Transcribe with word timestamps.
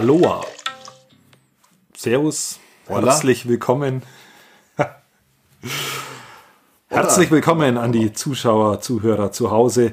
Aloha. 0.00 0.40
Servus. 1.94 2.58
Hola. 2.88 3.12
Herzlich 3.12 3.46
willkommen. 3.46 4.00
Herzlich 6.88 7.30
willkommen 7.30 7.76
an 7.76 7.92
die 7.92 8.14
Zuschauer, 8.14 8.80
Zuhörer 8.80 9.30
zu 9.30 9.50
Hause. 9.50 9.92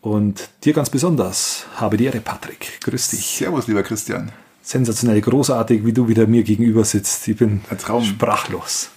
Und 0.00 0.48
dir 0.64 0.72
ganz 0.72 0.88
besonders 0.88 1.66
habe 1.76 1.98
die 1.98 2.06
Ehre, 2.06 2.20
Patrick. 2.20 2.80
Grüß 2.80 3.10
dich. 3.10 3.36
Servus, 3.36 3.66
lieber 3.66 3.82
Christian. 3.82 4.32
Sensationell, 4.62 5.20
großartig, 5.20 5.84
wie 5.84 5.92
du 5.92 6.08
wieder 6.08 6.26
mir 6.26 6.42
gegenüber 6.42 6.82
sitzt. 6.86 7.28
Ich 7.28 7.36
bin 7.36 7.60
sprachlos. 8.02 8.88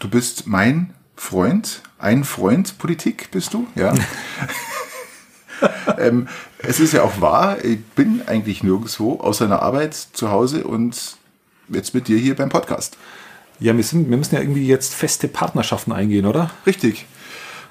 Du 0.00 0.08
bist 0.08 0.46
mein 0.46 0.94
Freund, 1.14 1.82
ein 1.98 2.24
Freund 2.24 2.78
Politik 2.78 3.30
bist 3.32 3.52
du, 3.52 3.66
ja. 3.74 3.92
ähm, 5.98 6.28
es 6.58 6.80
ist 6.80 6.92
ja 6.92 7.02
auch 7.02 7.20
wahr, 7.20 7.64
ich 7.64 7.82
bin 7.84 8.22
eigentlich 8.26 8.62
nirgendwo 8.62 9.20
außer 9.20 9.44
einer 9.44 9.62
Arbeit 9.62 9.94
zu 9.94 10.30
Hause 10.30 10.64
und 10.64 11.16
jetzt 11.68 11.94
mit 11.94 12.08
dir 12.08 12.18
hier 12.18 12.36
beim 12.36 12.48
Podcast. 12.48 12.96
Ja, 13.60 13.76
wir, 13.76 13.84
sind, 13.84 14.08
wir 14.08 14.16
müssen 14.16 14.34
ja 14.34 14.40
irgendwie 14.40 14.66
jetzt 14.66 14.94
feste 14.94 15.28
Partnerschaften 15.28 15.92
eingehen, 15.92 16.26
oder? 16.26 16.50
Richtig. 16.66 17.06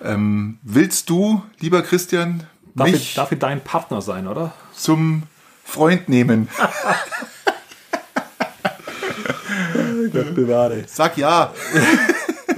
Ähm, 0.04 0.60
willst 0.62 1.10
du, 1.10 1.42
lieber 1.60 1.82
Christian, 1.82 2.44
Darf, 2.76 2.92
mich 2.92 2.96
ich, 2.96 3.14
darf 3.16 3.32
ich 3.32 3.40
dein 3.40 3.64
Partner 3.64 4.02
sein, 4.02 4.28
oder? 4.28 4.54
zum 4.74 5.24
Freund 5.64 6.10
nehmen? 6.10 6.50
Gott 10.14 10.36
bewahre. 10.36 10.84
Sag 10.88 11.18
ja. 11.18 11.54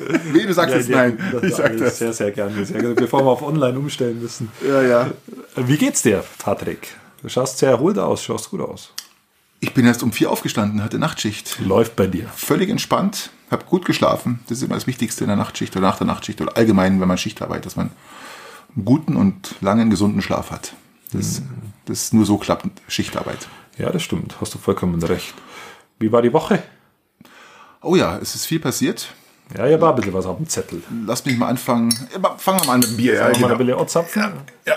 nee, 0.34 0.46
du 0.46 0.54
sagst 0.54 0.76
jetzt 0.76 0.90
nein. 0.90 1.18
Ich 1.42 1.56
sag 1.56 1.78
das. 1.78 2.00
Sehr, 2.00 2.14
sehr 2.14 2.32
gerne. 2.32 2.66
Sehr 2.66 2.80
gerne. 2.80 2.96
Bevor 2.96 3.24
wir 3.24 3.32
auf 3.32 3.42
online 3.42 3.78
umstellen 3.78 4.22
müssen. 4.22 4.52
Ja, 4.68 4.82
ja. 4.82 5.12
Wie 5.56 5.78
geht's 5.78 6.02
dir, 6.02 6.24
Patrick? 6.40 6.96
Du 7.22 7.30
schaust 7.30 7.58
sehr 7.58 7.70
erholt 7.70 7.98
aus, 7.98 8.24
schaust 8.24 8.50
gut 8.50 8.62
aus. 8.62 8.94
Ich 9.60 9.74
bin 9.74 9.86
erst 9.86 10.04
um 10.04 10.14
vier 10.14 10.32
aufgestanden, 10.32 10.82
hatte 10.84 11.00
Nachtschicht. 11.00 11.60
Läuft 11.60 11.96
bei 11.98 12.08
dir. 12.08 12.30
völlig 12.34 12.70
entspannt, 12.70 13.30
habe 13.52 13.66
gut 13.66 13.84
geschlafen. 13.86 14.40
Das 14.48 14.60
ist 14.60 14.64
immer 14.64 14.76
das 14.76 14.88
Wichtigste 14.88 15.26
in 15.26 15.28
der 15.28 15.36
Nachtschicht 15.36 15.76
oder 15.76 15.86
nach 15.86 15.98
der 15.98 16.08
Nachtschicht 16.08 16.40
oder 16.40 16.56
allgemein, 16.56 17.02
wenn 17.02 17.08
man 17.08 17.18
Schicht 17.18 17.42
arbeitet, 17.42 17.66
dass 17.66 17.76
man 17.76 17.92
einen 18.76 18.86
guten 18.86 19.18
und 19.18 19.56
langen, 19.60 19.90
gesunden 19.90 20.22
Schlaf 20.22 20.52
hat. 20.52 20.74
Das, 21.12 21.42
das 21.86 22.14
nur 22.14 22.26
so 22.26 22.38
klappt 22.38 22.68
Schichtarbeit. 22.88 23.50
Ja, 23.78 23.90
das 23.90 24.04
stimmt. 24.04 24.40
Hast 24.40 24.54
du 24.54 24.60
vollkommen 24.60 25.02
recht. 25.04 25.34
Wie 26.00 26.12
war 26.12 26.22
die 26.22 26.32
Woche? 26.32 26.64
Oh 27.82 27.96
ja, 27.96 28.18
es 28.18 28.36
ist 28.36 28.46
viel 28.46 28.60
passiert. 28.60 29.14
Ja, 29.58 29.66
ja, 29.66 29.82
war 29.82 29.90
ein 29.92 29.96
bisschen 29.96 30.14
was 30.14 30.26
auf 30.26 30.38
dem 30.38 30.48
Zettel. 30.48 30.84
Lass 31.06 31.26
mich 31.26 31.36
mal 31.38 31.48
anfangen. 31.48 31.90
Ja, 32.14 32.38
Fangen 32.38 32.60
wir 32.60 32.68
mal 32.68 32.74
an 32.74 32.80
mit 32.82 32.90
dem 32.90 32.98
Bier. 32.98 33.16
Ja, 33.16 33.20
wir 33.20 33.26
mal 33.28 33.34
genau. 33.34 33.48
ein 33.48 33.58
bisschen 33.58 33.80
anzapfen? 33.80 34.34
ja. 34.66 34.76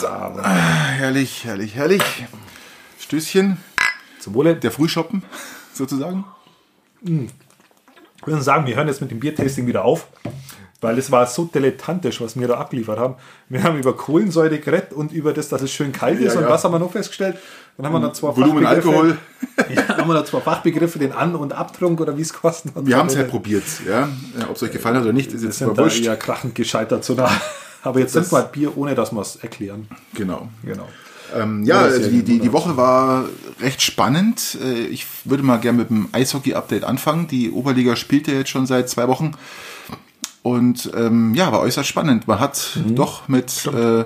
So. 0.00 0.08
Ah, 0.08 0.88
herrlich, 0.88 1.44
herrlich, 1.44 1.74
herrlich. 1.76 2.02
Stößchen. 2.98 3.58
Zum 4.18 4.34
Wohle. 4.34 4.56
Der 4.56 4.72
Frühschoppen, 4.72 5.22
sozusagen. 5.72 6.24
Ich 7.04 8.26
würde 8.26 8.42
sagen, 8.42 8.66
wir 8.66 8.74
hören 8.74 8.88
jetzt 8.88 9.00
mit 9.00 9.10
dem 9.10 9.20
Biertasting 9.20 9.66
wieder 9.66 9.84
auf, 9.84 10.08
weil 10.82 10.98
es 10.98 11.10
war 11.10 11.26
so 11.26 11.44
dilettantisch, 11.46 12.20
was 12.20 12.38
wir 12.38 12.46
da 12.48 12.58
abgeliefert 12.58 12.98
haben. 12.98 13.14
Wir 13.48 13.62
haben 13.62 13.78
über 13.78 13.96
Kohlensäure 13.96 14.58
geredet 14.58 14.92
und 14.92 15.12
über 15.12 15.32
das, 15.32 15.48
dass 15.48 15.62
es 15.62 15.72
schön 15.72 15.92
kalt 15.92 16.20
ist. 16.20 16.34
Ja, 16.34 16.40
und 16.40 16.44
ja. 16.46 16.50
was 16.50 16.62
haben 16.64 16.72
wir 16.72 16.78
noch 16.78 16.92
festgestellt? 16.92 17.38
Dann 17.78 17.86
haben 17.86 17.94
wir 17.94 18.00
noch 18.00 18.12
zwei 18.12 18.36
Volumen. 18.36 18.66
Alkohol. 18.66 19.16
Ja, 19.74 19.86
haben 19.96 20.08
wir 20.08 20.14
noch 20.14 20.24
zwei 20.24 20.40
Fachbegriffe, 20.40 20.98
den 20.98 21.12
An- 21.12 21.34
und 21.34 21.52
Abtrunk 21.52 22.00
oder 22.00 22.16
wie 22.16 22.22
es 22.22 22.32
kosten 22.32 22.72
hat. 22.74 22.86
Wir 22.86 22.96
haben 22.96 23.08
es 23.08 23.16
halt 23.16 23.28
probiert. 23.30 23.64
Ja? 23.88 24.08
Ob 24.48 24.56
es 24.56 24.62
euch 24.62 24.72
gefallen 24.72 24.96
hat 24.96 25.02
oder 25.04 25.12
nicht, 25.12 25.32
ist 25.32 25.42
jetzt 25.44 25.58
sind 25.58 25.76
da 25.76 25.82
wurscht. 25.84 26.02
eher 26.04 26.16
krachend 26.16 26.54
gescheitert. 26.54 27.04
So 27.04 27.14
da. 27.14 27.30
Aber 27.82 28.00
jetzt 28.00 28.14
Das- 28.16 28.28
sind 28.30 28.38
wir 28.38 28.44
Bier, 28.44 28.76
ohne 28.76 28.94
dass 28.94 29.12
wir 29.12 29.20
es 29.20 29.36
erklären. 29.36 29.88
Genau. 30.14 30.48
Genau. 30.64 30.88
Ähm, 31.34 31.64
ja, 31.64 31.80
Ja, 31.80 31.82
also 31.86 32.08
die, 32.10 32.22
die, 32.22 32.38
die? 32.40 32.52
Woche 32.52 32.76
war 32.76 33.24
recht 33.60 33.80
spannend. 33.82 34.58
Äh, 34.62 34.86
Ich 34.86 35.06
würde 35.24 35.42
mal 35.42 35.58
gerne 35.58 35.78
mit 35.78 35.90
dem 35.90 36.08
Eishockey-Update 36.12 36.84
anfangen. 36.84 37.26
Die 37.28 37.50
Oberliga 37.50 37.94
spielt 37.96 38.26
ja 38.28 38.34
jetzt 38.34 38.50
schon 38.50 38.66
seit 38.66 38.88
zwei 38.90 39.08
Wochen. 39.08 39.32
Und 40.42 40.90
ähm, 40.96 41.34
ja, 41.34 41.52
war 41.52 41.60
äußerst 41.60 41.88
spannend. 41.88 42.26
Man 42.26 42.40
hat 42.40 42.76
Mhm. 42.76 42.96
doch 42.96 43.28
mit, 43.28 43.66
äh, 43.66 44.04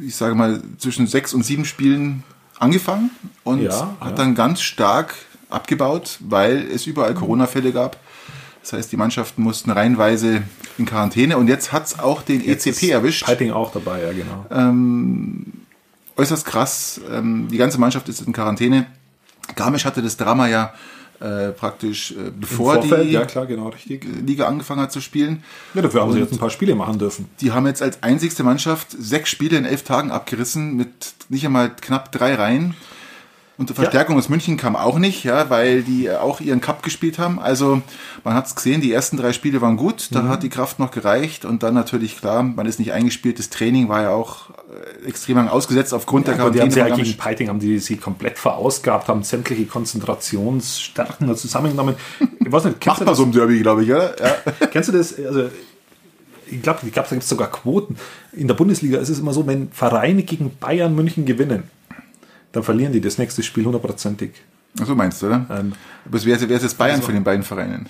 ich 0.00 0.16
sage 0.16 0.34
mal, 0.34 0.60
zwischen 0.78 1.06
sechs 1.06 1.32
und 1.32 1.44
sieben 1.44 1.64
Spielen 1.64 2.24
angefangen 2.58 3.10
und 3.44 3.62
Ja, 3.62 3.96
hat 4.00 4.10
ja. 4.10 4.16
dann 4.16 4.34
ganz 4.34 4.60
stark 4.60 5.14
abgebaut, 5.48 6.18
weil 6.20 6.66
es 6.74 6.86
überall 6.86 7.14
Corona-Fälle 7.14 7.72
gab. 7.72 7.96
Das 8.62 8.72
heißt, 8.72 8.92
die 8.92 8.96
Mannschaften 8.96 9.42
mussten 9.42 9.70
reihenweise 9.70 10.42
in 10.76 10.84
Quarantäne 10.84 11.38
und 11.38 11.46
jetzt 11.48 11.72
hat 11.72 11.86
es 11.86 11.98
auch 11.98 12.20
den 12.22 12.44
ECP 12.46 12.90
erwischt 12.90 13.24
Piping 13.24 13.52
auch 13.52 13.72
dabei, 13.72 14.02
ja 14.02 14.12
genau. 14.12 14.44
äußerst 16.16 16.44
krass. 16.44 17.00
Ähm, 17.10 17.48
die 17.48 17.56
ganze 17.56 17.78
Mannschaft 17.78 18.08
ist 18.08 18.20
in 18.20 18.32
Quarantäne. 18.32 18.86
Garmisch 19.54 19.84
hatte 19.84 20.02
das 20.02 20.16
Drama 20.16 20.48
ja 20.48 20.74
äh, 21.20 21.48
praktisch 21.50 22.12
äh, 22.12 22.30
bevor 22.30 22.74
Vorfeld, 22.74 23.08
die 23.08 23.12
ja 23.12 23.24
klar, 23.24 23.46
genau, 23.46 23.68
richtig. 23.68 24.06
Liga 24.24 24.46
angefangen 24.46 24.82
hat 24.82 24.92
zu 24.92 25.00
spielen. 25.00 25.42
Ja, 25.74 25.82
dafür 25.82 26.02
haben 26.02 26.12
sie 26.12 26.20
jetzt 26.20 26.32
ein 26.32 26.38
paar 26.38 26.50
Spiele 26.50 26.74
machen 26.74 26.98
dürfen. 26.98 27.28
Die 27.40 27.52
haben 27.52 27.66
jetzt 27.66 27.82
als 27.82 28.02
einzigste 28.02 28.44
Mannschaft 28.44 28.88
sechs 28.90 29.30
Spiele 29.30 29.56
in 29.56 29.64
elf 29.64 29.82
Tagen 29.82 30.10
abgerissen 30.10 30.76
mit 30.76 31.14
nicht 31.28 31.44
einmal 31.44 31.74
knapp 31.74 32.12
drei 32.12 32.34
Reihen. 32.34 32.74
Und 33.58 33.70
die 33.70 33.74
Verstärkung 33.74 34.16
aus 34.16 34.28
München 34.28 34.56
kam 34.56 34.76
auch 34.76 35.00
nicht, 35.00 35.24
ja, 35.24 35.50
weil 35.50 35.82
die 35.82 36.08
auch 36.12 36.40
ihren 36.40 36.60
Cup 36.60 36.84
gespielt 36.84 37.18
haben. 37.18 37.40
Also 37.40 37.82
man 38.22 38.34
hat 38.34 38.46
es 38.46 38.54
gesehen, 38.54 38.80
die 38.80 38.92
ersten 38.92 39.16
drei 39.16 39.32
Spiele 39.32 39.60
waren 39.60 39.76
gut, 39.76 40.10
da 40.12 40.28
hat 40.28 40.44
die 40.44 40.48
Kraft 40.48 40.78
noch 40.78 40.92
gereicht 40.92 41.44
und 41.44 41.64
dann 41.64 41.74
natürlich 41.74 42.16
klar, 42.16 42.44
man 42.44 42.66
ist 42.66 42.78
nicht 42.78 42.92
eingespielt. 42.92 43.40
Das 43.40 43.50
Training 43.50 43.88
war 43.88 44.02
ja 44.02 44.10
auch 44.10 44.50
äh, 45.02 45.08
extrem 45.08 45.38
lang 45.38 45.48
ausgesetzt 45.48 45.92
aufgrund 45.92 46.28
der 46.28 46.38
Aber 46.38 46.52
die 46.52 46.60
haben 46.60 46.70
sie 46.70 46.78
ja 46.78 46.84
Quarantäne. 46.86 47.08
gegen 47.08 47.18
Piting, 47.18 47.48
haben 47.48 47.58
die 47.58 47.80
sie 47.80 47.96
komplett 47.96 48.38
verausgabt, 48.38 49.08
haben 49.08 49.24
sämtliche 49.24 49.66
Konzentrationsstärken 49.66 51.26
da 51.26 51.34
zusammengenommen. 51.34 51.96
Ich 52.38 52.52
weiß 52.52 52.64
nicht, 52.64 52.86
Macht 52.86 53.00
du 53.00 53.04
man 53.06 53.14
so 53.16 53.24
im 53.24 53.32
Derby, 53.32 53.58
glaube 53.60 53.82
ich, 53.82 53.90
oder? 53.90 54.14
Ja. 54.20 54.66
Kennst 54.70 54.90
du 54.90 54.92
das? 54.92 55.18
Also, 55.18 55.50
ich 56.48 56.62
glaube, 56.62 56.78
ich 56.86 56.92
glaub, 56.92 57.06
da 57.06 57.10
gibt 57.10 57.24
es 57.24 57.28
sogar 57.28 57.50
Quoten. 57.50 57.96
In 58.32 58.46
der 58.46 58.54
Bundesliga 58.54 59.00
ist 59.00 59.08
es 59.08 59.18
immer 59.18 59.32
so, 59.32 59.48
wenn 59.48 59.68
Vereine 59.72 60.22
gegen 60.22 60.56
Bayern 60.58 60.94
München 60.94 61.26
gewinnen, 61.26 61.64
dann 62.52 62.62
verlieren 62.62 62.92
die 62.92 63.00
das 63.00 63.18
nächste 63.18 63.42
Spiel 63.42 63.64
hundertprozentig. 63.64 64.32
Ach 64.80 64.86
so 64.86 64.94
meinst 64.94 65.22
du, 65.22 65.26
oder? 65.26 65.46
Ähm, 65.50 65.72
Aber 66.04 66.16
es 66.16 66.24
wäre 66.24 66.48
wer 66.48 66.56
ist 66.56 66.62
jetzt 66.62 66.78
Bayern 66.78 67.02
von 67.02 67.14
den 67.14 67.24
beiden 67.24 67.42
Vereinen? 67.42 67.88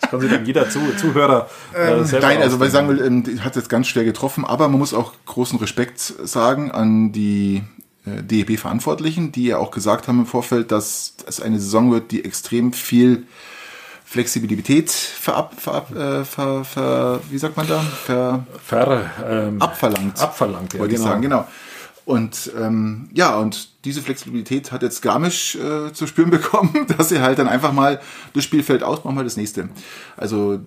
Das 0.00 0.10
kann 0.10 0.20
sich 0.20 0.30
dann 0.30 0.44
jeder 0.44 0.68
Zu 0.68 0.80
Zuhörer 0.96 1.48
äh, 1.72 2.04
selber 2.04 2.26
Nein, 2.26 2.42
also 2.42 2.60
weil 2.60 2.66
ich 2.66 2.72
sagen 2.72 2.88
will, 2.88 3.00
ähm, 3.04 3.44
hat 3.44 3.56
jetzt 3.56 3.68
ganz 3.68 3.88
schwer 3.88 4.04
getroffen, 4.04 4.44
aber 4.44 4.68
man 4.68 4.78
muss 4.78 4.94
auch 4.94 5.12
großen 5.26 5.58
Respekt 5.58 6.00
sagen 6.00 6.70
an 6.70 7.12
die 7.12 7.62
äh, 8.04 8.22
DEB-Verantwortlichen, 8.22 9.32
die 9.32 9.44
ja 9.44 9.58
auch 9.58 9.70
gesagt 9.70 10.08
haben 10.08 10.20
im 10.20 10.26
Vorfeld, 10.26 10.70
dass 10.70 11.14
es 11.26 11.40
eine 11.40 11.58
Saison 11.58 11.92
wird, 11.92 12.10
die 12.10 12.24
extrem 12.24 12.72
viel 12.72 13.26
Flexibilität 14.04 14.90
verab, 14.90 15.58
verab, 15.58 15.94
äh, 15.96 16.24
ver, 16.24 16.64
ver, 16.64 17.20
wie 17.30 17.38
sagt 17.38 17.56
man 17.56 17.66
da? 17.66 17.80
Ver, 17.80 18.46
Ver, 18.62 19.10
ähm, 19.26 19.62
abverlangt. 19.62 20.20
abverlangt, 20.20 20.74
ja, 20.74 20.80
wollte 20.80 20.94
genau. 20.94 21.04
ich 21.04 21.10
sagen, 21.10 21.22
genau. 21.22 21.46
Und 22.12 22.52
ähm, 22.60 23.08
ja, 23.14 23.38
und 23.38 23.70
diese 23.86 24.02
Flexibilität 24.02 24.70
hat 24.70 24.82
jetzt 24.82 25.00
Garmisch 25.00 25.54
äh, 25.54 25.94
zu 25.94 26.06
spüren 26.06 26.28
bekommen, 26.28 26.86
dass 26.98 27.08
sie 27.08 27.22
halt 27.22 27.38
dann 27.38 27.48
einfach 27.48 27.72
mal 27.72 28.02
das 28.34 28.44
Spiel 28.44 28.62
fällt 28.62 28.82
aus, 28.82 29.02
machen 29.02 29.16
wir 29.16 29.24
das 29.24 29.38
nächste. 29.38 29.70
Also 30.14 30.58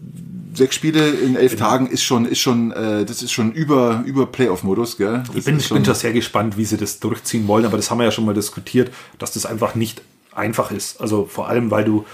sechs 0.55 0.73
Spiele 0.73 1.07
in 1.07 1.35
elf 1.35 1.51
Genau. 1.51 1.65
Tagen 1.69 1.85
ist 1.85 2.01
schon, 2.01 2.25
ist 2.25 2.39
schon, 2.39 2.71
äh, 2.71 3.05
das 3.05 3.21
ist 3.21 3.31
schon 3.31 3.51
über 3.51 4.01
über 4.07 4.25
Playoff-Modus, 4.25 4.97
gell? 4.97 5.21
Das 5.27 5.35
Ich 5.35 5.45
bin, 5.45 5.59
ich 5.59 5.69
bin 5.69 5.83
da 5.83 5.93
sehr 5.93 6.13
gespannt, 6.13 6.57
wie 6.57 6.65
sie 6.65 6.77
das 6.77 6.99
durchziehen 6.99 7.47
wollen, 7.47 7.65
aber 7.65 7.77
das 7.77 7.91
haben 7.91 7.99
wir 7.99 8.05
ja 8.05 8.11
schon 8.11 8.25
mal 8.25 8.33
diskutiert, 8.33 8.91
dass 9.19 9.31
das 9.31 9.45
einfach 9.45 9.75
nicht 9.75 10.01
einfach 10.33 10.71
ist. 10.71 10.99
Also 10.99 11.27
vor 11.27 11.47
allem, 11.47 11.69
weil 11.69 11.83
du, 11.83 12.07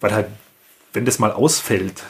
weil 0.00 0.12
halt, 0.12 0.26
wenn 0.92 1.04
das 1.04 1.20
mal 1.20 1.30
ausfällt, 1.30 2.02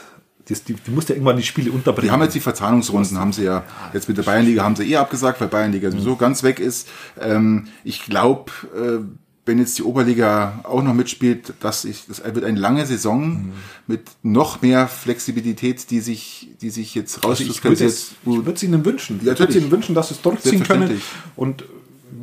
das, 0.49 0.65
die, 0.65 0.75
die 0.75 0.91
musst 0.91 1.09
ja 1.09 1.15
irgendwann 1.15 1.37
die 1.37 1.43
Spiele 1.43 1.71
unterbringen. 1.73 2.09
die 2.09 2.13
haben 2.13 2.23
jetzt 2.23 2.35
die 2.35 2.41
Verzahnungsrunden, 2.41 3.19
haben 3.19 3.33
sie 3.33 3.45
ja 3.45 3.65
jetzt 3.93 4.09
mit 4.09 4.19
der 4.19 4.25
Bayernliga 4.25 4.63
haben 4.63 4.77
sie 4.77 4.91
eh 4.91 4.97
abgesagt, 4.97 5.41
weil 5.41 5.49
Bayernliga 5.49 5.91
sowieso 5.91 6.17
ganz 6.17 6.43
weg 6.43 6.61
ist. 6.61 6.89
Ähm, 7.21 7.69
ich 7.83 8.05
glaube, 8.05 8.53
äh, 8.77 9.05
wenn 9.47 9.59
jetzt 9.59 9.79
die 9.79 9.83
Oberliga 9.83 10.61
auch 10.65 10.83
noch 10.83 10.95
mitspielt, 10.95 11.53
dass 11.61 11.85
ich, 11.85 12.07
das 12.09 12.25
wird 12.25 12.45
eine 12.45 12.59
lange 12.59 12.87
Saison 12.87 13.53
mit 13.87 14.03
noch 14.23 14.63
mehr 14.63 14.89
Flexibilität, 14.89 15.91
die 15.91 16.01
sich, 16.01 16.49
die 16.63 16.71
sich 16.71 16.95
jetzt 16.95 17.25
also 17.25 17.43
ich 17.43 17.63
würde 17.63 17.75
rauskristallisiert. 17.75 17.91
es 17.91 18.15
ich 18.23 18.27
würde 18.27 18.53
es 18.53 18.63
ihnen 18.63 18.85
wünschen. 18.85 19.17
Ich 19.17 19.23
Ja, 19.23 19.27
würde 19.29 19.35
es 19.35 19.41
natürlich. 19.41 19.63
ihnen 19.65 19.73
wünschen, 19.73 19.95
dass 19.95 20.09
sie 20.09 20.15
es 20.15 20.23
durchziehen 20.23 20.63
können. 20.63 21.01
Und 21.37 21.65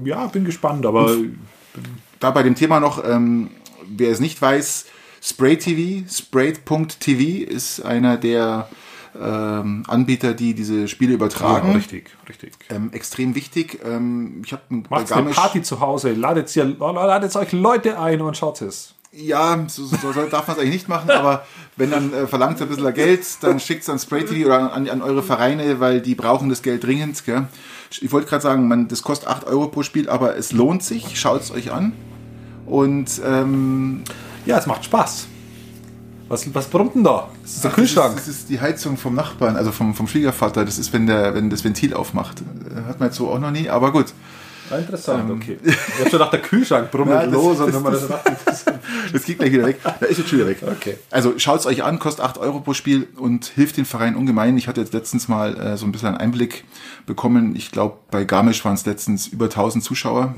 ja, 0.03 0.25
bin 0.27 0.45
gespannt, 0.45 0.85
aber 0.85 1.15
da 2.19 2.31
bei 2.31 2.43
dem 2.43 2.55
Thema 2.55 2.79
noch, 2.79 3.03
ähm, 3.07 3.51
wer 3.87 4.09
es 4.11 4.19
nicht 4.19 4.41
weiß, 4.41 4.85
Spray 5.21 5.55
TV, 5.57 6.09
Sprayed.tv 6.09 7.45
ist 7.45 7.85
einer 7.85 8.17
der 8.17 8.67
ähm, 9.19 9.83
Anbieter, 9.87 10.33
die 10.33 10.55
diese 10.55 10.87
Spiele 10.87 11.13
übertragen. 11.13 11.69
Ja, 11.69 11.75
richtig, 11.75 12.09
richtig. 12.27 12.53
Ähm, 12.69 12.91
extrem 12.91 13.35
wichtig. 13.35 13.79
Ähm, 13.85 14.41
ich 14.43 14.51
habe 14.51 14.63
Macht 14.89 15.11
eine 15.11 15.29
Party 15.29 15.61
zu 15.61 15.79
Hause, 15.79 16.13
ladet, 16.13 16.55
ihr, 16.55 16.65
ladet 16.65 17.35
euch 17.35 17.51
Leute 17.51 17.99
ein 17.99 18.21
und 18.21 18.35
schaut 18.35 18.61
es. 18.61 18.95
Ja, 19.13 19.65
so, 19.67 19.83
so 19.83 19.97
so 19.97 20.25
darf 20.25 20.47
man 20.47 20.55
es 20.55 20.61
eigentlich 20.61 20.73
nicht 20.73 20.87
machen, 20.87 21.11
aber 21.11 21.45
wenn 21.75 21.91
dann 21.91 22.13
äh, 22.13 22.27
verlangt 22.27 22.61
ein 22.61 22.69
bisschen 22.69 22.93
Geld, 22.93 23.25
dann 23.41 23.59
schickt 23.59 23.83
es 23.83 23.89
an 23.89 23.99
Spray 23.99 24.23
TV 24.23 24.47
oder 24.47 24.71
an, 24.71 24.87
an 24.87 25.01
eure 25.01 25.21
Vereine, 25.21 25.81
weil 25.81 25.99
die 25.99 26.15
brauchen 26.15 26.47
das 26.47 26.61
Geld 26.61 26.85
dringend. 26.85 27.25
Gell? 27.25 27.47
Ich 27.89 28.11
wollte 28.13 28.29
gerade 28.29 28.41
sagen, 28.41 28.69
man, 28.69 28.87
das 28.87 29.03
kostet 29.03 29.27
8 29.27 29.47
Euro 29.47 29.67
pro 29.67 29.83
Spiel, 29.83 30.09
aber 30.09 30.37
es 30.37 30.53
lohnt 30.53 30.81
sich, 30.81 31.19
schaut 31.19 31.41
es 31.41 31.51
euch 31.51 31.73
an. 31.73 31.91
Und 32.65 33.21
ähm, 33.25 34.05
Ja, 34.45 34.57
es 34.57 34.65
macht 34.67 34.85
Spaß. 34.85 35.27
Was, 36.27 36.53
was 36.55 36.67
brummt 36.67 36.95
denn 36.95 37.03
da? 37.03 37.29
Das 37.41 37.55
ist 37.55 37.63
der 37.63 37.71
ach, 37.71 37.75
Kühlschrank. 37.75 38.15
Das 38.15 38.27
ist, 38.27 38.29
das 38.29 38.35
ist 38.43 38.49
die 38.49 38.61
Heizung 38.61 38.95
vom 38.97 39.15
Nachbarn, 39.15 39.55
also 39.57 39.71
vom, 39.71 39.93
vom 39.93 40.07
Schwiegervater. 40.07 40.63
Das 40.63 40.77
ist, 40.77 40.93
wenn, 40.93 41.05
der, 41.05 41.35
wenn 41.35 41.49
das 41.49 41.63
Ventil 41.63 41.93
aufmacht. 41.93 42.41
Äh, 42.41 42.87
Hat 42.87 42.99
man 42.99 43.09
jetzt 43.09 43.17
so 43.17 43.29
auch 43.29 43.39
noch 43.39 43.51
nie, 43.51 43.69
aber 43.69 43.91
gut. 43.91 44.13
Ja, 44.69 44.77
interessant, 44.77 45.29
okay. 45.29 45.57
Ich 45.61 45.75
hab 45.75 46.03
schon 46.03 46.11
gedacht, 46.11 46.31
der 46.31 46.41
Kühlschrank 46.41 46.89
brummelt 46.91 47.19
Ja, 47.19 47.25
das- 47.25 47.33
los. 47.33 47.59
Und 47.59 47.73
das- 47.73 47.83
man 47.83 47.91
das 47.91 48.07
das- 48.45 48.65
Das 49.11 49.25
geht 49.25 49.39
gleich 49.39 49.51
wieder 49.51 49.65
weg. 49.65 49.79
Da 49.83 50.05
ist 50.05 50.19
jetzt 50.19 50.29
schon 50.29 50.39
wieder 50.39 50.47
weg. 50.47 50.59
Okay. 50.65 50.97
Also 51.09 51.33
schaut 51.37 51.59
es 51.59 51.65
euch 51.65 51.83
an, 51.83 51.99
kostet 51.99 52.23
8 52.23 52.37
Euro 52.37 52.61
pro 52.61 52.73
Spiel 52.73 53.07
und 53.17 53.45
hilft 53.45 53.75
den 53.75 53.83
Verein 53.83 54.15
ungemein. 54.15 54.57
Ich 54.57 54.69
hatte 54.69 54.79
jetzt 54.79 54.93
letztens 54.93 55.27
mal 55.27 55.57
äh, 55.59 55.75
so 55.77 55.85
ein 55.85 55.91
bisschen 55.91 56.07
einen 56.09 56.17
Einblick 56.17 56.63
bekommen. 57.05 57.53
Ich 57.57 57.71
glaube, 57.71 57.97
bei 58.09 58.23
Garmisch 58.23 58.63
waren 58.63 58.75
es 58.75 58.85
letztens 58.85 59.27
über 59.27 59.45
1000 59.45 59.83
Zuschauer 59.83 60.35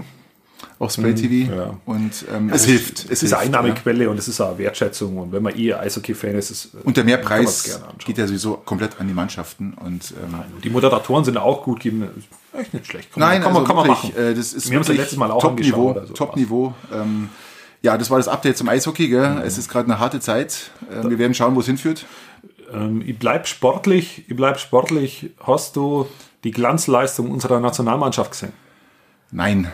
auf 0.83 0.91
Spray 0.91 1.15
TV. 1.15 1.51
Mhm, 1.51 1.57
ja. 1.57 1.77
Und 1.85 2.25
ähm, 2.33 2.49
es 2.53 2.65
hilft. 2.65 3.09
Es 3.09 3.23
ist 3.23 3.33
eine 3.33 3.43
Einnahmequelle 3.43 4.09
und 4.09 4.17
es 4.17 4.27
ist 4.27 4.39
auch 4.41 4.57
Wertschätzung. 4.57 5.17
Und 5.17 5.31
wenn 5.31 5.41
man 5.41 5.57
eh 5.57 5.73
Eishockey-Fan 5.73 6.35
ist, 6.35 6.51
ist 6.51 6.69
Und 6.83 6.97
der 6.97 7.03
man's 7.03 7.17
Mehrpreis 7.17 7.81
geht 8.05 8.17
ja 8.17 8.27
sowieso 8.27 8.53
komplett 8.57 8.99
an 8.99 9.07
die 9.07 9.13
Mannschaften. 9.13 9.73
Und, 9.73 10.13
ähm, 10.23 10.39
Die 10.63 10.69
Moderatoren 10.69 11.25
sind 11.25 11.37
auch 11.37 11.63
gut, 11.63 11.79
geben 11.79 12.07
echt 12.53 12.73
nicht 12.73 12.87
schlecht. 12.87 13.11
Kann 13.11 13.21
Nein, 13.21 13.41
kann, 13.41 13.49
also 13.49 13.59
man, 13.59 13.67
kann 13.67 13.75
man 13.75 13.87
wirklich, 13.87 14.15
machen. 14.15 14.31
Äh, 14.31 14.35
das 14.35 14.53
ist 14.53 14.69
Wir 14.69 14.75
haben 14.75 14.81
es 14.81 14.87
ja 14.87 14.93
letztes 14.95 15.17
Mal 15.17 15.31
auch 15.31 15.41
Top-Niveau. 15.41 15.91
also 15.91 16.13
Top-Niveau. 16.13 16.73
Ähm, 16.93 17.29
ja, 17.81 17.97
das 17.97 18.09
war 18.09 18.17
das 18.17 18.27
Update 18.27 18.57
zum 18.57 18.69
Eishockey. 18.69 19.09
Gell? 19.09 19.29
Mhm. 19.29 19.37
Es 19.39 19.57
ist 19.57 19.69
gerade 19.69 19.85
eine 19.85 19.99
harte 19.99 20.19
Zeit. 20.19 20.71
Äh, 20.89 21.09
wir 21.09 21.17
werden 21.17 21.33
schauen, 21.33 21.55
wo 21.55 21.59
es 21.59 21.65
hinführt. 21.65 22.05
Ähm, 22.73 23.03
ich 23.05 23.17
bleib 23.17 23.47
sportlich, 23.47 24.25
ich 24.27 24.35
bleib 24.35 24.59
sportlich. 24.59 25.31
Hast 25.45 25.75
du 25.75 26.07
die 26.43 26.51
Glanzleistung 26.51 27.31
unserer 27.31 27.59
Nationalmannschaft 27.59 28.31
gesehen? 28.31 28.53
Nein. 29.31 29.71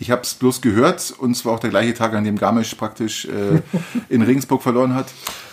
Ich 0.00 0.10
habe 0.12 0.22
es 0.22 0.34
bloß 0.34 0.60
gehört 0.60 1.12
und 1.18 1.34
zwar 1.34 1.54
auch 1.54 1.58
der 1.60 1.70
gleiche 1.70 1.92
Tag, 1.94 2.14
an 2.14 2.22
dem 2.24 2.36
Garmisch 2.38 2.74
praktisch 2.74 3.24
äh, 3.26 3.60
in 4.08 4.22
Regensburg 4.22 4.62
verloren 4.62 4.94
hat. 4.94 5.06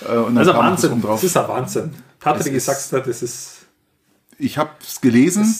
Äh, 0.07 0.13
und 0.17 0.35
dann 0.35 0.37
Also 0.39 0.53
Wahnsinn. 0.53 0.91
oben 0.91 1.01
drauf. 1.01 1.21
Das 1.21 1.23
ist 1.31 1.37
ein 1.37 1.47
Wahnsinn. 1.47 1.93
Patrick 2.19 2.53
Es 2.53 2.65
gesagt 2.65 2.91
hat, 2.93 3.07
das 3.07 3.21
ist 3.23 3.55
Ich 4.37 4.57
habe 4.57 4.69
es 4.87 5.01
gelesen. 5.01 5.53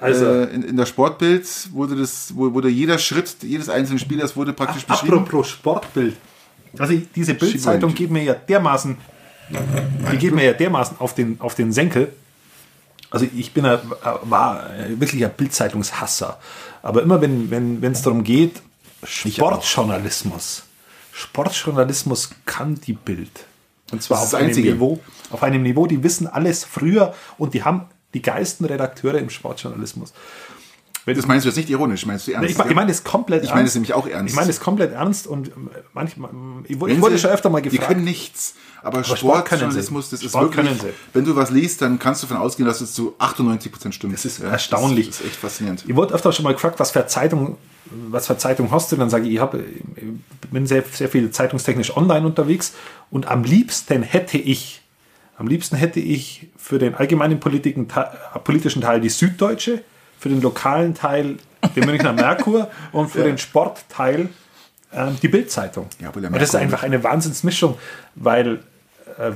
also- 0.00 0.24
äh, 0.24 0.44
in, 0.54 0.62
in 0.62 0.76
der 0.76 0.86
Sportbild 0.86 1.46
wurde 1.72 1.96
das, 1.96 2.34
wurde 2.34 2.68
jeder 2.68 2.96
Schritt 2.98 3.36
jedes 3.42 3.68
einzelnen 3.68 3.98
Spielers 3.98 4.34
wurde 4.36 4.52
praktisch 4.54 4.84
beschrieben. 4.86 5.18
Apropos 5.18 5.48
Sportbild. 5.48 6.16
Also 6.78 6.94
ich- 6.94 7.12
diese 7.12 7.34
Bildzeitung 7.34 7.94
geht 7.94 8.10
mir 8.10 8.22
ja 8.22 8.34
dermaßen, 8.34 8.96
die 10.12 10.16
geht 10.16 10.34
mir 10.34 10.44
ja 10.44 10.52
dermaßen 10.54 10.96
auf 10.98 11.14
den, 11.14 11.38
auf 11.40 11.54
den 11.56 11.72
Senkel. 11.72 12.12
Also 13.10 13.26
ich 13.36 13.52
bin 13.52 13.66
ein, 13.66 13.80
war 14.22 14.70
wirklich 14.96 15.24
ein 15.24 15.32
Bildzeitungshasser. 15.36 16.38
Aber 16.82 17.02
immer 17.02 17.20
wenn 17.20 17.50
wenn 17.50 17.82
wenn, 17.82 17.92
es 17.92 18.02
darum 18.02 18.24
geht, 18.24 18.62
Sportjournalismus, 19.02 20.64
Sportjournalismus 21.12 22.30
kann 22.46 22.76
die 22.76 22.92
Bild. 22.92 23.46
Und 23.92 24.02
zwar 24.02 24.20
auf 24.20 24.34
einem 24.34 24.48
Einzige. 24.48 24.72
Niveau, 24.72 25.00
auf 25.30 25.42
einem 25.42 25.62
Niveau, 25.62 25.86
die 25.86 26.02
wissen 26.02 26.26
alles 26.26 26.64
früher 26.64 27.14
und 27.38 27.54
die 27.54 27.64
haben 27.64 27.86
die 28.14 28.22
geilsten 28.22 28.66
Redakteure 28.66 29.18
im 29.18 29.30
Sportjournalismus. 29.30 30.12
Das 31.06 31.26
meinst 31.26 31.44
du 31.44 31.48
jetzt 31.48 31.56
nicht 31.56 31.70
ironisch, 31.70 32.04
meinst 32.06 32.26
du 32.26 32.32
ernst? 32.32 32.50
Ich, 32.50 32.58
ich 32.58 32.74
meine 32.74 32.90
es 32.90 33.02
komplett 33.04 33.42
Ich 33.42 33.50
meine 33.54 33.66
es 33.66 33.74
nämlich 33.74 33.94
auch 33.94 34.06
ernst. 34.06 34.30
Ich 34.32 34.36
meine 34.36 34.50
es 34.50 34.60
komplett 34.60 34.92
ernst 34.92 35.26
und 35.26 35.48
ähm, 35.48 35.70
manchmal, 35.92 36.30
ich, 36.64 36.78
wurde- 36.78 36.90
Wenn 36.92 36.96
ich 36.98 37.02
wurde 37.02 37.14
sie- 37.16 37.22
schon 37.22 37.30
öfter 37.30 37.50
mal 37.50 37.62
Die 37.62 37.70
gefragt. 37.70 37.88
können 37.88 38.04
nichts. 38.04 38.54
Aber, 38.82 39.02
Sport 39.04 39.18
Sportjournalismus, 39.18 40.10
das 40.10 40.22
Sport 40.22 40.50
ist 40.50 40.56
wirklich, 40.56 40.66
können 40.66 40.80
sie. 40.80 40.94
wenn 41.12 41.24
du 41.24 41.36
was 41.36 41.50
liest, 41.50 41.82
dann 41.82 41.98
kannst 41.98 42.22
du 42.22 42.26
davon 42.26 42.42
ausgehen, 42.42 42.66
dass 42.66 42.80
es 42.80 42.94
zu 42.94 43.14
98% 43.18 43.92
stimmt. 43.92 44.14
Das 44.14 44.24
ist 44.24 44.38
Ja, 44.38 44.48
erstaunlich. 44.50 45.08
Das 45.08 45.20
ist 45.20 45.26
echt 45.26 45.36
faszinierend. 45.36 45.84
Ich 45.86 45.94
wurde 45.96 46.14
öfter 46.14 46.32
schon 46.32 46.44
mal 46.44 46.52
gefragt, 46.54 46.78
was 46.80 46.90
für 46.92 47.06
Zeitung, 47.06 47.56
was 48.08 48.26
für 48.26 48.38
Zeitung 48.38 48.70
hast 48.70 48.90
du? 48.92 48.96
Dann 48.96 49.10
sage 49.10 49.26
ich, 49.26 49.34
ich, 49.34 49.40
hab, 49.40 49.54
ich 49.54 50.50
bin 50.50 50.66
sehr, 50.66 50.82
sehr 50.92 51.08
viel 51.08 51.30
zeitungstechnisch 51.30 51.96
online 51.96 52.26
unterwegs 52.26 52.72
und 53.10 53.26
am 53.28 53.44
liebsten 53.44 54.02
hätte 54.02 54.38
ich, 54.38 54.80
am 55.36 55.46
liebsten 55.46 55.76
hätte 55.76 56.00
ich 56.00 56.48
für 56.56 56.78
den 56.78 56.94
allgemeinen 56.94 57.38
politischen 57.40 58.80
Teil 58.80 59.00
die 59.00 59.08
Süddeutsche, 59.08 59.82
für 60.20 60.28
den 60.28 60.40
lokalen 60.40 60.94
Teil 60.94 61.38
den 61.74 61.86
Münchner 61.86 62.12
Merkur 62.12 62.70
und 62.92 63.10
für 63.10 63.24
den 63.24 63.38
Sportteil 63.38 64.28
ähm, 64.92 65.16
die 65.20 65.28
Bildzeitung. 65.28 65.88
Ja, 65.98 66.08
aber 66.08 66.20
der 66.20 66.30
das 66.30 66.50
ist 66.50 66.54
einfach 66.54 66.82
eine 66.82 67.02
Wahnsinnsmischung, 67.02 67.76
weil 68.14 68.60
äh, 69.18 69.32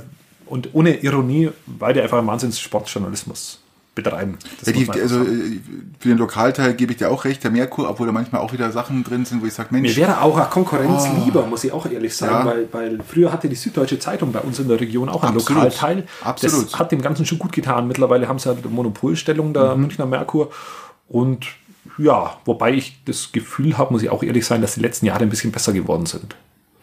und 0.46 0.74
ohne 0.74 0.96
Ironie, 0.98 1.50
weil 1.66 1.94
die 1.94 2.00
einfach 2.00 2.18
einen 2.18 2.26
Wahnsinns-Sportjournalismus 2.26 3.63
betreiben. 3.94 4.38
Ja, 4.64 4.72
die, 4.72 4.90
also 4.90 5.18
sagen. 5.18 5.62
äh, 5.62 6.00
für 6.00 6.08
den 6.08 6.18
Lokalteil 6.18 6.74
gebe 6.74 6.92
ich 6.92 6.98
dir 6.98 7.10
auch 7.10 7.24
recht, 7.24 7.44
der 7.44 7.50
Merkur, 7.50 7.88
obwohl 7.88 8.06
da 8.06 8.12
manchmal 8.12 8.40
auch 8.40 8.52
wieder 8.52 8.70
Sachen 8.72 9.04
drin 9.04 9.24
sind, 9.24 9.42
wo 9.42 9.46
ich 9.46 9.54
sage, 9.54 9.68
Mir 9.72 9.80
Mensch, 9.82 9.96
wäre 9.96 10.20
auch 10.20 10.36
eine 10.36 10.46
Konkurrenz 10.48 11.06
lieber, 11.24 11.46
muss 11.46 11.64
ich 11.64 11.72
auch 11.72 11.86
ehrlich 11.86 12.16
sagen, 12.16 12.46
Ja. 12.48 12.54
weil, 12.54 12.68
weil 12.72 12.98
früher 13.06 13.32
hatte 13.32 13.48
die 13.48 13.54
Süddeutsche 13.54 13.98
Zeitung 13.98 14.32
bei 14.32 14.40
uns 14.40 14.58
in 14.58 14.68
der 14.68 14.80
Region 14.80 15.08
auch 15.08 15.22
einen 15.22 15.36
Absolut. 15.36 15.62
Lokalteil. 15.64 16.04
Absolut. 16.22 16.66
Das 16.72 16.78
hat 16.78 16.92
dem 16.92 17.02
Ganzen 17.02 17.24
schon 17.26 17.38
gut 17.38 17.52
getan. 17.52 17.86
Mittlerweile 17.86 18.26
haben 18.28 18.38
sie 18.38 18.48
halt 18.48 18.58
eine 18.64 18.74
Monopolstellung 18.74 19.52
der 19.52 19.74
Mhm. 19.74 19.82
Münchner 19.82 20.06
Merkur. 20.06 20.50
Und 21.08 21.46
ja, 21.98 22.36
wobei 22.44 22.72
ich 22.74 22.98
das 23.04 23.30
Gefühl 23.32 23.78
habe, 23.78 23.92
muss 23.92 24.02
ich 24.02 24.10
auch 24.10 24.22
ehrlich 24.22 24.44
sein, 24.46 24.60
dass 24.62 24.74
die 24.74 24.80
letzten 24.80 25.06
Jahre 25.06 25.22
ein 25.22 25.28
bisschen 25.30 25.52
besser 25.52 25.72
geworden 25.72 26.06
sind 26.06 26.34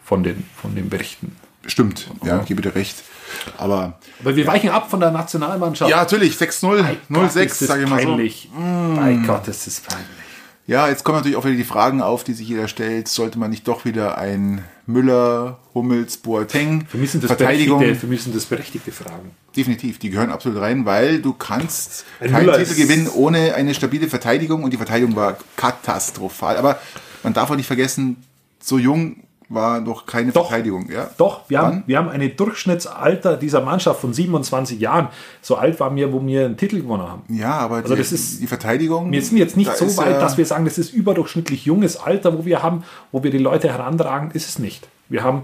von 0.02 0.22
den, 0.22 0.44
von 0.56 0.74
den 0.74 0.88
Berichten. 0.88 1.36
Stimmt, 1.66 2.08
ja, 2.24 2.40
ich 2.40 2.46
gebe 2.46 2.62
dir 2.62 2.74
recht. 2.74 2.96
Aber 3.56 3.98
Aber 4.20 4.36
wir 4.36 4.46
weichen 4.46 4.70
ab 4.70 4.90
von 4.90 5.00
der 5.00 5.10
Nationalmannschaft. 5.10 5.90
ja, 5.90 5.98
natürlich, 5.98 6.34
6-0, 6.36 6.84
Gott, 7.08 7.30
0-6, 7.30 7.40
ist 7.44 7.60
das 7.62 7.68
sage 7.68 7.84
ich 7.84 7.88
mal 7.90 8.02
so. 8.02 8.08
peinlich. 8.08 8.50
Bei 8.96 9.14
Gott, 9.26 9.48
ist 9.48 9.66
das 9.66 9.80
peinlich. 9.80 10.06
Ja, 10.66 10.88
jetzt 10.88 11.02
kommen 11.02 11.18
natürlich 11.18 11.36
auch 11.36 11.44
wieder 11.44 11.56
die 11.56 11.64
Fragen 11.64 12.02
auf, 12.02 12.22
die 12.22 12.34
sich 12.34 12.46
jeder 12.48 12.68
stellt. 12.68 13.08
Sollte 13.08 13.36
man 13.38 13.50
nicht 13.50 13.66
doch 13.66 13.84
wieder 13.84 14.16
ein 14.16 14.62
Müller, 14.86 15.58
Hummels, 15.74 16.18
Boateng, 16.18 16.86
Für 16.88 16.98
mich 16.98 17.10
sind 17.10 17.24
das, 17.24 17.30
Verteidigung? 17.32 17.82
für 17.96 18.06
mich 18.06 18.22
sind 18.22 18.34
das 18.36 18.44
berechtigte 18.44 18.92
Fragen. 18.92 19.32
Definitiv, 19.56 19.98
die 19.98 20.10
gehören 20.10 20.30
absolut 20.30 20.60
rein, 20.60 20.84
weil 20.86 21.20
du 21.20 21.32
kannst 21.32 22.04
Ein 22.20 22.30
keinen 22.30 22.52
Titel 22.54 22.74
gewinnen 22.76 23.08
ohne 23.08 23.54
eine 23.54 23.74
stabile 23.74 24.08
Verteidigung 24.08 24.62
und 24.62 24.70
die 24.72 24.76
Verteidigung 24.76 25.16
war 25.16 25.36
katastrophal. 25.56 26.56
Aber 26.56 26.78
man 27.22 27.32
darf 27.32 27.50
auch 27.50 27.56
nicht 27.56 27.66
vergessen, 27.66 28.22
so 28.60 28.78
jung 28.78 29.16
war 29.54 29.80
noch 29.80 30.06
keine 30.06 30.32
Doch. 30.32 30.48
Verteidigung. 30.48 30.90
Ja? 30.90 31.10
Doch, 31.18 31.42
wir 31.48 31.58
haben, 31.60 31.82
wir 31.86 31.98
haben 31.98 32.08
eine 32.08 32.28
Durchschnittsalter 32.30 33.36
dieser 33.36 33.60
Mannschaft 33.60 34.00
von 34.00 34.12
27 34.12 34.80
Jahren. 34.80 35.08
So 35.40 35.56
alt 35.56 35.78
waren 35.80 35.96
wir, 35.96 36.12
wo 36.12 36.24
wir 36.24 36.46
einen 36.46 36.56
Titel 36.56 36.80
gewonnen 36.82 37.02
haben. 37.08 37.22
Ja, 37.28 37.52
aber 37.58 37.76
Also 37.76 37.94
die, 37.94 38.00
das 38.00 38.12
ist- 38.12 38.40
die 38.40 38.46
Verteidigung. 38.46 39.10
Wir 39.12 39.22
sind 39.22 39.36
jetzt 39.36 39.56
nicht 39.56 39.74
so 39.76 39.96
weit, 39.96 40.12
ja- 40.12 40.20
dass 40.20 40.38
wir 40.38 40.46
sagen, 40.46 40.64
das 40.64 40.78
ist 40.78 40.92
überdurchschnittlich 40.92 41.64
junges 41.64 41.96
Alter, 41.96 42.36
wo 42.38 42.44
wir 42.44 42.62
haben, 42.62 42.84
wo 43.10 43.22
wir 43.22 43.30
die 43.30 43.38
Leute 43.38 43.68
herantragen, 43.68 44.30
ist 44.32 44.48
es 44.48 44.58
nicht. 44.58 44.88
Wir 45.08 45.22
haben, 45.22 45.42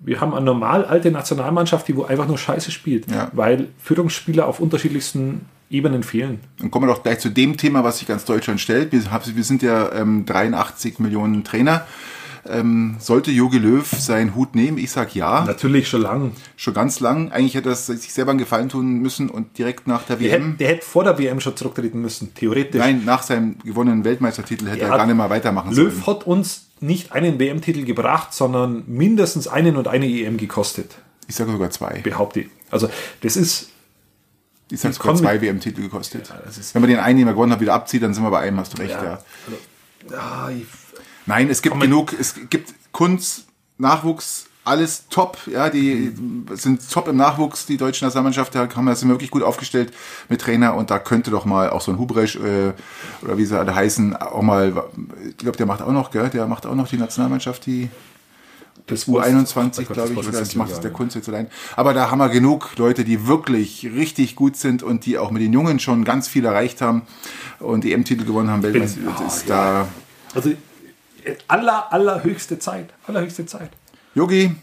wir 0.00 0.20
haben 0.20 0.34
eine 0.34 0.44
normal 0.44 0.84
alte 0.84 1.10
Nationalmannschaft, 1.10 1.86
die 1.88 1.96
wo 1.96 2.04
einfach 2.04 2.26
nur 2.26 2.38
Scheiße 2.38 2.70
spielt, 2.70 3.10
Ja. 3.10 3.28
weil 3.32 3.68
Führungsspieler 3.78 4.46
auf 4.46 4.60
unterschiedlichsten 4.60 5.46
Ebenen 5.70 6.02
fehlen. 6.02 6.40
Dann 6.58 6.70
kommen 6.70 6.86
wir 6.86 6.94
doch 6.94 7.02
gleich 7.02 7.18
zu 7.20 7.30
dem 7.30 7.56
Thema, 7.56 7.82
was 7.82 7.98
sich 7.98 8.06
ganz 8.08 8.24
Deutschland 8.26 8.60
stellt. 8.60 8.92
Wir 8.92 9.44
sind 9.44 9.62
ja 9.62 9.90
ähm, 9.92 10.26
83 10.26 10.98
Millionen 10.98 11.44
Trainer. 11.44 11.86
Ähm, 12.44 12.96
sollte 12.98 13.30
Jogi 13.30 13.58
Löw 13.58 13.86
seinen 13.88 14.34
Hut 14.34 14.56
nehmen? 14.56 14.76
Ich 14.78 14.90
sag 14.90 15.14
ja, 15.14 15.44
Natürlich 15.44 15.88
schon 15.88 16.02
lang. 16.02 16.32
schon 16.56 16.74
ganz 16.74 16.98
lang. 16.98 17.30
Eigentlich 17.30 17.54
hätte 17.54 17.68
er 17.68 17.76
sich 17.76 18.12
selber 18.12 18.30
einen 18.32 18.38
Gefallen 18.40 18.68
tun 18.68 18.98
müssen 18.98 19.30
und 19.30 19.56
direkt 19.58 19.86
nach 19.86 20.02
der 20.02 20.16
Der 20.16 20.30
hätte, 20.32 20.42
WM, 20.44 20.56
der 20.58 20.68
hätte 20.68 20.84
vor 20.84 21.04
der 21.04 21.18
WM 21.18 21.40
schon 21.40 21.56
zurücktreten 21.56 22.00
müssen, 22.00 22.34
theoretisch. 22.34 22.80
nein, 22.80 23.04
nach 23.04 23.22
seinem 23.22 23.58
gewonnenen 23.60 24.04
Weltmeistertitel 24.04 24.66
hätte 24.66 24.80
Er 24.80 24.86
er 24.86 24.90
hat- 24.92 24.98
gar 24.98 25.06
nicht 25.06 25.16
mal 25.16 25.30
weitermachen 25.30 25.72
Löw 25.72 25.92
sollen. 25.92 26.06
hat 26.06 26.26
uns 26.26 26.66
nicht 26.80 27.12
einen 27.12 27.38
WM-Titel 27.38 27.84
gebracht, 27.84 28.34
sondern 28.34 28.82
mindestens 28.88 29.46
einen 29.46 29.76
und 29.76 29.86
eine 29.86 30.06
EM 30.06 30.36
gekostet, 30.36 30.96
Ich 31.28 31.36
sage 31.36 31.52
sogar 31.52 31.70
zwei. 31.70 32.00
behaupte 32.00 32.40
ich. 32.40 32.48
Also 32.72 32.88
das 33.20 33.36
ist 33.36 33.68
Ich 34.68 34.80
sage 34.80 34.94
sogar 34.94 35.14
zwei 35.14 35.40
WM-Titel 35.40 35.82
gekostet. 35.82 36.32
ist- 36.48 36.74
Wenn 36.74 36.82
man 36.82 36.90
den 36.90 36.98
einen, 36.98 37.18
den 37.18 37.26
wir 37.28 37.34
gewonnen 37.34 37.52
haben, 37.52 37.60
wieder 37.60 37.74
abzieht, 37.74 38.02
dann 38.02 38.14
sind 38.14 38.24
wir 38.24 38.30
bei 38.32 38.40
einem, 38.40 38.58
hast 38.58 38.76
du 38.76 38.82
recht, 38.82 38.90
ja. 39.00 39.20
ja, 40.10 40.50
ich, 40.50 40.66
Nein, 41.26 41.48
es 41.50 41.62
gibt 41.62 41.78
genug, 41.80 42.12
es 42.18 42.34
gibt 42.50 42.74
Kunst, 42.92 43.46
Nachwuchs, 43.78 44.46
alles 44.64 45.08
top, 45.08 45.38
ja, 45.46 45.70
die 45.70 46.12
sind 46.52 46.88
top 46.88 47.08
im 47.08 47.16
Nachwuchs, 47.16 47.66
die 47.66 47.76
deutsche 47.76 48.04
Nationalmannschaft, 48.04 48.54
da 48.54 48.68
haben 48.74 48.84
wir 48.84 48.94
sind 48.94 49.08
wir 49.08 49.14
wirklich 49.14 49.30
gut 49.30 49.42
aufgestellt 49.42 49.92
mit 50.28 50.40
Trainer 50.40 50.74
und 50.74 50.90
da 50.90 50.98
könnte 51.00 51.30
doch 51.30 51.44
mal 51.44 51.70
auch 51.70 51.80
so 51.80 51.90
ein 51.90 51.98
Hubresch 51.98 52.36
äh, 52.36 52.72
oder 53.22 53.38
wie 53.38 53.44
sie 53.44 53.58
alle 53.58 53.74
heißen, 53.74 54.16
auch 54.16 54.42
mal, 54.42 54.84
ich 55.28 55.36
glaube, 55.38 55.56
der 55.56 55.66
macht 55.66 55.82
auch 55.82 55.90
noch, 55.90 56.12
gell, 56.12 56.28
der 56.28 56.46
macht 56.46 56.66
auch 56.66 56.76
noch 56.76 56.88
die 56.88 56.96
Nationalmannschaft, 56.96 57.66
die 57.66 57.88
das 58.86 59.06
U21, 59.06 59.84
Gott, 59.84 59.94
glaube 59.94 60.12
ich, 60.12 60.18
oder 60.18 60.30
das 60.32 60.54
macht 60.56 60.72
es 60.72 60.80
der. 60.80 60.90
Kunst 60.90 61.14
jetzt 61.14 61.28
allein. 61.28 61.48
Aber 61.76 61.94
da 61.94 62.10
haben 62.10 62.18
wir 62.18 62.28
genug 62.28 62.70
Leute, 62.76 63.04
die 63.04 63.26
wirklich 63.28 63.88
richtig 63.94 64.34
gut 64.34 64.56
sind 64.56 64.82
und 64.82 65.06
die 65.06 65.18
auch 65.18 65.30
mit 65.30 65.40
den 65.40 65.52
Jungen 65.52 65.78
schon 65.78 66.04
ganz 66.04 66.26
viel 66.26 66.44
erreicht 66.44 66.80
haben 66.80 67.02
und 67.60 67.84
die 67.84 67.92
M-Titel 67.92 68.24
gewonnen 68.24 68.50
haben. 68.50 68.62
Weltmeister 68.62 69.00
oh, 69.06 69.26
ist 69.26 69.48
da 69.48 69.86
Also 70.34 70.52
aller, 71.48 71.92
allerhöchste 71.92 72.58
Zeit. 72.58 72.90
Allerhöchste 73.06 73.46
Zeit. 73.46 73.70
Yogi, 74.14 74.54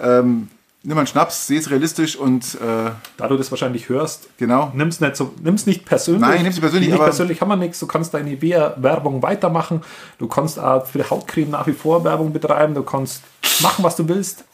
ähm, 0.00 0.48
nimm 0.82 0.94
mal 0.94 1.00
einen 1.00 1.06
Schnaps, 1.06 1.46
seh 1.46 1.56
es 1.56 1.70
realistisch 1.70 2.16
und 2.16 2.54
äh, 2.54 2.90
Da 3.16 3.28
du 3.28 3.36
das 3.36 3.50
wahrscheinlich 3.50 3.88
hörst, 3.88 4.28
genau. 4.38 4.72
nimm's 4.74 5.00
nicht 5.00 5.16
so, 5.16 5.34
nimm's 5.42 5.66
nicht 5.66 5.84
persönlich. 5.84 6.22
Nein, 6.22 6.42
nimm's 6.42 6.56
nicht 6.56 6.60
persönlich, 6.60 6.90
Nicht 6.90 7.02
persönlich 7.02 7.40
haben 7.40 7.48
wir 7.48 7.56
nichts. 7.56 7.80
Du 7.80 7.86
kannst 7.86 8.14
deine 8.14 8.40
Werbung 8.40 9.22
weitermachen. 9.22 9.82
Du 10.18 10.28
kannst 10.28 10.58
auch 10.58 10.86
für 10.86 10.98
die 10.98 11.10
Hautcreme 11.10 11.50
nach 11.50 11.66
wie 11.66 11.72
vor 11.72 12.04
Werbung 12.04 12.32
betreiben. 12.32 12.74
Du 12.74 12.82
kannst 12.82 13.22
machen, 13.60 13.84
was 13.84 13.96
du 13.96 14.08
willst. 14.08 14.44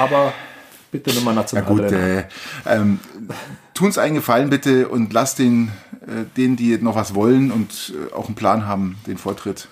Aber 0.00 0.32
bitte 0.90 1.12
nimm 1.12 1.24
mal 1.24 1.34
national 1.34 1.66
gut, 1.66 1.82
drin. 1.82 1.94
äh, 1.94 2.24
ähm, 2.66 3.00
tun's 3.74 3.98
einen 3.98 4.14
Gefallen 4.14 4.50
bitte 4.50 4.88
und 4.88 5.12
lass 5.12 5.34
den, 5.34 5.70
äh, 6.06 6.24
denen, 6.36 6.56
die 6.56 6.78
noch 6.78 6.96
was 6.96 7.14
wollen 7.14 7.50
und 7.50 7.92
äh, 7.94 8.14
auch 8.14 8.26
einen 8.26 8.34
Plan 8.34 8.66
haben, 8.66 8.96
den 9.06 9.18
Vortritt. 9.18 9.68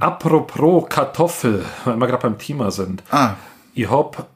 Apropos 0.00 0.88
Kartoffel, 0.88 1.64
weil 1.84 1.96
wir 1.98 2.06
gerade 2.06 2.22
beim 2.22 2.38
Thema 2.38 2.70
sind. 2.70 3.02
Ah, 3.10 3.34
Ich 3.74 3.88
habe 3.90 4.26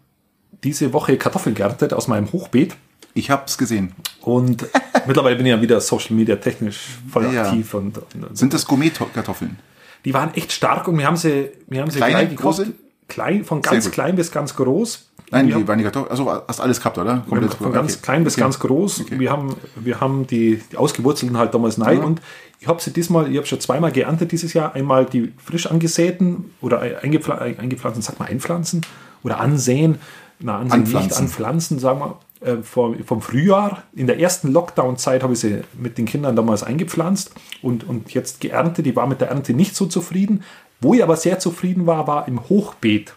diese 0.64 0.92
Woche 0.92 1.16
Kartoffeln 1.18 1.54
geerntet 1.54 1.92
aus 1.92 2.08
meinem 2.08 2.32
Hochbeet. 2.32 2.76
ich 3.14 3.30
hab's 3.30 3.58
gesehen. 3.58 3.92
Und 4.22 4.66
mittlerweile 5.06 5.36
bin 5.36 5.46
ich 5.46 5.50
ja 5.50 5.60
wieder 5.60 5.80
Social 5.80 6.14
Media 6.16 6.36
technisch 6.36 6.80
voll 7.10 7.32
Ja. 7.32 7.44
aktiv. 7.46 7.72
Und, 7.74 7.98
und 7.98 8.36
Sind 8.36 8.52
das 8.54 8.66
Gourmet-Kartoffeln? 8.66 9.58
die 10.04 10.14
waren 10.14 10.32
echt 10.34 10.52
stark 10.52 10.86
und 10.86 10.98
wir 10.98 11.06
haben 11.06 11.16
sie, 11.16 11.50
wir 11.66 11.80
haben 11.80 11.90
sie 11.90 11.96
Kleine, 11.98 12.12
gleich 12.14 12.28
gekocht. 12.30 12.58
große? 12.58 12.72
Klein, 13.08 13.44
von 13.44 13.62
ganz 13.62 13.90
klein 13.90 14.16
bis 14.16 14.30
ganz 14.32 14.56
groß. 14.56 15.08
Nein, 15.30 15.48
Wir 15.48 15.56
die 15.56 15.66
waren 15.68 15.82
Kartoffeln. 15.82 16.10
Also 16.10 16.30
hast 16.46 16.60
alles 16.60 16.78
gehabt, 16.78 16.98
oder? 16.98 17.24
Komplett- 17.28 17.54
von 17.54 17.72
ganz 17.72 17.94
okay. 17.94 18.02
klein 18.02 18.24
bis 18.24 18.34
Okay. 18.34 18.42
ganz 18.42 18.58
groß. 18.60 19.04
Wir 19.10 19.30
haben, 19.30 19.56
wir 19.76 20.00
haben 20.00 20.26
die, 20.26 20.62
die 20.70 20.76
ausgewurzelten 20.76 21.36
halt 21.36 21.52
damals 21.54 21.80
rein 21.80 22.00
und 22.04 22.20
ich 22.60 22.68
habe 22.68 22.80
sie 22.80 22.92
diesmal, 22.92 23.30
ich 23.30 23.36
habe 23.36 23.46
schon 23.46 23.60
zweimal 23.60 23.92
geerntet 23.92 24.32
dieses 24.32 24.54
Jahr. 24.54 24.74
Einmal 24.74 25.04
die 25.04 25.32
frisch 25.44 25.66
angesäten 25.66 26.52
oder 26.60 26.80
eingepfla 26.80 27.38
eingepflanzten, 27.38 28.02
sag 28.02 28.18
mal 28.18 28.26
einpflanzen 28.28 28.82
oder 29.22 29.40
ansehen. 29.40 29.98
Na, 30.38 30.58
ansehen 30.58 30.80
nicht, 30.82 30.94
Anpflanzen. 30.94 31.24
anpflanzen, 31.24 31.78
sagen 31.78 32.00
wir, 32.00 32.18
äh, 32.46 32.62
vom, 32.62 33.02
vom 33.04 33.22
Frühjahr. 33.22 33.82
In 33.94 34.06
der 34.06 34.20
ersten 34.20 34.52
Lockdown-Zeit 34.52 35.22
habe 35.22 35.32
ich 35.32 35.40
sie 35.40 35.62
mit 35.78 35.96
den 35.98 36.04
Kindern 36.04 36.36
damals 36.36 36.62
eingepflanzt 36.62 37.32
und, 37.62 37.84
und 37.88 38.12
jetzt 38.14 38.40
geerntet. 38.40 38.84
Die 38.86 38.94
war 38.94 39.06
mit 39.06 39.20
der 39.20 39.28
Ernte 39.28 39.54
nicht 39.54 39.74
so 39.74 39.86
zufrieden. 39.86 40.42
Wo 40.80 40.94
ich 40.94 41.02
aber 41.02 41.16
sehr 41.16 41.38
zufrieden 41.38 41.86
war, 41.86 42.06
war 42.06 42.28
im 42.28 42.48
Hochbeet. 42.48 43.14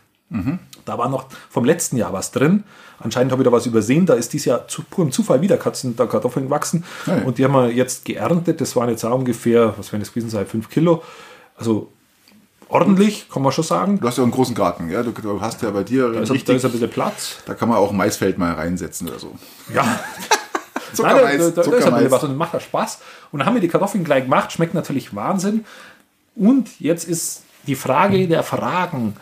Da 0.85 0.97
war 0.97 1.09
noch 1.09 1.25
vom 1.49 1.65
letzten 1.65 1.97
Jahr 1.97 2.13
was 2.13 2.31
drin. 2.31 2.63
Anscheinend 2.99 3.31
habe 3.31 3.41
ich 3.41 3.45
da 3.47 3.51
was 3.51 3.65
übersehen. 3.65 4.05
Da 4.05 4.13
ist 4.13 4.33
dieses 4.33 4.45
Jahr 4.45 4.67
zu 4.67 4.83
purem 4.83 5.11
Zufall 5.11 5.41
wieder 5.41 5.57
Katzen, 5.57 5.95
da 5.95 6.05
Kartoffeln 6.05 6.45
gewachsen. 6.45 6.83
Hey. 7.05 7.23
Und 7.23 7.37
die 7.37 7.45
haben 7.45 7.53
wir 7.53 7.71
jetzt 7.71 8.05
geerntet. 8.05 8.61
Das 8.61 8.75
waren 8.75 8.89
jetzt 8.89 9.03
auch 9.05 9.17
ungefähr, 9.17 9.73
was 9.77 9.91
werden 9.91 10.01
das 10.01 10.11
gewesen 10.11 10.29
sein, 10.29 10.45
5 10.45 10.69
Kilo. 10.69 11.01
Also 11.55 11.89
ordentlich, 12.67 13.29
kann 13.29 13.41
man 13.41 13.51
schon 13.51 13.63
sagen. 13.63 13.99
Du 13.99 14.07
hast 14.07 14.17
ja 14.17 14.23
einen 14.23 14.31
großen 14.31 14.53
Garten, 14.53 14.89
ja? 14.89 15.01
Du, 15.01 15.41
hast 15.41 15.61
ja 15.61 15.71
bei 15.71 15.83
dir 15.83 16.11
Da 16.11 16.19
ist, 16.19 16.29
da 16.29 16.33
richtig, 16.33 16.55
ist 16.57 16.65
ein 16.65 16.71
bisschen 16.71 16.89
Platz. 16.89 17.37
da 17.45 17.55
kann 17.55 17.69
man 17.69 17.77
auch 17.77 17.89
ein 17.89 17.97
Maisfeld 17.97 18.37
mal 18.37 18.53
reinsetzen 18.53 19.07
oder 19.09 19.19
so. 19.19 19.33
Ja, 19.73 19.99
Zuckermais, 20.93 21.23
Nein, 21.23 21.53
da, 21.55 21.63
da, 21.63 21.69
da 21.69 21.77
ist 21.77 21.85
ein 21.85 21.93
bisschen 21.93 22.11
was 22.11 22.23
und 22.23 22.37
macht 22.37 22.53
ja 22.53 22.59
Spaß. 22.59 22.99
Und 23.31 23.39
dann 23.39 23.47
haben 23.47 23.53
wir 23.55 23.61
die 23.61 23.67
Kartoffeln 23.67 24.03
gleich 24.03 24.23
gemacht, 24.23 24.51
schmeckt 24.51 24.73
natürlich 24.73 25.15
Wahnsinn. 25.15 25.65
Und 26.35 26.79
jetzt 26.79 27.07
ist 27.07 27.43
die 27.69 27.75
Frage 27.75 28.27
der 28.27 28.41
Fragen 28.41 29.15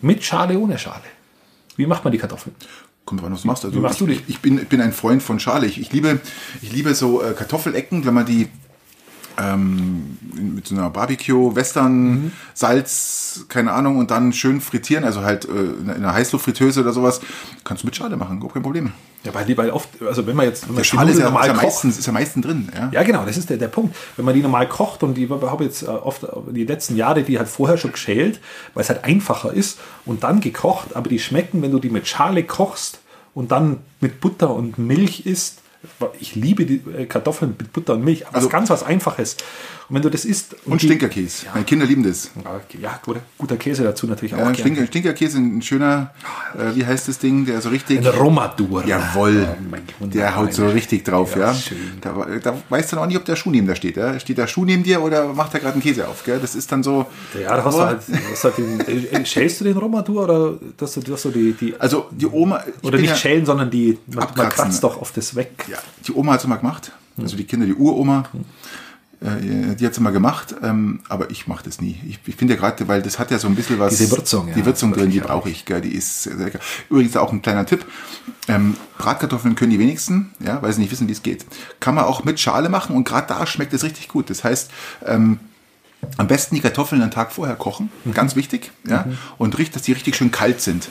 mit 0.00 0.24
Schale, 0.24 0.58
ohne 0.58 0.78
Schale. 0.78 1.02
Wie 1.76 1.86
macht 1.86 2.04
man 2.04 2.12
die 2.12 2.18
Kartoffeln? 2.18 2.54
Kommt 3.04 3.20
drauf 3.20 3.26
an, 3.26 3.34
was 3.34 3.42
du 3.42 3.48
machst. 3.48 3.64
Also 3.64 3.76
Wie 3.76 3.80
machst 3.80 4.00
du 4.00 4.06
die? 4.06 4.14
ich, 4.14 4.22
ich, 4.28 4.40
bin, 4.40 4.58
ich 4.58 4.68
bin 4.68 4.80
ein 4.80 4.92
Freund 4.92 5.22
von 5.22 5.40
Schale. 5.40 5.66
Ich, 5.66 5.80
ich, 5.80 5.92
liebe, 5.92 6.20
ich 6.62 6.72
liebe 6.72 6.94
so 6.94 7.20
äh, 7.20 7.32
Kartoffelecken, 7.32 8.06
wenn 8.06 8.14
man 8.14 8.26
die 8.26 8.48
ähm, 9.38 10.18
mit 10.34 10.66
so 10.66 10.74
einer 10.74 10.90
Barbecue, 10.90 11.54
Western, 11.54 12.32
Salz, 12.54 13.46
keine 13.48 13.72
Ahnung, 13.72 13.98
und 13.98 14.10
dann 14.10 14.32
schön 14.32 14.60
frittieren, 14.60 15.04
also 15.04 15.22
halt 15.22 15.46
äh, 15.46 15.50
in 15.50 15.90
einer 15.90 16.12
Heißluftfritteuse 16.12 16.80
oder 16.80 16.92
sowas, 16.92 17.20
kannst 17.64 17.82
du 17.82 17.86
mit 17.86 17.96
Schale 17.96 18.16
machen, 18.16 18.36
überhaupt 18.36 18.54
kein 18.54 18.62
Problem. 18.62 18.92
Ja, 19.24 19.32
weil 19.32 19.46
die, 19.46 19.56
weil 19.56 19.70
oft, 19.70 19.88
also 20.02 20.26
wenn 20.26 20.36
man 20.36 20.46
jetzt, 20.46 20.64
wenn 20.64 20.74
man 20.74 20.76
Der 20.76 20.82
die 20.82 20.88
Schale 20.88 21.10
ist 21.10 21.18
ja, 21.18 21.24
normal 21.24 21.48
ist 21.48 21.56
ja, 21.56 21.62
meistens, 21.62 21.98
ist 21.98 22.06
ja 22.06 22.12
meistens 22.12 22.44
drin. 22.44 22.68
Ja? 22.74 22.90
Ja, 22.92 23.02
genau, 23.04 23.24
das 23.24 23.38
ist 23.38 23.48
der, 23.48 23.56
der 23.56 23.68
Punkt. 23.68 23.96
Wenn 24.16 24.26
man 24.26 24.34
die 24.34 24.42
normal 24.42 24.68
kocht 24.68 25.02
und 25.02 25.14
die 25.14 25.28
habe 25.28 25.64
jetzt 25.64 25.82
äh, 25.82 25.86
oft 25.86 26.26
die 26.50 26.64
letzten 26.64 26.96
Jahre 26.96 27.22
die 27.22 27.38
halt 27.38 27.48
vorher 27.48 27.78
schon 27.78 27.92
geschält, 27.92 28.40
weil 28.74 28.82
es 28.82 28.90
halt 28.90 29.02
einfacher 29.04 29.52
ist 29.52 29.78
und 30.04 30.24
dann 30.24 30.40
gekocht, 30.40 30.94
aber 30.94 31.08
die 31.08 31.18
schmecken, 31.18 31.62
wenn 31.62 31.70
du 31.70 31.78
die 31.78 31.88
mit 31.88 32.06
Schale 32.06 32.44
kochst 32.44 32.98
und 33.32 33.50
dann 33.50 33.78
mit 34.00 34.20
Butter 34.20 34.54
und 34.54 34.78
Milch 34.78 35.24
isst. 35.24 35.60
Ich 36.20 36.34
liebe 36.34 36.64
die 36.66 36.82
äh, 36.96 37.06
Kartoffeln 37.06 37.54
mit 37.58 37.72
Butter 37.72 37.94
und 37.94 38.04
Milch, 38.04 38.26
aber 38.26 38.36
Also- 38.36 38.46
es 38.46 38.50
ist 38.50 38.52
ganz 38.52 38.70
was 38.70 38.82
Einfaches. 38.82 39.36
Und 39.88 39.96
wenn 39.96 40.02
du 40.02 40.08
das 40.10 40.24
isst 40.24 40.56
Und 40.64 40.80
die- 40.80 40.86
Stinkerkäse. 40.86 41.46
Meine 41.52 41.64
Kinder 41.66 41.84
lieben 41.84 42.02
das. 42.02 42.30
Ja, 42.42 42.60
ja 42.80 43.00
guter, 43.04 43.20
guter 43.36 43.56
Käse 43.56 43.82
dazu 43.84 44.06
natürlich 44.06 44.34
auch. 44.34 44.38
Ja. 44.38 44.54
Stinker, 44.54 44.86
Stinkerkäse, 44.86 45.38
ein 45.38 45.60
schöner, 45.60 46.10
äh, 46.56 46.74
wie 46.74 46.86
heißt 46.86 47.06
das 47.08 47.18
Ding, 47.18 47.44
der 47.44 47.60
so 47.60 47.68
richtig... 47.68 47.98
Ein 47.98 48.06
Romadur. 48.06 48.84
Jawohl, 48.86 49.46
Oh, 49.46 49.76
Wunder- 50.00 50.16
der 50.18 50.36
haut 50.36 50.54
so 50.54 50.66
richtig 50.68 51.04
drauf, 51.04 51.36
ja. 51.36 51.52
Ja. 51.52 51.56
Da, 52.00 52.26
da 52.42 52.56
weißt 52.70 52.92
du 52.92 52.96
dann 52.96 53.04
auch 53.04 53.08
nicht, 53.08 53.18
ob 53.18 53.24
der 53.26 53.36
Schuh 53.36 53.50
neben 53.50 53.66
da 53.66 53.74
steht. 53.74 53.96
Ja? 53.98 54.18
Steht 54.18 54.38
der 54.38 54.46
Schuh 54.46 54.64
neben 54.64 54.82
dir 54.84 55.02
oder 55.02 55.32
macht 55.34 55.52
er 55.54 55.60
gerade 55.60 55.74
einen 55.74 55.82
Käse 55.82 56.08
auf? 56.08 56.24
Gell? 56.24 56.38
Das 56.40 56.54
ist 56.54 56.72
dann 56.72 56.82
so. 56.82 57.06
Ja, 57.38 57.56
da 57.56 57.64
hast 57.64 57.74
du 57.76 57.80
Aber- 57.80 57.88
halt, 57.90 58.00
hast 58.32 58.44
halt 58.44 58.58
den, 58.58 58.80
äh, 58.80 59.26
schälst 59.26 59.60
du 59.60 59.64
den 59.64 59.76
Romadur 59.76 60.24
oder 60.24 60.54
dass 60.78 60.94
du, 60.94 61.00
dass 61.00 61.22
du 61.22 61.30
die, 61.30 61.52
die 61.52 61.74
Also 61.78 62.06
die 62.10 62.26
Oma. 62.26 62.64
Oder 62.82 62.98
nicht 62.98 63.10
ja, 63.10 63.16
schälen, 63.16 63.44
sondern 63.44 63.70
die, 63.70 63.98
man, 64.06 64.28
man 64.36 64.48
kratzt 64.48 64.82
doch 64.82 65.00
auf 65.00 65.12
das 65.12 65.34
weg. 65.34 65.50
ja, 65.70 65.76
die 66.06 66.12
Oma 66.12 66.32
hat 66.32 66.40
es 66.40 66.46
immer 66.46 66.56
gemacht. 66.56 66.90
Also 67.18 67.36
die 67.36 67.44
Kinder, 67.44 67.66
die 67.66 67.74
Uroma. 67.74 68.24
äh, 68.34 68.38
Die 69.26 69.86
hat 69.86 69.92
es 69.92 69.96
immer 69.98 70.12
gemacht, 70.12 70.54
ähm, 70.62 71.00
aber 71.08 71.30
ich 71.30 71.46
mache 71.46 71.64
das 71.64 71.80
nie. 71.80 71.98
Ich, 72.06 72.18
ich 72.26 72.36
finde 72.36 72.54
ja 72.54 72.60
gerade, 72.60 72.86
weil 72.88 73.00
das 73.00 73.18
hat 73.18 73.30
ja 73.30 73.38
so 73.38 73.48
ein 73.48 73.54
bisschen 73.54 73.78
was. 73.78 73.96
Diese 73.96 74.10
Würzung, 74.10 74.48
ja. 74.48 74.54
Die 74.54 74.66
Würzung 74.66 74.92
drin, 74.92 75.08
die 75.10 75.20
brauche 75.20 75.48
ich. 75.48 75.64
Gell, 75.64 75.80
die 75.80 75.94
ist 75.94 76.24
sehr 76.24 76.34
lecker. 76.34 76.58
Übrigens 76.90 77.16
auch 77.16 77.32
ein 77.32 77.40
kleiner 77.40 77.64
Tipp. 77.64 77.86
Ähm, 78.48 78.76
Bratkartoffeln 78.98 79.54
können 79.54 79.70
die 79.70 79.78
wenigsten, 79.78 80.32
ja, 80.40 80.60
weil 80.60 80.72
sie 80.74 80.80
nicht 80.82 80.92
wissen, 80.92 81.08
wie 81.08 81.12
es 81.12 81.22
geht. 81.22 81.46
Kann 81.80 81.94
man 81.94 82.04
auch 82.04 82.24
mit 82.24 82.38
Schale 82.38 82.68
machen 82.68 82.94
und 82.94 83.04
gerade 83.04 83.26
da 83.26 83.46
schmeckt 83.46 83.72
es 83.72 83.82
richtig 83.82 84.08
gut. 84.08 84.28
Das 84.28 84.44
heißt, 84.44 84.70
ähm, 85.06 85.38
am 86.18 86.26
besten 86.26 86.54
die 86.54 86.60
Kartoffeln 86.60 87.00
einen 87.00 87.10
Tag 87.10 87.32
vorher 87.32 87.56
kochen, 87.56 87.88
Mhm. 88.04 88.12
ganz 88.12 88.36
wichtig, 88.36 88.72
ja, 88.86 89.06
und 89.38 89.56
richtig, 89.56 89.72
dass 89.72 89.82
die 89.84 89.92
richtig 89.92 90.16
schön 90.16 90.30
kalt 90.32 90.60
sind. 90.60 90.90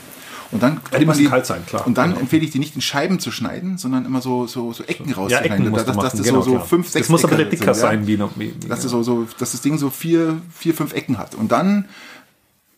Und 0.54 0.62
dann 0.64 0.80
Ja, 0.92 1.00
die 1.00 1.06
müssen 1.06 1.28
kalt 1.30 1.46
sein, 1.46 1.66
klar. 1.66 1.86
Und 1.88 1.98
dann 1.98 2.10
Genau. 2.12 2.22
empfehle 2.22 2.44
ich 2.46 2.52
die 2.52 2.60
nicht 2.60 2.76
in 2.76 2.82
Scheiben 2.82 3.20
zu 3.20 3.32
schneiden, 3.32 3.78
sondern 3.78 4.06
immer 4.06 4.22
so 4.22 4.46
so, 4.48 4.72
so 4.72 4.84
Ecken 4.84 5.10
Ja, 5.10 5.16
rauszuschneiden. 5.16 5.52
Ecken 5.58 5.70
musst 5.72 5.88
du 5.88 5.92
dass, 5.94 6.12
das 6.14 6.24
genau, 6.24 6.42
so, 6.42 6.52
so 6.54 6.60
fünf, 6.60 6.88
sechs 6.90 7.08
Das 7.08 7.10
muss 7.12 7.24
aber 7.26 7.34
Ecke 7.34 7.44
nicht 7.50 7.54
dicker 7.54 7.66
ja. 7.72 7.74
sein, 7.74 8.08
wie, 8.08 8.18
noch- 8.18 8.38
wie, 8.38 8.54
wie 8.62 8.68
Dass, 8.68 8.82
das 8.82 8.92
so, 8.92 9.04
so, 9.04 9.28
dass 9.40 9.52
das 9.52 9.62
Ding 9.62 9.78
so 9.78 9.90
vier, 9.90 10.40
vier, 10.54 10.74
fünf 10.74 10.94
Ecken 10.94 11.18
hat. 11.18 11.36
Und 11.36 11.52
dann 11.52 11.86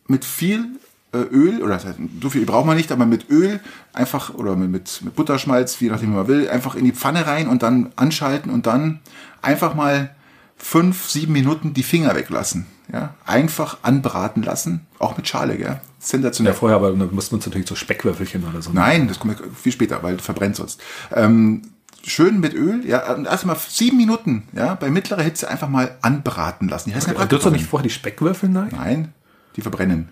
mit 0.08 0.24
viel 0.26 0.68
äh, 1.14 1.18
Öl, 1.18 1.62
oder 1.64 1.74
das 1.76 1.86
heißt, 1.86 2.00
so 2.22 2.30
viel 2.30 2.46
braucht 2.46 2.66
man 2.66 2.78
nicht, 2.78 2.92
aber 2.92 3.06
mit 3.06 3.30
Öl 3.30 3.60
einfach, 3.94 4.34
oder 4.34 4.56
mit, 4.56 4.70
mit, 4.70 5.02
mit 5.04 5.16
Butterschmalz, 5.16 5.80
wie 5.82 5.90
nachdem 5.90 6.14
man 6.14 6.28
will, 6.28 6.50
einfach 6.50 6.76
in 6.76 6.86
die 6.86 6.92
Pfanne 6.92 7.26
rein 7.28 7.48
und 7.48 7.64
dann 7.64 7.92
anschalten 7.96 8.52
und 8.52 8.66
dann 8.68 9.00
einfach 9.42 9.76
mal 9.76 10.14
fünf, 10.58 11.10
sieben 11.10 11.34
Minuten 11.34 11.74
die 11.74 11.84
Finger 11.84 12.16
weglassen. 12.16 12.66
Ja? 12.92 13.14
Einfach 13.26 13.78
anbraten 13.82 14.44
lassen, 14.44 14.86
auch 15.00 15.18
mit 15.18 15.28
Schale, 15.28 15.58
gell? 15.58 15.68
ja, 15.68 15.82
Sensationell. 16.00 16.54
vorher, 16.54 16.76
aber 16.78 16.92
dann 16.92 17.14
muss 17.14 17.32
man 17.32 17.42
natürlich 17.44 17.68
so 17.68 17.76
Speckwürfelchen 17.76 18.44
oder 18.48 18.62
so. 18.62 18.72
Nein, 18.72 19.08
das 19.08 19.20
kommt 19.20 19.40
ja 19.40 19.46
viel 19.56 19.72
später, 19.72 20.04
weil 20.04 20.20
verbrennt 20.20 20.56
sonst. 20.56 20.80
Ähm, 21.12 21.64
schön 22.04 22.40
mit 22.40 22.54
Öl, 22.54 22.86
ja, 22.88 23.14
und 23.14 23.26
erstmal 23.26 23.58
sieben 23.68 23.98
Minuten, 23.98 24.44
ja, 24.54 24.76
bei 24.76 24.90
mittlerer 24.92 25.24
Hitze 25.24 25.50
einfach 25.50 25.70
mal 25.70 25.98
anbraten 26.02 26.68
lassen. 26.70 26.90
Die 26.90 26.96
heißen 26.96 27.12
ja 27.12 27.14
Du 27.14 27.20
tust 27.20 27.24
doch 27.24 27.30
Bratkartoffeln. 27.30 27.54
nicht 27.54 27.70
vorher 27.70 27.84
die 27.84 27.90
Speckwürfel 27.94 28.56
rein? 28.56 28.70
Nein, 28.72 29.14
die 29.56 29.62
verbrennen. 29.62 30.10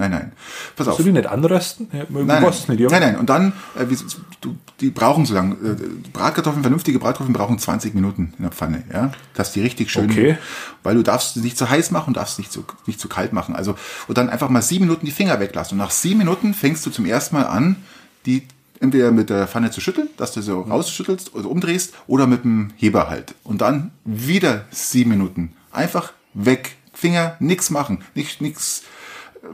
Nein, 0.00 0.12
nein. 0.12 0.32
Pass 0.76 0.88
auf. 0.88 0.96
Soll 0.96 1.04
die 1.04 1.12
nicht 1.12 1.26
anrösten? 1.26 1.88
Ja, 1.92 2.04
Nein, 2.08 2.26
nein. 2.26 2.42
nicht, 2.42 2.80
ja. 2.80 2.88
nein, 2.88 3.00
nein. 3.02 3.16
Und 3.18 3.28
dann, 3.28 3.52
äh, 3.78 3.84
wie, 3.90 3.96
du, 4.40 4.56
die 4.80 4.88
brauchen 4.88 5.26
so 5.26 5.34
lange. 5.34 5.56
Äh, 5.56 5.76
Bratkartoffeln, 6.10 6.62
vernünftige 6.62 6.98
Bratkartoffeln 6.98 7.34
brauchen 7.34 7.58
20 7.58 7.94
Minuten 7.94 8.32
in 8.38 8.44
der 8.44 8.50
Pfanne, 8.50 8.82
ja. 8.90 9.12
Dass 9.34 9.52
die 9.52 9.60
richtig 9.60 9.90
schön, 9.90 10.10
Okay. 10.10 10.38
weil 10.82 10.94
du 10.94 11.02
darfst 11.02 11.34
sie 11.34 11.40
nicht 11.40 11.58
zu 11.58 11.68
heiß 11.68 11.90
machen 11.90 12.08
und 12.08 12.16
darfst 12.16 12.38
nicht 12.38 12.50
zu, 12.50 12.64
nicht 12.86 12.98
zu 12.98 13.08
kalt 13.08 13.34
machen. 13.34 13.54
Also, 13.54 13.74
und 14.08 14.16
dann 14.16 14.30
einfach 14.30 14.48
mal 14.48 14.62
sieben 14.62 14.86
Minuten 14.86 15.04
die 15.04 15.12
Finger 15.12 15.38
weglassen. 15.38 15.78
Und 15.78 15.84
nach 15.84 15.90
sieben 15.90 16.20
Minuten 16.20 16.54
fängst 16.54 16.86
du 16.86 16.90
zum 16.90 17.04
ersten 17.04 17.36
Mal 17.36 17.44
an, 17.44 17.76
die 18.24 18.48
entweder 18.80 19.12
mit 19.12 19.28
der 19.28 19.46
Pfanne 19.48 19.70
zu 19.70 19.82
schütteln, 19.82 20.08
dass 20.16 20.32
du 20.32 20.40
so 20.40 20.62
rausschüttelst 20.62 21.34
oder 21.34 21.50
umdrehst, 21.50 21.92
oder 22.06 22.26
mit 22.26 22.44
dem 22.44 22.70
Heber 22.76 23.10
halt. 23.10 23.34
Und 23.44 23.60
dann 23.60 23.90
wieder 24.06 24.64
sieben 24.70 25.10
Minuten. 25.10 25.52
Einfach 25.72 26.14
weg. 26.32 26.76
Finger, 26.94 27.36
nix 27.38 27.68
machen. 27.68 28.02
Nicht, 28.14 28.40
nix 28.40 28.80
äh, 28.80 28.84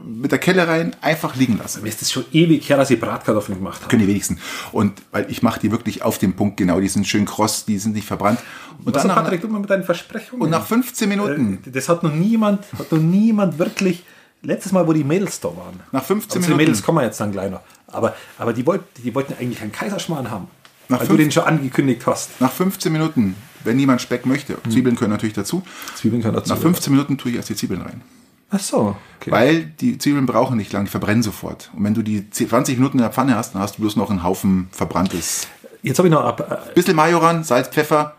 mit 0.03 0.31
der 0.31 0.39
Kelle 0.39 0.67
rein, 0.67 0.95
einfach 1.01 1.35
liegen 1.35 1.57
lassen. 1.57 1.81
Mir 1.81 1.89
ist 1.89 2.01
das 2.01 2.11
schon 2.11 2.25
ewig 2.33 2.67
her, 2.69 2.77
dass 2.77 2.89
ich 2.89 2.99
Bratkartoffeln 2.99 3.57
gemacht 3.57 3.79
habe. 3.81 3.89
Können 3.89 4.01
die 4.03 4.07
wenigsten. 4.09 4.37
Und 4.73 5.01
weil 5.11 5.25
ich 5.31 5.41
mache 5.43 5.59
die 5.59 5.71
wirklich 5.71 6.01
auf 6.03 6.17
den 6.17 6.35
Punkt 6.35 6.57
genau, 6.57 6.79
die 6.81 6.89
sind 6.89 7.07
schön 7.07 7.25
kross, 7.25 7.65
die 7.65 7.77
sind 7.77 7.93
nicht 7.93 8.05
verbrannt. 8.07 8.39
Und 8.83 8.93
Was 8.93 9.03
dann 9.03 9.07
nach, 9.09 9.23
Patrick, 9.23 9.41
du 9.41 9.47
mal 9.47 9.59
mit 9.59 9.69
deinen 9.69 9.83
Versprechungen. 9.83 10.43
und 10.43 10.49
nach 10.49 10.65
15 10.65 11.07
Minuten, 11.09 11.59
Äh, 11.65 11.71
Das 11.71 11.87
hat 11.89 12.03
noch 12.03 12.13
niemand, 12.13 12.65
hat 12.77 12.91
noch 12.91 12.99
niemand 12.99 13.57
wirklich. 13.59 14.03
Letztes 14.43 14.71
Mal, 14.71 14.85
wo 14.87 14.93
die 14.93 15.03
Mädels 15.03 15.39
da 15.39 15.47
waren. 15.49 15.79
Nach 15.91 16.03
15 16.03 16.13
Aber 16.13 16.29
zu 16.29 16.37
den 16.39 16.41
Minuten. 16.43 16.57
Mädels 16.57 16.83
kommen 16.83 16.99
wir 16.99 17.03
jetzt 17.05 17.19
dann 17.19 17.31
gleich 17.31 17.49
noch. 17.49 17.61
Aber, 17.87 18.15
aber 18.37 18.53
die, 18.53 18.65
wollten, 18.67 18.85
die 19.03 19.15
wollten 19.15 19.33
eigentlich 19.39 19.61
einen 19.61 19.71
Kaiserschmarrn 19.71 20.29
haben. 20.29 20.47
Nach 20.89 20.99
weil 20.99 21.07
du 21.07 21.13
fünf- 21.15 21.23
den 21.25 21.31
schon 21.31 21.43
angekündigt 21.43 22.05
hast. 22.05 22.39
nach 22.39 22.51
15 22.51 22.91
Minuten, 22.91 23.35
wenn 23.63 23.79
jemand 23.79 23.99
Speck 24.01 24.25
möchte, 24.25 24.57
Zwiebeln 24.69 24.95
können 24.95 25.11
natürlich 25.11 25.33
dazu, 25.33 25.63
Zwiebeln 25.95 26.21
können 26.21 26.35
dazu. 26.35 26.53
nach 26.53 26.59
15 26.61 26.93
Minuten 26.93 27.17
tue 27.17 27.31
ich 27.31 27.37
erst 27.37 27.49
die 27.49 27.55
Zwiebeln 27.55 27.81
rein. 27.81 28.01
Ach 28.49 28.59
so. 28.59 28.95
Okay. 29.19 29.31
Weil 29.31 29.65
die 29.65 29.97
Zwiebeln 29.97 30.25
brauchen 30.25 30.57
nicht 30.57 30.71
lang, 30.71 30.85
die 30.85 30.91
verbrennen 30.91 31.23
sofort. 31.23 31.69
Und 31.75 31.83
wenn 31.83 31.93
du 31.93 32.01
die 32.01 32.29
20 32.29 32.77
Minuten 32.77 32.97
in 32.97 33.03
der 33.03 33.11
Pfanne 33.11 33.35
hast, 33.35 33.53
dann 33.53 33.61
hast 33.61 33.77
du 33.77 33.81
bloß 33.81 33.95
noch 33.97 34.09
einen 34.09 34.23
Haufen 34.23 34.69
verbranntes. 34.71 35.47
Jetzt 35.83 35.97
habe 35.97 36.07
ich 36.07 36.13
noch 36.13 36.23
ab. 36.23 36.67
Äh, 36.69 36.73
bisschen 36.73 36.95
Majoran, 36.95 37.43
Salz, 37.43 37.67
Pfeffer, 37.67 38.15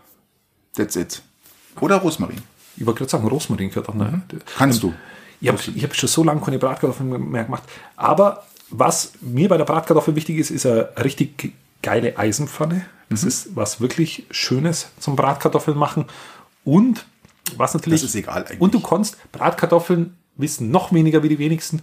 that's 0.75 0.95
it. 0.95 1.21
Oder 1.79 1.97
Rosmarin. 1.97 2.41
Ich 2.77 2.85
wollte 2.85 2.99
gerade 2.99 3.11
sagen, 3.11 3.27
Rosmarin 3.27 3.69
gehört 3.69 3.89
auch. 3.89 3.93
Ne? 3.93 4.23
Mhm. 4.31 4.39
Kannst 4.57 4.83
du. 4.83 4.93
Ich 5.41 5.47
habe 5.47 5.57
hab 5.59 5.95
schon 5.95 6.09
so 6.09 6.23
lange 6.23 6.41
keine 6.41 6.59
Bratkartoffeln 6.59 7.29
mehr 7.29 7.45
gemacht. 7.45 7.63
Aber 7.95 8.45
was 8.69 9.13
mir 9.21 9.49
bei 9.49 9.57
der 9.57 9.65
Bratkartoffel 9.65 10.15
wichtig 10.15 10.37
ist, 10.37 10.51
ist 10.51 10.65
eine 10.65 10.89
richtig 11.03 11.53
geile 11.81 12.17
Eisenpfanne. 12.17 12.85
Das 13.09 13.23
mhm. 13.23 13.27
ist 13.29 13.55
was 13.55 13.81
wirklich 13.81 14.25
Schönes 14.31 14.89
zum 14.99 15.15
Bratkartoffeln 15.15 15.77
machen. 15.77 16.05
Und 16.63 17.05
was 17.57 17.73
natürlich. 17.73 18.01
Das 18.01 18.09
ist 18.09 18.15
egal 18.15 18.43
eigentlich. 18.43 18.61
Und 18.61 18.73
du 18.73 18.79
kannst 18.79 19.17
Bratkartoffeln 19.31 20.15
wissen 20.39 20.71
noch 20.71 20.93
weniger 20.93 21.23
wie 21.23 21.29
die 21.29 21.39
wenigsten, 21.39 21.81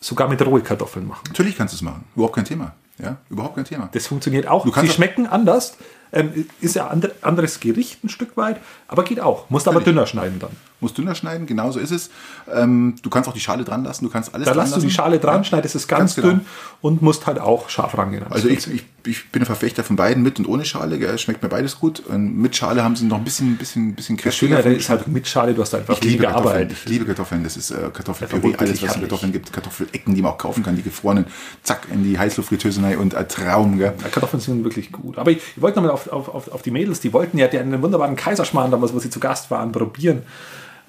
sogar 0.00 0.28
mit 0.28 0.44
rohe 0.44 0.60
Kartoffeln 0.60 1.06
machen. 1.06 1.24
Natürlich 1.28 1.56
kannst 1.56 1.74
du 1.74 1.76
es 1.76 1.82
machen. 1.82 2.04
Überhaupt 2.14 2.34
kein 2.34 2.44
Thema. 2.44 2.74
Ja, 3.02 3.16
überhaupt 3.30 3.56
kein 3.56 3.64
Thema. 3.64 3.88
Das 3.92 4.06
funktioniert 4.06 4.46
auch. 4.46 4.66
Sie 4.76 4.88
schmecken 4.88 5.26
anders. 5.26 5.76
Ähm, 6.12 6.46
ist 6.60 6.74
ja 6.76 6.88
ein 6.88 7.02
anderes 7.22 7.58
Gericht 7.60 8.04
ein 8.04 8.10
Stück 8.10 8.36
weit, 8.36 8.60
aber 8.86 9.02
geht 9.02 9.18
auch. 9.18 9.48
Musst 9.48 9.66
aber 9.66 9.80
dünner 9.80 10.06
schneiden 10.06 10.38
dann. 10.40 10.50
Musst 10.82 10.98
dünner 10.98 11.14
schneiden, 11.14 11.46
genau 11.46 11.70
so 11.70 11.78
ist 11.78 11.92
es. 11.92 12.10
Ähm, 12.52 12.96
du 13.02 13.08
kannst 13.08 13.28
auch 13.28 13.32
die 13.34 13.40
Schale 13.40 13.62
dran 13.62 13.84
lassen, 13.84 14.04
du 14.04 14.10
kannst 14.10 14.34
alles 14.34 14.46
da 14.46 14.52
dran 14.52 14.64
lassen. 14.64 14.72
Da 14.72 14.76
lässt 14.76 14.84
du 14.84 14.88
die 14.88 14.92
Schale 14.92 15.18
dran, 15.20 15.36
ja. 15.36 15.44
schneidest 15.44 15.76
es 15.76 15.86
ganz, 15.86 16.00
ganz 16.00 16.14
genau. 16.16 16.28
dünn 16.28 16.40
und 16.80 17.00
musst 17.00 17.26
halt 17.28 17.38
auch 17.38 17.68
scharf 17.68 17.96
rangehen. 17.96 18.24
Also 18.28 18.48
ich, 18.48 18.66
ich, 18.66 18.84
ich, 19.06 19.30
bin 19.30 19.42
ein 19.42 19.46
Verfechter 19.46 19.84
von 19.84 19.94
beiden, 19.94 20.24
mit 20.24 20.40
und 20.40 20.48
ohne 20.48 20.64
Schale. 20.64 20.98
Gell? 20.98 21.16
Schmeckt 21.18 21.40
mir 21.40 21.48
beides 21.48 21.78
gut. 21.78 22.00
Und 22.00 22.36
mit 22.36 22.56
Schale 22.56 22.82
haben 22.82 22.96
sie 22.96 23.04
noch 23.04 23.18
ein 23.18 23.24
bisschen, 23.24 23.56
bisschen, 23.56 23.94
bisschen 23.94 24.16
kräftiger. 24.16 24.56
Das 24.56 24.64
Schöne 24.64 24.76
ist 24.76 24.88
halt 24.88 25.06
mit 25.06 25.28
Schale, 25.28 25.54
du 25.54 25.62
hast 25.62 25.74
einfach 25.74 25.94
ich 25.94 26.02
liebe 26.02 26.24
Kartoffeln. 26.24 26.68
Ich 26.70 26.84
liebe 26.86 27.04
Kartoffeln. 27.04 27.44
Das 27.44 27.56
ist 27.56 27.70
äh, 27.70 27.90
Kartoffelpüree, 27.92 28.56
alles, 28.58 28.82
was 28.82 28.96
es 28.96 29.00
Kartoffeln 29.00 29.30
gibt. 29.30 29.52
Kartoffelecken, 29.52 30.14
die 30.16 30.22
man 30.22 30.32
auch 30.32 30.38
kaufen 30.38 30.64
kann, 30.64 30.74
die 30.74 30.82
gefrorenen. 30.82 31.26
Zack, 31.62 31.86
in 31.92 32.02
die 32.02 32.18
Heißluftfritteuse 32.18 32.98
und 32.98 33.14
ein 33.14 33.28
Traum. 33.28 33.78
Gell? 33.78 33.94
Ja, 34.02 34.08
Kartoffeln 34.08 34.40
sind 34.40 34.64
wirklich 34.64 34.90
gut. 34.90 35.18
Aber 35.18 35.30
ich, 35.30 35.38
ich 35.54 35.62
wollte 35.62 35.76
nochmal 35.76 35.92
auf, 35.92 36.08
auf, 36.08 36.28
auf, 36.28 36.50
auf 36.50 36.62
die 36.62 36.72
Mädels, 36.72 36.98
die 36.98 37.12
wollten 37.12 37.38
ja 37.38 37.46
den 37.46 37.80
wunderbaren 37.80 38.16
Kaiserschmarrn 38.16 38.72
damals, 38.72 38.92
wo 38.92 38.98
sie 38.98 39.10
zu 39.10 39.20
Gast 39.20 39.52
waren, 39.52 39.70
probieren. 39.70 40.22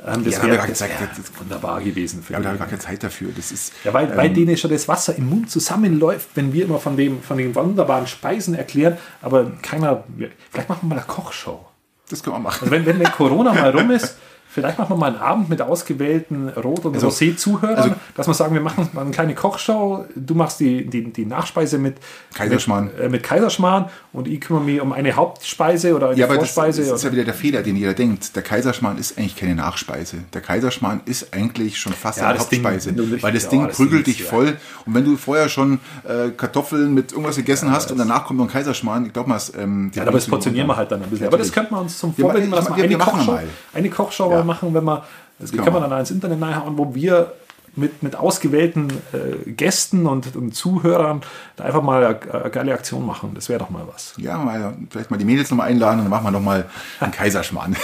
Ähm, 0.06 0.24
das 0.26 0.36
ja, 0.36 0.44
wäre 0.44 0.68
wär 0.68 1.10
wunderbar 1.40 1.82
gewesen. 1.82 2.24
Für 2.24 2.34
ja, 2.34 2.40
aber 2.40 2.44
da 2.44 2.50
habe 2.50 2.58
ich 2.58 2.60
gar 2.60 2.70
keine 2.70 2.82
Zeit 2.82 3.04
dafür. 3.04 3.32
Das 3.36 3.52
ist, 3.52 3.74
ja, 3.84 3.94
weil, 3.94 4.12
ähm, 4.12 4.18
weil 4.18 4.30
denen 4.32 4.58
schon 4.58 4.72
das 4.72 4.88
Wasser 4.88 5.16
im 5.16 5.30
Mund 5.30 5.50
zusammenläuft, 5.50 6.30
wenn 6.36 6.52
wir 6.52 6.66
immer 6.66 6.80
von, 6.80 6.98
dem, 6.98 7.22
von 7.22 7.38
den 7.38 7.56
wunderbaren 7.56 8.08
Speisen 8.08 8.54
erklären, 8.54 8.98
aber 9.22 9.52
keiner. 9.62 10.04
Vielleicht 10.52 10.70
machen 10.70 10.80
wir 10.84 10.96
mal 10.96 10.98
eine 10.98 11.06
Kochshow. 11.06 11.66
Das 12.10 12.22
können 12.22 12.36
wir 12.36 12.40
machen. 12.40 12.60
Also 12.62 12.72
wenn, 12.72 12.86
wenn, 12.86 13.00
wenn 13.00 13.12
Corona 13.12 13.54
mal 13.54 13.70
rum 13.70 13.92
ist, 13.92 14.18
Vielleicht 14.54 14.78
machen 14.78 14.92
wir 14.92 14.98
mal 14.98 15.08
einen 15.08 15.18
Abend 15.18 15.50
mit 15.50 15.64
ausgewählten 15.64 16.48
Rot- 16.50 16.86
und 16.86 16.94
also, 16.94 17.08
Rosé-Zuhörern, 17.08 17.76
also, 17.76 17.96
dass 18.16 18.28
wir 18.28 18.36
sagen, 18.36 18.54
wir 18.54 18.62
machen 18.62 18.88
mal 18.94 19.02
eine 19.02 19.10
kleine 19.10 19.34
Kochshow. 19.34 20.06
Du 20.16 20.36
machst 20.36 20.60
die, 20.60 20.86
die, 20.86 21.12
die 21.12 21.26
Nachspeise 21.26 21.80
mit 21.80 21.96
Kaiserschmarrn. 22.36 22.86
Mit, 22.86 23.00
äh, 23.00 23.10
mit, 23.10 23.24
Kaiserschmarrn 23.24 23.90
und 24.12 24.28
ich 24.28 24.42
kümmere 24.42 24.64
mich 24.64 24.80
um 24.80 24.94
eine 24.94 25.16
Hauptspeise 25.16 25.96
oder 25.96 26.10
eine 26.10 26.20
ja, 26.20 26.28
Vorspeise. 26.28 26.82
Das, 26.82 26.92
das 26.92 27.00
ist 27.00 27.06
ja 27.06 27.12
wieder 27.12 27.24
der 27.24 27.34
Fehler, 27.34 27.64
den 27.64 27.76
jeder 27.76 27.96
denkt. 27.96 28.36
Der 28.36 28.44
Kaiserschmarrn 28.44 29.00
ist 29.00 29.18
eigentlich 29.18 29.36
keine 29.36 29.56
Nachspeise. 29.56 30.18
Der 30.34 30.42
Kaiserschmarrn 30.42 31.02
ist 31.06 31.34
eigentlich 31.34 31.80
schon 31.80 31.94
fast 31.94 32.20
ja, 32.20 32.30
eine 32.30 32.38
Hauptspeise. 32.38 32.94
Ding, 32.94 33.24
weil 33.24 33.34
das 33.34 33.50
Ding 33.50 33.66
das 33.66 33.76
prügelt 33.76 34.06
dich 34.06 34.24
voll. 34.24 34.46
Ja. 34.46 34.54
Und 34.86 34.94
wenn 34.94 35.04
du 35.04 35.18
vorher 35.18 35.50
schon 35.50 35.80
äh, 36.08 36.30
Kartoffeln 36.30 36.94
mit 36.94 37.12
irgendwas 37.12 37.38
gegessen 37.38 37.72
hast 37.72 37.92
und 37.92 37.98
danach 37.98 38.26
kommt 38.26 38.38
noch 38.38 38.46
ein 38.46 38.52
Kaiserschmarrn, 38.52 39.08
ich 39.08 39.14
glaube 39.14 39.30
mal, 39.30 39.42
ähm, 39.58 39.92
Ja, 39.96 40.04
aber 40.04 40.12
das 40.12 40.28
portionieren 40.28 40.68
wir 40.68 40.76
halt 40.76 40.92
dann 40.92 41.02
ein 41.02 41.10
bisschen. 41.10 41.26
Aber 41.26 41.40
das 41.40 41.52
könnte 41.52 41.74
man 41.74 41.82
uns 41.82 41.98
zum 41.98 42.14
Vorbild 42.14 42.52
ja, 42.52 42.76
wir, 42.76 42.84
eine, 42.84 42.98
Kochshow, 42.98 43.40
eine 43.74 43.90
Kochshow 43.90 44.43
machen, 44.44 44.74
wenn 44.74 44.84
man 44.84 45.02
das 45.40 45.52
kann, 45.52 45.66
kann 45.66 45.74
man 45.74 45.90
dann 45.90 46.00
ins 46.00 46.12
Internet 46.12 46.40
nachhauen, 46.40 46.78
wo 46.78 46.94
wir 46.96 47.34
mit, 47.76 48.04
mit 48.04 48.16
ausgewählten 48.16 48.90
äh, 49.14 49.52
Gästen 49.52 50.06
und, 50.06 50.36
und, 50.36 50.54
Zuhörern 50.54 51.22
da 51.56 51.64
einfach 51.64 51.82
mal 51.82 52.06
eine, 52.06 52.34
eine 52.34 52.50
geile 52.52 52.74
Aktion 52.74 53.06
machen. 53.06 53.32
Das 53.34 53.50
wäre 53.50 53.60
doch 53.60 53.70
mal 53.70 53.88
was. 53.92 54.14
Ja, 54.18 54.38
mal, 54.38 54.78
vielleicht 54.90 55.10
mal 55.10 55.18
die 55.18 55.26
Mädels 55.26 55.50
nochmal 55.50 55.70
einladen 55.70 56.00
und 56.00 56.06
dann 56.06 56.12
machen 56.12 56.26
wir 56.26 56.32
nochmal 56.32 56.70
einen 57.00 57.12
Kaiserschmarrn. 57.14 57.76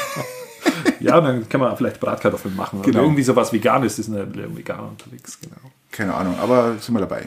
ja, 0.99 1.17
und 1.17 1.23
dann 1.23 1.49
kann 1.49 1.59
man 1.59 1.75
vielleicht 1.75 1.99
Bratkartoffeln 1.99 2.55
machen. 2.55 2.81
Genau. 2.81 2.99
Oder 2.99 3.05
irgendwie 3.05 3.23
sowas 3.23 3.51
Veganes 3.51 3.97
ist 3.97 4.09
eine 4.09 4.27
Veganer 4.55 4.89
unterwegs. 4.89 5.39
Genau. 5.41 5.71
Keine 5.91 6.13
Ahnung, 6.13 6.35
aber 6.39 6.75
sind 6.79 6.93
wir 6.93 7.01
dabei. 7.01 7.25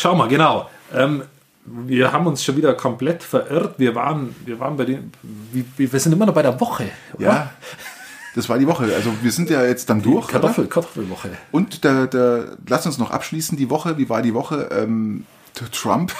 Schau 0.00 0.14
mal, 0.14 0.28
genau. 0.28 0.70
Ähm, 0.94 1.24
wir 1.66 2.12
haben 2.12 2.26
uns 2.26 2.42
schon 2.42 2.56
wieder 2.56 2.72
komplett 2.74 3.22
verirrt. 3.22 3.74
Wir 3.78 3.94
waren, 3.94 4.34
wir 4.46 4.58
waren 4.58 4.76
bei 4.78 4.86
den, 4.86 5.12
wir, 5.52 5.64
wir 5.92 6.00
sind 6.00 6.12
immer 6.12 6.24
noch 6.24 6.34
bei 6.34 6.42
der 6.42 6.58
Woche. 6.58 6.88
Oder? 7.14 7.24
Ja. 7.24 7.50
Das 8.34 8.48
war 8.48 8.58
die 8.58 8.66
Woche. 8.66 8.84
Also 8.94 9.12
wir 9.22 9.32
sind 9.32 9.50
ja 9.50 9.64
jetzt 9.64 9.90
dann 9.90 10.02
durch. 10.02 10.28
Kartoffel, 10.28 10.64
oder? 10.64 10.72
Kartoffelwoche. 10.72 11.30
Und 11.50 11.84
der, 11.84 12.06
der, 12.06 12.56
lass 12.68 12.86
uns 12.86 12.98
noch 12.98 13.10
abschließen 13.10 13.56
die 13.56 13.70
Woche. 13.70 13.98
Wie 13.98 14.08
war 14.08 14.22
die 14.22 14.34
Woche? 14.34 14.68
Ähm, 14.72 15.24
Trump. 15.72 16.14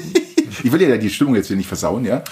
ich 0.64 0.72
will 0.72 0.80
ja 0.80 0.96
die 0.96 1.10
Stimmung 1.10 1.34
jetzt 1.34 1.48
hier 1.48 1.56
nicht 1.56 1.68
versauen, 1.68 2.04
ja. 2.04 2.22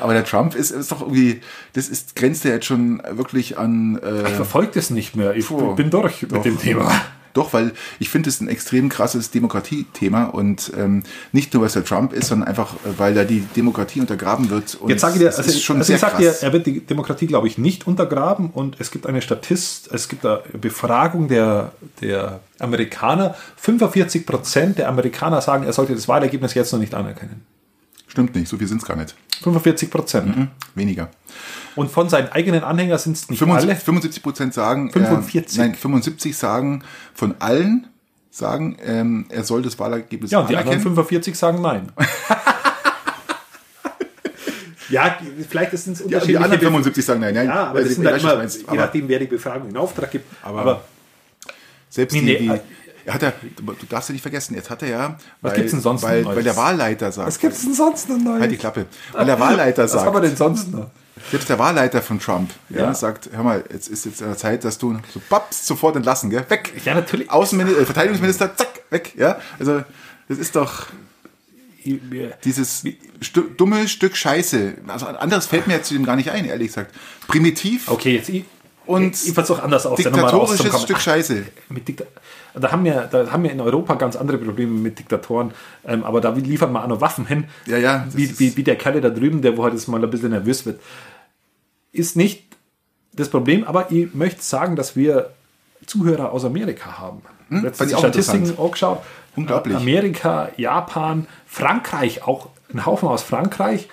Aber 0.00 0.12
der 0.12 0.24
Trump 0.24 0.54
ist, 0.54 0.70
ist 0.70 0.92
doch 0.92 1.00
irgendwie, 1.00 1.40
das 1.72 1.88
ist, 1.88 2.16
grenzt 2.16 2.44
ja 2.44 2.50
jetzt 2.52 2.66
schon 2.66 3.02
wirklich 3.10 3.58
an. 3.58 3.98
Äh, 4.02 4.28
ich 4.28 4.34
verfolge 4.34 4.72
das 4.74 4.90
nicht 4.90 5.16
mehr. 5.16 5.34
Ich 5.34 5.50
oh, 5.50 5.74
bin 5.74 5.90
durch 5.90 6.20
doch. 6.20 6.36
mit 6.36 6.44
dem 6.44 6.58
Thema. 6.58 6.90
Doch, 7.34 7.52
weil 7.52 7.72
ich 7.98 8.08
finde 8.08 8.28
es 8.28 8.40
ein 8.40 8.48
extrem 8.48 8.88
krasses 8.88 9.30
Demokratiethema 9.30 10.24
und 10.24 10.72
ähm, 10.76 11.02
nicht 11.32 11.54
nur, 11.54 11.62
weil 11.62 11.68
es 11.68 11.72
der 11.72 11.84
Trump 11.84 12.12
ist, 12.12 12.28
sondern 12.28 12.48
einfach, 12.48 12.74
äh, 12.74 12.98
weil 12.98 13.14
da 13.14 13.24
die 13.24 13.40
Demokratie 13.56 14.00
untergraben 14.00 14.50
wird. 14.50 14.74
Und 14.74 14.90
Jetzt 14.90 15.00
sage 15.00 15.14
ich 15.14 15.20
dir, 15.20 15.28
also, 15.28 15.42
ist 15.42 15.62
schon 15.62 15.78
also 15.78 15.86
sehr 15.86 15.96
ich 15.96 16.00
sag 16.00 16.18
dir, 16.18 16.34
er 16.40 16.52
wird 16.52 16.66
die 16.66 16.80
Demokratie, 16.80 17.26
glaube 17.26 17.46
ich, 17.46 17.58
nicht 17.58 17.86
untergraben 17.86 18.50
und 18.50 18.76
es 18.78 18.90
gibt 18.90 19.06
eine 19.06 19.22
Statist, 19.22 19.90
es 19.92 20.08
gibt 20.08 20.26
eine 20.26 20.42
Befragung 20.60 21.28
der, 21.28 21.72
der 22.00 22.40
Amerikaner. 22.58 23.34
45 23.56 24.26
Prozent 24.26 24.78
der 24.78 24.88
Amerikaner 24.88 25.40
sagen, 25.40 25.64
er 25.64 25.72
sollte 25.72 25.94
das 25.94 26.08
Wahlergebnis 26.08 26.54
jetzt 26.54 26.72
noch 26.72 26.80
nicht 26.80 26.94
anerkennen. 26.94 27.42
Stimmt 28.08 28.34
nicht, 28.34 28.48
so 28.48 28.58
viel 28.58 28.66
sind 28.66 28.82
es 28.82 28.86
gar 28.86 28.96
nicht. 28.96 29.14
45 29.42 29.90
Prozent. 29.90 30.36
Mhm, 30.36 30.48
weniger. 30.74 31.08
Und 31.74 31.90
von 31.90 32.08
seinen 32.08 32.28
eigenen 32.28 32.64
Anhängern 32.64 32.98
sind 32.98 33.16
es 33.16 33.30
nicht 33.30 33.38
75, 33.38 33.70
alle. 33.70 33.80
75 33.80 34.22
Prozent 34.22 34.54
sagen. 34.54 34.90
45. 34.90 35.58
Äh, 35.58 35.60
nein, 35.60 35.74
75 35.74 36.36
sagen 36.36 36.84
von 37.14 37.34
allen 37.38 37.86
sagen, 38.30 38.76
ähm, 38.84 39.26
er 39.28 39.44
soll 39.44 39.62
das 39.62 39.78
Wahlergebnis 39.78 40.30
Ja, 40.30 40.40
und 40.40 40.50
die 40.50 40.56
anderen 40.56 40.80
45 40.80 41.36
sagen 41.36 41.60
nein. 41.60 41.92
ja, 44.88 45.18
vielleicht 45.48 45.72
ist 45.74 45.86
es 45.86 46.00
unterschiedlich. 46.00 46.34
Ja, 46.34 46.38
die 46.38 46.44
anderen 46.44 46.60
75 46.60 47.04
sagen 47.04 47.20
nein. 47.20 47.34
nein 47.34 47.46
ja, 47.46 47.66
aber 47.66 47.82
das 47.82 47.94
sind 47.94 48.06
halt 48.06 48.22
immer, 48.22 48.42
je 48.42 48.78
nachdem, 48.78 49.08
wer 49.08 49.18
die 49.18 49.26
Befragung 49.26 49.68
in 49.68 49.76
Auftrag 49.76 50.10
gibt. 50.10 50.26
Aber, 50.42 50.60
aber 50.60 50.84
selbst 51.90 52.14
die, 52.14 52.22
die, 52.22 52.50
er 53.04 53.14
hat 53.14 53.22
ja, 53.22 53.32
du 53.56 53.86
darfst 53.88 54.08
ja 54.08 54.12
nicht 54.12 54.22
vergessen, 54.22 54.54
jetzt 54.54 54.70
hat 54.70 54.82
er 54.82 54.88
ja, 54.88 55.16
was 55.40 55.54
gibt's 55.54 55.72
denn 55.72 55.80
sonst 55.80 56.02
weil, 56.02 56.24
weil 56.24 56.42
der 56.42 56.56
Wahlleiter 56.56 57.10
sagt. 57.12 57.28
Was 57.28 57.38
gibt's 57.38 57.62
denn 57.62 57.74
sonst 57.74 58.08
noch 58.08 58.16
Neues? 58.16 58.40
Halt 58.40 58.52
die 58.52 58.56
Klappe. 58.56 58.86
Weil 59.12 59.26
der 59.26 59.40
Wahlleiter 59.40 59.88
sagt. 59.88 60.00
Was 60.00 60.06
haben 60.06 60.22
wir 60.22 60.28
denn 60.28 60.36
sonst 60.36 60.72
noch? 60.72 60.90
Jetzt 61.30 61.48
der 61.48 61.58
Wahlleiter 61.58 62.02
von 62.02 62.18
Trump 62.18 62.50
ja, 62.70 62.80
ja. 62.80 62.94
sagt, 62.94 63.30
hör 63.32 63.42
mal, 63.42 63.64
jetzt 63.70 63.88
ist 63.88 64.06
jetzt 64.06 64.22
an 64.22 64.28
der 64.28 64.38
Zeit, 64.38 64.64
dass 64.64 64.78
du 64.78 64.98
so 65.12 65.20
paps, 65.28 65.66
sofort 65.66 65.96
entlassen, 65.96 66.30
gell? 66.30 66.44
Weg. 66.48 66.72
Ja, 66.84 66.94
natürlich. 66.94 67.30
Außenminister, 67.30 67.82
äh, 67.82 67.84
Verteidigungsminister, 67.84 68.56
zack, 68.56 68.80
weg, 68.90 69.12
ja? 69.16 69.38
Also, 69.58 69.84
das 70.28 70.38
ist 70.38 70.56
doch 70.56 70.86
dieses 72.44 72.84
Stu 73.20 73.42
dumme 73.42 73.88
Stück 73.88 74.16
Scheiße. 74.16 74.74
Also 74.86 75.06
anderes 75.06 75.46
fällt 75.46 75.66
mir 75.66 75.74
jetzt 75.74 75.88
zu 75.88 75.94
dem 75.94 76.04
gar 76.04 76.16
nicht 76.16 76.30
ein, 76.30 76.44
ehrlich 76.44 76.68
gesagt. 76.68 76.94
Primitiv. 77.26 77.88
Okay, 77.88 78.16
jetzt 78.16 78.30
und 78.86 79.12
ich 79.24 79.32
versuche 79.32 79.62
anders 79.62 79.86
aus 79.86 79.96
diktatorisches 79.98 80.82
Stück 80.82 81.00
Scheiße. 81.00 81.44
Mit 81.68 81.88
Dikta 81.88 82.04
da 82.54 82.70
haben 82.70 82.84
wir, 82.84 83.08
da 83.10 83.30
haben 83.30 83.44
wir 83.44 83.50
in 83.50 83.60
Europa 83.60 83.94
ganz 83.94 84.16
andere 84.16 84.38
Probleme 84.38 84.72
mit 84.72 84.98
Diktatoren, 84.98 85.52
ähm, 85.86 86.04
aber 86.04 86.20
da 86.20 86.30
liefert 86.30 86.70
man 86.70 86.82
auch 86.82 86.88
noch 86.88 87.00
Waffen 87.00 87.26
hin. 87.26 87.44
Ja, 87.66 87.78
ja. 87.78 88.06
Wie, 88.12 88.38
wie, 88.38 88.56
wie 88.56 88.62
der 88.62 88.76
Kerl 88.76 89.00
da 89.00 89.10
drüben, 89.10 89.42
der 89.42 89.56
wo 89.56 89.64
halt 89.64 89.74
jetzt 89.74 89.88
mal 89.88 90.02
ein 90.02 90.10
bisschen 90.10 90.30
nervös 90.30 90.66
wird. 90.66 90.80
Ist 91.92 92.16
nicht 92.16 92.44
das 93.12 93.28
Problem, 93.28 93.64
aber 93.64 93.90
ich 93.90 94.14
möchte 94.14 94.42
sagen, 94.42 94.76
dass 94.76 94.96
wir 94.96 95.30
Zuhörer 95.86 96.32
aus 96.32 96.44
Amerika 96.44 96.98
haben. 96.98 97.22
Hm? 97.48 97.62
Letzte 97.62 97.88
Statistiken 97.88 98.58
auch 98.58 98.70
geschaut. 98.70 99.02
Unglaublich. 99.34 99.76
Amerika, 99.76 100.50
Japan, 100.56 101.26
Frankreich, 101.46 102.22
auch 102.22 102.48
ein 102.72 102.84
Haufen 102.84 103.08
aus 103.08 103.22
Frankreich. 103.22 103.88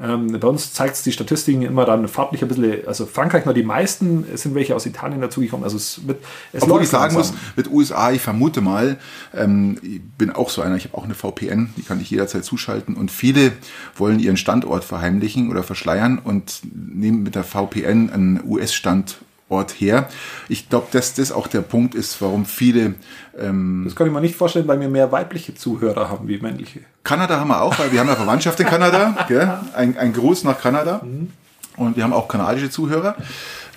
Ähm, 0.00 0.38
bei 0.38 0.46
uns 0.46 0.72
zeigt 0.72 0.94
es 0.94 1.02
die 1.02 1.12
Statistiken 1.12 1.62
immer 1.62 1.84
dann 1.84 2.06
farblich 2.06 2.42
ein 2.42 2.48
bisschen, 2.48 2.86
also 2.86 3.04
Frankreich 3.04 3.44
nur 3.44 3.54
die 3.54 3.64
meisten, 3.64 4.24
es 4.32 4.42
sind 4.42 4.54
welche 4.54 4.76
aus 4.76 4.86
Italien 4.86 5.20
dazugekommen. 5.20 5.64
Also 5.64 5.76
es 5.76 6.06
wird, 6.06 6.22
es 6.52 6.62
Obwohl 6.62 6.82
ich 6.82 6.88
sagen 6.88 7.14
langsam. 7.14 7.34
muss, 7.34 7.56
mit 7.56 7.70
USA, 7.70 8.12
ich 8.12 8.20
vermute 8.20 8.60
mal, 8.60 8.98
ähm, 9.34 9.78
ich 9.82 10.00
bin 10.02 10.30
auch 10.30 10.50
so 10.50 10.62
einer, 10.62 10.76
ich 10.76 10.84
habe 10.84 10.96
auch 10.96 11.04
eine 11.04 11.14
VPN, 11.14 11.70
die 11.76 11.82
kann 11.82 12.00
ich 12.00 12.10
jederzeit 12.10 12.44
zuschalten 12.44 12.94
und 12.94 13.10
viele 13.10 13.52
wollen 13.96 14.20
ihren 14.20 14.36
Standort 14.36 14.84
verheimlichen 14.84 15.50
oder 15.50 15.62
verschleiern 15.64 16.18
und 16.18 16.60
nehmen 16.72 17.24
mit 17.24 17.34
der 17.34 17.44
VPN 17.44 18.10
einen 18.10 18.40
US-Standort 18.46 19.16
Ort 19.50 19.72
her. 19.72 20.08
Ich 20.48 20.68
glaube, 20.68 20.88
dass 20.90 21.14
das 21.14 21.32
auch 21.32 21.46
der 21.46 21.62
Punkt 21.62 21.94
ist, 21.94 22.20
warum 22.20 22.44
viele. 22.44 22.94
Ähm, 23.38 23.82
das 23.84 23.96
kann 23.96 24.06
ich 24.06 24.12
mir 24.12 24.20
nicht 24.20 24.36
vorstellen, 24.36 24.68
weil 24.68 24.78
wir 24.78 24.88
mehr 24.88 25.10
weibliche 25.10 25.54
Zuhörer 25.54 26.10
haben 26.10 26.28
wie 26.28 26.38
männliche. 26.38 26.80
Kanada 27.02 27.40
haben 27.40 27.48
wir 27.48 27.62
auch, 27.62 27.78
weil 27.78 27.90
wir 27.90 28.00
haben 28.00 28.08
ja 28.08 28.16
Verwandtschaft 28.16 28.60
in 28.60 28.66
Kanada. 28.66 29.24
gell? 29.28 29.58
Ein, 29.74 29.96
ein 29.96 30.12
Gruß 30.12 30.44
nach 30.44 30.60
Kanada. 30.60 31.00
Mhm. 31.02 31.32
Und 31.78 31.96
wir 31.96 32.04
haben 32.04 32.12
auch 32.12 32.28
kanadische 32.28 32.68
Zuhörer. 32.68 33.16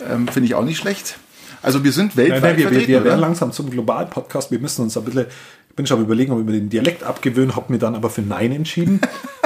Ähm, 0.10 0.28
Finde 0.28 0.48
ich 0.48 0.56
auch 0.56 0.64
nicht 0.66 0.78
schlecht. 0.78 1.18
Also 1.62 1.84
wir 1.84 1.92
sind 1.92 2.18
weltweit 2.18 2.42
Nein, 2.42 2.50
nein, 2.52 2.58
wir, 2.58 2.66
wir, 2.66 2.72
vertreten, 2.72 2.94
wir 2.94 3.04
werden 3.04 3.20
langsam 3.20 3.52
zum 3.52 3.70
Global-Podcast. 3.70 4.52
Wir 4.52 4.60
müssen 4.60 4.82
uns 4.82 4.98
ein 4.98 5.06
bisschen, 5.06 5.28
ich 5.70 5.76
bin 5.76 5.86
schon 5.86 6.00
am 6.00 6.04
überlegen, 6.04 6.32
ob 6.34 6.44
mir 6.44 6.52
den 6.52 6.70
Dialekt 6.70 7.04
abgewöhnen, 7.04 7.56
habe 7.56 7.72
mir 7.72 7.80
dann 7.80 7.96
aber 7.96 8.10
für 8.10 8.24
Nein 8.24 8.52
entschieden. 8.52 9.00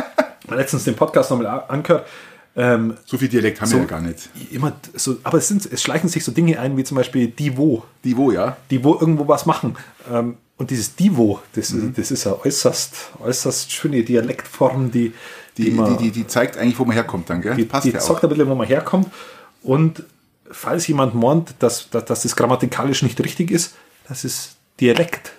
Letztens 0.49 0.85
den 0.85 0.95
Podcast 0.95 1.29
nochmal 1.29 1.65
angehört. 1.67 2.07
Ähm, 2.57 2.95
so 3.05 3.17
viel 3.17 3.27
Dialekt 3.27 3.59
haben 3.61 3.67
so- 3.67 3.75
wir 3.77 3.81
ja 3.83 3.87
gar 3.89 4.01
nicht. 4.01 4.29
immer 4.51 4.71
so, 4.93 5.17
aber 5.23 5.39
es, 5.39 5.47
sind, 5.49 5.65
es 5.71 5.81
schleichen 5.81 6.07
sich 6.09 6.23
so 6.23 6.31
Dinge 6.31 6.57
ein, 6.59 6.77
wie 6.77 6.83
zum 6.85 6.95
Beispiel 6.95 7.27
die 7.27 7.57
wo, 7.57 7.83
Die 8.03 8.15
wo, 8.15 8.31
ja? 8.31 8.55
die 8.71 8.83
wo 8.83 8.93
irgendwo 8.93 9.27
was 9.27 9.45
machen. 9.45 9.75
Ähm, 10.11 10.37
und 10.57 10.69
dieses 10.69 10.95
Divo, 10.95 11.41
das, 11.53 11.71
Mhm. 11.71 11.89
ist, 11.89 11.97
das 11.97 12.11
ist 12.11 12.27
eine 12.27 12.45
äußerst, 12.45 12.93
äußerst 13.19 13.71
schöne 13.73 14.03
Dialektform, 14.03 14.89
die, 14.89 15.11
Die, 15.57 15.69
man- 15.71 15.97
die, 15.97 16.05
die, 16.05 16.11
die 16.11 16.27
zeigt 16.27 16.55
eigentlich, 16.57 16.79
wo 16.79 16.85
man 16.85 16.93
herkommt 16.93 17.29
dann, 17.29 17.41
gell? 17.41 17.55
die, 17.55 17.65
Passt 17.65 17.85
die 17.85 17.91
ja 17.91 17.99
auch. 17.99 18.03
sagt 18.07 18.23
ein 18.23 18.29
bisschen, 18.29 18.47
wo 18.47 18.55
man 18.55 18.67
herkommt. 18.67 19.07
Und 19.61 20.03
falls 20.49 20.87
jemand 20.87 21.13
meint, 21.13 21.55
dass, 21.59 21.89
dass, 21.89 22.05
dass 22.05 22.21
das 22.23 22.35
grammatikalisch 22.37 23.01
nicht 23.03 23.19
richtig 23.21 23.51
ist, 23.51 23.73
das 24.07 24.23
ist 24.23 24.55
Dialekt. 24.79 25.33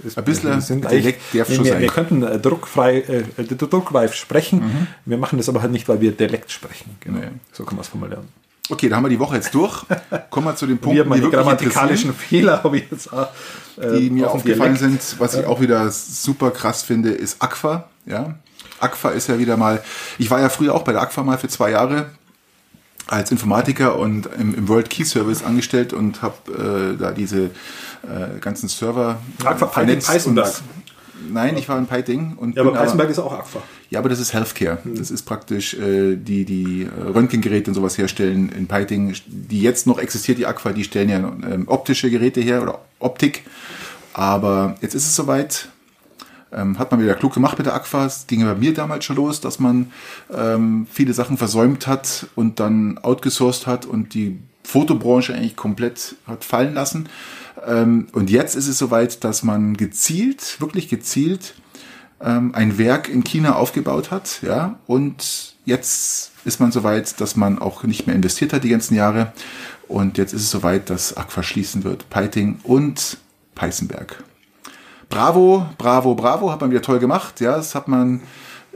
Das- 0.00 0.16
Ein 0.16 0.24
bisschen 0.24 0.50
wir 0.50 0.60
sind 0.60 0.90
Dialekt 0.90 1.20
darf 1.34 1.52
schon 1.52 1.64
wir, 1.64 1.72
sein. 1.72 1.80
Wir 1.82 1.88
könnten 1.88 2.22
äh, 2.22 2.38
druckfrei, 2.38 2.98
äh, 3.00 3.24
äh, 3.36 3.44
druckreif 3.44 4.14
sprechen. 4.14 4.86
Wir 5.04 5.18
machen 5.18 5.38
das 5.38 5.48
aber 5.48 5.62
halt 5.62 5.72
nicht, 5.72 5.88
weil 5.88 6.00
wir 6.00 6.12
Dialekt 6.12 6.50
sprechen. 6.52 6.96
Genau. 7.00 7.18
Nee. 7.18 7.26
So 7.52 7.64
kann 7.64 7.74
man 7.76 7.82
es 7.82 7.88
formulieren. 7.88 8.28
Okay, 8.70 8.88
da 8.90 8.96
haben 8.96 9.04
wir 9.04 9.08
die 9.08 9.18
Woche 9.18 9.36
jetzt 9.36 9.54
durch. 9.54 9.84
Kommen 10.30 10.46
wir 10.46 10.54
zu 10.56 10.66
den 10.66 10.76
Wir 10.76 10.80
Punkten, 10.82 11.00
haben 11.00 11.08
meine 11.08 11.20
die 11.22 11.26
wirklich 11.26 11.42
grammatikalischen 11.42 12.12
Fehler, 12.14 12.62
habe 12.62 12.76
ich 12.76 12.84
jetzt 12.90 13.10
auch, 13.12 13.28
äh, 13.80 13.98
die 13.98 14.10
mir 14.10 14.26
auf 14.28 14.34
aufgefallen 14.36 14.74
Dialekt. 14.76 15.02
sind. 15.02 15.20
Was 15.20 15.34
ich 15.34 15.46
auch 15.46 15.60
wieder 15.60 15.90
super 15.90 16.50
krass 16.50 16.82
finde, 16.82 17.10
ist 17.10 17.40
Aqua. 17.42 17.88
Ja, 18.04 18.34
Aqua 18.78 19.10
ist 19.10 19.28
ja 19.28 19.38
wieder 19.38 19.56
mal. 19.56 19.82
Ich 20.18 20.30
war 20.30 20.40
ja 20.40 20.48
früher 20.50 20.74
auch 20.74 20.82
bei 20.82 20.92
der 20.92 21.00
Aqua 21.00 21.22
mal 21.22 21.38
für 21.38 21.48
zwei 21.48 21.70
Jahre 21.70 22.10
als 23.06 23.30
Informatiker 23.30 23.98
und 23.98 24.28
im, 24.38 24.54
im 24.54 24.68
World 24.68 24.90
Key 24.90 25.04
Service 25.04 25.42
angestellt 25.42 25.94
und 25.94 26.20
habe 26.20 26.94
äh, 26.94 27.00
da 27.00 27.10
diese 27.10 27.50
äh, 28.04 28.38
ganzen 28.40 28.68
Server 28.68 29.18
Aqua 29.40 29.54
Peiting, 29.66 29.70
vernetzt 29.72 30.06
Peißenberg. 30.08 30.46
und- 30.48 30.62
Nein, 31.30 31.56
ich 31.58 31.68
war 31.68 31.76
in 31.78 31.86
Peiting 31.86 32.36
und 32.36 32.54
Ja, 32.56 32.62
aber 32.62 32.70
bin 32.70 32.80
Peißenberg 32.80 33.10
ist 33.10 33.18
auch 33.18 33.32
Aqua. 33.32 33.60
Ja, 33.90 33.98
aber 33.98 34.08
das 34.08 34.20
ist 34.20 34.32
Healthcare. 34.32 34.78
Das 34.84 35.10
ist 35.10 35.22
praktisch 35.22 35.74
äh, 35.74 36.14
die, 36.16 36.44
die 36.44 36.84
äh, 36.84 37.10
Röntgengeräte 37.10 37.70
und 37.70 37.74
sowas 37.74 37.98
herstellen 37.98 38.50
in 38.50 38.66
Peiting, 38.68 39.14
die 39.26 39.60
jetzt 39.60 39.86
noch 39.86 39.98
existiert, 39.98 40.38
die 40.38 40.46
Aqua, 40.46 40.72
die 40.72 40.84
stellen 40.84 41.08
ja 41.08 41.18
ähm, 41.18 41.64
optische 41.66 42.08
Geräte 42.08 42.40
her 42.40 42.62
oder 42.62 42.78
Optik. 43.00 43.42
Aber 44.14 44.76
jetzt 44.80 44.94
ist 44.94 45.06
es 45.06 45.16
soweit. 45.16 45.68
Ähm, 46.50 46.78
hat 46.78 46.90
man 46.92 47.00
wieder 47.02 47.14
klug 47.14 47.34
gemacht 47.34 47.58
mit 47.58 47.66
der 47.66 47.74
Aqua. 47.74 48.06
Es 48.06 48.26
ging 48.26 48.42
bei 48.44 48.54
mir 48.54 48.72
damals 48.72 49.04
schon 49.04 49.16
los, 49.16 49.40
dass 49.42 49.58
man 49.58 49.90
ähm, 50.34 50.86
viele 50.90 51.12
Sachen 51.12 51.36
versäumt 51.36 51.86
hat 51.86 52.26
und 52.36 52.58
dann 52.58 52.96
outgesourced 52.98 53.66
hat 53.66 53.84
und 53.84 54.14
die 54.14 54.38
Fotobranche 54.68 55.34
eigentlich 55.34 55.56
komplett 55.56 56.16
hat 56.26 56.44
fallen 56.44 56.74
lassen. 56.74 57.08
Ähm, 57.66 58.08
und 58.12 58.28
jetzt 58.28 58.54
ist 58.54 58.68
es 58.68 58.76
soweit, 58.76 59.24
dass 59.24 59.42
man 59.42 59.78
gezielt, 59.78 60.60
wirklich 60.60 60.90
gezielt, 60.90 61.54
ähm, 62.20 62.54
ein 62.54 62.76
Werk 62.76 63.08
in 63.08 63.24
China 63.24 63.54
aufgebaut 63.54 64.10
hat, 64.10 64.42
ja, 64.42 64.78
und 64.86 65.54
jetzt 65.64 66.32
ist 66.44 66.60
man 66.60 66.70
soweit, 66.70 67.18
dass 67.18 67.34
man 67.34 67.58
auch 67.58 67.82
nicht 67.84 68.06
mehr 68.06 68.14
investiert 68.14 68.52
hat 68.52 68.62
die 68.62 68.68
ganzen 68.68 68.94
Jahre 68.94 69.32
und 69.86 70.18
jetzt 70.18 70.34
ist 70.34 70.42
es 70.42 70.50
soweit, 70.50 70.90
dass 70.90 71.16
Aqua 71.16 71.42
schließen 71.42 71.82
wird, 71.84 72.10
Peiting 72.10 72.60
und 72.62 73.16
Peißenberg. 73.54 74.22
Bravo, 75.08 75.66
bravo, 75.78 76.14
bravo, 76.14 76.52
hat 76.52 76.60
man 76.60 76.70
wieder 76.70 76.82
toll 76.82 76.98
gemacht, 76.98 77.40
ja, 77.40 77.56
das 77.56 77.74
hat 77.74 77.88
man 77.88 78.20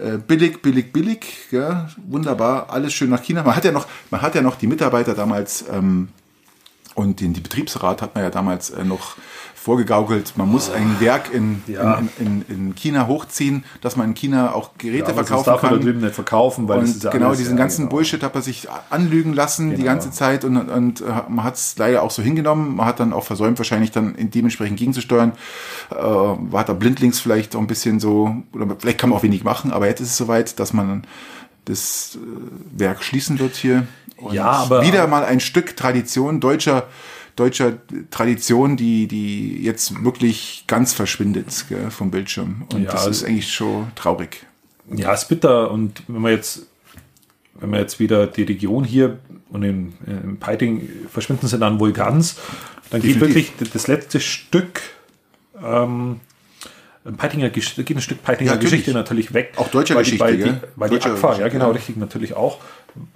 äh, 0.03 0.19
billig, 0.19 0.63
billig, 0.63 0.93
billig, 0.93 1.49
ja, 1.51 1.89
wunderbar, 2.07 2.71
alles 2.71 2.93
schön 2.93 3.11
nach 3.11 3.23
China. 3.23 3.43
Man 3.43 3.57
hat 3.57 3.65
ja 3.65 3.73
noch, 3.73 3.87
man 4.11 4.23
hat 4.23 4.35
ja 4.35 4.43
noch 4.43 4.57
die 4.57 4.67
Mitarbeiter 4.67 5.15
damals 5.15 5.65
ähm, 5.71 6.09
und 6.95 7.21
den 7.21 7.33
die 7.33 7.41
Betriebsrat 7.41 8.03
hat 8.03 8.15
man 8.15 8.25
ja 8.25 8.31
damals 8.31 8.71
äh, 8.71 8.85
noch 8.85 9.17
vorgegaukelt, 9.55 10.33
man 10.37 10.49
muss 10.51 10.71
ein 10.71 10.97
Werk 10.99 11.33
in, 11.33 11.63
Ja. 11.69 11.95
in, 11.95 12.09
in, 12.19 12.45
in 12.49 12.75
China 12.75 13.07
hochziehen, 13.07 13.63
dass 13.81 13.95
man 13.97 14.09
in 14.09 14.15
China 14.15 14.55
auch 14.55 14.71
Geräte 14.77 15.15
sonst 15.15 15.29
verkaufen 15.29 15.45
darf 15.47 15.63
man 15.63 15.71
da 15.71 15.77
kann. 15.79 15.87
drüben 15.87 16.01
nicht 16.01 16.15
verkaufen, 16.17 16.67
weil 16.69 16.79
Und 16.81 16.85
ist 16.87 17.05
ja 17.05 17.11
genau 17.11 17.27
alles- 17.29 17.39
diesen 17.39 17.53
ja, 17.57 17.59
ganzen 17.63 17.83
genau. 17.83 17.91
Bullshit 17.91 18.23
hat 18.25 18.35
man 18.35 18.43
sich 18.43 18.67
anlügen 18.91 19.33
lassen 19.35 19.71
die 19.71 19.77
Genau. 19.77 19.87
ganze 19.87 20.11
Zeit 20.11 20.45
und, 20.45 20.57
und 20.57 21.01
äh, 21.03 21.05
man 21.29 21.45
hat 21.45 21.55
es 21.55 21.79
leider 21.79 22.03
auch 22.03 22.11
so 22.11 22.23
hingenommen. 22.23 22.75
Man 22.75 22.87
hat 22.87 22.99
dann 22.99 23.13
auch 23.13 23.25
versäumt, 23.25 23.57
wahrscheinlich 23.59 23.93
dann 23.93 24.17
dementsprechend 24.19 24.79
gegenzusteuern. 24.81 25.31
Äh, 25.93 26.57
hat 26.57 26.69
da 26.69 26.73
blindlings 26.73 27.21
vielleicht 27.21 27.55
auch 27.55 27.61
ein 27.61 27.69
bisschen 27.69 28.01
so, 28.01 28.35
oder 28.53 28.67
vielleicht 28.81 28.99
kann 28.99 29.11
man 29.11 29.19
auch 29.21 29.23
wenig 29.23 29.45
machen, 29.45 29.71
aber 29.71 29.87
jetzt 29.87 30.01
ist 30.01 30.09
es 30.09 30.17
soweit, 30.17 30.59
dass 30.59 30.73
man 30.73 31.05
das 31.67 32.19
äh, 32.21 32.81
Werk 32.81 33.05
schließen 33.05 33.39
wird 33.39 33.55
hier. 33.55 33.87
Und 34.23 34.35
Ja, 34.35 34.51
aber- 34.51 34.83
wieder 34.87 35.07
mal 35.07 35.25
ein 35.25 35.41
Stück 35.41 35.77
Tradition 35.77 36.41
deutscher 36.41 36.89
deutscher 37.35 37.79
Tradition, 38.11 38.77
die 38.77 39.09
die 39.09 39.63
jetzt 39.63 40.05
wirklich 40.05 40.65
ganz 40.67 40.93
verschwindet 40.93 41.65
gell, 41.71 41.91
vom 41.91 42.11
Bildschirm. 42.11 42.65
Und 42.75 42.83
Ja, 42.85 42.93
das 42.93 43.07
ist 43.07 43.25
eigentlich 43.25 43.51
schon 43.53 43.91
traurig. 43.95 44.45
Ja, 44.95 45.15
ist 45.15 45.29
bitter. 45.31 45.71
Und 45.71 46.03
wenn 46.09 46.21
man 46.21 46.33
jetzt, 46.33 46.67
wenn 47.55 47.71
man 47.71 47.81
jetzt 47.81 47.99
wieder 48.01 48.27
die 48.27 48.43
Region 48.43 48.85
hier 48.85 49.19
und 49.49 49.63
in, 49.63 49.95
in 50.07 50.37
Peiting 50.39 50.87
verschwinden 51.11 51.47
sie 51.47 51.59
dann 51.59 51.81
wohl 51.81 51.93
ganz, 51.93 52.37
dann 52.91 53.01
geht 53.01 53.17
Definitiv. 53.17 53.59
wirklich 53.59 53.73
das 53.73 53.87
letzte 53.87 54.21
Stück 54.21 54.83
ähm, 55.65 56.21
Peitinger, 57.17 57.51
geht 57.51 57.91
ein 57.91 58.01
Stück 58.01 58.23
Peitinger 58.23 58.53
Ja. 58.53 58.57
Geschichte 58.59 58.93
natürlich 58.93 59.35
weg. 59.35 59.55
Auch 59.57 59.69
deutscher 59.69 59.97
weil 59.97 60.05
die, 60.05 60.13
Geschichte, 60.13 60.25
weil 60.25 60.37
die, 60.37 60.55
weil 60.77 60.91
die 60.91 61.03
Agfa, 61.03 61.39
ja 61.39 61.49
genau, 61.49 61.71
richtig, 61.73 61.97
natürlich 61.97 62.35
auch. 62.35 62.59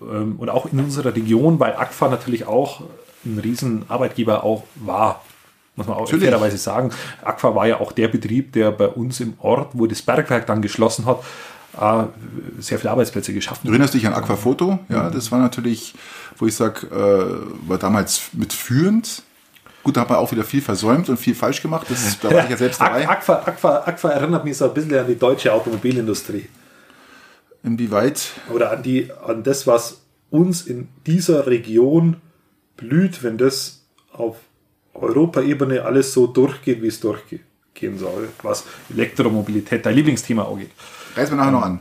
Ähm, 0.01 0.35
Und 0.39 0.49
auch 0.49 0.67
in 0.73 0.79
unserer 0.81 1.15
Region, 1.15 1.61
weil 1.61 1.75
Agfa 1.77 2.09
natürlich 2.09 2.47
auch 2.47 2.83
ein 3.25 3.39
riesen 3.39 3.85
Arbeitgeber 3.89 4.43
auch 4.45 4.65
war. 4.77 5.23
Muss 5.77 5.87
man 5.87 5.97
auch 5.97 6.01
Natürlich. 6.03 6.25
fairerweise 6.25 6.57
sagen. 6.57 6.91
Agfa 7.23 7.55
war 7.55 7.67
ja 7.69 7.81
auch 7.81 7.93
der 7.93 8.09
Betrieb, 8.09 8.53
der 8.53 8.71
bei 8.73 8.89
uns 8.89 9.21
im 9.21 9.35
Ort, 9.39 9.71
wo 9.75 9.87
das 9.87 10.01
Bergwerk 10.03 10.47
dann 10.47 10.63
geschlossen 10.63 11.05
hat, 11.07 11.23
äh, 11.79 12.05
sehr 12.59 12.79
viele 12.79 12.91
Arbeitsplätze 12.91 13.35
geschaffen 13.35 13.61
Du 13.65 13.69
hat. 13.69 13.73
erinnerst 13.75 13.93
dich 13.95 14.07
an 14.07 14.15
Aquafoto? 14.15 14.79
Ja, 14.89 15.11
das 15.11 15.31
war 15.31 15.39
natürlich, 15.39 15.95
wo 16.39 16.47
ich 16.47 16.55
sag, 16.57 16.83
äh, 16.85 16.97
war 17.69 17.77
damals 17.79 18.31
mit 18.33 18.55
führend. 18.55 19.23
Gut, 19.87 19.97
da 19.97 20.01
hat 20.01 20.11
man 20.11 20.19
auch 20.19 20.33
wieder 20.33 20.43
viel 20.43 20.63
versäumt 20.63 21.09
und 21.09 21.17
viel 21.17 21.37
falsch 21.37 21.63
gemacht. 21.63 21.87
Das, 21.89 22.19
da 22.19 22.29
war 22.29 22.43
ich 22.43 22.51
ja 22.51 22.57
selbst 22.57 22.81
dabei. 22.81 23.09
Agfa, 23.09 23.35
Agfa, 23.47 23.85
Agfa 23.87 24.09
erinnert 24.09 24.45
mich 24.45 24.57
so 24.57 24.65
ein 24.65 24.75
bisschen 24.75 24.99
an 24.99 25.07
die 25.07 25.17
deutsche 25.17 25.53
Automobilindustrie. 25.53 26.49
Inwieweit? 27.63 28.33
Oder 28.53 28.73
an, 28.73 28.83
die, 28.83 29.13
an 29.25 29.45
das, 29.45 29.69
was 29.69 30.03
uns 30.29 30.63
in 30.63 30.89
dieser 31.07 31.47
Region 31.47 32.17
blüht, 32.77 33.23
wenn 33.23 33.39
das 33.39 33.87
auf 34.13 34.39
Europaebene 34.93 35.85
alles 35.85 36.13
so 36.13 36.27
durchgeht, 36.27 36.83
wie 36.83 36.89
es 36.89 36.99
durchgehen 36.99 37.97
soll, 37.97 38.31
was 38.43 38.65
Elektromobilität, 38.93 39.87
dein 39.87 39.95
Lieblingsthema 39.95 40.43
auch 40.43 40.59
geht. 40.59 40.73
Reißen 41.15 41.33
wir 41.33 41.37
nachher 41.37 41.53
noch 41.53 41.63
an. 41.63 41.79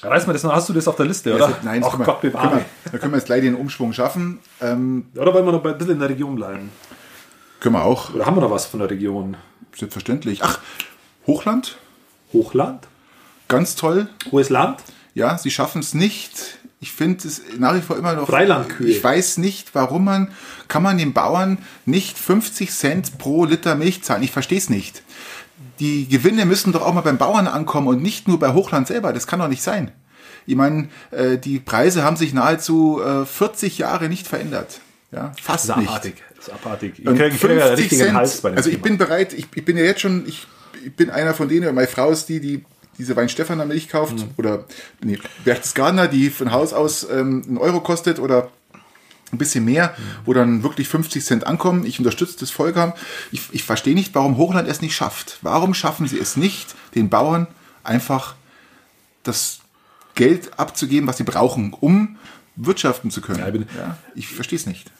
Reiß 0.00 0.28
mal 0.28 0.32
das 0.32 0.44
noch, 0.44 0.52
hast 0.52 0.68
du 0.68 0.72
das 0.72 0.86
auf 0.86 0.94
der 0.94 1.06
Liste, 1.06 1.34
oder? 1.34 1.58
Nein, 1.64 1.80
das 1.80 1.90
Ach 1.92 1.98
wir, 1.98 2.04
Gott 2.04 2.20
können 2.20 2.34
wir, 2.34 2.64
da 2.92 2.98
können 2.98 3.12
wir 3.12 3.18
jetzt 3.18 3.26
gleich 3.26 3.40
den 3.40 3.56
Umschwung 3.56 3.92
schaffen. 3.92 4.38
Ähm, 4.60 5.06
Oder 5.16 5.34
wollen 5.34 5.44
wir 5.44 5.52
noch 5.52 5.64
ein 5.64 5.78
bisschen 5.78 5.94
in 5.94 6.00
der 6.00 6.08
Region 6.08 6.36
bleiben? 6.36 6.70
Können 7.62 7.76
wir 7.76 7.84
auch, 7.84 8.12
Oder 8.12 8.26
haben 8.26 8.36
wir 8.36 8.40
noch 8.40 8.50
was 8.50 8.66
von 8.66 8.80
der 8.80 8.90
Region? 8.90 9.36
selbstverständlich. 9.74 10.40
Ach, 10.42 10.58
Hochland, 11.26 11.78
Hochland? 12.32 12.86
ganz 13.48 13.76
toll. 13.76 14.08
Hohes 14.30 14.50
Land? 14.50 14.80
Ja, 15.14 15.38
sie 15.38 15.50
schaffen 15.50 15.80
es 15.80 15.94
nicht. 15.94 16.58
Ich 16.80 16.90
finde 16.92 17.28
es 17.28 17.40
nach 17.58 17.74
wie 17.74 17.80
vor 17.80 17.96
immer 17.96 18.14
noch. 18.14 18.26
Freilandkühe. 18.26 18.88
Ich 18.88 19.04
weiß 19.04 19.38
nicht, 19.38 19.74
warum 19.74 20.04
man, 20.04 20.32
kann 20.68 20.82
man 20.82 20.98
den 20.98 21.12
Bauern 21.12 21.58
nicht 21.86 22.18
50 22.18 22.70
Cent 22.72 23.18
pro 23.18 23.44
Liter 23.44 23.74
Milch 23.76 24.02
zahlen? 24.02 24.22
Ich 24.22 24.32
verstehe 24.32 24.58
es 24.58 24.68
nicht. 24.70 25.02
Die 25.80 26.08
Gewinne 26.08 26.44
müssen 26.46 26.72
doch 26.72 26.82
auch 26.82 26.94
mal 26.94 27.02
beim 27.02 27.18
Bauern 27.18 27.46
ankommen 27.46 27.88
und 27.88 28.02
nicht 28.02 28.26
nur 28.26 28.38
bei 28.38 28.52
Hochland 28.52 28.86
selber. 28.88 29.12
Das 29.12 29.26
kann 29.26 29.38
doch 29.40 29.48
nicht 29.48 29.62
sein. 29.62 29.92
Ich 30.46 30.56
meine, 30.56 30.88
äh, 31.12 31.38
die 31.38 31.60
Preise 31.60 32.02
haben 32.02 32.16
sich 32.16 32.32
nahezu 32.32 33.00
äh, 33.02 33.24
40 33.26 33.78
Jahre 33.78 34.08
nicht 34.08 34.26
verändert. 34.26 34.80
Ja, 35.12 35.32
fast 35.40 35.68
Das 35.68 35.76
ist 35.76 35.80
nicht. 35.80 35.88
abartig. 35.88 36.14
Das 36.36 36.48
ist 36.48 36.54
abartig. 36.54 36.92
Ich 36.98 37.04
kriege 37.04 37.28
krieg 37.30 37.34
50 37.40 37.78
richtigen 37.78 38.02
Cent, 38.02 38.14
Hals 38.14 38.40
bei 38.40 38.48
dem 38.50 38.56
also 38.56 38.68
ich 38.70 38.76
Thema. 38.76 38.84
bin 38.84 38.98
bereit, 38.98 39.32
ich, 39.34 39.46
ich 39.54 39.64
bin 39.64 39.76
ja 39.76 39.84
jetzt 39.84 40.00
schon, 40.00 40.26
ich, 40.26 40.46
ich 40.84 40.94
bin 40.96 41.10
einer 41.10 41.34
von 41.34 41.48
denen, 41.48 41.74
meine 41.74 41.86
Frau 41.88 42.10
ist 42.10 42.28
die, 42.28 42.40
die 42.40 42.64
diese 42.98 43.14
Weinstefaner 43.16 43.64
Milch 43.66 43.88
kauft 43.88 44.16
Mhm. 44.18 44.30
oder 44.36 44.64
nee, 45.02 45.18
Berchtesgadener, 45.44 46.08
die 46.08 46.30
von 46.30 46.50
Haus 46.52 46.72
aus 46.72 47.06
ähm, 47.10 47.42
einen 47.46 47.58
Euro 47.58 47.80
kostet 47.80 48.18
oder 48.18 48.50
ein 49.32 49.38
bisschen 49.38 49.64
mehr, 49.64 49.94
Mhm. 49.96 50.02
wo 50.26 50.32
dann 50.34 50.62
wirklich 50.62 50.88
50 50.88 51.24
Cent 51.24 51.46
ankommen. 51.46 51.86
Ich 51.86 51.98
unterstütze 51.98 52.38
das 52.40 52.50
vollkommen. 52.50 52.92
Ich, 53.32 53.42
ich 53.52 53.64
verstehe 53.64 53.94
nicht, 53.94 54.14
warum 54.14 54.36
Hochland 54.36 54.68
es 54.68 54.80
nicht 54.82 54.94
schafft. 54.94 55.38
Warum 55.42 55.72
schaffen 55.74 56.06
sie 56.06 56.18
es 56.18 56.36
nicht, 56.36 56.74
den 56.94 57.08
Bauern 57.08 57.46
einfach 57.84 58.34
das 59.22 59.60
Geld 60.14 60.58
abzugeben, 60.58 61.06
was 61.08 61.16
sie 61.16 61.24
brauchen, 61.24 61.72
um 61.72 62.16
wirtschaften 62.56 63.10
zu 63.10 63.20
können? 63.22 63.38
Ja, 63.40 63.48
ich 63.48 63.54
ja, 63.76 63.96
ich 64.14 64.28
verstehe 64.28 64.58
es 64.58 64.66
nicht. 64.66 64.90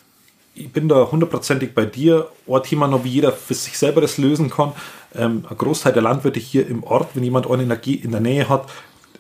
Ich 0.55 0.73
bin 0.73 0.89
da 0.89 1.11
hundertprozentig 1.11 1.75
bei 1.75 1.87
dir. 1.87 2.29
Ein 2.47 2.63
Thema 2.63 2.87
noch, 2.87 3.05
wie 3.05 3.09
jeder 3.09 3.33
für 3.33 3.55
sich 3.55 3.79
selber 3.79 4.01
das 4.01 4.19
lösen 4.19 4.51
kann. 4.51 4.73
Ähm, 5.15 5.45
ein 5.49 5.57
Großteil 5.57 5.93
der 5.93 6.03
Landwirte 6.03 6.41
hier 6.41 6.67
im 6.67 6.85
Ort, 6.85 7.11
wenn 7.15 7.25
jemand 7.25 7.51
eine 7.51 7.63
Energie 7.63 7.95
in 7.95 8.11
der 8.11 8.21
Nähe 8.21 8.49
hat, 8.49 8.69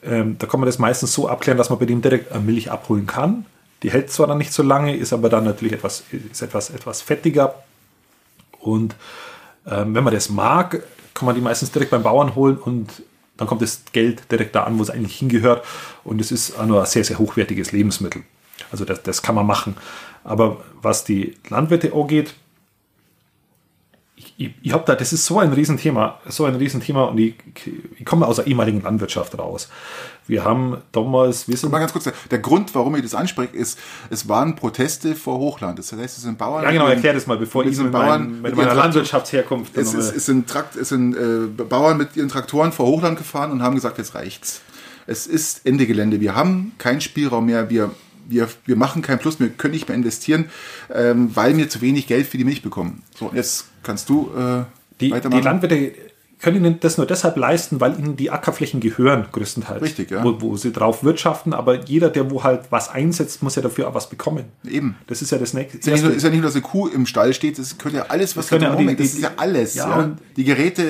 ähm, 0.05 0.37
da 0.38 0.47
kann 0.47 0.61
man 0.61 0.66
das 0.66 0.79
meistens 0.79 1.12
so 1.12 1.29
abklären, 1.29 1.59
dass 1.59 1.71
man 1.71 1.79
bei 1.79 1.87
dem 1.87 2.03
direkt 2.03 2.33
eine 2.33 2.42
Milch 2.42 2.71
abholen 2.71 3.07
kann. 3.07 3.47
Die 3.83 3.90
hält 3.90 4.11
zwar 4.11 4.27
dann 4.27 4.38
nicht 4.38 4.53
so 4.53 4.62
lange, 4.62 4.97
ist 4.97 5.12
aber 5.12 5.29
dann 5.29 5.45
natürlich 5.45 5.73
etwas, 5.73 6.05
ist 6.11 6.42
etwas, 6.42 6.71
etwas 6.71 7.03
fettiger. 7.03 7.55
Und 8.59 8.95
ähm, 9.66 9.95
wenn 9.95 10.05
man 10.05 10.14
das 10.14 10.29
mag, 10.29 10.83
kann 11.14 11.27
man 11.27 11.35
die 11.35 11.40
meistens 11.40 11.73
direkt 11.73 11.90
beim 11.90 12.03
Bauern 12.03 12.35
holen 12.35 12.57
und 12.57 13.03
dann 13.37 13.49
kommt 13.49 13.62
das 13.62 13.83
Geld 13.92 14.31
direkt 14.31 14.55
da 14.55 14.64
an, 14.64 14.79
wo 14.79 14.83
es 14.83 14.90
eigentlich 14.90 15.16
hingehört. 15.16 15.64
Und 16.05 16.21
es 16.21 16.31
ist 16.31 16.59
auch 16.59 16.66
nur 16.66 16.81
ein 16.81 16.87
sehr, 16.87 17.05
sehr 17.05 17.18
hochwertiges 17.18 17.73
Lebensmittel. 17.73 18.23
Also 18.71 18.85
das, 18.85 19.03
das 19.03 19.23
kann 19.23 19.35
man 19.35 19.47
machen. 19.47 19.77
Aber 20.24 20.58
was 20.80 21.04
die 21.04 21.35
Landwirte 21.48 21.92
angeht, 21.92 22.35
ich, 24.14 24.35
ich, 24.37 24.54
ich 24.62 24.72
habe 24.72 24.85
da, 24.87 24.94
das 24.94 25.12
ist 25.12 25.26
so 25.26 25.38
ein 25.38 25.52
Riesenthema, 25.52 26.20
so 26.28 26.44
ein 26.44 26.54
Riesenthema 26.54 27.04
und 27.04 27.18
ich, 27.18 27.35
ich 27.98 28.04
komme 28.04 28.26
aus 28.26 28.37
der 28.37 28.46
ehemaligen 28.46 28.82
Landwirtschaft 28.82 29.37
raus. 29.38 29.68
Wir 30.26 30.44
haben 30.44 30.78
damals, 30.92 31.48
wir 31.48 31.56
sind. 31.56 31.72
Mal 31.72 31.80
ganz 31.80 31.92
kurz, 31.92 32.08
der 32.30 32.38
Grund, 32.38 32.74
warum 32.74 32.94
ich 32.94 33.02
das 33.02 33.14
anspreche, 33.14 33.56
ist, 33.56 33.78
es 34.11 34.28
waren 34.28 34.54
Proteste 34.54 35.16
vor 35.16 35.38
Hochland. 35.38 35.78
Das 35.78 35.92
heißt, 35.92 36.16
es 36.16 36.22
sind 36.22 36.38
Bauern. 36.38 36.62
Ja, 36.62 36.70
genau, 36.70 36.87
erklär 36.87 37.14
das 37.14 37.26
mal, 37.26 37.37
bevor 37.37 37.64
ich 37.64 37.76
mit, 37.76 37.90
Bauern, 37.90 38.40
mit, 38.40 38.54
meiner 38.54 38.74
Landwirtschaftsherkunft. 38.74 39.76
Es, 39.76 39.94
ist, 39.94 40.14
es 40.14 40.26
sind, 40.26 40.48
Trakt, 40.48 40.76
es 40.76 40.90
sind 40.90 41.16
äh, 41.16 41.46
Bauern 41.64 41.96
mit 41.98 42.16
ihren 42.16 42.28
Traktoren 42.28 42.70
vor 42.70 42.87
Hochland 42.87 43.18
gefahren 43.18 43.50
und 43.50 43.62
haben 43.62 43.74
gesagt, 43.74 43.98
jetzt 43.98 44.14
reicht's. 44.14 44.61
Es 45.06 45.26
ist 45.26 45.66
Ende 45.66 45.87
Gelände. 45.87 46.20
Wir 46.20 46.37
haben 46.37 46.72
keinen 46.78 47.00
Spielraum 47.00 47.46
mehr. 47.46 47.68
Wir 47.68 47.90
wir, 48.28 48.48
wir 48.64 48.76
machen 48.76 49.02
keinen 49.02 49.18
Plus, 49.18 49.40
wir 49.40 49.48
können 49.48 49.74
nicht 49.74 49.88
mehr 49.88 49.96
investieren, 49.96 50.46
ähm, 50.92 51.35
weil 51.35 51.56
wir 51.56 51.68
zu 51.68 51.80
wenig 51.80 52.06
Geld 52.06 52.26
für 52.26 52.38
die 52.38 52.44
Milch 52.44 52.62
bekommen. 52.62 53.02
So, 53.14 53.30
jetzt 53.35 53.66
kannst 53.82 54.08
du 54.08 54.30
äh, 54.37 54.64
die, 55.00 55.11
weitermachen. 55.11 55.40
Die 55.40 55.44
Landwirte 55.44 55.92
können 56.42 56.56
ihnen 56.56 56.80
das 56.80 56.98
nur 56.98 57.06
deshalb 57.06 57.37
leisten, 57.37 57.80
weil 57.80 57.98
ihnen 57.98 58.16
die 58.16 58.30
Ackerflächen 58.30 58.80
gehören, 58.80 59.26
größtenteils. 59.30 59.80
Richtig, 59.80 60.11
ja. 60.11 60.24
Wo, 60.24 60.40
wo, 60.40 60.56
sie 60.56 60.72
drauf 60.72 61.04
wirtschaften, 61.04 61.54
aber 61.54 61.85
jeder, 61.85 62.11
der 62.11 62.30
wo 62.30 62.42
halt 62.42 62.62
was 62.70 62.88
einsetzt, 62.90 63.42
muss 63.44 63.54
ja 63.54 63.62
dafür 63.62 63.88
auch 63.88 63.94
was 63.94 64.11
bekommen. 64.11 64.46
Eben. 64.68 64.96
Das 65.06 65.22
ist 65.22 65.30
ja 65.30 65.38
das 65.38 65.54
nächste. 65.54 65.78
Ist 65.78 65.87
ja, 65.87 65.92
nicht 65.92 66.02
nur, 66.02 66.12
ist 66.12 66.22
ja 66.24 66.30
nicht 66.30 66.40
nur, 66.40 66.48
dass 66.48 66.56
eine 66.56 66.62
Kuh 66.62 66.88
im 66.88 67.06
Stall 67.06 67.32
steht, 67.32 67.58
das 67.58 67.78
gehört 67.78 67.94
ja 67.94 68.02
alles, 68.08 68.37
was 68.37 68.48
da 68.48 68.56
ja 68.56 68.74
die, 68.74 68.96
das 68.96 69.06
ist 69.06 69.22
ja 69.22 69.30
alles. 69.37 69.74
Ja, 69.76 70.00
ja. 70.00 70.16
Die 70.37 70.44
Geräte, 70.44 70.82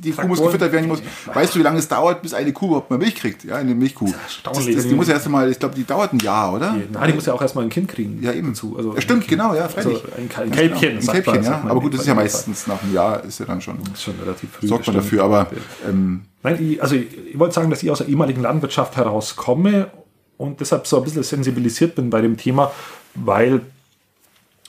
die 0.00 0.12
Kuh 0.12 0.26
muss 0.26 0.40
gefüttert 0.40 0.72
werden. 0.72 0.88
Muss, 0.88 1.02
weißt 1.32 1.54
du, 1.54 1.58
wie 1.58 1.62
lange 1.62 1.78
es 1.78 1.88
dauert, 1.88 2.22
bis 2.22 2.34
eine 2.34 2.52
Kuh 2.52 2.66
überhaupt 2.66 2.90
mal 2.90 2.98
Milch 2.98 3.14
kriegt? 3.14 3.44
Ja, 3.44 3.56
eine 3.56 3.74
Milchkuh. 3.74 4.06
Das 4.06 4.56
das, 4.56 4.66
das, 4.74 4.88
die 4.88 4.94
muss 4.94 5.08
ja 5.08 5.14
erst 5.14 5.28
mal, 5.28 5.50
ich 5.50 5.58
glaube, 5.58 5.74
die 5.74 5.84
dauert 5.84 6.12
ein 6.12 6.18
Jahr, 6.20 6.52
oder? 6.52 6.72
Die, 6.72 6.92
nein, 6.92 7.08
die 7.08 7.14
muss 7.14 7.26
ja 7.26 7.32
auch 7.32 7.42
erst 7.42 7.54
mal 7.54 7.62
ein 7.62 7.70
Kind 7.70 7.88
kriegen. 7.88 8.22
Ja, 8.22 8.32
eben. 8.32 8.54
Zu. 8.54 8.76
Also 8.76 8.94
ja, 8.94 9.00
stimmt, 9.00 9.28
genau, 9.28 9.54
ja, 9.54 9.68
freilich. 9.68 10.02
Also 10.02 10.16
ein, 10.16 10.30
ein 10.44 10.50
Kälbchen. 10.50 10.98
Genau. 10.98 11.12
Ein 11.12 11.22
Kälbchen, 11.22 11.42
ja. 11.44 11.64
Aber 11.68 11.80
gut, 11.80 11.94
das 11.94 12.00
ist 12.00 12.06
ja 12.06 12.14
meistens 12.14 12.66
nach 12.66 12.82
einem 12.82 12.94
Jahr, 12.94 13.24
ist 13.24 13.40
ja 13.40 13.46
dann 13.46 13.60
schon. 13.60 13.78
Das 13.82 13.94
ist 13.94 14.02
schon 14.02 14.14
relativ 14.20 14.50
früh. 14.50 14.66
Sorgt 14.66 14.86
man 14.86 14.96
dafür, 14.96 15.24
aber. 15.24 15.48
Ähm, 15.86 16.22
Nein, 16.42 16.62
ich, 16.62 16.82
also 16.82 16.94
ich, 16.94 17.36
wollte 17.36 17.54
sagen, 17.54 17.70
dass 17.70 17.82
ich 17.82 17.90
aus 17.90 17.98
der 17.98 18.08
ehemaligen 18.08 18.40
Landwirtschaft 18.40 18.96
herauskomme 18.96 19.90
und 20.36 20.60
deshalb 20.60 20.86
so 20.86 20.98
ein 20.98 21.02
bisschen 21.02 21.24
sensibilisiert 21.24 21.96
bin 21.96 22.08
bei 22.08 22.20
dem 22.20 22.36
Thema, 22.36 22.70
weil, 23.14 23.62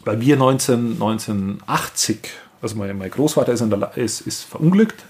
weil 0.03 0.19
wir 0.19 0.37
19, 0.37 0.93
1980, 0.93 2.17
also 2.63 2.75
mein, 2.77 2.97
mein 2.97 3.11
Großvater 3.11 3.53
ist, 3.53 3.63
der, 3.63 3.95
ist, 3.95 4.21
ist 4.21 4.43
verunglückt 4.43 5.05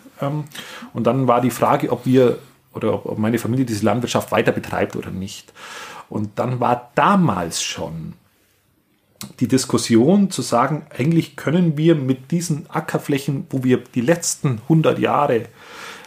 und 0.94 1.04
dann 1.04 1.28
war 1.28 1.42
die 1.42 1.52
Frage, 1.52 1.92
ob 1.92 2.06
wir 2.06 2.40
oder 2.74 2.94
ob, 2.94 3.06
ob 3.06 3.18
meine 3.18 3.40
Familie 3.40 3.66
diese 3.66 3.86
Landwirtschaft 3.86 4.32
weiter 4.32 4.52
betreibt 4.52 4.96
oder 4.96 5.10
nicht. 5.10 5.54
Und 6.10 6.40
dann 6.40 6.60
war 6.60 6.92
damals 6.96 7.62
schon 7.62 8.14
die 9.40 9.48
Diskussion 9.48 10.30
zu 10.30 10.42
sagen, 10.42 10.86
eigentlich 10.96 11.36
können 11.36 11.78
wir 11.78 11.96
mit 11.96 12.32
diesen 12.32 12.70
Ackerflächen, 12.70 13.48
wo 13.50 13.64
wir 13.64 13.84
die 13.96 14.02
letzten 14.02 14.60
100 14.64 15.00
Jahre 15.00 15.46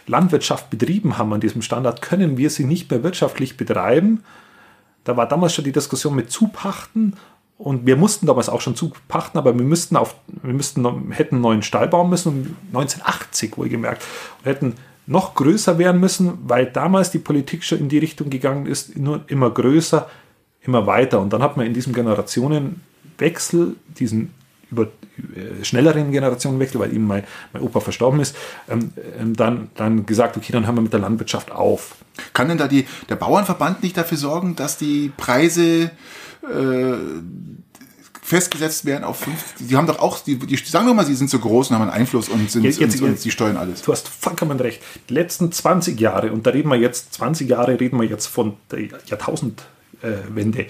Landwirtschaft 0.07 0.71
betrieben 0.71 1.19
haben 1.19 1.33
an 1.33 1.41
diesem 1.41 1.63
Standard, 1.63 2.03
können 2.03 2.37
wir 2.37 2.51
sie 2.51 2.65
nicht 2.65 2.91
mehr 2.91 3.03
wirtschaftlich 3.03 3.57
betreiben. 3.57 4.23
Da 5.05 5.17
war 5.17 5.27
damals 5.27 5.55
schon 5.55 5.65
die 5.65 5.73
Diskussion 5.73 6.15
mit 6.15 6.31
Zupachten 6.31 7.17
und 7.61 7.85
wir 7.85 7.97
mussten 7.97 8.27
damals 8.27 8.49
auch 8.49 8.63
schon 8.63 8.75
zupachten, 8.75 9.39
aber 9.39 9.57
wir 9.57 9.65
müssten 9.65 9.97
auf, 9.97 10.15
wir 10.43 10.55
müssten, 10.55 11.13
hätten 11.13 11.37
einen 11.37 11.43
neuen 11.43 11.63
Stall 11.63 11.89
bauen 11.89 12.09
müssen, 12.09 12.57
1980 12.69 13.59
wohlgemerkt, 13.59 14.03
und 14.39 14.47
hätten 14.47 14.75
noch 15.07 15.35
größer 15.35 15.77
werden 15.77 16.01
müssen, 16.01 16.39
weil 16.45 16.67
damals 16.67 17.11
die 17.11 17.19
Politik 17.19 17.65
schon 17.65 17.79
in 17.79 17.89
die 17.91 17.99
Richtung 17.99 18.31
gegangen 18.31 18.65
ist, 18.65 18.97
nur 18.97 19.25
immer 19.27 19.51
größer, 19.51 20.09
immer 20.63 20.87
weiter. 20.87 21.21
Und 21.21 21.33
dann 21.35 21.43
hat 21.43 21.59
man 21.59 21.67
in 21.67 21.75
diesem 21.75 21.93
Generationenwechsel, 21.93 23.77
diesen 23.99 24.33
über 24.71 24.85
äh, 24.85 25.63
schnelleren 25.63 26.13
Generationenwechsel, 26.13 26.81
weil 26.81 26.95
ihm 26.95 27.07
mein, 27.07 27.25
mein 27.53 27.63
Opa 27.63 27.81
verstorben 27.81 28.21
ist, 28.21 28.37
ähm, 28.71 28.93
ähm, 29.19 29.37
dann, 29.37 29.71
dann 29.75 30.07
gesagt, 30.07 30.37
okay, 30.37 30.53
dann 30.53 30.65
hören 30.65 30.77
wir 30.77 30.83
mit 30.83 30.93
der 30.93 31.01
Landwirtschaft 31.01 31.51
auf. 31.51 31.97
Kann 32.33 32.49
denn 32.49 32.57
da 32.57 32.69
die, 32.69 32.87
der 33.11 33.17
Bauernverband 33.17 33.83
nicht 33.83 33.97
dafür 33.97 34.17
sorgen, 34.17 34.57
dass 34.57 34.79
die 34.79 35.13
Preise 35.17 35.91
äh, 36.43 36.97
festgesetzt 38.23 38.85
werden 38.85 39.05
auf 39.05 39.21
fünf. 39.21 39.55
Die 39.59 39.75
haben 39.77 39.87
doch 39.87 39.99
auch, 39.99 40.21
die, 40.21 40.39
die 40.39 40.57
sagen 40.57 40.87
doch 40.87 40.95
mal, 40.95 41.05
sie 41.05 41.17
sind 41.17 41.29
so 41.31 41.41
groß 41.41 41.71
und 41.71 41.77
haben 41.77 41.83
einen 41.83 41.91
Einfluss 41.91 42.29
und 42.29 42.49
sind 42.51 42.63
jetzt, 42.65 42.79
jetzt, 42.79 43.01
und, 43.01 43.09
und 43.09 43.19
sie 43.19 43.33
steuern 43.33 43.57
alles. 43.57 43.81
Du 43.83 43.93
hast 43.93 44.09
vollkommen 44.09 44.61
recht. 44.61 44.83
Die 45.09 45.15
letzten 45.15 45.51
20 45.51 45.99
Jahre, 45.99 46.31
und 46.33 46.47
da 46.47 46.51
reden 46.51 46.69
wir 46.69 46.77
jetzt, 46.77 47.15
20 47.15 47.49
Jahre 47.49 47.81
reden 47.81 47.99
wir 48.01 48.07
jetzt 48.07 48.27
von 48.27 48.57
der 48.71 48.83
Jahrtausendwende, 49.07 50.67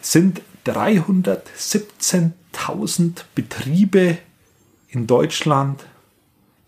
sind 0.00 0.40
317.000 0.66 3.20
Betriebe 3.34 4.16
in 4.88 5.06
Deutschland 5.06 5.84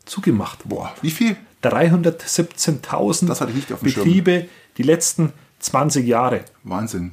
zugemacht. 0.05 0.59
Boah, 0.65 0.95
wie 1.03 1.11
viel? 1.11 1.37
317.000 1.65 3.83
Betriebe 3.83 4.33
Schirm. 4.33 4.47
die 4.77 4.83
letzten 4.83 5.33
20 5.61 6.07
Jahre. 6.07 6.45
Wahnsinn. 6.65 7.13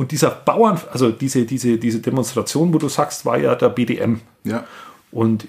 Und 0.00 0.12
dieser 0.12 0.30
Bauern, 0.30 0.80
also 0.90 1.10
diese, 1.10 1.44
diese, 1.44 1.76
diese 1.76 1.98
Demonstration, 1.98 2.72
wo 2.72 2.78
du 2.78 2.88
sagst, 2.88 3.26
war 3.26 3.36
ja 3.36 3.54
der 3.54 3.68
BDM. 3.68 4.22
Ja. 4.44 4.64
Und 5.12 5.46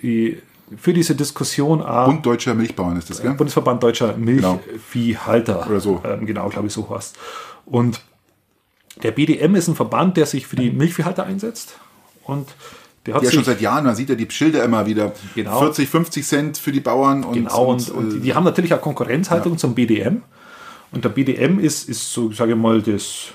für 0.76 0.92
diese 0.94 1.16
Diskussion. 1.16 1.80
Äh, 1.80 2.06
Bund 2.06 2.26
Deutscher 2.26 2.54
Milchbauern 2.54 2.98
ist 2.98 3.10
das, 3.10 3.22
gell? 3.22 3.34
Bundesverband 3.34 3.82
Deutscher 3.82 4.18
Milchviehhalter. 4.18 5.54
Genau. 5.54 5.68
Oder 5.68 5.80
so. 5.80 6.02
Ähm, 6.04 6.26
genau, 6.26 6.50
glaube 6.50 6.68
ich, 6.68 6.74
so 6.74 6.90
heißt. 6.90 7.16
Und 7.66 8.02
der 9.02 9.12
BDM 9.12 9.56
ist 9.56 9.70
ein 9.70 9.76
Verband, 9.76 10.18
der 10.18 10.26
sich 10.26 10.46
für 10.48 10.58
die 10.58 10.70
Milchviehhalter 10.70 11.24
einsetzt. 11.24 11.78
Und 12.26 12.50
der 13.06 13.14
hat 13.14 13.24
ja 13.24 13.32
schon 13.32 13.46
seit 13.46 13.62
Jahren, 13.62 13.86
man 13.86 13.96
sieht 13.96 14.10
ja 14.10 14.16
die 14.16 14.30
Schilder 14.30 14.66
immer 14.66 14.86
wieder. 14.86 15.14
Genau. 15.34 15.60
40, 15.60 15.88
50 15.88 16.28
Cent 16.28 16.58
für 16.58 16.74
die 16.74 16.82
Bauern. 16.82 17.24
Und, 17.24 17.36
genau, 17.36 17.68
und, 17.68 17.90
und, 17.90 17.98
und 17.98 18.14
die, 18.16 18.20
die, 18.20 18.36
haben 18.36 18.44
natürlich 18.44 18.74
auch 18.74 18.82
Konkurrenzhaltung 18.82 19.54
ja. 19.54 19.58
zum 19.58 19.76
BDM. 19.76 20.24
Und 20.92 21.06
der 21.06 21.10
BDM 21.10 21.58
ist, 21.58 21.88
ist 21.88 22.12
so, 22.12 22.34
sage 22.34 22.52
ich 22.52 22.58
mal, 22.58 22.82
das 22.82 23.32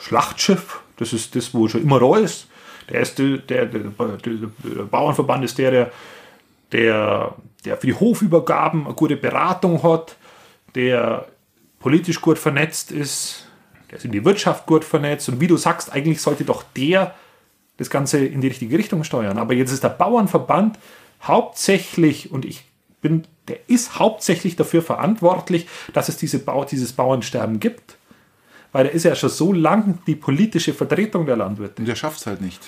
Schlachtschiff. 0.00 0.80
Das 0.96 1.12
ist 1.12 1.36
das, 1.36 1.54
wo 1.54 1.68
schon 1.68 1.82
immer 1.82 2.00
da 2.00 2.16
ist. 2.16 2.48
Der 2.88 3.00
erste, 3.00 3.38
der, 3.38 3.66
der, 3.66 3.82
der, 3.82 4.16
der 4.26 4.82
Bauernverband 4.84 5.44
ist 5.44 5.58
der, 5.58 5.70
der, 5.70 5.92
der, 6.72 7.34
der 7.64 7.76
für 7.76 7.86
die 7.86 7.94
Hofübergaben 7.94 8.86
eine 8.86 8.94
gute 8.94 9.16
Beratung 9.16 9.82
hat, 9.82 10.16
der 10.74 11.26
politisch 11.78 12.20
gut 12.20 12.38
vernetzt 12.38 12.90
ist, 12.92 13.46
der 13.90 13.98
ist 13.98 14.04
in 14.04 14.12
die 14.12 14.24
Wirtschaft 14.24 14.66
gut 14.66 14.84
vernetzt. 14.84 15.28
Und 15.28 15.40
wie 15.40 15.46
du 15.46 15.56
sagst, 15.56 15.92
eigentlich 15.92 16.20
sollte 16.20 16.44
doch 16.44 16.64
der 16.76 17.14
das 17.76 17.88
Ganze 17.88 18.24
in 18.24 18.42
die 18.42 18.48
richtige 18.48 18.76
Richtung 18.76 19.04
steuern. 19.04 19.38
Aber 19.38 19.54
jetzt 19.54 19.72
ist 19.72 19.82
der 19.82 19.88
Bauernverband 19.88 20.78
hauptsächlich, 21.22 22.30
und 22.30 22.44
ich 22.44 22.64
bin, 23.00 23.26
der 23.48 23.58
ist 23.68 23.98
hauptsächlich 23.98 24.54
dafür 24.54 24.82
verantwortlich, 24.82 25.66
dass 25.94 26.10
es 26.10 26.18
diese 26.18 26.40
Bau, 26.40 26.64
dieses 26.66 26.92
Bauernsterben 26.92 27.58
gibt. 27.58 27.96
Weil 28.72 28.86
er 28.86 28.92
ist 28.92 29.04
ja 29.04 29.14
schon 29.14 29.30
so 29.30 29.52
lang 29.52 29.98
die 30.06 30.14
politische 30.14 30.74
Vertretung 30.74 31.26
der 31.26 31.36
Landwirte. 31.36 31.82
Und 31.82 31.88
der 31.88 31.96
schafft 31.96 32.20
es 32.20 32.26
halt 32.26 32.40
nicht. 32.40 32.60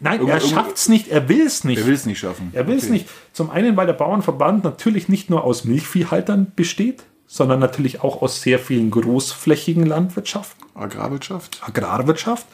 Nein, 0.00 0.20
Irgendw 0.20 0.32
er 0.32 0.40
schafft 0.40 0.76
es 0.76 0.88
nicht, 0.88 1.08
er 1.08 1.28
will 1.28 1.46
es 1.46 1.64
nicht. 1.64 1.78
Er 1.78 1.86
will 1.86 1.94
es 1.94 2.04
nicht 2.04 2.18
schaffen. 2.18 2.50
Er 2.52 2.66
will 2.66 2.76
es 2.76 2.84
okay. 2.84 2.92
nicht. 2.92 3.08
Zum 3.32 3.50
einen, 3.50 3.76
weil 3.76 3.86
der 3.86 3.94
Bauernverband 3.94 4.64
natürlich 4.64 5.08
nicht 5.08 5.30
nur 5.30 5.44
aus 5.44 5.64
Milchviehhaltern 5.64 6.52
besteht, 6.54 7.04
sondern 7.26 7.60
natürlich 7.60 8.02
auch 8.02 8.22
aus 8.22 8.42
sehr 8.42 8.58
vielen 8.58 8.90
großflächigen 8.90 9.86
Landwirtschaften. 9.86 10.66
Agrarwirtschaft. 10.74 11.60
Agrarwirtschaft. 11.62 12.46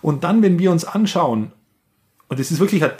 Und 0.00 0.24
dann, 0.24 0.42
wenn 0.42 0.58
wir 0.58 0.70
uns 0.70 0.84
anschauen, 0.84 1.52
und 2.28 2.40
das 2.40 2.50
ist 2.50 2.60
wirklich 2.60 2.82
ein 2.84 2.92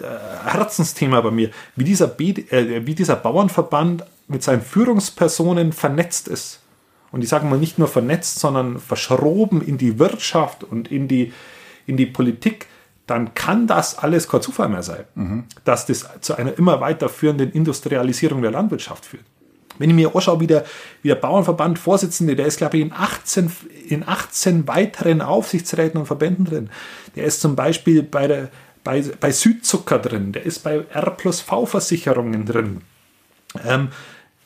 Herzensthema 0.45 1.21
bei 1.21 1.31
mir, 1.31 1.51
wie 1.75 1.85
dieser, 1.85 2.07
B, 2.07 2.31
äh, 2.31 2.87
wie 2.87 2.95
dieser 2.95 3.17
Bauernverband 3.17 4.05
mit 4.29 4.43
seinen 4.43 4.63
Führungspersonen 4.63 5.73
vernetzt 5.73 6.29
ist. 6.29 6.61
Und 7.17 7.23
ich 7.23 7.31
sage 7.31 7.47
mal 7.47 7.59
nicht 7.59 7.79
nur 7.79 7.89
vernetzt, 7.89 8.41
sondern 8.41 8.79
verschroben 8.79 9.63
in 9.63 9.79
die 9.79 9.99
Wirtschaft 9.99 10.63
und 10.63 10.93
in 10.93 11.09
die, 11.09 11.33
in 11.87 11.97
die 11.97 12.05
Politik, 12.05 12.67
dann 13.07 13.33
kann 13.33 13.67
das 13.67 13.97
alles 13.97 14.29
kein 14.29 14.43
Zufall 14.43 14.69
mehr 14.69 14.83
sein, 14.83 15.05
mhm. 15.15 15.45
dass 15.65 15.87
das 15.87 16.07
zu 16.21 16.35
einer 16.35 16.59
immer 16.59 16.83
weiterführenden 16.83 17.53
Industrialisierung 17.53 18.43
der 18.43 18.51
Landwirtschaft 18.51 19.07
führt. 19.07 19.25
Wenn 19.79 19.89
ich 19.89 19.97
mir 19.97 20.15
anschaue, 20.15 20.41
wie 20.41 20.47
der, 20.47 20.67
wie 21.01 21.09
der 21.09 21.15
Bauernverband 21.15 21.79
Vorsitzende, 21.79 22.37
der 22.37 22.45
ist, 22.45 22.59
glaube 22.59 22.77
ich, 22.77 22.83
in 22.83 22.93
18, 22.93 23.51
in 23.89 24.07
18 24.07 24.69
weiteren 24.69 25.23
Aufsichtsräten 25.23 25.99
und 25.99 26.05
Verbänden 26.05 26.45
drin. 26.45 26.71
Der 27.15 27.25
ist 27.25 27.41
zum 27.41 27.57
Beispiel 27.57 28.03
bei, 28.03 28.27
der, 28.27 28.51
bei, 28.85 29.03
bei 29.19 29.33
Südzucker 29.33 30.01
drin, 30.01 30.33
der 30.33 30.45
ist 30.45 30.59
bei 30.59 30.85
R 30.93 31.11
plus 31.13 31.41
V-Versicherungen 31.41 32.45
drin. 32.45 32.83
Ähm, 33.67 33.89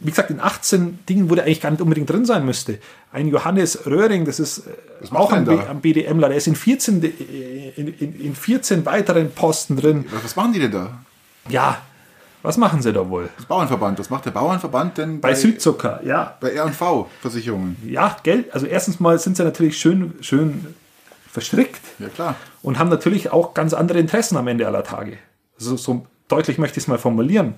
wie 0.00 0.10
gesagt, 0.10 0.30
in 0.30 0.40
18 0.40 1.00
Dingen, 1.08 1.30
wo 1.30 1.34
der 1.34 1.44
eigentlich 1.44 1.60
gar 1.60 1.70
nicht 1.70 1.80
unbedingt 1.82 2.08
drin 2.10 2.24
sein 2.24 2.44
müsste. 2.44 2.78
Ein 3.12 3.28
Johannes 3.28 3.86
Röhring, 3.86 4.24
das 4.24 4.40
ist 4.40 4.62
Was 5.00 5.10
äh, 5.10 5.14
auch 5.14 5.30
macht 5.30 5.38
ein, 5.38 5.44
da? 5.44 5.72
BDMler, 5.74 6.28
der 6.28 6.36
ist 6.38 6.46
in 6.46 6.56
14, 6.56 7.00
de- 7.00 7.12
in, 7.76 7.88
in, 7.98 8.20
in 8.20 8.34
14 8.34 8.84
weiteren 8.86 9.30
Posten 9.32 9.76
drin. 9.76 10.06
Was, 10.10 10.24
was 10.24 10.36
machen 10.36 10.52
die 10.52 10.60
denn 10.60 10.72
da? 10.72 10.98
Ja, 11.48 11.80
was 12.42 12.56
machen 12.56 12.80
sie 12.80 12.92
da 12.92 13.08
wohl? 13.08 13.28
Das 13.36 13.44
Bauernverband. 13.46 13.98
Was 13.98 14.08
macht 14.08 14.24
der 14.24 14.30
Bauernverband 14.30 14.96
denn 14.98 15.20
Bei 15.20 15.34
Südzucker, 15.34 16.00
ja. 16.04 16.36
bei 16.40 16.52
R&V-Versicherungen? 16.52 17.76
Ja, 17.86 18.16
Geld, 18.22 18.52
also 18.54 18.66
erstens 18.66 19.00
mal 19.00 19.18
sind 19.18 19.36
sie 19.36 19.44
natürlich 19.44 19.78
schön, 19.78 20.14
schön 20.22 20.74
verstrickt 21.30 21.80
Ja, 21.98 22.08
klar. 22.08 22.34
und 22.62 22.78
haben 22.78 22.88
natürlich 22.88 23.30
auch 23.32 23.54
ganz 23.54 23.72
andere 23.74 23.98
Interessen 23.98 24.36
am 24.36 24.48
Ende 24.48 24.66
aller 24.66 24.82
Tage. 24.84 25.18
Also 25.58 25.76
so 25.76 26.06
deutlich 26.28 26.58
möchte 26.58 26.78
ich 26.78 26.84
es 26.84 26.88
mal 26.88 26.98
formulieren. 26.98 27.54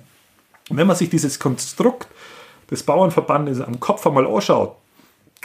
Und 0.69 0.77
wenn 0.77 0.87
man 0.87 0.95
sich 0.95 1.09
dieses 1.09 1.39
Konstrukt 1.39 2.07
des 2.69 2.83
Bauernverbandes 2.83 3.61
am 3.61 3.79
Kopf 3.79 4.05
einmal 4.05 4.25
anschaut, 4.25 4.75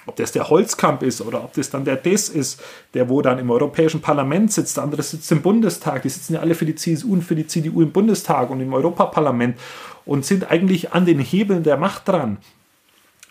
ob 0.08 0.16
das 0.16 0.32
der 0.32 0.48
Holzkamp 0.48 1.02
ist 1.02 1.20
oder 1.20 1.44
ob 1.44 1.52
das 1.52 1.70
dann 1.70 1.84
der 1.84 1.96
Des 1.96 2.28
ist, 2.28 2.60
der 2.94 3.08
wo 3.08 3.20
dann 3.20 3.38
im 3.38 3.50
Europäischen 3.50 4.00
Parlament 4.00 4.52
sitzt, 4.52 4.76
der 4.76 4.84
andere 4.84 5.02
sitzt 5.02 5.30
im 5.30 5.42
Bundestag, 5.42 6.02
die 6.02 6.08
sitzen 6.08 6.34
ja 6.34 6.40
alle 6.40 6.54
für 6.54 6.64
die 6.64 6.74
CSU 6.74 7.12
und 7.12 7.22
für 7.22 7.36
die 7.36 7.46
CDU 7.46 7.82
im 7.82 7.92
Bundestag 7.92 8.50
und 8.50 8.60
im 8.60 8.72
Europaparlament 8.72 9.58
und 10.06 10.24
sind 10.24 10.50
eigentlich 10.50 10.92
an 10.92 11.04
den 11.04 11.18
Hebeln 11.18 11.62
der 11.62 11.76
Macht 11.76 12.08
dran. 12.08 12.38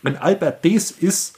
Wenn 0.04 0.15
Albert 0.15 0.63
Des 0.63 0.91
ist 0.91 1.38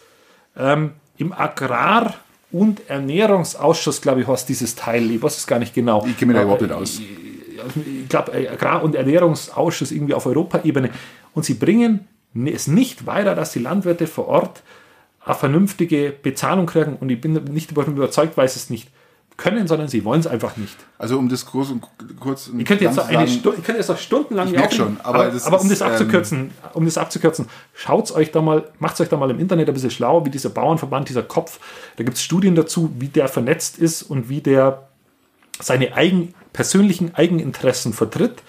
ähm, 0.57 0.91
im 1.17 1.31
Agrar- 1.31 2.15
und 2.51 2.89
Ernährungsausschuss, 2.89 4.01
glaube 4.01 4.21
ich, 4.21 4.27
was 4.27 4.45
dieses 4.45 4.75
Teil, 4.75 5.09
ich 5.09 5.21
weiß 5.21 5.37
es 5.37 5.47
gar 5.47 5.59
nicht 5.59 5.73
genau. 5.73 6.05
Ich 6.05 6.17
kenne 6.17 6.33
mich 6.33 6.37
da 6.37 6.43
überhaupt 6.43 6.61
nicht 6.63 6.73
aus. 6.73 6.99
ich 6.99 8.09
glaube, 8.09 8.33
Agrar- 8.33 8.83
und 8.83 8.95
Ernährungsausschuss 8.95 9.91
irgendwie 9.91 10.13
auf 10.13 10.25
Europaebene. 10.25 10.89
Und 11.33 11.45
sie 11.45 11.53
bringen 11.53 12.07
es 12.33 12.67
nicht 12.67 13.05
weiter, 13.05 13.35
dass 13.35 13.51
die 13.51 13.59
Landwirte 13.59 14.07
vor 14.07 14.27
Ort 14.27 14.63
eine 15.25 15.35
vernünftige 15.35 16.13
Bezahlung 16.21 16.65
kriegen. 16.65 16.95
Und 16.95 17.09
ich 17.09 17.19
bin 17.19 17.33
nicht 17.33 17.71
überzeugt, 17.71 18.37
weil 18.37 18.47
sie 18.47 18.59
es 18.59 18.69
nicht 18.69 18.89
können, 19.39 19.67
sondern 19.67 19.87
sie 19.87 20.03
wollen 20.03 20.19
es 20.19 20.27
einfach 20.27 20.57
nicht. 20.57 20.75
Also 20.97 21.17
um 21.17 21.29
das 21.29 21.45
kurz 21.45 21.69
und 21.69 21.81
kurz 22.19 22.51
Ich 22.55 22.65
könnte 22.65 22.83
jetzt, 22.83 22.95
zu 22.95 23.05
eine 23.05 23.27
Stunde, 23.27 23.57
ich 23.57 23.63
könnte 23.63 23.79
jetzt 23.79 23.87
noch 23.87 23.97
stundenlang 23.97 24.47
Ich 24.47 24.53
merk 24.53 24.65
aufregen, 24.65 24.85
schon, 24.85 25.01
aber 25.01 25.19
aber, 25.19 25.31
das 25.31 25.45
aber 25.45 25.61
um 25.61 25.69
das 25.69 25.81
abzukürzen, 25.81 26.51
um 26.73 26.85
das 26.85 26.97
abzukürzen, 26.97 27.47
schaut's 27.73 28.11
euch 28.11 28.31
da 28.31 28.41
mal, 28.41 28.69
macht's 28.79 28.99
euch 28.99 29.07
da 29.07 29.15
mal 29.15 29.31
im 29.31 29.39
Internet 29.39 29.69
ein 29.69 29.73
bisschen 29.73 29.91
schlau, 29.91 30.25
wie 30.25 30.29
dieser 30.29 30.49
Bauernverband, 30.49 31.07
dieser 31.07 31.23
Kopf, 31.23 31.59
da 31.95 32.03
gibt 32.03 32.17
es 32.17 32.23
Studien 32.23 32.53
dazu, 32.53 32.91
wie 32.99 33.07
der 33.07 33.29
vernetzt 33.29 33.79
ist 33.79 34.03
und 34.03 34.27
wie 34.27 34.41
der 34.41 34.89
seine 35.61 35.93
eigen, 35.93 36.33
persönlichen 36.51 37.15
Eigeninteressen 37.15 37.93
vertritt 37.93 38.43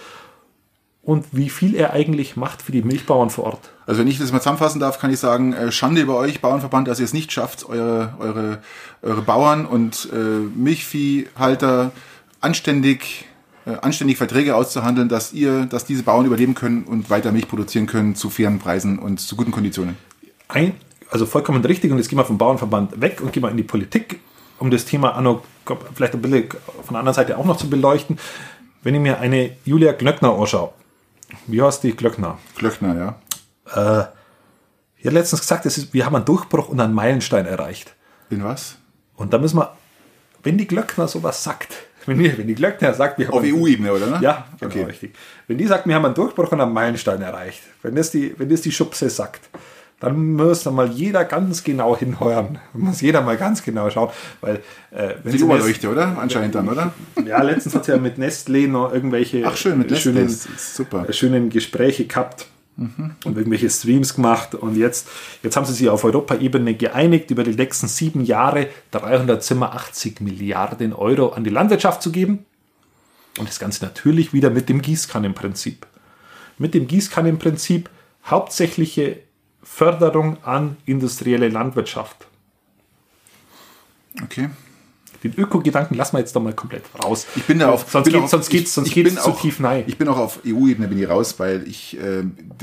und 1.02 1.26
wie 1.32 1.48
viel 1.48 1.74
er 1.74 1.92
eigentlich 1.92 2.36
macht 2.36 2.62
für 2.62 2.72
die 2.72 2.82
Milchbauern 2.82 3.30
vor 3.30 3.44
Ort. 3.44 3.70
Also 3.86 4.00
wenn 4.00 4.08
ich 4.08 4.18
das 4.18 4.32
mal 4.32 4.40
zusammenfassen 4.40 4.80
darf, 4.80 4.98
kann 4.98 5.10
ich 5.12 5.18
sagen, 5.18 5.52
äh, 5.52 5.72
Schande 5.72 6.00
über 6.00 6.16
euch, 6.16 6.40
Bauernverband, 6.40 6.88
dass 6.88 6.98
ihr 6.98 7.04
es 7.04 7.12
nicht 7.12 7.32
schafft, 7.32 7.68
eure, 7.68 8.14
eure, 8.18 8.58
eure 9.02 9.22
Bauern 9.22 9.66
und 9.66 10.08
äh, 10.12 10.16
Milchviehhalter 10.16 11.92
anständig, 12.40 13.24
äh, 13.66 13.72
anständig 13.80 14.18
Verträge 14.18 14.54
auszuhandeln, 14.54 15.08
dass 15.08 15.32
ihr, 15.32 15.66
dass 15.66 15.86
diese 15.86 16.02
Bauern 16.02 16.26
überleben 16.26 16.54
können 16.54 16.84
und 16.84 17.08
weiter 17.08 17.32
Milch 17.32 17.48
produzieren 17.48 17.86
können 17.86 18.14
zu 18.14 18.28
fairen 18.28 18.58
Preisen 18.58 18.98
und 18.98 19.20
zu 19.20 19.36
guten 19.36 19.52
Konditionen. 19.52 19.96
ein, 20.48 20.74
also 21.10 21.26
vollkommen 21.26 21.64
richtig, 21.64 21.90
und 21.90 21.98
jetzt 21.98 22.08
gehen 22.08 22.18
wir 22.18 22.24
vom 22.24 22.38
Bauernverband 22.38 23.00
weg 23.00 23.20
und 23.20 23.32
gehen 23.32 23.42
wir 23.42 23.50
in 23.50 23.56
die 23.56 23.62
Politik, 23.62 24.20
um 24.58 24.70
das 24.70 24.84
Thema 24.84 25.16
Anno 25.16 25.42
vielleicht 25.94 26.14
ein 26.14 26.22
bisschen 26.22 26.50
von 26.50 26.92
der 26.92 26.98
anderen 26.98 27.14
Seite 27.14 27.38
auch 27.38 27.44
noch 27.46 27.56
zu 27.56 27.70
beleuchten. 27.70 28.18
Wenn 28.82 28.94
ich 28.94 29.00
mir 29.00 29.18
eine 29.18 29.52
Julia 29.64 29.92
Glöckner 29.92 30.32
anschaue, 30.38 30.72
wie 31.46 31.62
heißt 31.62 31.82
die 31.82 31.94
Glöckner? 31.96 32.38
Glöckner, 32.56 32.96
ja. 32.96 34.00
Äh, 34.04 34.04
hat 35.06 35.12
letztens 35.12 35.40
gesagt, 35.40 35.66
es 35.66 35.78
ist, 35.78 35.94
wir 35.94 36.04
haben 36.04 36.16
einen 36.16 36.24
Durchbruch 36.24 36.68
und 36.68 36.80
einen 36.80 36.92
Meilenstein 36.92 37.46
erreicht. 37.46 37.94
In 38.28 38.44
was? 38.44 38.76
Und 39.16 39.32
da 39.32 39.38
müssen 39.38 39.58
wir, 39.58 39.74
wenn 40.42 40.58
die 40.58 40.66
Glöckner 40.66 41.08
sowas 41.08 41.42
sagt, 41.42 41.74
wenn 42.06 42.18
die, 42.18 42.36
wenn 42.36 42.46
die 42.46 42.54
Glöckner 42.54 42.94
sagt, 42.94 43.18
wir 43.18 43.28
haben 43.28 43.34
Auf 43.34 43.42
EU-Ebene, 43.44 43.92
oder? 43.92 44.06
Ne? 44.06 44.18
ja, 44.20 44.46
genau, 44.58 44.70
Okay. 44.72 44.84
richtig. 44.84 45.14
Wenn 45.46 45.58
die 45.58 45.66
sagt, 45.66 45.86
wir 45.86 45.94
haben 45.94 46.04
einen 46.04 46.14
Durchbruch 46.14 46.52
und 46.52 46.60
einen 46.60 46.72
Meilenstein 46.72 47.20
erreicht, 47.22 47.62
wenn 47.82 47.94
das 47.94 48.10
die, 48.10 48.34
wenn 48.38 48.48
das 48.48 48.60
die 48.62 48.72
Schubse 48.72 49.10
sagt, 49.10 49.48
dann 50.00 50.32
muss 50.32 50.62
da 50.62 50.70
mal 50.70 50.90
jeder 50.90 51.24
ganz 51.24 51.62
genau 51.62 51.96
hinhören. 51.96 52.58
Muss 52.72 53.02
jeder 53.02 53.20
mal 53.20 53.36
ganz 53.36 53.62
genau 53.62 53.90
schauen, 53.90 54.10
weil 54.40 54.56
äh, 54.90 55.14
wenn 55.22 55.32
Die 55.32 55.38
sie 55.38 55.44
Oberleuchte, 55.44 55.90
oder? 55.90 56.18
Anscheinend 56.18 56.54
dann, 56.54 56.68
oder? 56.68 56.92
ja 57.26 57.42
letztens 57.42 57.74
hat 57.74 57.84
sie 57.84 57.92
ja 57.92 57.98
mit 57.98 58.18
Nestlé 58.18 58.66
noch 58.66 58.92
irgendwelche 58.92 59.44
Ach 59.46 59.56
schön, 59.56 59.78
mit 59.78 59.96
schönen, 59.98 60.28
super. 60.28 61.12
schönen 61.12 61.50
Gespräche 61.50 62.06
gehabt 62.06 62.46
und 62.78 63.36
irgendwelche 63.36 63.68
Streams 63.68 64.14
gemacht 64.14 64.54
und 64.54 64.74
jetzt, 64.74 65.06
jetzt 65.42 65.54
haben 65.54 65.66
sie 65.66 65.74
sich 65.74 65.90
auf 65.90 66.02
Europaebene 66.02 66.74
geeinigt, 66.74 67.30
über 67.30 67.44
die 67.44 67.54
nächsten 67.54 67.88
sieben 67.88 68.24
Jahre 68.24 68.68
387 68.92 70.20
Milliarden 70.20 70.94
Euro 70.94 71.28
an 71.28 71.44
die 71.44 71.50
Landwirtschaft 71.50 72.02
zu 72.02 72.10
geben. 72.10 72.46
Und 73.38 73.48
das 73.48 73.58
Ganze 73.58 73.84
natürlich 73.84 74.32
wieder 74.32 74.48
mit 74.48 74.70
dem 74.70 74.80
Gießkannenprinzip. 74.80 75.86
Mit 76.56 76.72
dem 76.72 76.86
Gießkannenprinzip 76.86 77.90
hauptsächliche 78.24 79.18
Förderung 79.62 80.36
an 80.42 80.76
industrielle 80.84 81.48
Landwirtschaft. 81.48 82.26
Okay. 84.22 84.48
Den 85.22 85.34
Öko-Gedanken 85.38 85.94
lassen 85.96 86.14
wir 86.16 86.20
jetzt 86.20 86.34
doch 86.34 86.40
mal 86.42 86.52
komplett 86.54 86.82
raus. 87.04 87.26
Ich 87.36 87.44
bin 87.44 87.58
da 87.58 87.70
auf, 87.70 87.84
sonst 87.90 88.04
bin 88.04 88.14
geht, 88.14 88.22
auf- 88.22 88.30
sonst 88.30 88.48
geht's, 88.48 88.74
sonst 88.74 88.88
ich 88.88 88.94
geht's 88.94 89.14
bin 89.14 89.22
zu 89.22 89.30
auch- 89.30 89.40
tief 89.40 89.60
nein. 89.60 89.84
Ich 89.86 89.98
bin 89.98 90.08
auch 90.08 90.16
auf 90.18 90.40
EU-Ebene 90.46 90.88
bin 90.88 90.98
ich 90.98 91.08
raus, 91.08 91.34
weil 91.38 91.66
ich 91.68 91.98
äh, 91.98 92.22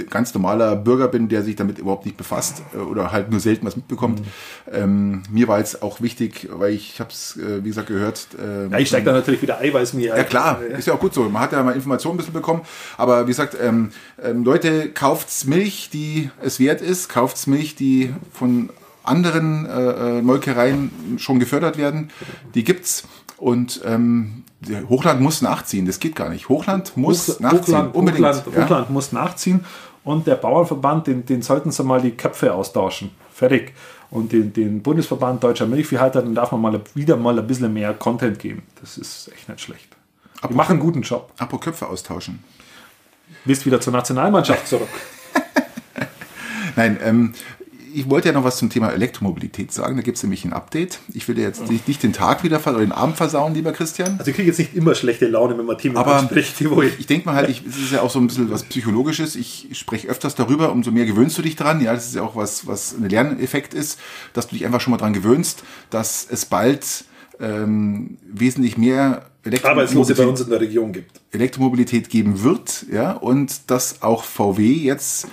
ganz 0.10 0.34
normaler 0.34 0.76
Bürger 0.76 1.08
bin, 1.08 1.30
der 1.30 1.44
sich 1.44 1.56
damit 1.56 1.78
überhaupt 1.80 2.06
nicht 2.06 2.18
befasst 2.18 2.64
äh, 2.74 2.78
oder 2.78 3.12
halt 3.12 3.30
nur 3.30 3.40
selten 3.40 3.66
was 3.66 3.76
mitbekommt. 3.76 4.22
Mhm. 4.22 4.26
Ähm, 4.74 5.24
mir 5.30 5.48
war 5.48 5.60
jetzt 5.60 5.82
auch 5.84 6.02
wichtig, 6.02 6.50
weil 6.52 6.74
ich 6.74 7.00
habe 7.00 7.12
es, 7.12 7.38
äh, 7.38 7.64
wie 7.64 7.68
gesagt, 7.70 7.88
gehört. 7.88 8.28
Äh, 8.40 8.72
ja, 8.72 8.80
ich 8.80 8.88
steige 8.88 9.06
da 9.06 9.12
natürlich 9.14 9.42
wieder 9.42 9.60
Eiweiß 9.60 9.94
mir. 9.94 10.16
ja 10.18 10.24
klar, 10.24 10.62
ist 10.64 10.88
ja 10.88 10.94
auch 10.94 11.00
gut 11.00 11.14
so. 11.14 11.24
Man 11.30 11.42
hat 11.44 11.52
ja 11.52 11.62
mal 11.64 11.76
Informationen 11.76 12.16
ein 12.16 12.18
bisschen 12.18 12.34
bekommen. 12.34 12.62
Aber 12.98 13.24
wie 13.28 13.32
gesagt, 13.32 13.56
ähm, 13.62 13.92
ähm, 14.24 14.44
Leute, 14.44 14.90
kauft's 14.90 15.46
Milch, 15.46 15.90
die 15.94 16.30
es 16.44 16.60
wert 16.60 16.82
ist. 16.82 17.08
Kauft's 17.10 17.46
Milch, 17.48 17.76
die 17.76 18.14
von 18.34 18.70
anderen 19.08 19.66
äh, 19.66 20.18
äh, 20.18 20.22
Molkereien 20.22 20.92
schon 21.18 21.40
gefördert 21.40 21.78
werden. 21.78 22.12
Die 22.54 22.64
gibt's. 22.64 23.04
Und 23.38 23.82
ähm, 23.86 24.44
Hochland 24.90 25.22
muss 25.22 25.42
nachziehen. 25.42 25.86
Das 25.86 26.00
geht 26.00 26.16
gar 26.16 26.30
nicht. 26.30 26.50
Hochland 26.50 26.98
muss 26.98 27.28
Hoch- 27.28 27.40
nachziehen. 27.40 27.62
Hochland, 27.62 27.96
Unbedingt. 27.96 28.26
Hochland, 28.26 28.56
ja. 28.56 28.64
Hochland 28.66 28.90
muss 28.90 29.12
nachziehen 29.12 29.66
und 30.04 30.26
der 30.26 30.36
Bauernverband, 30.36 31.08
den, 31.08 31.26
den 31.26 31.42
sollten 31.42 31.70
sie 31.72 31.84
mal 31.84 32.02
die 32.02 32.12
Köpfe 32.12 32.54
austauschen. 32.54 33.12
Fertig. 33.34 33.74
Und 34.10 34.32
den, 34.32 34.54
den 34.54 34.82
Bundesverband 34.82 35.44
Deutscher 35.44 35.66
Milchviehhalter, 35.68 36.22
den 36.22 36.34
darf 36.34 36.52
man 36.54 36.62
mal 36.62 36.82
wieder 36.96 37.18
mal 37.18 37.38
ein 37.38 37.46
bisschen 37.46 37.74
mehr 37.74 37.94
Content 37.94 38.40
geben. 38.40 38.64
Das 38.80 38.98
ist 38.98 39.30
echt 39.36 39.50
nicht 39.50 39.60
schlecht. 39.62 39.90
Die 40.50 40.54
machen 40.54 40.74
einen 40.74 40.80
guten 40.80 41.02
Job. 41.02 41.32
Apropos 41.38 41.66
Köpfe 41.66 41.88
austauschen. 41.88 42.42
Bist 43.44 43.66
wieder 43.66 43.82
zur 43.82 43.92
Nationalmannschaft 43.94 44.66
zurück. 44.68 44.88
Nein, 46.76 46.98
ähm, 47.04 47.34
ich 47.98 48.10
wollte 48.10 48.30
ja 48.30 48.34
noch 48.34 48.44
was 48.44 48.58
zum 48.58 48.70
Thema 48.70 48.92
Elektromobilität 48.92 49.72
sagen. 49.72 49.96
Da 49.96 50.04
gibt's 50.04 50.22
nämlich 50.22 50.46
ein 50.46 50.54
Update. 50.54 51.00
Ich 51.14 51.28
will 51.28 51.34
dir 51.34 51.42
jetzt 51.42 51.68
nicht, 51.68 51.88
nicht 51.88 52.04
den 52.04 52.14
Tag 52.14 52.44
wieder 52.44 52.62
oder 52.68 52.80
den 52.80 52.92
Abend 52.92 53.18
versauen, 53.18 53.56
lieber 53.56 53.72
Christian. 53.72 54.18
Also 54.20 54.30
ich 54.30 54.36
kriege 54.36 54.48
jetzt 54.48 54.60
nicht 54.60 54.76
immer 54.76 54.94
schlechte 54.94 55.26
Laune, 55.28 55.58
wenn 55.58 55.66
man 55.66 55.80
Themen 55.80 55.98
Aber 55.98 56.18
anspricht, 56.18 56.70
wo 56.70 56.84
ich 56.84 57.00
ich 57.00 57.08
denke 57.08 57.26
mal 57.26 57.36
halt, 57.36 57.50
ich, 57.50 57.64
es 57.66 57.78
ist 57.78 57.92
ja 57.92 58.02
auch 58.02 58.12
so 58.12 58.20
ein 58.20 58.28
bisschen 58.28 58.52
was 58.52 58.64
Psychologisches. 58.64 59.36
Ich 59.36 59.70
spreche 59.72 60.08
öfters 60.10 60.36
darüber, 60.36 60.72
umso 60.72 60.92
mehr 60.92 61.06
gewöhnst 61.06 61.38
du 61.40 61.42
dich 61.42 61.56
dran. 61.56 61.82
Ja, 61.82 61.94
das 61.94 62.06
ist 62.06 62.16
ja 62.16 62.22
auch 62.22 62.36
was, 62.36 62.68
was 62.68 62.94
ein 62.94 63.10
Lerneffekt 63.10 63.74
ist, 63.74 64.00
dass 64.34 64.48
du 64.48 64.56
dich 64.56 64.66
einfach 64.66 64.82
schon 64.82 64.92
mal 64.92 64.98
dran 64.98 65.14
gewöhnst, 65.14 65.64
dass 65.90 66.28
es 66.30 66.46
bald 66.46 67.06
ähm, 67.40 68.18
wesentlich 68.32 68.78
mehr 68.78 69.26
Arbeitslose 69.64 70.14
bei 70.14 70.24
Elektromobilität, 70.24 70.28
uns 70.28 70.42
in 70.42 70.50
der 70.50 70.62
Region 70.62 70.94
gibt. 70.94 71.22
Elektromobilität 71.32 72.10
geben 72.10 72.44
wird, 72.44 72.86
ja, 72.92 73.14
und 73.14 73.72
dass 73.72 74.02
auch 74.02 74.24
VW 74.24 74.64
jetzt 74.64 75.28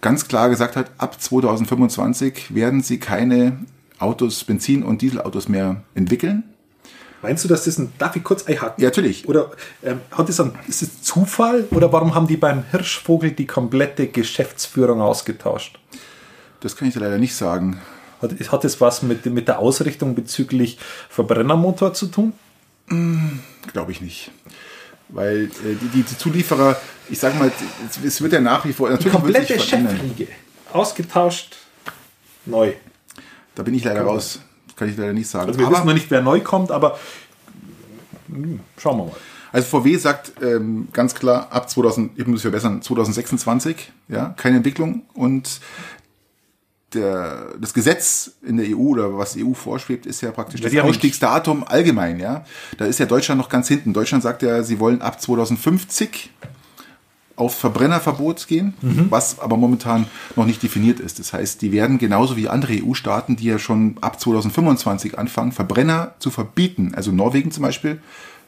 ganz 0.00 0.28
klar 0.28 0.48
gesagt 0.48 0.76
hat, 0.76 0.90
ab 0.98 1.20
2025 1.20 2.54
werden 2.54 2.82
sie 2.82 2.98
keine 2.98 3.58
Autos, 3.98 4.44
Benzin- 4.44 4.82
und 4.82 5.02
Dieselautos 5.02 5.48
mehr 5.48 5.82
entwickeln. 5.94 6.44
Meinst 7.22 7.44
du, 7.44 7.48
dass 7.48 7.64
das 7.64 7.78
ein, 7.78 7.92
darf 7.98 8.16
ich 8.16 8.24
kurz 8.24 8.46
einhaken? 8.46 8.82
Ja, 8.82 8.88
natürlich. 8.88 9.28
Oder 9.28 9.50
ähm, 9.82 10.00
hat 10.10 10.28
das 10.28 10.40
ein, 10.40 10.52
ist 10.68 10.82
es 10.82 11.02
Zufall 11.02 11.66
oder 11.70 11.92
warum 11.92 12.14
haben 12.14 12.26
die 12.26 12.38
beim 12.38 12.64
Hirschvogel 12.70 13.32
die 13.32 13.46
komplette 13.46 14.06
Geschäftsführung 14.06 15.02
ausgetauscht? 15.02 15.78
Das 16.60 16.76
kann 16.76 16.88
ich 16.88 16.94
dir 16.94 17.00
leider 17.00 17.18
nicht 17.18 17.34
sagen. 17.34 17.80
Hat, 18.22 18.32
hat 18.52 18.64
das 18.64 18.80
was 18.80 19.02
mit, 19.02 19.26
mit 19.26 19.48
der 19.48 19.58
Ausrichtung 19.58 20.14
bezüglich 20.14 20.78
Verbrennermotor 21.10 21.92
zu 21.92 22.06
tun? 22.06 22.32
Glaube 23.72 23.92
ich 23.92 24.00
nicht. 24.00 24.30
Weil 25.12 25.44
äh, 25.44 25.74
die, 25.80 25.88
die, 25.88 26.02
die 26.02 26.18
Zulieferer, 26.18 26.80
ich 27.08 27.18
sage 27.18 27.36
mal, 27.38 27.50
es, 27.88 28.04
es 28.04 28.20
wird 28.20 28.32
ja 28.32 28.40
nach 28.40 28.64
wie 28.64 28.72
vor 28.72 28.88
Die 28.88 28.94
natürlich 28.94 29.12
wird 29.12 29.22
komplette. 29.22 29.60
Chefriege. 29.60 30.28
Ausgetauscht, 30.72 31.56
neu. 32.46 32.72
Da 33.54 33.62
bin 33.62 33.74
ich 33.74 33.84
leider 33.84 34.02
raus. 34.02 34.40
Das 34.66 34.76
kann 34.76 34.88
ich 34.88 34.96
leider 34.96 35.12
nicht 35.12 35.28
sagen. 35.28 35.48
Also 35.48 35.58
wir 35.58 35.66
aber, 35.66 35.76
wissen 35.76 35.86
noch 35.86 35.94
nicht, 35.94 36.10
wer 36.10 36.22
neu 36.22 36.40
kommt, 36.40 36.70
aber 36.70 36.98
hm, 38.28 38.60
schauen 38.78 38.98
wir 38.98 39.04
mal. 39.06 39.16
Also 39.52 39.66
VW 39.66 39.96
sagt 39.96 40.32
ähm, 40.42 40.88
ganz 40.92 41.14
klar, 41.14 41.48
ab 41.50 41.68
2000, 41.68 42.18
ich 42.18 42.26
muss 42.26 42.42
verbessern, 42.42 42.82
2026, 42.82 43.92
ja, 44.08 44.34
keine 44.36 44.58
Entwicklung 44.58 45.02
und 45.12 45.60
der, 46.94 47.54
das 47.60 47.74
Gesetz 47.74 48.32
in 48.42 48.56
der 48.56 48.66
EU 48.66 48.80
oder 48.80 49.16
was 49.16 49.36
EU 49.36 49.52
vorschwebt, 49.54 50.06
ist 50.06 50.20
ja 50.20 50.30
praktisch 50.30 50.60
das 50.60 50.76
Ausstiegsdatum 50.76 51.64
allgemein, 51.64 52.18
ja. 52.18 52.44
Da 52.78 52.86
ist 52.86 52.98
ja 52.98 53.06
Deutschland 53.06 53.40
noch 53.40 53.48
ganz 53.48 53.68
hinten. 53.68 53.92
Deutschland 53.92 54.22
sagt 54.22 54.42
ja, 54.42 54.62
sie 54.62 54.80
wollen 54.80 55.02
ab 55.02 55.20
2050 55.20 56.30
auf 57.36 57.54
Verbrennerverbot 57.54 58.46
gehen, 58.48 58.74
mhm. 58.82 59.06
was 59.08 59.40
aber 59.40 59.56
momentan 59.56 60.06
noch 60.36 60.44
nicht 60.44 60.62
definiert 60.62 61.00
ist. 61.00 61.18
Das 61.18 61.32
heißt, 61.32 61.62
die 61.62 61.72
werden 61.72 61.98
genauso 61.98 62.36
wie 62.36 62.48
andere 62.48 62.74
EU-Staaten, 62.84 63.36
die 63.36 63.46
ja 63.46 63.58
schon 63.58 63.96
ab 64.02 64.20
2025 64.20 65.18
anfangen, 65.18 65.52
Verbrenner 65.52 66.14
zu 66.18 66.30
verbieten. 66.30 66.92
Also 66.94 67.12
Norwegen 67.12 67.50
zum 67.50 67.62
Beispiel 67.62 68.00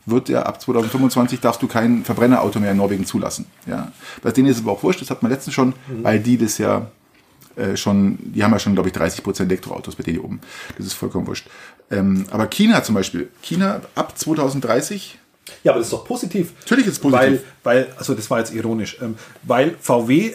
wird 0.04 0.28
ja 0.28 0.42
ab 0.42 0.60
2025 0.60 1.40
darfst 1.40 1.62
du 1.62 1.68
kein 1.68 2.04
Verbrennerauto 2.04 2.60
mehr 2.60 2.72
in 2.72 2.76
Norwegen 2.76 3.06
zulassen. 3.06 3.46
Ja. 3.66 3.92
Bei 4.22 4.30
denen 4.30 4.48
ist 4.48 4.56
es 4.56 4.62
aber 4.62 4.72
auch 4.72 4.82
wurscht, 4.82 5.00
das 5.00 5.10
hat 5.10 5.22
man 5.22 5.32
letztens 5.32 5.54
schon, 5.54 5.68
mhm. 5.68 6.02
weil 6.02 6.20
die 6.20 6.36
das 6.36 6.58
ja 6.58 6.90
äh, 7.56 7.76
schon, 7.76 8.18
die 8.20 8.42
haben 8.42 8.52
ja 8.52 8.58
schon, 8.58 8.74
glaube 8.74 8.88
ich, 8.88 8.94
30 8.94 9.22
Prozent 9.22 9.50
Elektroautos 9.50 9.96
bei 9.96 10.02
denen 10.02 10.16
hier 10.16 10.24
oben. 10.24 10.40
Das 10.76 10.86
ist 10.86 10.94
vollkommen 10.94 11.26
wurscht. 11.26 11.46
Ähm, 11.90 12.24
aber 12.30 12.46
China 12.46 12.82
zum 12.82 12.94
Beispiel, 12.94 13.28
China 13.42 13.80
ab 13.94 14.18
2030 14.18 15.18
ja, 15.64 15.72
aber 15.72 15.80
das 15.80 15.88
ist 15.88 15.92
doch 15.92 16.04
positiv. 16.04 16.52
Natürlich 16.60 16.86
ist 16.86 16.92
es 16.94 16.98
positiv. 16.98 17.40
Weil, 17.64 17.84
weil, 17.84 17.92
also 17.96 18.14
das 18.14 18.30
war 18.30 18.38
jetzt 18.38 18.54
ironisch, 18.54 18.96
ähm, 19.02 19.16
weil 19.42 19.76
VW, 19.80 20.32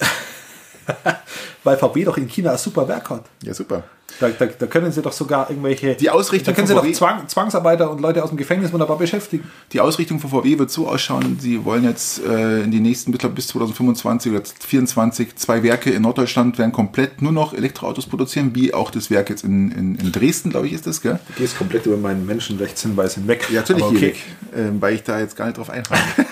weil 1.64 1.78
VW 1.78 2.04
doch 2.04 2.18
in 2.18 2.28
China 2.28 2.52
ein 2.52 2.58
super 2.58 2.88
Werk 2.88 3.10
hat. 3.10 3.26
Ja, 3.44 3.54
super. 3.54 3.84
Da, 4.20 4.30
da, 4.30 4.48
da, 4.48 4.66
können 4.66 4.92
sie 4.92 5.02
doch 5.02 5.12
sogar 5.12 5.50
irgendwelche. 5.50 5.96
Die 5.96 6.10
Ausrichtung 6.10 6.48
da 6.48 6.56
können 6.56 6.68
sie 6.68 6.74
doch 6.74 6.92
Zwang, 6.92 7.28
Zwangsarbeiter 7.28 7.92
und 7.92 8.02
Leute 8.02 8.24
aus 8.24 8.30
dem 8.30 8.38
Gefängnis 8.38 8.74
wunderbar 8.74 8.98
beschäftigen. 8.98 9.50
Die 9.74 9.80
Ausrichtung 9.80 10.20
von 10.20 10.32
VW 10.32 10.58
wird 10.58 10.72
so 10.72 10.88
ausschauen, 10.88 11.38
sie 11.40 11.64
wollen 11.66 11.84
jetzt 11.84 12.24
äh, 12.26 12.64
in 12.64 12.72
die 12.72 12.80
nächsten, 12.80 13.12
ich 13.12 13.20
glaube 13.20 13.36
bis 13.36 13.48
2025 13.48 14.32
oder 14.32 14.44
2024, 14.44 15.36
zwei 15.36 15.62
Werke 15.62 15.92
in 15.92 16.02
Norddeutschland 16.02 16.58
werden 16.58 16.72
komplett 16.72 17.22
nur 17.22 17.32
noch 17.32 17.54
Elektroautos 17.54 18.08
produzieren, 18.08 18.56
wie 18.56 18.74
auch 18.74 18.90
das 18.90 19.12
Werk 19.12 19.30
jetzt 19.30 19.44
in, 19.44 19.72
in, 19.72 19.96
in 19.96 20.12
Dresden, 20.12 20.50
glaube 20.50 20.66
ich, 20.66 20.74
ist 20.74 20.88
das, 20.88 21.02
gell? 21.02 21.20
Du 21.28 21.34
gehst 21.34 21.58
komplett 21.58 21.86
über 21.86 21.98
meinen 21.98 22.26
Menschenrechtshinweis 22.26 23.16
hinweg. 23.16 23.48
Ja, 23.52 23.60
natürlich 23.60 23.84
okay. 23.84 24.02
Weg, 24.02 24.16
äh, 24.56 24.72
weil 24.80 24.96
ich 24.96 25.04
da 25.04 25.20
jetzt 25.20 25.36
gar 25.36 25.46
nicht 25.46 25.58
drauf 25.58 25.70
einhalte. 25.70 26.26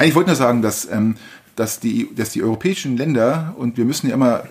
ich 0.02 0.14
wollte 0.14 0.30
nur 0.30 0.36
sagen, 0.36 0.62
dass, 0.62 0.90
ähm, 0.90 1.16
dass, 1.56 1.80
die, 1.80 2.14
dass 2.14 2.30
die 2.30 2.42
europäischen 2.42 2.96
Länder, 2.96 3.54
und 3.58 3.76
wir 3.76 3.84
müssen 3.84 4.08
ja 4.08 4.14
immer 4.14 4.44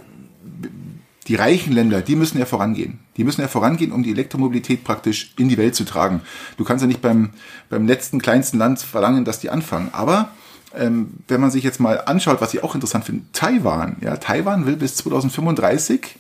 die 1.28 1.36
reichen 1.36 1.74
Länder, 1.74 2.02
die 2.02 2.16
müssen 2.16 2.38
ja 2.38 2.46
vorangehen. 2.46 3.00
Die 3.18 3.24
müssen 3.24 3.42
ja 3.42 3.48
vorangehen, 3.48 3.92
um 3.92 4.04
die 4.04 4.12
Elektromobilität 4.12 4.84
praktisch 4.84 5.34
in 5.38 5.50
die 5.50 5.58
Welt 5.58 5.76
zu 5.76 5.84
tragen. 5.86 6.22
Du 6.58 6.64
kannst 6.64 6.84
ja 6.84 6.88
nicht 6.88 7.02
beim, 7.02 7.32
beim 7.70 7.88
letzten, 7.88 8.22
kleinsten 8.22 8.60
Land 8.60 8.80
verlangen, 8.80 9.26
dass 9.26 9.40
die 9.40 9.50
anfangen. 9.50 9.90
Aber 9.92 10.30
ähm, 10.76 11.14
wenn 11.28 11.42
man 11.42 11.50
sich 11.52 11.64
jetzt 11.64 11.80
mal 11.80 12.02
anschaut, 12.06 12.42
was 12.42 12.54
ich 12.54 12.64
auch 12.64 12.76
interessant 12.76 13.06
finde, 13.06 13.26
Taiwan, 13.34 13.98
ja, 14.02 14.18
Taiwan 14.18 14.66
will 14.66 14.76
bis 14.76 14.96
2035 14.98 16.16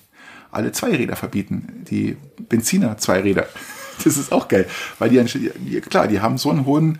alle 0.51 0.71
Zweiräder 0.71 1.15
verbieten. 1.15 1.85
Die 1.89 2.17
Benziner 2.49 2.97
Zweiräder. 2.97 3.47
Das 4.03 4.17
ist 4.17 4.33
auch 4.33 4.49
geil, 4.49 4.67
weil 4.99 5.09
die, 5.09 5.79
klar, 5.79 6.09
die 6.09 6.19
haben 6.19 6.37
so 6.37 6.49
einen 6.49 6.65
hohen 6.65 6.99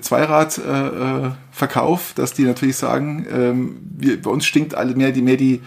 Zweiradverkauf, 0.00 2.10
äh, 2.10 2.14
dass 2.14 2.34
die 2.34 2.44
natürlich 2.44 2.76
sagen, 2.76 3.26
ähm, 3.30 3.80
wir, 3.96 4.20
bei 4.20 4.30
uns 4.30 4.44
stinkt 4.44 4.74
alle 4.74 4.94
mehr 4.94 5.12
die 5.12 5.22
mehr 5.22 5.36
die 5.36 5.62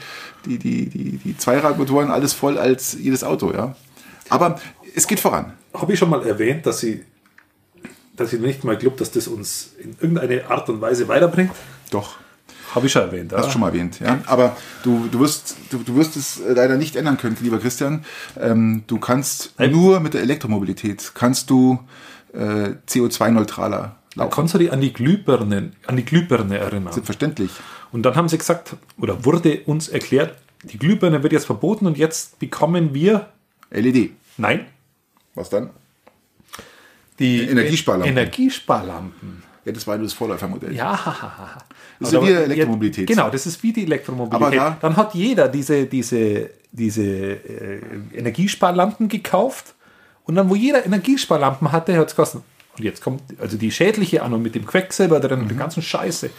die, 0.45 0.57
die, 0.57 0.87
die, 0.87 1.17
die 1.17 1.37
Zweiradmotoren 1.37 2.11
alles 2.11 2.33
voll 2.33 2.57
als 2.57 2.97
jedes 2.99 3.23
Auto, 3.23 3.51
ja. 3.51 3.75
Aber 4.29 4.59
es 4.95 5.07
geht 5.07 5.19
voran. 5.19 5.53
Habe 5.73 5.93
ich 5.93 5.99
schon 5.99 6.09
mal 6.09 6.25
erwähnt, 6.25 6.65
dass 6.65 6.79
sie, 6.79 7.03
dass 8.15 8.33
ich 8.33 8.39
nicht 8.39 8.63
mal 8.63 8.77
glaube, 8.77 8.97
dass 8.97 9.11
das 9.11 9.27
uns 9.27 9.71
in 9.81 9.95
irgendeine 9.99 10.49
Art 10.49 10.69
und 10.69 10.81
Weise 10.81 11.07
weiterbringt? 11.07 11.51
Doch. 11.91 12.15
Habe 12.73 12.87
ich 12.87 12.91
schon 12.91 13.03
erwähnt. 13.03 13.31
Hast 13.33 13.47
du 13.47 13.51
schon 13.51 13.61
mal 13.61 13.67
erwähnt, 13.67 13.99
ja. 14.01 14.19
Aber 14.25 14.57
du, 14.83 15.07
du, 15.09 15.19
wirst, 15.19 15.55
du, 15.69 15.77
du 15.77 15.95
wirst 15.95 16.17
es 16.17 16.41
leider 16.45 16.77
nicht 16.77 16.95
ändern 16.95 17.17
können, 17.17 17.37
lieber 17.41 17.59
Christian. 17.59 18.03
Ähm, 18.39 18.83
du 18.87 18.99
kannst 18.99 19.53
Nein. 19.57 19.71
nur 19.71 19.99
mit 20.01 20.13
der 20.13 20.21
Elektromobilität 20.21 21.11
kannst 21.13 21.49
du 21.49 21.79
äh, 22.33 22.71
CO2-neutraler 22.89 23.95
laufen. 24.15 24.31
Kannst 24.31 24.53
du 24.53 24.57
dich 24.57 24.71
an 24.71 24.81
die 24.81 24.93
Glühbirne, 24.93 25.71
an 25.87 25.95
die 25.95 26.05
Glühbirne 26.05 26.57
erinnern? 26.57 26.93
Selbstverständlich. 26.93 27.51
Und 27.91 28.03
dann 28.03 28.15
haben 28.15 28.29
sie 28.29 28.37
gesagt, 28.37 28.75
oder 28.99 29.23
wurde 29.25 29.61
uns 29.65 29.87
erklärt, 29.87 30.37
die 30.63 30.77
Glühbirne 30.77 31.21
wird 31.23 31.33
jetzt 31.33 31.45
verboten 31.45 31.85
und 31.85 31.97
jetzt 31.97 32.39
bekommen 32.39 32.93
wir 32.93 33.27
LED. 33.71 34.11
Nein. 34.37 34.65
Was 35.35 35.49
dann? 35.49 35.69
Die 37.19 37.43
Energiesparlampen. 37.43 38.17
Energiesparlampen. 38.17 39.43
Ja, 39.63 39.71
das 39.71 39.87
war 39.87 39.97
nur 39.97 40.05
das 40.05 40.13
Vorläufermodell. 40.13 40.75
Ja, 40.75 40.99
das 41.99 42.09
ist 42.09 42.13
ja 42.13 42.21
wie 42.21 42.31
Elektromobilität. 42.31 43.07
Genau, 43.07 43.29
das 43.29 43.47
ist 43.47 43.63
wie 43.63 43.73
die 43.73 43.83
Elektromobilität. 43.83 44.59
Da 44.59 44.77
dann 44.79 44.95
hat 44.95 45.15
jeder 45.15 45.47
diese, 45.47 45.85
diese, 45.85 46.51
diese 46.71 47.03
äh, 47.03 47.81
Energiesparlampen 48.13 49.07
gekauft 49.07 49.73
und 50.25 50.35
dann, 50.35 50.49
wo 50.49 50.55
jeder 50.55 50.85
Energiesparlampen 50.85 51.71
hatte, 51.71 51.97
hat 51.97 52.07
es 52.07 52.15
gekostet. 52.15 52.43
Und 52.77 52.83
jetzt 52.83 53.01
kommt 53.01 53.21
also 53.39 53.57
die 53.57 53.71
schädliche 53.71 54.23
an 54.23 54.33
und 54.33 54.41
mit 54.41 54.55
dem 54.55 54.65
Quecksilber 54.65 55.19
drin 55.19 55.39
mhm. 55.39 55.43
und 55.43 55.49
der 55.49 55.57
ganzen 55.57 55.81
Scheiße. 55.81 56.29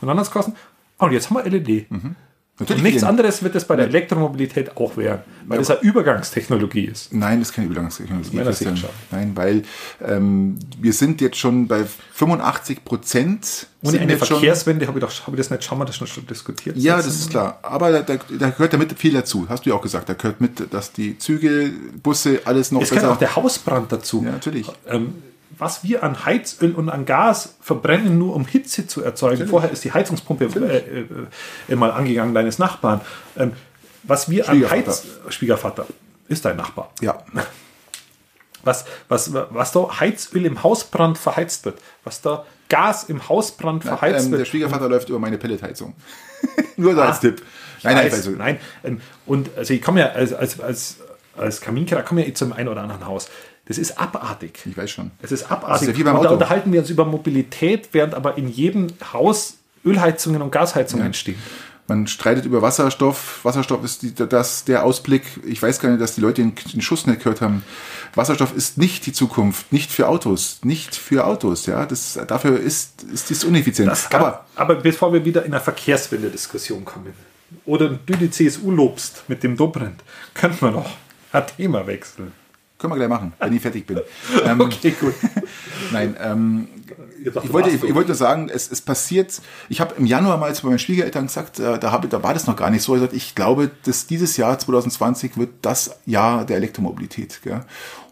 Und 0.00 0.18
es 0.18 0.30
gekostet, 0.30 0.54
oh, 0.98 1.06
und 1.06 1.12
jetzt 1.12 1.30
haben 1.30 1.36
wir 1.36 1.50
LED. 1.50 1.90
Mhm. 1.90 2.16
Natürlich 2.58 2.80
und 2.80 2.84
nichts 2.84 3.04
anderes 3.04 3.42
wird 3.42 3.54
es 3.54 3.66
bei 3.66 3.76
der 3.76 3.86
Elektromobilität 3.88 4.78
auch 4.78 4.96
werden, 4.96 5.20
weil 5.44 5.56
ja, 5.56 5.60
das 5.60 5.70
eine 5.72 5.80
Übergangstechnologie 5.80 6.86
ist. 6.86 7.12
Nein, 7.12 7.40
das 7.40 7.50
ist 7.50 7.54
keine 7.54 7.66
Übergangstechnologie. 7.66 8.38
Ist 8.38 8.84
Nein, 9.10 9.32
weil 9.34 9.62
ähm, 10.02 10.58
wir 10.80 10.94
sind 10.94 11.20
jetzt 11.20 11.36
schon 11.36 11.68
bei 11.68 11.84
85 11.84 12.82
Prozent. 12.82 13.66
Ohne 13.82 14.00
eine 14.00 14.16
Verkehrswende 14.16 14.86
habe 14.86 14.98
ich, 14.98 15.04
doch, 15.04 15.26
hab 15.26 15.34
ich 15.34 15.36
das 15.36 15.50
nicht 15.50 15.64
schon 15.64 15.76
mal 15.76 15.84
das 15.84 15.96
schon 15.96 16.26
diskutiert. 16.26 16.78
Ja, 16.78 16.96
das 16.96 17.08
ist 17.08 17.28
klar. 17.28 17.58
Aber 17.60 17.92
da, 17.92 18.00
da, 18.00 18.16
da 18.38 18.48
gehört 18.48 18.72
damit 18.72 18.98
viel 18.98 19.12
dazu. 19.12 19.46
Hast 19.50 19.66
du 19.66 19.70
ja 19.70 19.76
auch 19.76 19.82
gesagt. 19.82 20.08
Da 20.08 20.14
gehört 20.14 20.40
mit, 20.40 20.72
dass 20.72 20.92
die 20.92 21.18
Züge, 21.18 21.70
Busse, 22.02 22.40
alles 22.46 22.72
noch 22.72 22.80
es 22.80 22.88
besser. 22.88 22.96
Es 22.96 23.02
gehört 23.02 23.16
auch 23.16 23.18
der 23.18 23.36
Hausbrand 23.36 23.92
dazu. 23.92 24.22
Ja, 24.24 24.30
natürlich. 24.30 24.66
Ähm, 24.88 25.12
was 25.58 25.84
wir 25.84 26.02
an 26.02 26.24
Heizöl 26.24 26.74
und 26.74 26.88
an 26.88 27.06
Gas 27.06 27.56
verbrennen, 27.60 28.18
nur 28.18 28.34
um 28.34 28.44
Hitze 28.46 28.86
zu 28.86 29.02
erzeugen. 29.02 29.34
Natürlich. 29.34 29.50
Vorher 29.50 29.70
ist 29.70 29.84
die 29.84 29.92
Heizungspumpe 29.92 30.44
äh, 30.44 31.72
äh, 31.72 31.76
mal 31.76 31.90
angegangen 31.90 32.34
deines 32.34 32.58
Nachbarn. 32.58 33.00
Ähm, 33.36 33.52
was 34.02 34.30
wir 34.30 34.48
an 34.48 34.70
Heiz... 34.70 35.04
Schwiegervater 35.28 35.86
ist 36.28 36.44
dein 36.44 36.56
Nachbar. 36.56 36.90
Ja. 37.00 37.24
Was, 38.62 38.84
was, 39.08 39.32
was 39.32 39.72
da 39.72 40.00
Heizöl 40.00 40.44
im 40.44 40.62
Hausbrand 40.62 41.18
verheizt 41.18 41.64
wird, 41.64 41.78
was 42.04 42.20
da 42.20 42.44
Gas 42.68 43.04
im 43.04 43.28
Hausbrand 43.28 43.84
Na, 43.84 43.96
verheizt 43.96 44.26
ähm, 44.26 44.32
wird. 44.32 44.40
Der 44.40 44.46
Schwiegervater 44.46 44.88
läuft 44.88 45.08
über 45.08 45.18
meine 45.18 45.38
Pelletheizung. 45.38 45.94
nur 46.76 46.94
so 46.94 47.00
ah, 47.00 47.06
als 47.06 47.20
Tipp. 47.20 47.42
Nein, 47.82 47.94
nein, 47.94 48.34
nein. 48.38 48.60
Ähm, 48.84 49.00
und 49.24 49.50
also 49.56 49.72
ich 49.72 49.82
komme 49.82 50.00
ja 50.00 50.08
als, 50.08 50.32
als, 50.32 50.60
als, 50.60 50.96
als 51.36 51.60
Kaminkehrer 51.60 52.02
komme 52.02 52.22
ja 52.22 52.28
eh 52.28 52.34
zum 52.34 52.52
einen 52.52 52.68
oder 52.68 52.82
anderen 52.82 53.06
Haus. 53.06 53.28
Das 53.66 53.78
ist 53.78 53.98
abartig. 53.98 54.60
Ich 54.64 54.76
weiß 54.76 54.90
schon. 54.90 55.10
Es 55.20 55.32
ist 55.32 55.50
abartig. 55.50 55.88
Ist 55.88 55.98
ja 55.98 56.12
und 56.12 56.24
da 56.24 56.30
unterhalten 56.30 56.72
wir 56.72 56.80
uns 56.80 56.90
über 56.90 57.04
Mobilität, 57.04 57.88
während 57.92 58.14
aber 58.14 58.38
in 58.38 58.48
jedem 58.48 58.88
Haus 59.12 59.58
Ölheizungen 59.84 60.40
und 60.42 60.50
Gasheizungen 60.50 61.06
ja. 61.06 61.12
stehen. 61.12 61.38
Man 61.88 62.08
streitet 62.08 62.44
über 62.44 62.62
Wasserstoff. 62.62 63.44
Wasserstoff 63.44 63.84
ist 63.84 64.02
die, 64.02 64.12
das, 64.12 64.64
der 64.64 64.84
Ausblick. 64.84 65.22
Ich 65.46 65.62
weiß 65.62 65.78
gar 65.78 65.90
nicht, 65.90 66.00
dass 66.00 66.16
die 66.16 66.20
Leute 66.20 66.42
den, 66.42 66.54
den 66.72 66.80
Schuss 66.80 67.06
nicht 67.06 67.20
gehört 67.20 67.40
haben. 67.40 67.62
Wasserstoff 68.14 68.54
ist 68.56 68.76
nicht 68.76 69.06
die 69.06 69.12
Zukunft, 69.12 69.72
nicht 69.72 69.92
für 69.92 70.08
Autos, 70.08 70.60
nicht 70.64 70.96
für 70.96 71.26
Autos. 71.26 71.66
Ja, 71.66 71.86
das, 71.86 72.18
dafür 72.26 72.58
ist, 72.58 73.04
ist 73.04 73.30
das 73.30 73.44
uneffizient. 73.44 73.88
Das 73.88 74.08
kann, 74.08 74.20
aber, 74.20 74.46
aber 74.56 74.74
bevor 74.76 75.12
wir 75.12 75.24
wieder 75.24 75.44
in 75.44 75.52
eine 75.52 75.62
Verkehrswende-Diskussion 75.62 76.84
kommen 76.84 77.14
oder 77.64 77.90
du 77.90 78.16
die 78.16 78.30
CSU 78.30 78.72
lobst 78.72 79.22
mit 79.28 79.44
dem 79.44 79.56
Dobrindt, 79.56 80.02
könnten 80.34 80.60
wir 80.62 80.70
noch 80.72 80.90
ein 81.30 81.44
Thema 81.56 81.86
wechseln. 81.86 82.32
Können 82.88 83.00
wir 83.00 83.06
gleich 83.06 83.18
machen, 83.20 83.32
wenn 83.38 83.52
ich 83.52 83.62
fertig 83.62 83.86
bin. 83.86 84.00
Ähm, 84.44 84.60
okay, 84.60 84.94
gut. 85.00 85.14
Nein, 85.92 86.14
ähm, 86.22 86.68
ich, 87.24 87.52
wollte, 87.52 87.70
ich, 87.70 87.82
ich, 87.82 87.94
wollte 87.94 88.14
sagen, 88.14 88.48
es, 88.48 88.70
es 88.70 88.80
passiert, 88.80 89.40
ich 89.68 89.80
habe 89.80 89.94
im 89.96 90.06
Januar 90.06 90.36
mal 90.36 90.54
zu 90.54 90.66
meinen 90.66 90.78
Schwiegereltern 90.78 91.26
gesagt, 91.26 91.58
äh, 91.58 91.78
da, 91.78 91.90
hab, 91.90 92.08
da 92.08 92.22
war 92.22 92.34
das 92.34 92.46
noch 92.46 92.54
gar 92.54 92.70
nicht 92.70 92.82
so. 92.82 92.94
Ich, 92.94 93.00
gesagt, 93.00 93.16
ich 93.16 93.34
glaube, 93.34 93.70
dass 93.84 94.06
dieses 94.06 94.36
Jahr 94.36 94.58
2020 94.58 95.36
wird 95.36 95.50
das 95.62 95.96
Jahr 96.06 96.44
der 96.44 96.56
Elektromobilität. 96.56 97.40
Gell? 97.42 97.62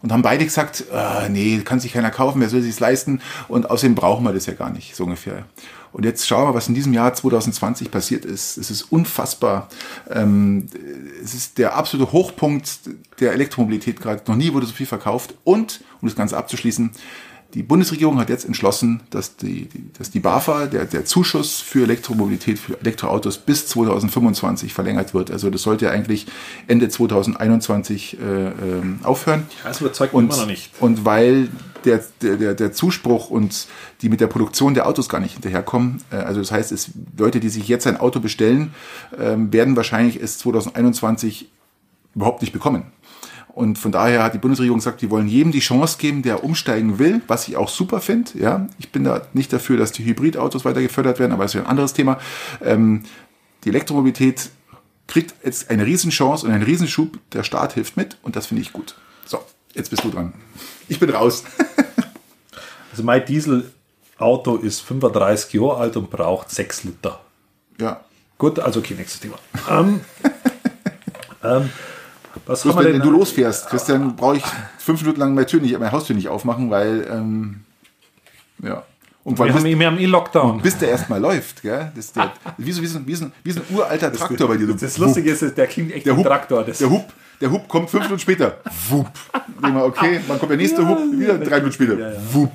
Und 0.01 0.11
haben 0.11 0.23
beide 0.23 0.43
gesagt, 0.43 0.85
äh, 0.91 1.29
nee, 1.29 1.59
kann 1.59 1.79
sich 1.79 1.93
keiner 1.93 2.11
kaufen, 2.11 2.41
wer 2.41 2.49
soll 2.49 2.61
sich 2.61 2.79
leisten? 2.79 3.21
Und 3.47 3.69
außerdem 3.69 3.95
brauchen 3.95 4.25
wir 4.25 4.33
das 4.33 4.45
ja 4.45 4.53
gar 4.53 4.71
nicht, 4.71 4.95
so 4.95 5.05
ungefähr. 5.05 5.45
Und 5.95 6.03
jetzt 6.03 6.27
schauen 6.27 6.49
wir, 6.49 6.53
was 6.53 6.67
in 6.67 6.75
diesem 6.75 6.91
Jahr 6.91 7.13
2020 7.13 7.89
passiert 7.89 8.25
ist. 8.25 8.57
Es 8.57 8.69
ist 8.69 8.91
unfassbar. 8.91 9.69
Ähm, 10.11 10.67
es 11.23 11.33
ist 11.33 11.57
der 11.57 11.77
absolute 11.77 12.11
Hochpunkt 12.11 12.81
der 13.21 13.31
Elektromobilität 13.31 14.01
gerade. 14.01 14.21
Noch 14.27 14.35
nie 14.35 14.51
wurde 14.51 14.65
so 14.65 14.73
viel 14.73 14.87
verkauft. 14.87 15.35
Und, 15.45 15.85
um 16.01 16.09
das 16.09 16.17
Ganze 16.17 16.35
abzuschließen, 16.35 16.91
die 17.55 17.63
Bundesregierung 17.63 18.19
hat 18.19 18.29
jetzt 18.29 18.43
entschlossen, 18.43 19.01
dass 19.11 19.37
die, 19.37 19.69
dass 19.97 20.11
die 20.11 20.19
BAFA, 20.19 20.65
der, 20.65 20.83
der 20.83 21.05
Zuschuss 21.05 21.61
für 21.61 21.83
Elektromobilität, 21.83 22.59
für 22.59 22.77
Elektroautos 22.81 23.37
bis 23.37 23.67
2025 23.67 24.73
verlängert 24.73 25.13
wird. 25.13 25.31
Also 25.31 25.49
das 25.49 25.61
sollte 25.61 25.89
eigentlich 25.89 26.27
Ende 26.67 26.89
2021 26.89 28.19
äh, 28.19 28.47
äh, 28.47 28.51
aufhören. 29.03 29.47
Das 29.63 29.79
überzeugt 29.79 30.13
und, 30.13 30.25
immer 30.25 30.35
noch 30.35 30.47
nicht. 30.47 30.69
Und 30.81 31.05
weil 31.05 31.47
der, 31.85 32.03
der, 32.21 32.55
der 32.55 32.73
Zuspruch 32.73 33.29
und 33.29 33.67
die 34.01 34.09
mit 34.09 34.19
der 34.19 34.27
Produktion 34.27 34.73
der 34.73 34.85
Autos 34.85 35.07
gar 35.07 35.21
nicht 35.21 35.33
hinterherkommen, 35.33 36.03
äh, 36.11 36.17
also 36.17 36.41
das 36.41 36.51
heißt, 36.51 36.73
es, 36.73 36.89
Leute, 37.17 37.39
die 37.39 37.49
sich 37.49 37.69
jetzt 37.69 37.87
ein 37.87 37.97
Auto 37.97 38.19
bestellen, 38.19 38.73
ähm, 39.17 39.53
werden 39.53 39.77
wahrscheinlich 39.77 40.21
es 40.21 40.39
2021 40.39 41.49
überhaupt 42.15 42.41
nicht 42.41 42.51
bekommen. 42.51 42.91
Und 43.55 43.77
von 43.77 43.93
daher 43.93 44.21
hat 44.21 44.33
die 44.33 44.37
Bundesregierung 44.37 44.79
gesagt, 44.79 45.01
die 45.01 45.09
wollen 45.09 45.29
jedem 45.29 45.53
die 45.53 45.61
Chance 45.61 45.97
geben, 45.97 46.23
der 46.23 46.43
umsteigen 46.43 46.99
will, 46.99 47.21
was 47.27 47.47
ich 47.47 47.55
auch 47.55 47.69
super 47.69 48.01
finde. 48.01 48.37
Ja, 48.37 48.67
ich 48.79 48.91
bin 48.91 49.05
da 49.05 49.21
nicht 49.31 49.53
dafür, 49.53 49.77
dass 49.77 49.93
die 49.93 50.03
Hybridautos 50.03 50.65
weiter 50.65 50.81
gefördert 50.81 51.19
werden, 51.19 51.31
aber 51.31 51.45
das 51.45 51.51
ist 51.51 51.55
ja 51.55 51.61
ein 51.61 51.69
anderes 51.69 51.93
Thema. 51.93 52.19
Ähm, 52.61 53.03
die 53.63 53.69
Elektromobilität 53.69 54.49
kriegt 55.07 55.35
jetzt 55.45 55.69
eine 55.69 55.85
Riesenchance 55.85 56.45
und 56.45 56.51
einen 56.51 56.63
Riesenschub. 56.63 57.17
Der 57.31 57.43
Staat 57.43 57.71
hilft 57.71 57.95
mit 57.95 58.17
und 58.23 58.35
das 58.35 58.47
finde 58.47 58.61
ich 58.61 58.73
gut. 58.73 58.95
So, 59.25 59.39
jetzt 59.73 59.89
bist 59.89 60.03
du 60.03 60.09
dran. 60.09 60.33
Ich 60.89 60.99
bin 60.99 61.09
raus. 61.09 61.45
also 62.91 63.03
mein 63.03 63.25
Dieselauto 63.25 64.57
ist 64.57 64.81
35 64.81 65.53
Jahre 65.53 65.77
alt 65.77 65.95
und 65.95 66.09
braucht 66.09 66.51
6 66.51 66.83
Liter. 66.83 67.21
Ja. 67.79 68.01
Gut, 68.37 68.59
also 68.59 68.81
okay, 68.81 68.95
nächstes 68.95 69.21
Thema. 69.21 69.39
ähm, 69.71 70.01
ähm, 71.41 71.69
was 72.45 72.61
Bloß, 72.61 72.77
wenn, 72.77 72.93
wenn 72.93 73.01
du 73.01 73.11
losfährst, 73.11 73.69
Christian, 73.69 74.15
brauche 74.15 74.37
ich 74.37 74.43
fünf 74.77 75.01
Minuten 75.01 75.19
lang 75.19 75.33
meine 75.33 75.47
Tür 75.47 75.61
nicht, 75.61 75.77
meine 75.77 75.91
Haustür 75.91 76.15
nicht 76.15 76.29
aufmachen, 76.29 76.69
weil 76.69 77.07
ähm, 77.09 77.61
ja. 78.61 78.83
Und 79.23 79.39
wir, 79.39 79.51
haben, 79.51 79.63
wir 79.63 79.87
haben 79.87 79.97
eh 79.97 80.05
Lockdown. 80.05 80.61
Bis 80.61 80.77
der 80.77 80.89
erstmal 80.89 81.19
läuft, 81.19 81.63
gell? 81.63 81.91
Das 81.95 82.05
ist 82.05 82.15
der, 82.15 82.31
wie, 82.59 82.71
so, 82.71 82.83
wie, 82.83 82.85
so, 82.85 83.07
wie, 83.07 83.15
so, 83.15 83.25
wie 83.43 83.51
so 83.51 83.59
ein 83.59 83.75
uralter 83.75 84.13
Traktor 84.13 84.47
bei 84.47 84.57
dir. 84.57 84.67
Das, 84.67 84.81
das 84.81 84.97
Lustige 84.99 85.31
ist, 85.31 85.57
der 85.57 85.65
klingt 85.65 85.91
echt 85.91 86.05
der 86.05 86.15
Hub, 86.15 86.23
Traktor. 86.23 86.63
Das 86.63 86.77
der 86.77 86.91
Hub, 86.91 87.11
der 87.41 87.49
Hub 87.49 87.67
kommt 87.67 87.89
fünf 87.89 88.03
Minuten 88.03 88.19
später. 88.19 88.57
Wupp. 88.89 89.09
Okay, 89.63 90.19
dann 90.27 90.37
kommt 90.37 90.51
der 90.51 90.57
nächste 90.57 90.83
ja, 90.83 90.87
Hub, 90.87 90.99
wieder 91.11 91.39
drei 91.39 91.55
Minuten 91.55 91.73
später. 91.73 91.97
Ja, 91.97 92.11
ja. 92.11 92.19
Wupp. 92.33 92.51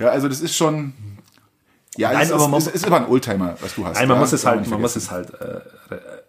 Ja, 0.00 0.08
also 0.08 0.28
das 0.28 0.40
ist 0.40 0.56
schon. 0.56 0.94
Ja, 1.98 2.12
Nein, 2.12 2.22
es, 2.22 2.32
aber 2.32 2.44
ist, 2.44 2.50
man, 2.50 2.60
es 2.60 2.66
ist 2.68 2.86
immer 2.86 2.96
ein 2.96 3.06
Oldtimer, 3.08 3.56
was 3.60 3.74
du 3.74 3.84
hast. 3.84 3.98
Nein, 3.98 4.08
man 4.08 4.18
muss 4.18 4.32
es 4.32 4.46
halt, 4.46 4.66
man 4.68 4.80
muss 4.80 4.96
es 4.96 5.10
halt 5.10 5.30
äh, 5.34 5.60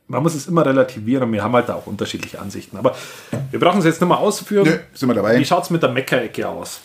man 0.08 0.24
muss 0.24 0.36
es 0.36 0.48
immer 0.48 0.66
relativieren 0.66 1.24
und 1.24 1.34
wir 1.34 1.44
haben 1.44 1.54
halt 1.54 1.70
da 1.70 1.76
auch 1.76 1.88
unterschiedliche 1.88 2.40
Ansichten. 2.40 2.78
Aber 2.78 2.96
wir 3.52 3.60
brauchen 3.60 3.80
es 3.80 3.86
jetzt 3.86 4.00
nicht 4.00 4.10
mal 4.10 4.16
ausführen. 4.16 4.66
Nö, 4.66 4.78
sind 4.94 5.10
wir 5.10 5.16
dabei. 5.16 5.38
Wie 5.38 5.46
schaut 5.46 5.64
es 5.64 5.70
mit 5.70 5.84
der 5.84 5.92
Meckerecke 5.92 6.48
aus? 6.48 6.80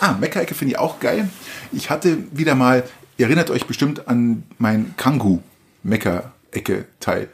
Ah, 0.00 0.12
Meckerecke 0.12 0.54
finde 0.54 0.72
ich 0.72 0.78
auch 0.78 1.00
geil. 1.00 1.28
Ich 1.72 1.90
hatte 1.90 2.18
wieder 2.32 2.54
mal, 2.54 2.84
ihr 3.16 3.26
erinnert 3.26 3.50
euch 3.50 3.66
bestimmt 3.66 4.08
an 4.08 4.44
mein 4.58 4.94
Kangu 4.96 5.40
Meckerecke-Teil. 5.82 7.28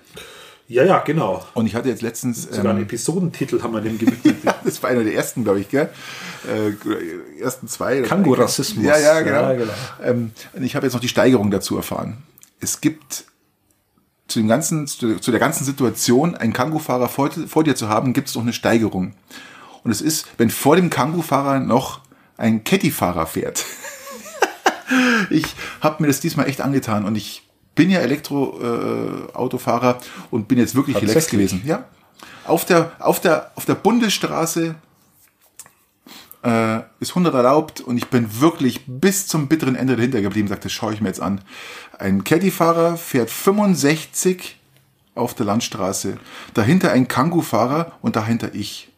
Ja, 0.69 0.83
ja, 0.83 0.99
genau. 0.99 1.45
Und 1.55 1.67
ich 1.67 1.77
hatte 1.77 1.89
jetzt 1.89 2.03
letztens. 2.03 2.43
Sogar 2.43 2.65
ähm, 2.65 2.71
einen 2.71 2.83
Episodentitel 2.83 3.63
haben 3.63 3.73
wir 3.73 3.81
dem 3.81 3.99
gewidmet. 3.99 4.37
ja, 4.43 4.55
das 4.65 4.83
war 4.83 4.91
einer 4.91 5.05
der 5.05 5.15
ersten, 5.15 5.45
glaube 5.45 5.61
ich, 5.61 5.69
gell? 5.69 5.89
Äh, 6.49 7.41
ersten 7.41 7.69
zwei. 7.69 8.03
Kangu-Rassismus. 8.03 8.85
Ja, 8.85 8.99
ja, 8.99 9.21
genau. 9.21 9.43
Ja, 9.43 9.53
genau. 9.55 9.73
Ähm, 10.03 10.33
ich 10.61 10.75
habe 10.75 10.87
jetzt 10.87 10.95
noch 10.95 11.01
die 11.01 11.09
Steigerung 11.09 11.53
dazu 11.53 11.77
erfahren. 11.77 12.19
Es 12.59 12.81
gibt 12.81 13.27
zu, 14.29 14.41
dem 14.41 14.49
ganzen, 14.49 14.87
zu, 14.87 15.19
der 15.19 15.41
ganzen 15.41 15.65
Situation, 15.65 16.35
einen 16.35 16.53
Kangoo-Fahrer 16.53 17.09
vor, 17.09 17.31
vor, 17.31 17.65
dir 17.65 17.77
zu 17.77 17.89
haben, 17.89 18.13
gibt 18.13 18.29
es 18.29 18.35
noch 18.35 18.43
eine 18.43 18.53
Steigerung. 18.53 19.15
Und 19.85 19.91
es 19.91 20.01
ist, 20.01 20.27
wenn 20.37 20.51
vor 20.51 20.77
dem 20.77 20.91
Kangoo-Fahrer 20.91 21.61
noch 21.61 22.01
ein 22.37 22.65
Caddy-Fahrer 22.65 23.27
fährt. 23.27 23.65
ich 25.31 25.47
habe 25.81 26.03
mir 26.03 26.09
das 26.09 26.21
diesmal 26.21 26.49
echt 26.49 26.61
angetan 26.61 27.05
und 27.05 27.17
ich 27.17 27.43
bin 27.75 27.91
ja 27.91 28.01
Elektroautofahrer 28.01 29.99
äh, 30.01 30.27
und 30.31 30.49
bin 30.49 30.59
jetzt 30.59 30.75
wirklich 30.75 30.97
relaxed 31.01 31.31
gewesen. 31.31 31.63
Ja. 31.65 31.85
Auf 32.45 32.65
der, 32.65 32.93
auf 32.99 33.21
der, 33.21 33.53
auf 33.55 33.65
der 33.65 33.75
Bundesstraße 33.75 34.77
äh, 36.43 36.81
ist 37.01 37.11
100 37.11 37.35
erlaubt 37.35 37.81
und 37.81 37.97
ich 37.97 38.07
bin 38.07 38.41
wirklich 38.41 38.83
bis 38.87 39.27
zum 39.27 39.49
bitteren 39.49 39.75
Ende 39.75 39.97
dahinter 39.97 40.21
geblieben, 40.21 40.49
sagt, 40.49 40.65
das 40.65 40.73
schaue 40.73 40.95
ich 40.95 41.01
mir 41.01 41.09
jetzt 41.09 41.21
an. 41.21 41.41
Ein 41.99 42.25
Caddy-Fahrer 42.25 42.97
fährt 42.97 43.31
65 43.31 44.59
auf 45.15 45.35
der 45.35 45.47
Landstraße, 45.47 46.19
dahinter 46.55 46.93
ein 46.93 47.09
Kangoo-Fahrer 47.09 47.93
und 48.03 48.17
dahinter 48.17 48.55
ich. 48.55 48.93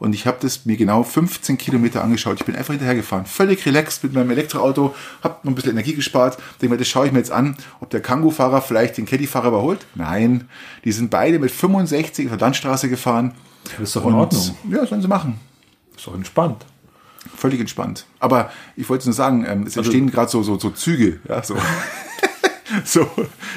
Und 0.00 0.14
ich 0.14 0.26
habe 0.26 0.38
das 0.40 0.64
mir 0.64 0.78
genau 0.78 1.02
15 1.02 1.58
Kilometer 1.58 2.02
angeschaut. 2.02 2.40
Ich 2.40 2.46
bin 2.46 2.56
einfach 2.56 2.72
hinterhergefahren. 2.72 3.26
Völlig 3.26 3.66
relaxed 3.66 4.02
mit 4.02 4.14
meinem 4.14 4.30
Elektroauto, 4.30 4.94
habe 5.22 5.36
noch 5.42 5.52
ein 5.52 5.54
bisschen 5.54 5.72
Energie 5.72 5.94
gespart. 5.94 6.38
Denke 6.60 6.74
mir, 6.74 6.78
das 6.78 6.88
schaue 6.88 7.06
ich 7.06 7.12
mir 7.12 7.18
jetzt 7.18 7.30
an, 7.30 7.54
ob 7.80 7.90
der 7.90 8.00
Kangoo-Fahrer 8.00 8.62
vielleicht 8.62 8.96
den 8.96 9.04
Caddy-Fahrer 9.04 9.48
überholt. 9.48 9.86
Nein, 9.94 10.48
die 10.84 10.92
sind 10.92 11.10
beide 11.10 11.38
mit 11.38 11.50
65 11.50 12.26
auf 12.30 12.38
der 12.38 12.46
Landstraße 12.46 12.88
gefahren. 12.88 13.34
Das 13.64 13.80
ist 13.80 13.96
doch 13.96 14.06
in 14.06 14.14
Ordnung. 14.14 14.56
Ja, 14.70 14.86
sollen 14.86 15.02
sie 15.02 15.08
machen. 15.08 15.38
Ist 15.94 16.06
doch 16.06 16.14
entspannt. 16.14 16.64
Völlig 17.36 17.60
entspannt. 17.60 18.06
Aber 18.18 18.50
ich 18.76 18.88
wollte 18.88 19.06
nur 19.06 19.14
sagen, 19.14 19.44
ähm, 19.46 19.62
es 19.62 19.76
also 19.76 19.80
entstehen 19.80 20.04
also, 20.04 20.14
gerade 20.14 20.30
so, 20.30 20.42
so, 20.42 20.58
so 20.58 20.70
Züge. 20.70 21.20
Ja, 21.28 21.42
so. 21.42 21.56
so, 22.84 23.08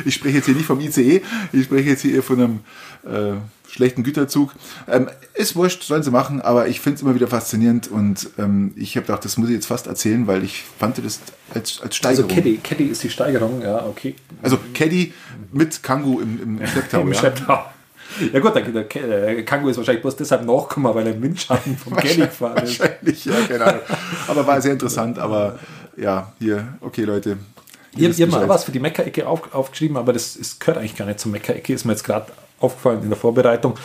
ich 0.05 0.15
spreche 0.15 0.37
jetzt 0.37 0.45
hier 0.45 0.55
nicht 0.55 0.65
vom 0.65 0.79
ICE, 0.79 1.21
ich 1.51 1.65
spreche 1.65 1.89
jetzt 1.89 2.01
hier 2.01 2.23
von 2.23 2.39
einem 2.39 2.59
äh, 3.05 3.37
schlechten 3.69 4.03
Güterzug. 4.03 4.53
Ähm, 4.87 5.09
ist 5.33 5.55
wurscht, 5.55 5.83
sollen 5.83 6.03
sie 6.03 6.11
machen, 6.11 6.41
aber 6.41 6.67
ich 6.67 6.79
finde 6.79 6.97
es 6.97 7.01
immer 7.01 7.15
wieder 7.15 7.27
faszinierend 7.27 7.87
und 7.87 8.29
ähm, 8.37 8.73
ich 8.75 8.95
habe 8.95 9.05
gedacht, 9.05 9.25
das 9.25 9.37
muss 9.37 9.49
ich 9.49 9.55
jetzt 9.55 9.65
fast 9.65 9.87
erzählen, 9.87 10.27
weil 10.27 10.43
ich 10.43 10.63
fand 10.77 10.97
das 10.99 11.19
als, 11.53 11.81
als 11.81 11.95
Steigerung. 11.95 12.29
Also 12.29 12.35
Caddy, 12.35 12.59
Caddy 12.63 12.85
ist 12.85 13.03
die 13.03 13.09
Steigerung, 13.09 13.61
ja, 13.61 13.85
okay. 13.85 14.15
Also 14.41 14.57
Caddy 14.73 15.13
mit 15.51 15.81
Kangoo 15.81 16.19
im, 16.19 16.59
im 16.59 16.67
Schlepptau. 16.71 17.01
Im 17.01 17.07
ja. 17.09 17.19
Schlepptau. 17.19 17.65
Ja 18.31 18.39
gut, 18.39 18.55
der, 18.55 18.63
der, 18.63 18.83
der 18.83 19.45
Kango 19.45 19.69
ist 19.69 19.77
wahrscheinlich 19.77 20.01
bloß 20.01 20.15
deshalb 20.15 20.45
nachgekommen, 20.45 20.93
weil 20.93 21.07
er 21.07 21.13
im 21.13 21.21
Windschatten 21.21 21.77
vom 21.77 21.95
Kelly 21.95 22.21
gefahren 22.21 22.63
ist. 22.63 22.79
Wahrscheinlich, 22.79 23.25
ja, 23.25 23.35
genau. 23.47 23.73
Aber 24.27 24.45
war 24.45 24.61
sehr 24.61 24.73
interessant, 24.73 25.19
aber 25.19 25.59
ja, 25.97 26.31
hier, 26.39 26.67
okay 26.81 27.03
Leute. 27.03 27.37
Ihr, 27.95 28.09
ihr 28.09 28.25
habt 28.25 28.31
mal 28.31 28.49
was 28.49 28.63
für 28.63 28.71
die 28.71 28.79
Meckerecke 28.79 29.27
auf, 29.27 29.53
aufgeschrieben, 29.53 29.97
aber 29.97 30.13
das, 30.13 30.35
das 30.37 30.57
gehört 30.59 30.77
eigentlich 30.77 30.95
gar 30.95 31.05
nicht 31.05 31.19
zur 31.19 31.31
Meckerecke, 31.31 31.73
ist 31.73 31.85
mir 31.85 31.93
jetzt 31.93 32.03
gerade 32.03 32.27
aufgefallen 32.59 33.03
in 33.03 33.09
der 33.09 33.17
Vorbereitung. 33.17 33.75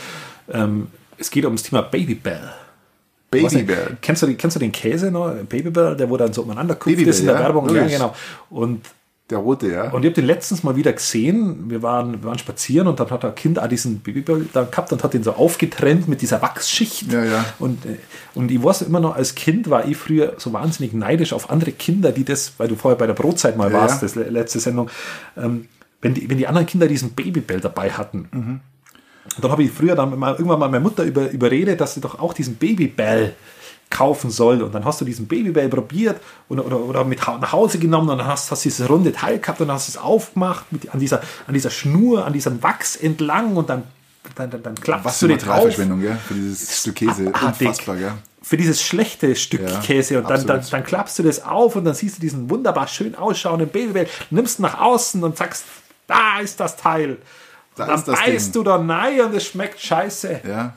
Ähm, 0.50 0.88
es 1.18 1.30
geht 1.30 1.44
um 1.44 1.54
das 1.54 1.62
Thema 1.62 1.82
Babybell. 1.82 2.52
Babybell. 3.30 3.98
Kennst 4.00 4.22
du, 4.22 4.34
kennst 4.34 4.56
du 4.56 4.60
den 4.60 4.72
Käse 4.72 5.10
noch? 5.10 5.34
Babybell, 5.48 5.96
der 5.96 6.08
wo 6.08 6.16
dann 6.16 6.32
so 6.32 6.42
umeinander 6.42 6.74
kupft 6.76 6.98
ist 7.00 7.20
in 7.20 7.26
der 7.26 7.34
ja, 7.34 7.40
Werbung. 7.40 7.74
Ja, 7.74 7.86
genau. 7.86 8.14
Und 8.48 8.86
der 9.30 9.38
rote, 9.38 9.70
ja. 9.70 9.90
Und 9.90 10.04
ich 10.04 10.06
habe 10.06 10.14
den 10.14 10.24
letztens 10.24 10.62
mal 10.62 10.74
wieder 10.76 10.92
gesehen. 10.92 11.68
Wir 11.68 11.82
waren, 11.82 12.12
wir 12.22 12.24
waren 12.24 12.38
spazieren 12.38 12.88
und 12.88 12.98
dann 12.98 13.10
hat 13.10 13.24
ein 13.24 13.34
Kind 13.34 13.58
auch 13.58 13.68
diesen 13.68 14.00
Babybell 14.00 14.46
da 14.54 14.64
gehabt 14.64 14.90
und 14.92 15.04
hat 15.04 15.12
den 15.12 15.22
so 15.22 15.32
aufgetrennt 15.32 16.08
mit 16.08 16.22
dieser 16.22 16.40
Wachsschicht. 16.40 17.12
Ja, 17.12 17.24
ja. 17.24 17.44
Und, 17.58 17.84
äh, 17.84 17.98
und 18.34 18.50
ich 18.50 18.62
weiß 18.62 18.82
immer 18.82 19.00
noch, 19.00 19.14
als 19.14 19.34
Kind 19.34 19.68
war 19.68 19.86
ich 19.86 19.98
früher 19.98 20.34
so 20.38 20.52
wahnsinnig 20.54 20.94
neidisch 20.94 21.34
auf 21.34 21.50
andere 21.50 21.72
Kinder, 21.72 22.10
die 22.12 22.24
das, 22.24 22.54
weil 22.56 22.68
du 22.68 22.76
vorher 22.76 22.96
bei 22.96 23.06
der 23.06 23.14
Brotzeit 23.14 23.58
mal 23.58 23.70
ja, 23.70 23.78
warst, 23.78 24.02
das 24.02 24.14
letzte 24.14 24.60
Sendung, 24.60 24.88
ähm, 25.36 25.68
wenn, 26.00 26.14
die, 26.14 26.30
wenn 26.30 26.38
die 26.38 26.46
anderen 26.46 26.66
Kinder 26.66 26.88
diesen 26.88 27.10
Babybell 27.10 27.60
dabei 27.60 27.90
hatten. 27.90 28.28
Mhm. 28.32 28.60
Und 29.36 29.44
dann 29.44 29.50
habe 29.50 29.62
ich 29.62 29.70
früher 29.70 29.94
dann 29.94 30.18
mal, 30.18 30.32
irgendwann 30.32 30.58
mal 30.58 30.70
meine 30.70 30.82
Mutter 30.82 31.04
über, 31.04 31.30
überredet, 31.30 31.82
dass 31.82 31.92
sie 31.92 32.00
doch 32.00 32.18
auch 32.18 32.32
diesen 32.32 32.54
Babybell 32.54 33.34
kaufen 33.90 34.30
soll. 34.30 34.62
Und 34.62 34.74
dann 34.74 34.84
hast 34.84 35.00
du 35.00 35.04
diesen 35.04 35.26
Babybell 35.26 35.68
probiert 35.68 36.20
oder, 36.48 36.64
oder, 36.64 36.80
oder 36.80 37.04
mit 37.04 37.20
nach 37.20 37.52
Hause 37.52 37.78
genommen 37.78 38.10
und 38.10 38.18
dann 38.18 38.26
hast, 38.26 38.50
du 38.50 38.56
dieses 38.56 38.88
runde 38.88 39.12
Teil 39.12 39.38
gehabt 39.38 39.60
und 39.60 39.70
hast 39.70 39.88
es 39.88 39.96
aufgemacht 39.96 40.70
mit, 40.70 40.92
an, 40.92 41.00
dieser, 41.00 41.20
an 41.46 41.54
dieser 41.54 41.70
Schnur, 41.70 42.24
an 42.24 42.32
diesem 42.32 42.62
Wachs 42.62 42.96
entlang 42.96 43.56
und 43.56 43.68
dann, 43.68 43.84
dann, 44.34 44.50
dann, 44.50 44.62
dann 44.62 44.74
klappst 44.74 45.04
Was 45.04 45.20
du 45.20 45.28
den 45.28 45.38
drauf. 45.38 45.74
gell? 45.76 46.18
Für 46.26 46.34
dieses 46.34 46.80
Stück 46.80 46.96
Käse. 46.96 47.26
Unfassbar, 47.26 47.96
gell? 47.96 48.12
Für 48.40 48.56
dieses 48.56 48.80
schlechte 48.80 49.34
Stück 49.36 49.68
ja, 49.68 49.80
Käse 49.80 50.18
und 50.18 50.30
dann, 50.30 50.46
dann, 50.46 50.64
dann, 50.70 50.84
klappst 50.84 51.18
du 51.18 51.22
das 51.22 51.44
auf 51.44 51.76
und 51.76 51.84
dann 51.84 51.94
siehst 51.94 52.16
du 52.16 52.20
diesen 52.20 52.48
wunderbar 52.48 52.86
schön 52.88 53.14
ausschauenden 53.14 53.68
Babybell, 53.68 54.08
nimmst 54.30 54.60
nach 54.60 54.80
außen 54.80 55.22
und 55.22 55.36
sagst, 55.36 55.64
da 56.06 56.38
ist 56.40 56.58
das 56.60 56.76
Teil. 56.76 57.18
Da 57.76 57.86
dann 57.86 58.04
beißt 58.04 58.54
du 58.54 58.62
da 58.62 58.76
rein 58.76 59.20
und 59.20 59.34
es 59.34 59.46
schmeckt 59.46 59.80
scheiße. 59.80 60.40
Ja. 60.48 60.76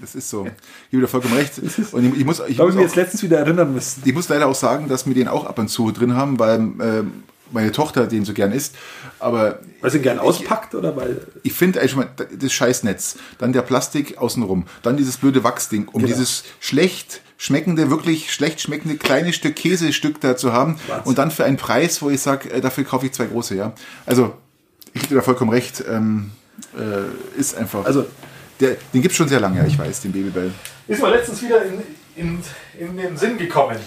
Das 0.00 0.14
ist 0.14 0.30
so. 0.30 0.46
Ich 0.46 0.90
gebe 0.90 1.02
dir 1.02 1.08
vollkommen 1.08 1.34
recht. 1.34 1.58
Und 1.92 2.04
ich, 2.04 2.20
ich 2.20 2.24
muss, 2.24 2.40
ich 2.46 2.58
muss 2.58 2.74
auch, 2.74 2.80
jetzt 2.80 2.96
letztens 2.96 3.22
wieder 3.22 3.38
erinnern 3.38 3.72
müssen. 3.72 4.02
Ich 4.04 4.14
muss 4.14 4.28
leider 4.28 4.46
auch 4.46 4.54
sagen, 4.54 4.88
dass 4.88 5.06
wir 5.06 5.14
den 5.14 5.28
auch 5.28 5.44
ab 5.44 5.58
und 5.58 5.68
zu 5.68 5.90
drin 5.90 6.14
haben, 6.14 6.38
weil 6.38 6.60
äh, 6.60 7.04
meine 7.50 7.72
Tochter 7.72 8.06
den 8.06 8.24
so 8.24 8.32
gern 8.32 8.52
isst. 8.52 8.74
Aber 9.18 9.60
weil 9.80 9.90
sie 9.90 9.98
ihn 9.98 10.02
gern 10.02 10.18
auspackt 10.18 10.74
oder 10.74 10.96
weil? 10.96 11.26
Ich 11.42 11.52
finde 11.52 11.80
eigentlich 11.80 11.96
mal 11.96 12.08
das 12.38 12.52
Scheißnetz, 12.52 13.16
dann 13.38 13.52
der 13.52 13.62
Plastik 13.62 14.18
außenrum, 14.18 14.66
dann 14.82 14.96
dieses 14.96 15.16
blöde 15.16 15.44
Wachsding, 15.44 15.88
um 15.88 16.02
genau. 16.02 16.06
dieses 16.06 16.44
schlecht 16.60 17.22
schmeckende, 17.36 17.90
wirklich 17.90 18.32
schlecht 18.32 18.60
schmeckende 18.60 18.96
kleine 18.96 19.32
Stück 19.32 19.56
Käsestück 19.56 20.20
da 20.20 20.36
zu 20.36 20.52
haben 20.52 20.78
Wahnsinn. 20.88 21.06
und 21.06 21.18
dann 21.18 21.30
für 21.30 21.44
einen 21.44 21.56
Preis, 21.56 22.02
wo 22.02 22.10
ich 22.10 22.20
sage, 22.20 22.50
äh, 22.50 22.60
dafür 22.60 22.84
kaufe 22.84 23.06
ich 23.06 23.12
zwei 23.12 23.26
große, 23.26 23.54
ja. 23.54 23.72
Also 24.06 24.34
ich 24.92 25.02
gebe 25.02 25.08
dir 25.08 25.14
da 25.16 25.22
vollkommen 25.22 25.50
recht. 25.50 25.84
Ähm, 25.88 26.30
äh, 26.76 27.38
ist 27.38 27.56
einfach. 27.56 27.84
Also 27.84 28.06
der, 28.60 28.76
den 28.92 29.02
gibt 29.02 29.12
es 29.12 29.16
schon 29.16 29.28
sehr 29.28 29.40
lange, 29.40 29.66
ich 29.66 29.78
weiß, 29.78 30.02
den 30.02 30.12
Babybell. 30.12 30.52
Ist 30.86 31.02
mir 31.02 31.10
letztens 31.10 31.42
wieder 31.42 31.64
in, 31.64 31.82
in, 32.16 32.42
in 32.78 32.96
den 32.96 33.16
Sinn 33.16 33.38
gekommen. 33.38 33.78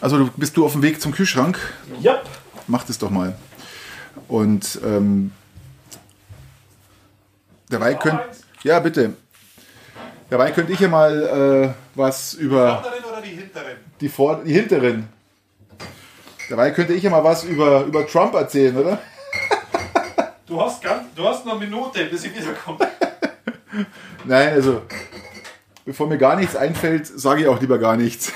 Also 0.00 0.18
du, 0.18 0.30
bist 0.36 0.56
du 0.56 0.64
auf 0.64 0.72
dem 0.72 0.82
Weg 0.82 1.00
zum 1.00 1.12
Kühlschrank? 1.12 1.58
Ja. 2.00 2.20
Mach 2.66 2.84
das 2.84 2.98
doch 2.98 3.10
mal. 3.10 3.36
Und 4.28 4.80
ähm, 4.84 5.32
dabei 7.68 7.94
könnt. 7.94 8.20
Ja, 8.62 8.80
bitte. 8.80 9.14
Dabei 10.28 10.50
könnte 10.50 10.72
ich 10.72 10.80
ja 10.80 10.88
mal 10.88 11.74
äh, 11.74 11.74
was 11.94 12.34
über 12.34 12.82
Vorderen 12.82 13.04
oder 13.04 13.20
die 13.22 13.30
hinteren? 13.30 13.76
die, 14.00 14.08
Vor 14.08 14.42
die 14.44 14.52
hinteren. 14.52 15.08
Dabei 16.48 16.70
könnte 16.70 16.92
ich 16.94 17.02
ja 17.02 17.10
mal 17.10 17.22
was 17.24 17.44
über, 17.44 17.84
über 17.84 18.06
Trump 18.06 18.34
erzählen, 18.34 18.76
oder? 18.76 18.98
Du 20.46 20.60
hast, 20.60 20.80
ganz, 20.82 21.12
du 21.14 21.26
hast 21.26 21.44
noch 21.44 21.56
eine 21.56 21.66
Minute, 21.66 22.04
bis 22.04 22.24
ich 22.24 22.36
wiederkomme. 22.36 22.78
Nein, 24.24 24.48
also 24.52 24.82
bevor 25.84 26.08
mir 26.08 26.18
gar 26.18 26.36
nichts 26.36 26.56
einfällt, 26.56 27.06
sage 27.06 27.42
ich 27.42 27.48
auch 27.48 27.60
lieber 27.60 27.78
gar 27.78 27.96
nichts. 27.96 28.32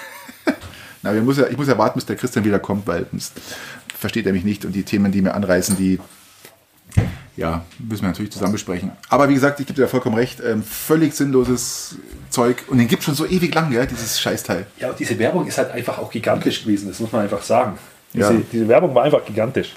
Na, 1.02 1.14
wir 1.14 1.22
muss 1.22 1.38
ja, 1.38 1.46
ich 1.48 1.56
muss 1.56 1.68
ja 1.68 1.78
warten, 1.78 1.98
bis 1.98 2.06
der 2.06 2.16
Christian 2.16 2.44
wieder 2.44 2.58
kommt, 2.58 2.86
weil 2.86 3.06
sonst 3.10 3.32
versteht 3.98 4.26
er 4.26 4.32
mich 4.32 4.44
nicht 4.44 4.64
und 4.64 4.72
die 4.72 4.82
Themen, 4.82 5.12
die 5.12 5.22
mir 5.22 5.34
anreißen, 5.34 5.76
die 5.76 5.98
ja, 7.36 7.64
müssen 7.78 8.02
wir 8.02 8.08
natürlich 8.08 8.32
zusammen 8.32 8.52
besprechen. 8.52 8.92
Aber 9.08 9.28
wie 9.28 9.34
gesagt, 9.34 9.60
ich 9.60 9.66
gebe 9.66 9.80
dir 9.80 9.88
vollkommen 9.88 10.16
recht, 10.16 10.40
ähm, 10.40 10.62
völlig 10.62 11.14
sinnloses 11.14 11.96
Zeug 12.28 12.64
und 12.68 12.78
den 12.78 12.86
gibt 12.86 13.02
schon 13.02 13.14
so 13.14 13.24
ewig 13.26 13.54
lang, 13.54 13.72
ja, 13.72 13.86
dieses 13.86 14.20
Scheißteil. 14.20 14.66
Ja, 14.78 14.90
und 14.90 14.98
diese 14.98 15.18
Werbung 15.18 15.46
ist 15.46 15.56
halt 15.56 15.70
einfach 15.70 15.98
auch 15.98 16.10
gigantisch 16.10 16.62
gewesen, 16.64 16.88
das 16.88 17.00
muss 17.00 17.12
man 17.12 17.22
einfach 17.22 17.42
sagen. 17.42 17.78
Diese, 18.12 18.34
Ja. 18.34 18.40
diese 18.52 18.68
Werbung 18.68 18.94
war 18.94 19.04
einfach 19.04 19.24
gigantisch. 19.24 19.74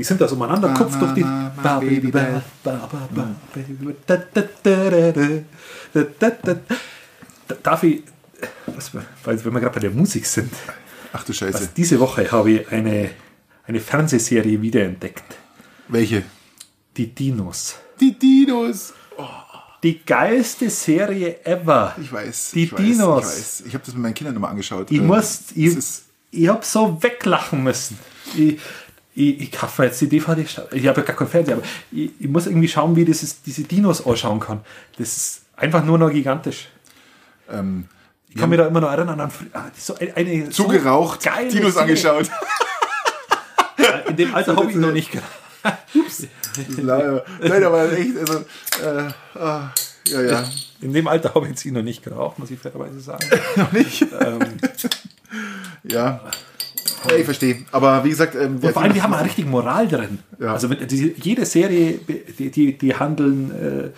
Die 0.00 0.04
sind 0.04 0.18
da 0.18 0.26
so 0.26 0.34
umeinander 0.34 0.72
Kopf 0.72 0.98
durch 0.98 1.12
die. 1.12 1.20
ba, 1.20 1.52
ba, 1.62 1.78
baby, 1.78 2.10
ba, 2.10 2.42
ba, 2.64 2.88
ba, 2.90 3.08
ba, 3.14 3.36
baby, 3.52 3.94
da, 4.06 4.16
da, 4.16 4.42
da, 4.62 4.90
da, 4.90 5.12
da, 5.92 6.02
da, 6.18 6.30
da. 6.42 6.54
Da- 7.48 7.54
Darf 7.62 7.82
ich, 7.82 8.02
was, 8.66 8.92
weil 9.24 9.44
wenn 9.44 9.52
wir 9.52 9.60
gerade 9.60 9.74
bei 9.74 9.80
der 9.80 9.90
Musik 9.90 10.24
sind, 10.24 10.50
Ach 11.12 11.22
du 11.24 11.34
Scheiße. 11.34 11.52
was, 11.60 11.74
diese 11.74 12.00
Woche 12.00 12.32
habe 12.32 12.50
ich 12.52 12.72
eine, 12.72 13.10
eine 13.66 13.78
Fernsehserie 13.80 14.62
wiederentdeckt. 14.62 15.24
Welche? 15.88 16.22
Die 16.96 17.08
Dinos. 17.14 17.74
Die 18.00 18.18
Dinos. 18.18 18.94
Die 19.82 20.02
geilste 20.02 20.70
Serie 20.70 21.44
ever. 21.44 21.94
Ich 22.00 22.10
weiß. 22.10 22.52
Die 22.54 22.64
ich 22.64 22.72
weiß, 22.72 22.80
Dinos. 22.80 23.20
Ich 23.24 23.26
weiß. 23.32 23.62
Ich 23.66 23.74
habe 23.74 23.84
das 23.84 23.92
mit 23.94 24.02
meinen 24.02 24.14
Kindern 24.14 24.36
immer 24.36 24.48
angeschaut. 24.48 24.90
Ich 24.90 24.98
Ähm, 24.98 25.06
muss, 25.08 25.40
es 25.50 26.04
ich, 26.32 26.42
ich 26.42 26.48
habe 26.48 26.64
so 26.64 27.02
weglachen 27.02 27.62
müssen. 27.62 27.98
Ich, 28.36 28.58
ich, 29.20 29.40
ich 29.40 29.52
kaufe 29.52 29.82
mir 29.82 29.88
jetzt 29.88 30.00
die 30.00 30.08
DVD. 30.08 30.42
Ich 30.42 30.56
habe 30.86 31.00
ja 31.00 31.06
gar 31.06 31.16
keinen 31.16 31.28
Fernseher, 31.28 31.56
aber 31.56 31.64
ich, 31.92 32.10
ich 32.18 32.28
muss 32.28 32.46
irgendwie 32.46 32.68
schauen, 32.68 32.96
wie 32.96 33.04
dieses, 33.04 33.42
diese 33.42 33.62
Dinos 33.64 34.04
ausschauen 34.04 34.40
kann. 34.40 34.60
Das 34.98 35.16
ist 35.16 35.42
einfach 35.56 35.84
nur 35.84 35.98
noch 35.98 36.10
gigantisch. 36.10 36.68
ähm, 37.50 37.86
Ich 38.28 38.36
kann 38.36 38.48
mich 38.50 38.58
da 38.58 38.66
immer 38.66 38.80
noch 38.80 38.90
erinnern 38.90 39.20
an 39.20 39.30
ah, 39.52 39.64
so 39.76 39.94
eine, 39.96 40.16
eine 40.16 40.50
zugeraucht, 40.50 41.22
so 41.22 41.30
Dinos 41.50 41.74
Serie. 41.74 41.80
angeschaut. 41.80 42.30
In 44.08 44.16
dem 44.16 44.34
Alter 44.34 44.56
habe 44.56 44.68
ich 44.70 44.74
ihn 44.76 44.80
noch 44.80 44.92
nicht 44.92 45.10
geraucht. 45.12 45.28
Leider. 46.78 47.24
Nein, 47.42 47.64
aber 47.64 47.92
echt, 47.92 48.16
also, 48.18 48.38
äh, 48.82 49.38
ah, 49.38 49.70
ja, 50.06 50.22
ja. 50.22 50.44
In 50.80 50.92
dem 50.94 51.06
Alter 51.06 51.34
habe 51.34 51.44
ich 51.46 51.50
jetzt 51.50 51.64
ihn 51.66 51.74
noch 51.74 51.82
nicht 51.82 52.02
geraucht, 52.02 52.38
muss 52.38 52.50
ich 52.50 52.58
fairerweise 52.58 53.00
sagen. 53.00 53.24
Noch 53.56 53.70
nicht. 53.72 54.02
ähm, 54.18 54.40
Ja. 55.82 56.20
Ja 57.08 57.16
ich 57.16 57.24
verstehe. 57.24 57.58
Aber 57.72 58.04
wie 58.04 58.10
gesagt, 58.10 58.34
ähm, 58.34 58.58
Und 58.60 58.72
vor 58.72 58.82
allem, 58.82 58.92
die 58.92 59.02
haben 59.02 59.14
eine 59.14 59.24
richtige 59.24 59.48
Moral 59.48 59.88
drin. 59.88 60.18
Ja. 60.38 60.52
Also 60.52 60.70
wenn, 60.70 60.86
die, 60.86 61.14
jede 61.22 61.44
Serie, 61.46 61.98
die, 62.38 62.50
die, 62.50 62.76
die 62.76 62.94
handeln 62.94 63.50
äh, 63.50 63.90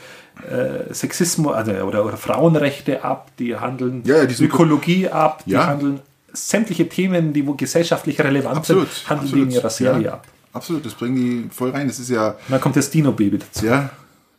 äh, 0.55 0.93
Sexismus 0.93 1.55
also, 1.55 1.73
oder, 1.73 2.05
oder 2.05 2.17
Frauenrechte 2.17 3.05
ab, 3.05 3.31
die 3.39 3.57
handeln 3.57 4.03
Ja, 4.05 4.25
die 4.25 4.45
Ökologie 4.45 5.09
ab, 5.09 5.45
die 5.47 5.57
handeln 5.57 6.01
sämtliche 6.33 6.89
Themen, 6.89 7.33
die 7.33 7.47
wo 7.47 7.55
gesellschaftlich 7.55 8.19
relevant 8.21 8.59
absolut. 8.59 8.91
sind, 8.91 9.11
handeln 9.11 9.27
absolut. 9.27 9.49
die 9.49 9.51
in 9.51 9.61
ihrer 9.61 9.71
Serie 9.71 10.13
ab. 10.13 10.27
Absolut, 10.53 10.85
das 10.85 10.95
bringen 10.95 11.17
die 11.17 11.49
voll 11.51 11.71
rein. 11.71 11.89
Das 11.89 11.99
ist 11.99 12.11
ja, 12.11 12.29
Und 12.31 12.51
dann 12.51 12.61
kommt 12.61 12.77
das 12.77 12.91
Dino-Baby 12.91 13.39
dazu. 13.39 13.67
ja, 13.67 13.91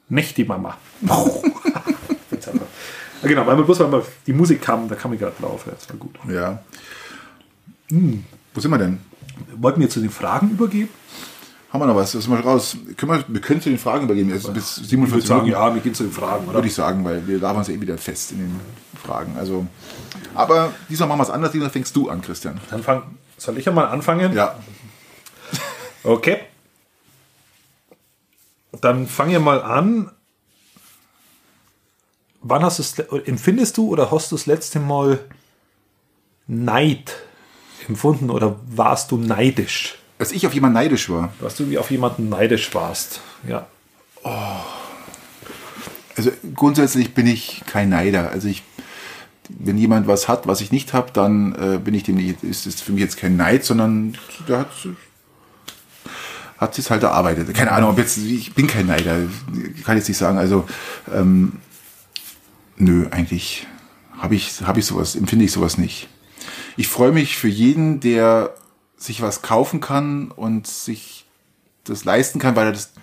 Nicht 0.09 0.38
die 0.38 0.45
Mama. 0.45 0.78
genau, 3.24 3.47
weil 3.47 3.57
wir 3.57 3.64
bloß 3.64 3.80
weil 3.80 3.91
wir 3.91 4.05
die 4.28 4.34
Musik 4.34 4.61
kam, 4.61 4.88
da 4.88 4.95
kam 4.95 5.14
ich 5.14 5.20
gerade 5.20 5.36
drauf. 5.39 5.66
Das 5.66 5.89
war 5.89 5.97
gut. 5.97 6.16
ja. 6.30 6.61
Hm. 7.89 8.24
Wo 8.54 8.60
sind 8.60 8.72
wir 8.72 8.78
denn? 8.78 8.99
Wollten 9.56 9.82
wir 9.82 9.89
zu 9.89 9.99
den 9.99 10.10
Fragen 10.10 10.51
übergehen? 10.51 10.89
Haben 11.72 11.82
wir 11.82 11.88
noch 11.88 11.95
was? 11.95 12.12
Das 12.12 12.24
ist 12.24 12.28
mal 12.28 12.39
raus. 12.39 12.78
Können 12.97 13.12
wir, 13.14 13.26
wir 13.28 13.41
können 13.41 13.62
zu 13.62 13.70
den 13.70 13.80
Fragen 13.80 14.06
übergeben. 14.06 14.32
Also 14.32 14.51
bis 14.51 14.76
47 14.76 15.30
Minuten 15.30 15.49
ja, 15.49 15.74
wir 15.74 15.82
gehen 15.82 15.95
zu 15.95 16.04
den 16.04 16.12
Fragen, 16.12 16.45
oder? 16.45 16.56
würde 16.56 16.68
ich 16.68 16.76
sagen, 16.76 17.04
weil 17.04 17.28
wir 17.28 17.39
laufen 17.39 17.58
uns 17.58 17.70
eh 17.70 17.82
wieder 17.82 17.97
fest 17.97 18.32
in 18.32 18.39
den 18.39 18.60
Fragen. 18.95 19.36
Also, 19.38 19.66
aber 20.36 20.72
diesmal 20.88 21.10
machen 21.10 21.20
wir 21.20 21.24
es 21.24 21.30
anders. 21.32 21.51
Diesmal 21.51 21.72
fängst 21.72 21.95
du 21.95 22.10
an, 22.10 22.22
Christian. 22.22 22.62
Dann 22.70 22.84
fang, 22.84 23.04
soll 23.38 23.58
ich 23.58 23.66
ja 23.66 23.72
mal 23.72 23.86
anfangen? 23.86 24.34
Ja, 24.34 24.56
Okay. 26.04 26.39
Dann 28.82 29.08
fang 29.08 29.30
ja 29.30 29.39
mal 29.39 29.62
an. 29.62 30.12
Wann 32.41 32.64
hast 32.64 32.80
du 32.80 32.84
es, 32.84 33.26
empfindest 33.26 33.78
du 33.78 33.88
oder 33.88 34.12
hast 34.12 34.32
du 34.32 34.36
das 34.36 34.45
letzte 34.45 34.80
Mal 34.80 35.20
Neid 36.45 37.16
empfunden 37.89 38.29
oder 38.29 38.59
warst 38.65 39.11
du 39.11 39.17
neidisch? 39.17 39.97
als 40.23 40.31
ich 40.31 40.47
auf 40.47 40.53
jemanden 40.53 40.75
neidisch 40.75 41.09
war. 41.09 41.34
Dass 41.41 41.55
du 41.55 41.69
wie 41.69 41.77
auf 41.77 41.91
jemanden 41.91 42.29
neidisch 42.29 42.73
warst. 42.73 43.19
Ja. 43.47 43.67
Also 46.15 46.31
grundsätzlich 46.55 47.13
bin 47.13 47.27
ich 47.27 47.61
kein 47.65 47.89
Neider. 47.89 48.29
Also 48.29 48.47
ich, 48.47 48.63
wenn 49.49 49.77
jemand 49.77 50.07
was 50.07 50.29
hat, 50.29 50.47
was 50.47 50.61
ich 50.61 50.71
nicht 50.71 50.93
habe, 50.93 51.11
dann 51.11 51.53
äh, 51.55 51.77
bin 51.77 51.93
ich 51.93 52.03
dem 52.03 52.15
nicht, 52.15 52.41
ist 52.41 52.65
es 52.65 52.79
für 52.79 52.93
mich 52.93 53.01
jetzt 53.01 53.17
kein 53.17 53.36
Neid, 53.36 53.65
sondern 53.65 54.17
der 54.47 54.59
hat 54.59 54.69
hat 56.57 56.79
es 56.79 56.89
halt 56.89 57.03
erarbeitet. 57.03 57.53
Keine 57.53 57.73
Ahnung, 57.73 57.89
ob 57.89 57.97
jetzt 57.97 58.17
ich 58.17 58.53
bin 58.53 58.67
kein 58.67 58.86
Neider, 58.86 59.17
kann 59.84 59.97
ich 59.97 60.03
jetzt 60.03 60.07
nicht 60.07 60.17
sagen. 60.17 60.38
Also 60.38 60.65
ähm, 61.13 61.57
nö, 62.77 63.07
eigentlich 63.11 63.67
habe 64.17 64.36
ich 64.36 64.61
habe 64.61 64.79
ich 64.79 64.86
sowas, 64.86 65.17
empfinde 65.17 65.43
ich 65.43 65.51
sowas 65.51 65.77
nicht. 65.77 66.07
Ich 66.78 66.88
freue 66.88 67.11
mich 67.11 67.38
für 67.38 67.47
jeden, 67.47 67.99
der 67.99 68.53
sich 68.97 69.21
was 69.21 69.41
kaufen 69.41 69.82
kann 69.82 70.32
und 70.32 70.67
sich 70.67 71.26
das 71.84 72.05
leisten 72.05 72.39
kann, 72.39 72.55
weil 72.55 72.67
er 72.67 72.71
das 72.71 72.93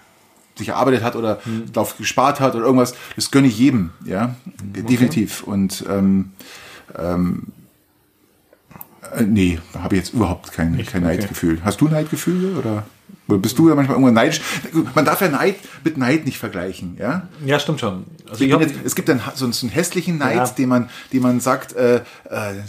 sich 0.56 0.68
erarbeitet 0.68 1.02
hat 1.02 1.16
oder 1.16 1.40
darauf 1.72 1.96
gespart 1.96 2.40
hat 2.40 2.54
oder 2.54 2.64
irgendwas, 2.64 2.94
das 3.16 3.30
gönne 3.30 3.48
ich 3.48 3.58
jedem, 3.58 3.90
ja, 4.04 4.34
definitiv. 4.62 5.42
Und 5.42 5.84
ähm, 5.88 6.32
ähm, 6.98 7.48
äh, 9.14 9.22
nee, 9.22 9.58
habe 9.78 9.96
ich 9.96 10.02
jetzt 10.02 10.14
überhaupt 10.14 10.52
kein, 10.52 10.72
kein 10.72 11.02
okay. 11.02 11.16
Neidgefühl. 11.16 11.60
Hast 11.64 11.80
du 11.80 11.88
Neidgefühle 11.88 12.58
oder, 12.58 12.84
oder 12.99 12.99
bist 13.38 13.58
du 13.58 13.68
da 13.68 13.74
manchmal 13.74 13.96
irgendwann 13.96 14.14
neidisch? 14.14 14.40
Man 14.94 15.04
darf 15.04 15.20
ja 15.20 15.28
Neid 15.28 15.56
mit 15.84 15.96
Neid 15.96 16.24
nicht 16.24 16.38
vergleichen, 16.38 16.96
ja. 16.98 17.28
Ja, 17.44 17.58
stimmt 17.58 17.80
schon. 17.80 18.04
Also 18.28 18.44
Ich 18.44 18.50
jetzt, 18.50 18.74
es 18.84 18.94
gibt 18.94 19.08
dann 19.08 19.20
so, 19.34 19.44
einen- 19.44 19.52
hässlichen 19.70 20.18
Neid, 20.18 20.36
Ja. 20.36 20.46
den 20.46 20.68
man, 20.68 20.90
den 21.12 21.22
man 21.22 21.40
sagt, 21.40 21.72
äh, 21.74 21.96
äh, 21.96 22.00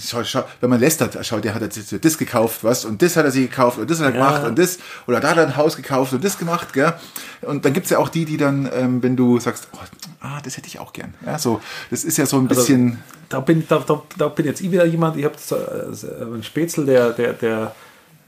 schau, 0.04 0.24
schau, 0.24 0.44
wenn 0.60 0.70
man 0.70 0.80
lästert, 0.80 1.18
schau, 1.26 1.40
der 1.40 1.54
hat 1.54 1.62
jetzt 1.62 2.04
das 2.04 2.18
gekauft, 2.18 2.64
was, 2.64 2.86
und 2.86 3.02
das 3.02 3.16
hat 3.16 3.26
er 3.26 3.32
sich 3.32 3.50
gekauft, 3.50 3.78
und 3.78 3.90
das 3.90 4.00
hat 4.00 4.14
er 4.14 4.20
Ja. 4.20 4.26
gemacht, 4.28 4.44
und 4.48 4.58
das, 4.60 4.80
oder 5.08 5.20
da 5.20 5.30
hat 5.32 5.38
er 5.38 5.48
ein 5.48 5.58
Haus 5.58 5.76
gekauft 5.76 6.14
und 6.14 6.24
das 6.24 6.38
gemacht, 6.38 6.74
gell? 6.74 6.94
Und 7.42 7.66
dann 7.66 7.74
gibt's 7.74 7.90
ja 7.90 7.98
auch 8.00 8.10
die, 8.10 8.26
die 8.26 8.38
dann, 8.38 8.70
ähm, 8.74 9.02
wenn 9.04 9.16
du 9.16 9.40
sagst, 9.40 9.68
oh, 9.74 9.78
ah, 10.22 10.40
das 10.44 10.58
hätte 10.58 10.68
ich 10.68 10.80
auch 10.80 10.94
gern. 10.94 11.14
Ja, 11.26 11.38
so, 11.40 11.62
das 11.90 12.04
ist 12.04 12.18
ja 12.18 12.26
so 12.26 12.38
ein 12.38 12.48
Also, 12.48 12.62
bisschen, 12.62 13.00
da 13.30 13.40
bin, 13.40 13.64
da, 13.68 13.80
da, 13.80 14.02
da 14.18 14.28
bin 14.28 14.46
jetzt 14.46 14.62
ich 14.62 14.72
wieder 14.72 14.86
jemand, 14.86 15.18
ich 15.18 15.26
habe 15.26 15.36
so, 15.40 15.56
äh, 15.56 16.22
einen 16.24 16.44
Spätzl, 16.44 16.86
der, 16.86 17.12
der, 17.12 17.34
der, 17.34 17.76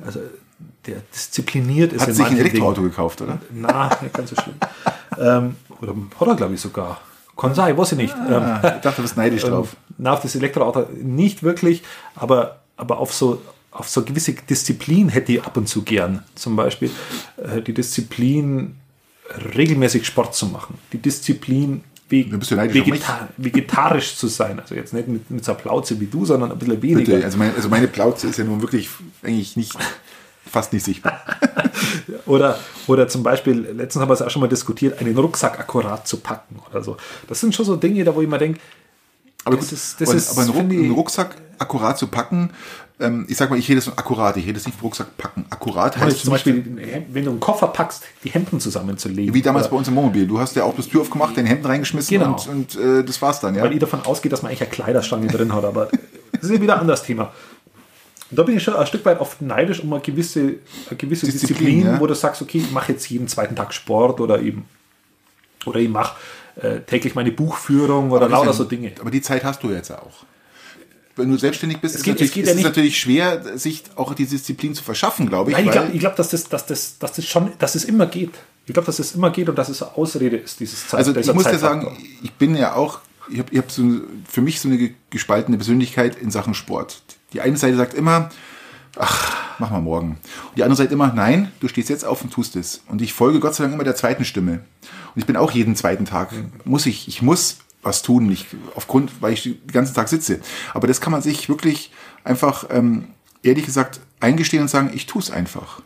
also, 0.06 0.20
der 0.86 0.98
diszipliniert 1.14 1.94
ist. 1.94 2.08
hat 2.08 2.16
sich 2.16 2.26
ein 2.26 2.38
Elektroauto 2.38 2.76
Dingen. 2.82 2.90
gekauft, 2.90 3.22
oder? 3.22 3.40
Na, 3.54 3.90
nicht 4.02 4.14
ganz 4.14 4.30
so 4.32 4.36
schlimm. 4.36 4.56
ähm, 5.20 5.56
oder 5.82 5.94
hat 6.20 6.28
er, 6.28 6.36
glaube 6.36 6.54
ich, 6.54 6.62
sogar. 6.62 7.00
Kann 7.36 7.56
sein, 7.56 7.76
weiß 7.78 7.94
ich 7.94 7.98
nicht. 7.98 8.14
Ah, 8.16 8.58
ich 8.76 8.82
dachte, 8.82 8.98
du 8.98 9.02
bist 9.04 9.18
neidisch 9.18 9.44
Ähm, 9.46 9.50
drauf. 9.52 9.76
na, 9.98 10.14
auf 10.14 10.22
das 10.22 10.36
Elektroauto 10.36 10.88
nicht 11.02 11.42
wirklich, 11.44 11.84
aber, 12.16 12.60
aber 12.78 13.00
auf 13.00 13.14
so 13.14 13.42
auf 13.72 13.90
so 13.90 14.04
gewisse 14.04 14.34
Disziplin 14.34 15.10
hätte 15.10 15.32
ich 15.34 15.44
ab 15.44 15.58
und 15.58 15.68
zu 15.68 15.82
gern. 15.82 16.24
Zum 16.36 16.56
Beispiel 16.56 16.92
äh, 17.38 17.62
die 17.62 17.74
Disziplin, 17.74 18.76
regelmäßig 19.56 20.06
Sport 20.06 20.36
zu 20.36 20.46
machen. 20.46 20.78
Die 20.92 21.00
Disziplin, 21.00 21.84
vegeta 22.10 23.30
vegetarisch 23.38 24.16
zu 24.16 24.28
sein. 24.28 24.60
Also 24.60 24.76
jetzt 24.76 24.94
nicht 24.94 25.08
mit, 25.08 25.30
mit 25.32 25.44
so 25.44 25.54
einer 25.54 25.62
Plauze 25.62 26.00
wie 26.00 26.06
du, 26.06 26.26
sondern 26.26 26.52
ein 26.52 26.60
bisschen 26.60 26.82
weniger. 26.82 27.14
Bitte, 27.14 27.26
also 27.26 27.38
meine, 27.38 27.56
also 27.56 27.70
meine 27.70 27.88
Plauze 27.88 28.28
ist 28.28 28.38
ja 28.38 28.44
nun 28.44 28.62
wirklich 28.62 28.90
eigentlich 29.24 29.58
nicht, 29.58 29.76
fast 30.54 30.72
nicht 30.72 30.86
sichtbar. 30.86 31.20
Oder, 32.26 32.58
oder 32.88 33.08
zum 33.08 33.24
Beispiel, 33.24 33.68
letztens 33.76 34.02
haben 34.02 34.10
wir 34.10 34.14
es 34.14 34.22
auch 34.22 34.30
schon 34.30 34.42
mal 34.42 34.48
diskutiert, 34.48 35.00
einen 35.00 35.18
Rucksack 35.18 35.60
akkurat 35.60 36.08
zu 36.08 36.18
packen 36.18 36.60
oder 36.70 36.82
so. 36.84 36.98
Das 37.28 37.40
sind 37.40 37.54
schon 37.54 37.66
so 37.66 37.76
Dinge, 37.76 38.04
da 38.04 38.14
wo 38.16 38.22
ich 38.22 38.28
mir 38.28 38.38
denke, 38.38 38.60
Aber 39.46 39.56
Das 39.58 39.66
gut, 39.66 39.74
ist- 39.74 40.02
das 40.02 40.10
aber, 40.10 40.18
ist, 40.18 40.32
aber 40.32 40.42
einen, 40.42 40.50
Ruck, 40.52 40.72
ich- 40.72 40.80
einen 40.80 40.92
Rucksack 40.92 41.36
akkurat 41.60 41.98
zu 41.98 42.08
packen, 42.08 42.52
ähm, 43.00 43.26
ich 43.30 43.38
sag 43.38 43.50
mal, 43.50 43.60
ich 43.60 43.68
rede 43.70 43.80
es 43.80 43.88
akkurat, 43.98 44.38
ich 44.38 44.46
rede 44.46 44.58
es 44.58 44.66
nicht 44.66 44.78
von 44.78 44.86
Rucksack 44.88 45.18
packen. 45.18 45.46
Akkurat 45.50 45.98
heißt 45.98 46.20
zum 46.22 46.32
Beispiel, 46.32 46.62
den 46.62 46.80
wenn 47.14 47.26
du 47.26 47.32
einen 47.32 47.40
Koffer 47.40 47.68
packst, 47.68 48.04
die 48.24 48.30
Hemden 48.30 48.60
zusammenzulegen. 48.60 49.34
wie 49.34 49.42
damals 49.42 49.70
bei 49.70 49.76
uns 49.76 49.88
im 49.88 49.96
Wohnmobil. 49.96 50.26
Du 50.28 50.40
hast 50.40 50.56
ja 50.56 50.64
auch 50.64 50.76
das 50.76 50.88
Tür 50.88 51.02
aufgemacht, 51.02 51.36
deine 51.38 51.50
Hemden 51.50 51.66
reingeschmissen 51.66 52.18
Genau. 52.18 52.34
und, 52.50 52.76
und 52.76 52.76
äh, 52.76 53.04
das 53.04 53.22
war's 53.22 53.40
dann, 53.42 53.56
ja. 53.56 53.64
Weil 53.64 53.74
ich 53.74 53.80
davon 53.80 54.02
ausgehe, 54.06 54.30
dass 54.30 54.42
man 54.42 54.50
eigentlich 54.50 54.62
eine 54.62 54.70
Kleiderstange 54.72 55.28
drin 55.28 55.54
hat, 55.54 55.66
aber 55.66 55.90
das 56.32 56.44
ist 56.44 56.52
ja 56.52 56.62
wieder 56.62 56.76
ein 56.76 56.82
anderes 56.82 57.04
Thema. 57.04 57.32
Und 58.34 58.40
da 58.40 58.44
bin 58.44 58.58
ich 58.58 58.64
schon 58.64 58.74
ein 58.76 58.88
Stück 58.88 59.06
weit 59.06 59.20
oft 59.20 59.42
neidisch 59.44 59.80
um 59.82 59.94
eine 59.94 60.02
gewisse, 60.02 60.40
eine 60.90 60.98
gewisse 60.98 61.28
Disziplin, 61.28 61.58
Disziplin, 61.58 61.86
ja. 61.86 62.00
wo 62.00 62.08
du 62.08 62.16
sagst, 62.16 62.42
okay, 62.42 62.58
ich 62.58 62.72
mache 62.72 62.92
jetzt 62.94 63.08
jeden 63.10 63.28
zweiten 63.28 63.56
Tag 63.56 63.74
Sport 63.74 64.20
oder 64.20 64.42
eben, 64.42 64.66
oder 65.66 65.80
ich 65.80 65.90
mache 65.90 66.16
äh, 66.56 66.80
täglich 66.80 67.14
meine 67.16 67.32
Buchführung 67.32 68.10
oder 68.12 68.28
lauter 68.28 68.48
das 68.48 68.58
so 68.58 68.64
ist- 68.64 68.72
Dinge. 68.72 68.92
Aber 69.00 69.12
die 69.12 69.22
Zeit 69.22 69.44
hast 69.44 69.62
du 69.62 69.70
jetzt 69.70 69.92
auch. 69.92 70.26
Wenn 71.16 71.30
du 71.30 71.38
selbstständig 71.38 71.78
bist, 71.80 71.94
ist, 71.96 72.02
geht- 72.04 72.14
natürlich, 72.16 72.32
es 72.32 72.34
geht 72.34 72.44
ist 72.46 72.50
ja 72.54 72.58
es 72.58 72.64
natürlich 72.64 73.00
schwer, 73.00 73.58
sich 73.58 73.84
auch 73.96 74.16
die 74.16 74.26
Disziplin 74.26 74.74
zu 74.74 74.84
verschaffen, 74.84 75.30
glaube 75.30 75.52
ich. 75.52 75.58
Nein, 75.58 75.66
ich 75.68 75.72
glaube, 75.72 75.92
glaub, 76.00 76.16
dass, 76.16 76.30
das, 76.30 76.46
dass, 76.50 76.66
das, 76.66 76.98
dass 76.98 77.14
das 77.14 77.26
schon, 77.28 77.52
dass 77.60 77.76
es 77.76 77.84
immer 77.86 78.08
geht. 78.08 78.32
Ich 78.66 78.74
glaube, 78.74 78.88
dass 78.88 78.98
es 78.98 79.14
immer 79.14 79.30
geht 79.30 79.48
und 79.50 79.56
dass 79.58 79.70
es 79.70 79.84
eine 79.84 79.96
Ausrede 79.96 80.38
ist, 80.38 80.60
dieses 80.60 80.88
Zeit. 80.88 80.98
Also 81.00 81.16
ich 81.16 81.32
muss 81.34 81.44
dir 81.44 81.60
sagen, 81.60 81.96
ich 82.24 82.32
bin 82.32 82.56
ja 82.56 82.74
auch, 82.74 83.00
ich 83.30 83.38
habe 83.40 83.56
hab 83.58 83.70
so, 83.70 83.84
für 84.28 84.42
mich 84.42 84.60
so 84.60 84.70
eine 84.70 84.78
ge- 84.80 84.94
gespaltene 85.12 85.58
Persönlichkeit 85.58 86.16
in 86.16 86.32
Sachen 86.32 86.54
Sport. 86.56 87.04
Die 87.34 87.42
eine 87.42 87.58
Seite 87.58 87.76
sagt 87.78 87.94
immer, 87.94 88.30
ach, 88.98 89.36
mach 89.60 89.72
mal 89.72 89.82
morgen. 89.82 90.12
Und 90.50 90.58
die 90.58 90.64
andere 90.64 90.78
Seite 90.78 90.94
immer, 90.94 91.12
nein, 91.14 91.52
du 91.60 91.68
stehst 91.68 91.90
jetzt 91.90 92.06
auf 92.06 92.22
und 92.24 92.32
tust 92.32 92.56
es. 92.56 92.82
Und 92.88 93.02
ich 93.02 93.14
folge 93.14 93.40
Gott 93.40 93.56
sei 93.56 93.64
Dank 93.64 93.74
immer 93.74 93.84
der 93.84 93.96
zweiten 93.96 94.26
Stimme. 94.26 94.60
Und 95.16 95.20
ich 95.22 95.26
bin 95.26 95.36
auch 95.38 95.52
jeden 95.52 95.76
zweiten 95.76 96.06
Tag, 96.06 96.30
muss 96.66 96.86
ich, 96.86 97.08
ich 97.08 97.22
muss 97.22 97.58
was 97.82 98.02
tun, 98.02 98.28
nicht 98.28 98.48
aufgrund, 98.76 99.12
weil 99.22 99.34
ich 99.34 99.44
den 99.44 99.60
ganzen 99.72 99.94
Tag 99.94 100.08
sitze. 100.10 100.40
Aber 100.74 100.88
das 100.88 101.02
kann 101.02 101.12
man 101.12 101.22
sich 101.22 101.50
wirklich 101.50 101.92
einfach, 102.24 102.66
ähm, 102.70 103.10
ehrlich 103.42 103.66
gesagt, 103.66 104.00
eingestehen 104.22 104.62
und 104.62 104.70
sagen, 104.70 104.92
ich 104.94 105.06
tue 105.06 105.22
es 105.22 105.30
einfach. 105.32 105.82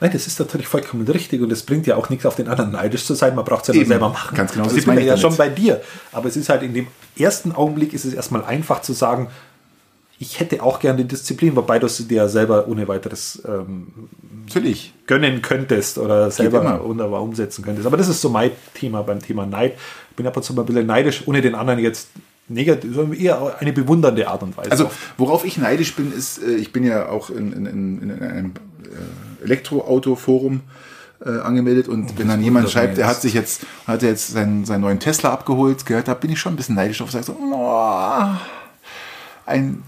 Nein, 0.00 0.10
das 0.12 0.26
ist 0.26 0.38
natürlich 0.40 0.66
vollkommen 0.66 1.06
richtig 1.06 1.40
und 1.42 1.52
es 1.52 1.62
bringt 1.64 1.86
ja 1.86 1.94
auch 1.96 2.10
nichts 2.10 2.26
auf 2.26 2.34
den 2.34 2.48
anderen 2.48 2.72
neidisch 2.72 3.04
zu 3.06 3.14
sein. 3.14 3.34
Man 3.36 3.44
braucht 3.44 3.62
es 3.62 3.68
ja 3.68 3.74
Eben. 3.74 3.88
selber 3.88 4.08
machen. 4.08 4.36
Ganz 4.36 4.52
genau, 4.52 4.64
Das 4.64 4.72
das 4.72 4.80
ist 4.80 4.86
bin 4.86 4.98
ja 5.04 5.14
ich 5.14 5.20
schon 5.20 5.36
damit. 5.36 5.38
bei 5.38 5.48
dir. 5.60 5.80
Aber 6.10 6.28
es 6.28 6.36
ist 6.36 6.48
halt 6.48 6.62
in 6.62 6.74
dem 6.74 6.88
ersten 7.16 7.52
Augenblick 7.52 7.92
ist 7.92 8.04
es 8.04 8.12
erstmal 8.12 8.44
einfach 8.44 8.82
zu 8.82 8.92
sagen, 8.94 9.28
ich 10.22 10.38
hätte 10.38 10.62
auch 10.62 10.78
gerne 10.78 10.98
die 10.98 11.08
Disziplin, 11.08 11.56
wobei 11.56 11.80
du 11.80 11.88
sie 11.88 12.06
dir 12.06 12.18
ja 12.18 12.28
selber 12.28 12.68
ohne 12.68 12.86
weiteres 12.86 13.42
ähm, 13.44 13.88
Natürlich. 14.46 14.94
gönnen 15.08 15.42
könntest 15.42 15.98
oder 15.98 16.30
selber 16.30 16.60
immer. 16.60 16.84
wunderbar 16.84 17.22
umsetzen 17.22 17.64
könntest. 17.64 17.88
Aber 17.88 17.96
das 17.96 18.06
ist 18.06 18.20
so 18.20 18.28
mein 18.28 18.52
Thema 18.72 19.02
beim 19.02 19.18
Thema 19.18 19.46
Neid. 19.46 19.74
Ich 20.10 20.16
bin 20.16 20.24
ab 20.24 20.36
und 20.36 20.44
zu 20.44 20.54
mal 20.54 20.62
ein 20.62 20.66
bisschen 20.66 20.86
neidisch, 20.86 21.24
ohne 21.26 21.42
den 21.42 21.56
anderen 21.56 21.80
jetzt 21.80 22.06
negativ, 22.46 22.94
sondern 22.94 23.18
eher 23.18 23.56
eine 23.58 23.72
bewundernde 23.72 24.28
Art 24.28 24.44
und 24.44 24.56
Weise. 24.56 24.70
Also, 24.70 24.90
worauf 25.18 25.44
ich 25.44 25.58
neidisch 25.58 25.96
bin, 25.96 26.12
ist, 26.16 26.40
äh, 26.40 26.54
ich 26.54 26.72
bin 26.72 26.84
ja 26.84 27.08
auch 27.08 27.28
in, 27.28 27.52
in, 27.52 27.66
in, 27.66 28.02
in 28.02 28.22
einem 28.22 28.52
äh, 29.40 29.44
Elektroauto-Forum 29.44 30.60
äh, 31.24 31.30
angemeldet 31.30 31.88
und 31.88 32.16
wenn 32.16 32.28
dann 32.28 32.42
jemand 32.42 32.70
schreibt, 32.70 32.96
er 32.96 33.08
hat 33.08 33.20
sich 33.20 33.34
jetzt, 33.34 33.62
hat 33.88 34.04
er 34.04 34.10
jetzt 34.10 34.28
seinen, 34.28 34.64
seinen 34.66 34.82
neuen 34.82 35.00
Tesla 35.00 35.32
abgeholt, 35.32 35.84
gehört, 35.84 36.06
da 36.06 36.14
bin 36.14 36.30
ich 36.30 36.38
schon 36.38 36.52
ein 36.52 36.56
bisschen 36.56 36.76
neidisch 36.76 36.98
drauf, 36.98 37.10
sage 37.10 37.24
so, 37.24 37.32
oh, 37.32 38.26
ein 39.46 39.82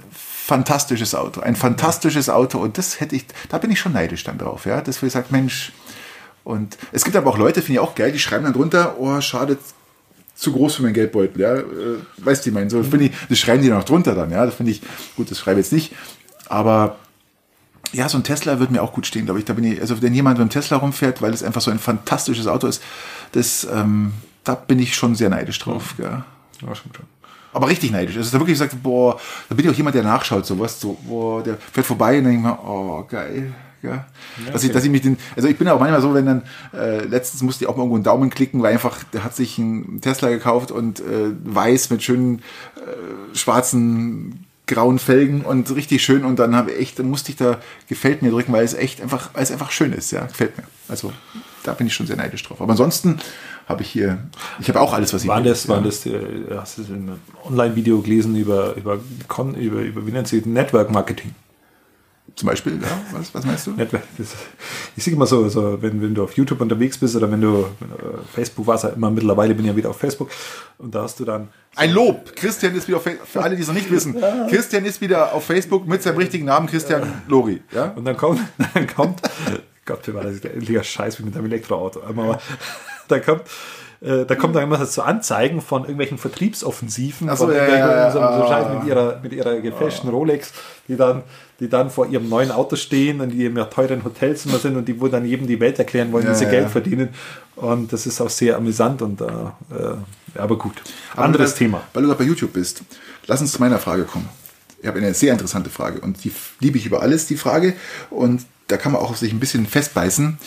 fantastisches 0.46 1.14
Auto, 1.14 1.40
ein 1.40 1.56
fantastisches 1.56 2.28
Auto 2.28 2.58
und 2.58 2.76
das 2.76 3.00
hätte 3.00 3.16
ich, 3.16 3.24
da 3.48 3.56
bin 3.56 3.70
ich 3.70 3.80
schon 3.80 3.94
neidisch 3.94 4.24
dann 4.24 4.36
drauf, 4.36 4.66
ja, 4.66 4.82
das 4.82 5.00
wo 5.00 5.06
ich 5.06 5.12
sage, 5.12 5.28
Mensch, 5.30 5.72
und 6.44 6.76
es 6.92 7.02
gibt 7.02 7.16
aber 7.16 7.30
auch 7.30 7.38
Leute, 7.38 7.62
finde 7.62 7.74
ich 7.74 7.78
auch 7.78 7.94
geil, 7.94 8.12
die 8.12 8.18
schreiben 8.18 8.44
dann 8.44 8.52
drunter, 8.52 8.96
oh, 8.98 9.18
schade, 9.22 9.56
zu 10.34 10.52
groß 10.52 10.74
für 10.74 10.82
meinen 10.82 10.92
Geldbeutel, 10.92 11.40
ja, 11.40 11.54
äh, 11.54 11.64
weißt 12.18 12.44
du, 12.44 12.50
ich 12.50 12.54
meine, 12.54 12.68
so 12.68 12.82
finde 12.82 13.06
ich, 13.06 13.12
das 13.30 13.38
schreiben 13.38 13.62
die 13.62 13.70
noch 13.70 13.84
drunter 13.84 14.14
dann, 14.14 14.30
ja, 14.30 14.44
das 14.44 14.54
finde 14.54 14.72
ich, 14.72 14.82
gut, 15.16 15.30
das 15.30 15.38
schreibe 15.38 15.60
ich 15.60 15.66
jetzt 15.66 15.72
nicht, 15.72 15.94
aber 16.50 16.98
ja, 17.94 18.10
so 18.10 18.18
ein 18.18 18.24
Tesla 18.24 18.60
wird 18.60 18.70
mir 18.70 18.82
auch 18.82 18.92
gut 18.92 19.06
stehen, 19.06 19.24
glaube 19.24 19.38
ich, 19.38 19.46
da 19.46 19.54
bin 19.54 19.64
ich, 19.64 19.80
also 19.80 20.02
wenn 20.02 20.12
jemand 20.12 20.36
mit 20.36 20.42
einem 20.42 20.50
Tesla 20.50 20.76
rumfährt, 20.76 21.22
weil 21.22 21.32
es 21.32 21.42
einfach 21.42 21.62
so 21.62 21.70
ein 21.70 21.78
fantastisches 21.78 22.48
Auto 22.48 22.66
ist, 22.66 22.82
das, 23.32 23.66
ähm, 23.72 24.12
da 24.42 24.56
bin 24.56 24.78
ich 24.78 24.94
schon 24.94 25.14
sehr 25.14 25.30
neidisch 25.30 25.58
drauf, 25.58 25.94
ja. 25.96 26.26
ja, 26.60 26.74
schon, 26.74 26.92
schon. 26.94 27.06
Aber 27.54 27.68
richtig 27.68 27.92
neidisch. 27.92 28.16
Also 28.16 28.32
da 28.32 28.40
wirklich 28.40 28.58
sagt, 28.58 28.82
boah, 28.82 29.18
da 29.48 29.54
bin 29.54 29.64
ich 29.64 29.70
auch 29.70 29.76
jemand, 29.76 29.94
der 29.94 30.02
nachschaut, 30.02 30.44
sowas, 30.44 30.80
so, 30.80 30.98
boah, 31.06 31.42
der 31.42 31.56
fährt 31.56 31.86
vorbei 31.86 32.18
und 32.18 32.24
dann 32.24 32.32
denke 32.32 32.48
ich 32.48 32.54
mir, 32.54 32.68
oh, 32.68 33.04
geil. 33.08 33.52
Ja. 33.82 34.06
dass, 34.50 34.64
ich, 34.64 34.72
dass 34.72 34.82
ich 34.84 34.90
mich 34.90 35.02
den, 35.02 35.18
also 35.36 35.46
ich 35.46 35.58
bin 35.58 35.68
auch 35.68 35.78
manchmal 35.78 36.00
so, 36.00 36.14
wenn 36.14 36.24
dann, 36.24 36.42
äh, 36.72 37.04
letztens 37.04 37.42
musste 37.42 37.64
ich 37.64 37.68
auch 37.68 37.76
mal 37.76 37.82
irgendwo 37.82 37.96
einen 37.96 38.04
Daumen 38.04 38.30
klicken, 38.30 38.62
weil 38.62 38.72
einfach, 38.72 39.04
der 39.12 39.24
hat 39.24 39.36
sich 39.36 39.58
einen 39.58 40.00
Tesla 40.00 40.30
gekauft 40.30 40.70
und 40.70 41.00
äh, 41.00 41.32
weiß 41.44 41.90
mit 41.90 42.02
schönen 42.02 42.38
äh, 42.76 43.36
schwarzen 43.36 44.46
grauen 44.66 44.98
Felgen 44.98 45.42
und 45.42 45.74
richtig 45.74 46.02
schön 46.02 46.24
und 46.24 46.38
dann 46.38 46.56
habe 46.56 46.72
ich 46.72 46.80
echt, 46.80 46.98
dann 46.98 47.10
musste 47.10 47.30
ich 47.30 47.36
da 47.36 47.60
gefällt 47.86 48.22
mir 48.22 48.30
drücken, 48.30 48.52
weil 48.52 48.64
es 48.64 48.72
echt 48.72 49.02
einfach, 49.02 49.30
weil 49.34 49.42
es 49.42 49.52
einfach 49.52 49.70
schön 49.70 49.92
ist, 49.92 50.10
ja, 50.10 50.24
gefällt 50.24 50.56
mir. 50.56 50.64
Also 50.88 51.12
da 51.64 51.74
bin 51.74 51.86
ich 51.86 51.94
schon 51.94 52.06
sehr 52.06 52.16
neidisch 52.16 52.42
drauf. 52.42 52.62
Aber 52.62 52.70
ansonsten 52.70 53.18
habe 53.66 53.82
ich 53.82 53.90
hier, 53.90 54.18
ich 54.60 54.68
habe 54.68 54.80
auch 54.80 54.92
alles, 54.92 55.14
was 55.14 55.22
ich 55.22 55.28
Waren 55.28 55.44
das, 55.44 55.68
waren 55.68 55.84
das, 55.84 56.04
äh, 56.06 56.18
hast 56.50 56.78
du 56.78 56.82
in 56.82 56.94
einem 56.94 57.20
Online-Video 57.44 58.00
gelesen 58.00 58.36
über, 58.36 58.74
über, 58.76 58.98
Con, 59.28 59.54
über, 59.54 59.80
über, 59.80 60.06
wie 60.06 60.12
nennt 60.12 60.28
sie, 60.28 60.42
Network 60.44 60.90
Marketing? 60.90 61.34
Zum 62.36 62.48
Beispiel, 62.48 62.80
ja, 62.82 62.88
was, 63.12 63.32
was 63.32 63.44
meinst 63.44 63.66
du? 63.66 63.70
Network, 63.70 64.02
das, 64.18 64.34
ich 64.96 65.04
sehe 65.04 65.14
immer 65.14 65.26
so, 65.26 65.48
so 65.48 65.80
wenn, 65.80 66.02
wenn 66.02 66.14
du 66.14 66.24
auf 66.24 66.36
YouTube 66.36 66.60
unterwegs 66.60 66.98
bist 66.98 67.14
oder 67.14 67.30
wenn 67.30 67.40
du, 67.40 67.66
wenn 67.78 67.90
du 67.90 67.94
äh, 67.94 68.18
Facebook 68.34 68.66
warst, 68.66 68.84
ja 68.84 68.90
immer 68.90 69.10
mittlerweile 69.10 69.54
bin 69.54 69.64
ich 69.64 69.70
ja 69.70 69.76
wieder 69.76 69.90
auf 69.90 69.98
Facebook 69.98 70.30
und 70.78 70.94
da 70.94 71.02
hast 71.02 71.20
du 71.20 71.24
dann 71.24 71.48
Ein 71.76 71.92
Lob. 71.92 72.34
Christian 72.34 72.74
ist 72.74 72.88
wieder 72.88 72.96
auf 72.96 73.04
Facebook. 73.04 73.28
Für 73.28 73.42
alle, 73.42 73.54
die 73.54 73.62
es 73.62 73.68
noch 73.68 73.74
nicht 73.74 73.90
wissen. 73.90 74.16
Christian 74.50 74.84
ist 74.84 75.00
wieder 75.00 75.32
auf 75.32 75.44
Facebook 75.44 75.86
mit 75.86 76.02
seinem 76.02 76.16
richtigen 76.16 76.46
Namen, 76.46 76.66
Christian 76.66 77.22
Lori. 77.28 77.62
Ja? 77.72 77.92
Und 77.94 78.04
dann 78.04 78.16
kommt, 78.16 78.40
dann 78.74 78.86
kommt, 78.88 79.20
Gott, 79.84 80.00
wie 80.08 80.14
war 80.14 80.24
das 80.24 80.40
endlicher 80.40 80.82
Scheiß 80.82 81.20
wie 81.20 81.22
mit 81.22 81.36
einem 81.36 81.46
Elektroauto. 81.46 82.02
Aber 82.02 82.40
da 83.08 83.18
kommt, 83.18 83.42
äh, 84.00 84.24
da 84.26 84.34
kommt 84.34 84.54
dann 84.54 84.64
immer 84.64 84.84
so 84.84 85.02
Anzeigen 85.02 85.60
von 85.60 85.82
irgendwelchen 85.82 86.18
Vertriebsoffensiven, 86.18 87.28
so, 87.30 87.46
von 87.46 87.54
ja, 87.54 87.68
ja, 87.68 88.10
so, 88.10 88.18
so 88.18 88.24
ah. 88.24 88.48
Scheiß 88.48 88.78
mit 88.78 88.88
ihrer, 88.88 89.20
mit 89.22 89.32
ihrer 89.32 89.60
gefälschten 89.60 90.10
Rolex, 90.10 90.52
die 90.88 90.96
dann, 90.96 91.22
die 91.60 91.68
dann 91.68 91.90
vor 91.90 92.06
ihrem 92.06 92.28
neuen 92.28 92.50
Auto 92.50 92.76
stehen 92.76 93.20
und 93.20 93.30
die 93.30 93.46
in 93.46 93.54
teuren 93.70 94.04
Hotelzimmer 94.04 94.58
sind 94.58 94.76
und 94.76 94.86
die 94.86 95.00
wo 95.00 95.08
dann 95.08 95.24
jedem 95.24 95.46
die 95.46 95.60
Welt 95.60 95.78
erklären 95.78 96.12
wollen, 96.12 96.28
wie 96.28 96.34
sie 96.34 96.46
Geld 96.46 96.68
verdienen. 96.68 97.10
Und 97.56 97.92
das 97.92 98.06
ist 98.06 98.20
auch 98.20 98.30
sehr 98.30 98.56
amüsant 98.56 99.00
und 99.00 99.20
äh, 99.20 99.24
äh, 99.24 99.96
aber 100.36 100.58
gut. 100.58 100.74
Anderes 101.16 101.52
weil, 101.52 101.58
Thema. 101.58 101.82
Weil 101.92 102.02
du 102.02 102.08
gerade 102.08 102.24
bei 102.24 102.28
YouTube 102.28 102.52
bist. 102.52 102.82
Lass 103.26 103.40
uns 103.40 103.52
zu 103.52 103.60
meiner 103.60 103.78
Frage 103.78 104.04
kommen. 104.04 104.28
Ich 104.80 104.86
habe 104.88 104.98
eine 104.98 105.14
sehr 105.14 105.32
interessante 105.32 105.70
Frage 105.70 106.00
und 106.00 106.24
die 106.24 106.32
liebe 106.60 106.76
ich 106.76 106.84
über 106.84 107.00
alles, 107.00 107.26
die 107.26 107.36
Frage. 107.36 107.74
Und 108.10 108.44
da 108.68 108.76
kann 108.76 108.92
man 108.92 109.00
auch 109.00 109.10
auf 109.10 109.16
sich 109.16 109.32
ein 109.32 109.40
bisschen 109.40 109.66
festbeißen. 109.66 110.38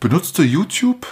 Benutzt 0.00 0.38
du 0.38 0.42
YouTube, 0.42 1.06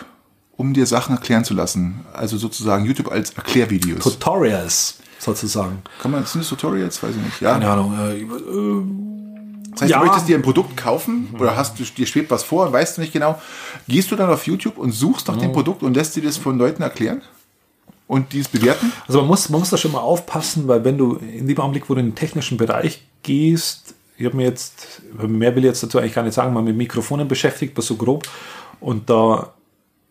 um 0.56 0.72
dir 0.72 0.86
Sachen 0.86 1.14
erklären 1.16 1.44
zu 1.44 1.54
lassen? 1.54 2.04
Also 2.12 2.36
sozusagen 2.36 2.84
YouTube 2.84 3.10
als 3.10 3.30
Erklärvideos. 3.30 4.04
Tutorials 4.04 4.98
sozusagen. 5.18 5.82
Kann 6.00 6.12
man, 6.12 6.24
sind 6.24 6.42
das 6.42 6.48
Tutorials? 6.48 7.02
Weiß 7.02 7.10
ich 7.16 7.22
nicht. 7.22 7.40
Ja. 7.40 7.52
Keine 7.54 7.68
Ahnung. 7.70 7.98
Äh, 7.98 8.20
äh, 8.20 8.82
Das 9.72 9.82
heißt, 9.82 9.90
Ja. 9.90 9.98
du 9.98 10.06
möchtest 10.06 10.28
dir 10.28 10.36
ein 10.36 10.42
Produkt 10.42 10.76
kaufen 10.76 11.28
oder 11.38 11.56
hast 11.56 11.78
du, 11.78 11.84
dir 11.84 12.06
schwebt 12.06 12.30
was 12.30 12.44
vor 12.44 12.66
und 12.66 12.72
weißt 12.72 12.96
du 12.96 13.00
nicht 13.00 13.12
genau. 13.12 13.40
Gehst 13.88 14.10
du 14.10 14.16
dann 14.16 14.30
auf 14.30 14.46
YouTube 14.46 14.78
und 14.78 14.92
suchst 14.92 15.26
nach 15.28 15.36
dem 15.36 15.52
Produkt 15.52 15.82
und 15.82 15.94
lässt 15.94 16.14
dir 16.16 16.22
das 16.22 16.36
von 16.36 16.56
Leuten 16.56 16.82
erklären? 16.82 17.22
Und 18.06 18.32
die 18.32 18.38
es 18.38 18.46
bewerten? 18.48 18.92
Also 19.08 19.18
man 19.18 19.26
muss, 19.28 19.48
man 19.48 19.58
muss 19.60 19.70
da 19.70 19.76
schon 19.76 19.90
mal 19.92 19.98
aufpassen, 19.98 20.68
weil 20.68 20.84
wenn 20.84 20.96
du 20.96 21.16
in 21.16 21.48
dem 21.48 21.58
Augenblick, 21.58 21.90
wo 21.90 21.94
du 21.94 22.00
in 22.00 22.06
den 22.10 22.14
technischen 22.14 22.56
Bereich 22.56 23.04
gehst, 23.24 23.94
ich 24.16 24.24
habe 24.24 24.36
mir 24.36 24.44
jetzt, 24.44 25.02
mehr 25.26 25.54
will 25.56 25.64
ich 25.64 25.68
jetzt 25.70 25.82
dazu 25.82 25.98
eigentlich 25.98 26.14
gar 26.14 26.22
nicht 26.22 26.34
sagen, 26.34 26.54
mal 26.54 26.62
mit 26.62 26.76
Mikrofonen 26.76 27.26
beschäftigt, 27.26 27.76
was 27.76 27.86
so 27.86 27.96
grob 27.96 28.22
und 28.80 29.10
da 29.10 29.52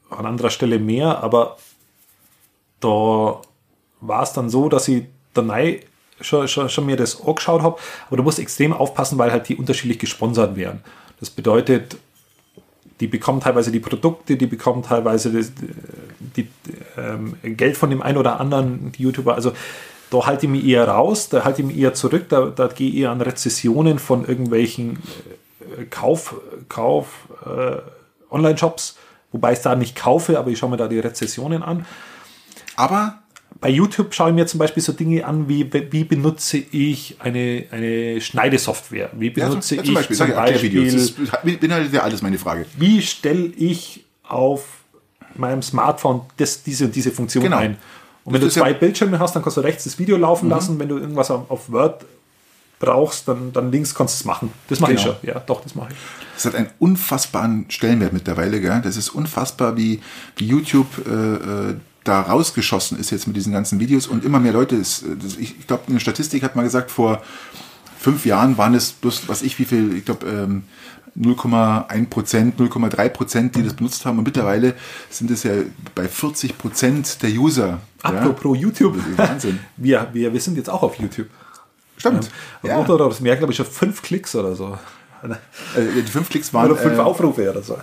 an 0.10 0.26
anderer 0.26 0.50
Stelle 0.50 0.80
mehr, 0.80 1.24
aber 1.24 1.58
da 2.80 3.42
war 4.02 4.24
es 4.24 4.34
dann 4.34 4.50
so, 4.50 4.70
dass 4.70 4.88
ich 4.88 5.06
danei 5.34 5.82
schon, 6.22 6.48
schon, 6.48 6.70
schon 6.70 6.86
mir 6.86 6.98
das 6.98 7.22
angeschaut 7.22 7.62
habe, 7.62 7.78
aber 8.08 8.18
du 8.18 8.24
musst 8.24 8.40
extrem 8.40 8.74
aufpassen, 8.74 9.18
weil 9.18 9.32
halt 9.32 9.50
die 9.50 9.56
unterschiedlich 9.56 10.00
gesponsert 10.00 10.56
werden. 10.56 10.82
Das 11.20 11.30
bedeutet, 11.30 11.98
die 13.00 13.08
bekommen 13.08 13.42
teilweise 13.42 13.72
die 13.72 13.80
Produkte, 13.80 14.38
die 14.38 14.48
bekommen 14.48 14.84
teilweise 14.84 15.32
das, 15.32 15.52
die, 16.20 16.48
ähm, 16.98 17.36
Geld 17.44 17.76
von 17.78 17.90
dem 17.90 18.02
einen 18.02 18.18
oder 18.18 18.40
anderen 18.40 18.94
YouTuber. 18.98 19.36
Also 19.36 19.52
da 20.10 20.26
halte 20.26 20.46
ich 20.46 20.52
mich 20.52 20.66
eher 20.66 20.88
raus, 20.88 21.30
da 21.30 21.44
halte 21.44 21.62
ich 21.62 21.68
mich 21.68 21.78
eher 21.78 21.94
zurück, 21.94 22.28
da, 22.30 22.46
da 22.48 22.68
gehe 22.68 22.90
ich 22.90 22.96
eher 22.98 23.12
an 23.12 23.22
Rezessionen 23.22 24.00
von 24.00 24.26
irgendwelchen 24.26 25.00
äh, 25.78 25.86
Kauf, 25.86 26.36
Kauf 26.70 27.28
äh, 27.46 27.78
Online-Shops, 28.36 28.98
wobei 29.32 29.52
ich 29.54 29.58
es 29.60 29.64
da 29.64 29.76
nicht 29.76 29.96
kaufe, 29.96 30.38
aber 30.38 30.50
ich 30.52 30.58
schaue 30.60 30.70
mir 30.70 30.78
da 30.78 30.88
die 30.88 31.00
Rezessionen 31.00 31.64
an. 31.64 31.86
Aber 32.76 33.20
Bei 33.62 33.70
YouTube 33.70 34.14
schaue 34.14 34.30
ich 34.30 34.36
mir 34.36 34.46
zum 34.46 34.60
Beispiel 34.60 34.84
so 34.84 34.92
Dinge 34.92 35.26
an, 35.26 35.48
wie, 35.48 35.72
wie 35.92 36.04
benutze 36.04 36.58
ich 36.58 37.16
eine, 37.20 37.64
eine 37.72 38.20
Schneidesoftware? 38.20 39.10
Wie 39.14 39.30
benutze 39.30 39.76
ja, 39.76 39.82
ich 39.82 39.86
zum 39.88 39.96
Beispiel, 39.96 40.18
zum. 40.18 40.28
Beispiel 40.32 41.58
beinhaltet 41.58 41.94
ja 41.94 42.02
alles 42.04 42.22
meine 42.22 42.38
Frage. 42.38 42.66
wie 42.78 43.02
stelle 43.02 43.46
ich 43.58 44.04
auf 44.28 44.66
meinem 45.36 45.62
Smartphone 45.62 46.22
das, 46.38 46.64
diese 46.64 46.86
und 46.86 46.96
diese 46.96 47.12
Funktion 47.12 47.44
Genau. 47.46 47.58
ein? 47.58 47.78
Und 48.26 48.34
wenn 48.34 48.42
Das 48.42 48.42
du 48.42 48.48
ist 48.48 48.56
ja- 48.58 48.64
zwei 48.64 48.74
Bildschirme 48.74 49.20
hast, 49.20 49.36
dann 49.36 49.42
kannst 49.44 49.58
du 49.58 49.62
rechts 49.62 49.86
das 49.86 49.98
Video 50.00 50.18
laufen 50.18 50.50
lassen. 50.50 50.78
Wenn 50.80 50.90
du 50.90 50.98
irgendwas 50.98 51.32
auf 51.32 51.72
Word 51.72 52.04
brauchst, 52.80 53.28
dann, 53.28 53.54
dann 53.54 53.72
links 53.72 53.96
kannst 53.96 54.16
du 54.16 54.22
es 54.22 54.26
machen. 54.26 54.52
Das 54.68 54.80
mache 54.80 54.94
ich 54.94 55.04
Genau. 55.04 55.16
schon. 55.22 55.30
Ja, 55.30 55.40
doch, 55.40 55.62
das 55.62 55.76
mache 55.76 55.90
ich. 55.92 55.98
Das 56.36 56.46
hat 56.46 56.56
einen 56.56 56.70
unfassbaren 56.80 57.66
Stellenwert 57.70 58.14
mittlerweile. 58.14 58.60
Gell? 58.60 58.82
Das 58.84 58.98
ist 58.98 59.10
unfassbar, 59.10 59.78
wie, 59.78 60.02
wie 60.36 60.46
YouTube 60.48 60.88
äh, 61.08 61.12
äh, 61.72 61.76
da 62.04 62.22
rausgeschossen 62.22 63.00
ist 63.00 63.10
jetzt 63.10 63.26
mit 63.28 63.36
diesen 63.36 63.52
ganzen 63.54 63.80
Videos 63.80 64.06
und 64.08 64.24
immer 64.24 64.40
mehr 64.40 64.54
Leute. 64.54 64.76
Ist, 64.76 65.04
äh, 65.04 65.16
ich 65.40 65.58
ich 65.60 65.68
glaube, 65.68 65.84
eine 65.88 66.00
Statistik 66.00 66.44
hat 66.44 66.56
mal 66.56 66.64
gesagt, 66.64 66.92
vor 66.92 67.22
fünf 67.98 68.26
Jahren 68.26 68.58
waren 68.58 68.76
es 68.76 68.92
bloß, 68.92 69.28
was 69.28 69.42
ich, 69.42 69.58
wie 69.60 69.66
viel, 69.66 69.96
ich 69.96 70.06
glaube, 70.06 70.28
ähm, 70.28 70.64
0,1 71.18 72.08
Prozent, 72.10 72.60
0,3 72.60 73.10
Prozent, 73.10 73.56
die 73.56 73.64
das 73.64 73.74
benutzt 73.74 74.06
haben. 74.06 74.18
Und 74.18 74.26
mittlerweile 74.26 74.76
sind 75.10 75.32
es 75.32 75.44
ja 75.44 75.54
bei 75.96 76.08
40 76.08 76.58
Prozent 76.58 77.22
der 77.24 77.30
User. 77.32 77.80
Apropos 78.04 78.58
ja? 78.58 78.64
YouTube. 78.64 78.98
Wahnsinn. 79.18 79.60
Wir, 79.78 80.10
wir, 80.14 80.34
wir 80.34 80.42
sind 80.42 80.58
jetzt 80.58 80.70
auch 80.70 80.84
auf 80.84 80.96
YouTube. 81.00 81.28
Stimmt. 81.98 82.30
Ja. 82.64 82.80
Oder 82.80 83.10
das 83.10 83.20
mehr, 83.20 83.36
glaube 83.38 83.54
ich, 83.54 83.58
schon 83.58 83.66
fünf 83.66 84.02
Klicks 84.02 84.36
oder 84.36 84.56
so. 84.56 84.78
Äh, 85.76 86.02
die 86.02 86.12
fünf 86.12 86.30
Klicks 86.30 86.54
waren. 86.54 86.72
Oder 86.72 86.80
fünf 86.80 86.98
äh, 86.98 87.02
Aufrufe 87.02 87.50
oder 87.50 87.62
so. 87.62 87.78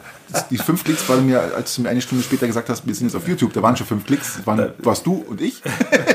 Die 0.50 0.58
fünf 0.58 0.84
Klicks 0.84 1.08
waren 1.08 1.26
mir, 1.26 1.40
als 1.54 1.74
du 1.74 1.82
mir 1.82 1.88
eine 1.90 2.00
Stunde 2.00 2.24
später 2.24 2.46
gesagt 2.46 2.68
hast, 2.68 2.86
wir 2.86 2.94
sind 2.94 3.08
jetzt 3.08 3.16
auf 3.16 3.28
YouTube, 3.28 3.52
da 3.52 3.62
waren 3.62 3.76
schon 3.76 3.86
fünf 3.86 4.06
Klicks. 4.06 4.40
Waren, 4.46 4.72
warst 4.78 5.04
du 5.06 5.14
und 5.14 5.40
ich. 5.40 5.62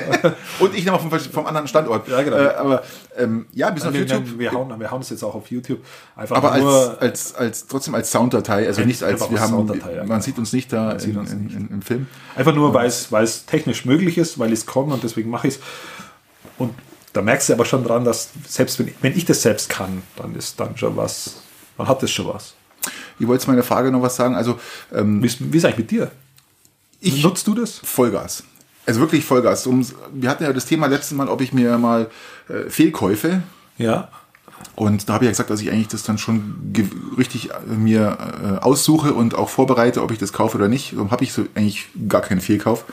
und 0.59 0.75
ich 0.75 0.85
nochmal 0.85 1.19
vom, 1.19 1.31
vom 1.31 1.45
anderen 1.45 1.67
Standort. 1.67 2.07
Ja, 2.07 2.21
genau. 2.21 2.37
Äh, 2.37 2.55
aber 2.55 2.83
ähm, 3.17 3.45
ja, 3.51 3.73
wir 3.73 3.81
sind 3.81 3.93
wir, 3.93 4.03
auf 4.03 4.09
YouTube. 4.09 4.39
Wir, 4.39 4.51
hauen, 4.51 4.79
wir 4.79 4.91
hauen 4.91 5.01
es 5.01 5.09
jetzt 5.09 5.23
auch 5.23 5.35
auf 5.35 5.51
YouTube. 5.51 5.83
Einfach 6.15 6.37
aber 6.37 6.57
nur 6.57 7.01
als, 7.01 7.01
als, 7.01 7.35
als, 7.35 7.67
trotzdem 7.67 7.95
als 7.95 8.11
Sounddatei, 8.11 8.67
also 8.67 8.81
nicht 8.81 9.03
als, 9.03 9.29
wir 9.29 9.39
haben, 9.39 9.51
Sounddatei, 9.51 9.95
ja. 9.95 10.03
man 10.05 10.21
sieht 10.21 10.37
uns 10.37 10.53
nicht 10.53 10.71
da 10.73 10.93
in, 10.93 11.17
uns 11.17 11.31
in, 11.31 11.49
in, 11.49 11.69
im 11.69 11.81
Film. 11.81 12.07
Einfach 12.35 12.55
nur, 12.55 12.73
weil 12.73 12.87
es, 12.87 13.11
weil 13.11 13.23
es 13.23 13.45
technisch 13.45 13.85
möglich 13.85 14.17
ist, 14.17 14.39
weil 14.39 14.53
ich 14.53 14.59
es 14.59 14.65
kann 14.65 14.91
und 14.91 15.03
deswegen 15.03 15.29
mache 15.29 15.47
ich 15.47 15.55
es. 15.55 15.59
Und 16.57 16.73
da 17.17 17.23
merkst 17.23 17.49
du 17.49 17.53
aber 17.53 17.65
schon 17.65 17.83
dran, 17.83 18.05
dass 18.05 18.29
selbst 18.47 18.77
wenn 18.79 18.87
ich, 18.87 18.93
wenn 19.01 19.17
ich 19.17 19.25
das 19.25 19.41
selbst 19.41 19.69
kann, 19.69 20.03
dann 20.15 20.35
ist 20.35 20.59
dann 20.59 20.77
schon 20.77 20.95
was, 20.95 21.37
dann 21.77 21.87
hat 21.87 22.01
das 22.03 22.11
schon 22.11 22.27
was. 22.27 22.53
Ich 23.19 23.27
wollte 23.27 23.43
zu 23.43 23.49
meiner 23.49 23.63
Frage 23.63 23.91
noch 23.91 24.01
was 24.01 24.15
sagen. 24.15 24.35
Also 24.35 24.59
ähm, 24.93 25.21
Wie 25.21 25.27
ist, 25.27 25.37
wie 25.51 25.57
ist 25.57 25.65
eigentlich 25.65 25.77
mit 25.79 25.91
dir? 25.91 26.11
Ich- 27.01 27.23
Nutzt 27.23 27.47
du 27.47 27.55
das? 27.55 27.79
Vollgas. 27.83 28.43
Also 28.85 28.99
wirklich 29.01 29.25
Vollgas. 29.25 29.67
Um, 29.67 29.85
wir 30.13 30.29
hatten 30.29 30.43
ja 30.43 30.53
das 30.53 30.65
Thema 30.65 30.87
letztes 30.87 31.11
Mal, 31.17 31.27
ob 31.27 31.41
ich 31.41 31.51
mir 31.51 31.77
mal 31.77 32.09
äh, 32.49 32.69
Fehlkäufe 32.69 33.41
Ja. 33.77 34.09
Und 34.75 35.07
da 35.09 35.13
habe 35.13 35.25
ich 35.25 35.27
ja 35.27 35.31
gesagt, 35.31 35.49
dass 35.51 35.61
ich 35.61 35.69
eigentlich 35.71 35.87
das 35.89 36.01
dann 36.03 36.17
schon 36.17 36.73
richtig 37.17 37.49
äh, 37.51 37.53
mir 37.75 38.17
äh, 38.61 38.63
aussuche 38.63 39.13
und 39.13 39.35
auch 39.35 39.49
vorbereite, 39.49 40.01
ob 40.01 40.11
ich 40.11 40.17
das 40.19 40.33
kaufe 40.33 40.57
oder 40.57 40.67
nicht. 40.67 40.93
Darum 40.93 41.11
habe 41.11 41.23
ich 41.23 41.33
so 41.33 41.45
eigentlich 41.55 41.87
gar 42.07 42.21
keinen 42.21 42.41
Fehlkauf. 42.41 42.85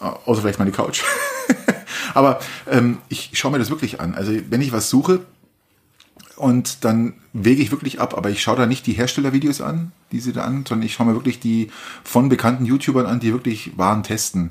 Außer 0.00 0.40
vielleicht 0.40 0.58
meine 0.58 0.72
Couch. 0.72 1.02
Aber 2.14 2.40
ähm, 2.68 2.98
ich 3.08 3.30
schaue 3.34 3.52
mir 3.52 3.58
das 3.58 3.70
wirklich 3.70 4.00
an. 4.00 4.14
Also 4.14 4.32
wenn 4.48 4.60
ich 4.60 4.72
was 4.72 4.90
suche 4.90 5.20
und 6.36 6.84
dann 6.84 7.14
wege 7.32 7.62
ich 7.62 7.70
wirklich 7.70 8.00
ab, 8.00 8.16
aber 8.16 8.30
ich 8.30 8.42
schaue 8.42 8.56
da 8.56 8.66
nicht 8.66 8.86
die 8.86 8.94
Herstellervideos 8.94 9.60
an, 9.60 9.92
die 10.10 10.20
sie 10.20 10.32
da 10.32 10.42
an, 10.42 10.64
sondern 10.66 10.86
ich 10.86 10.94
schaue 10.94 11.06
mir 11.06 11.14
wirklich 11.14 11.38
die 11.38 11.70
von 12.02 12.28
bekannten 12.28 12.64
YouTubern 12.64 13.06
an, 13.06 13.20
die 13.20 13.32
wirklich 13.32 13.76
Waren 13.76 14.02
testen. 14.02 14.50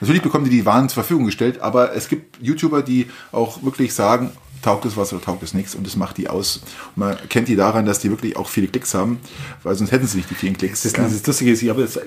Natürlich 0.00 0.20
bekommen 0.20 0.44
die 0.44 0.50
die 0.50 0.66
Waren 0.66 0.88
zur 0.88 1.02
Verfügung 1.02 1.26
gestellt, 1.26 1.60
aber 1.60 1.94
es 1.94 2.08
gibt 2.08 2.42
YouTuber, 2.42 2.82
die 2.82 3.08
auch 3.32 3.62
wirklich 3.62 3.94
sagen, 3.94 4.30
taugt 4.62 4.84
es 4.84 4.96
was 4.96 5.12
oder 5.12 5.22
taugt 5.22 5.42
es 5.42 5.54
nichts 5.54 5.74
und 5.74 5.86
das 5.86 5.96
macht 5.96 6.18
die 6.18 6.28
aus. 6.28 6.62
Und 6.96 6.98
man 6.98 7.16
kennt 7.28 7.48
die 7.48 7.56
daran, 7.56 7.86
dass 7.86 8.00
die 8.00 8.10
wirklich 8.10 8.36
auch 8.36 8.48
viele 8.48 8.66
Klicks 8.66 8.92
haben, 8.94 9.20
weil 9.62 9.74
sonst 9.74 9.92
hätten 9.92 10.06
sie 10.06 10.18
nicht 10.18 10.30
die 10.30 10.34
vielen 10.34 10.58
Klicks. 10.58 10.82
Das, 10.82 10.92
das 10.92 11.26
Lustige 11.26 11.52
ist, 11.52 11.62
ich 11.62 11.70
habe 11.70 11.82
jetzt 11.82 12.00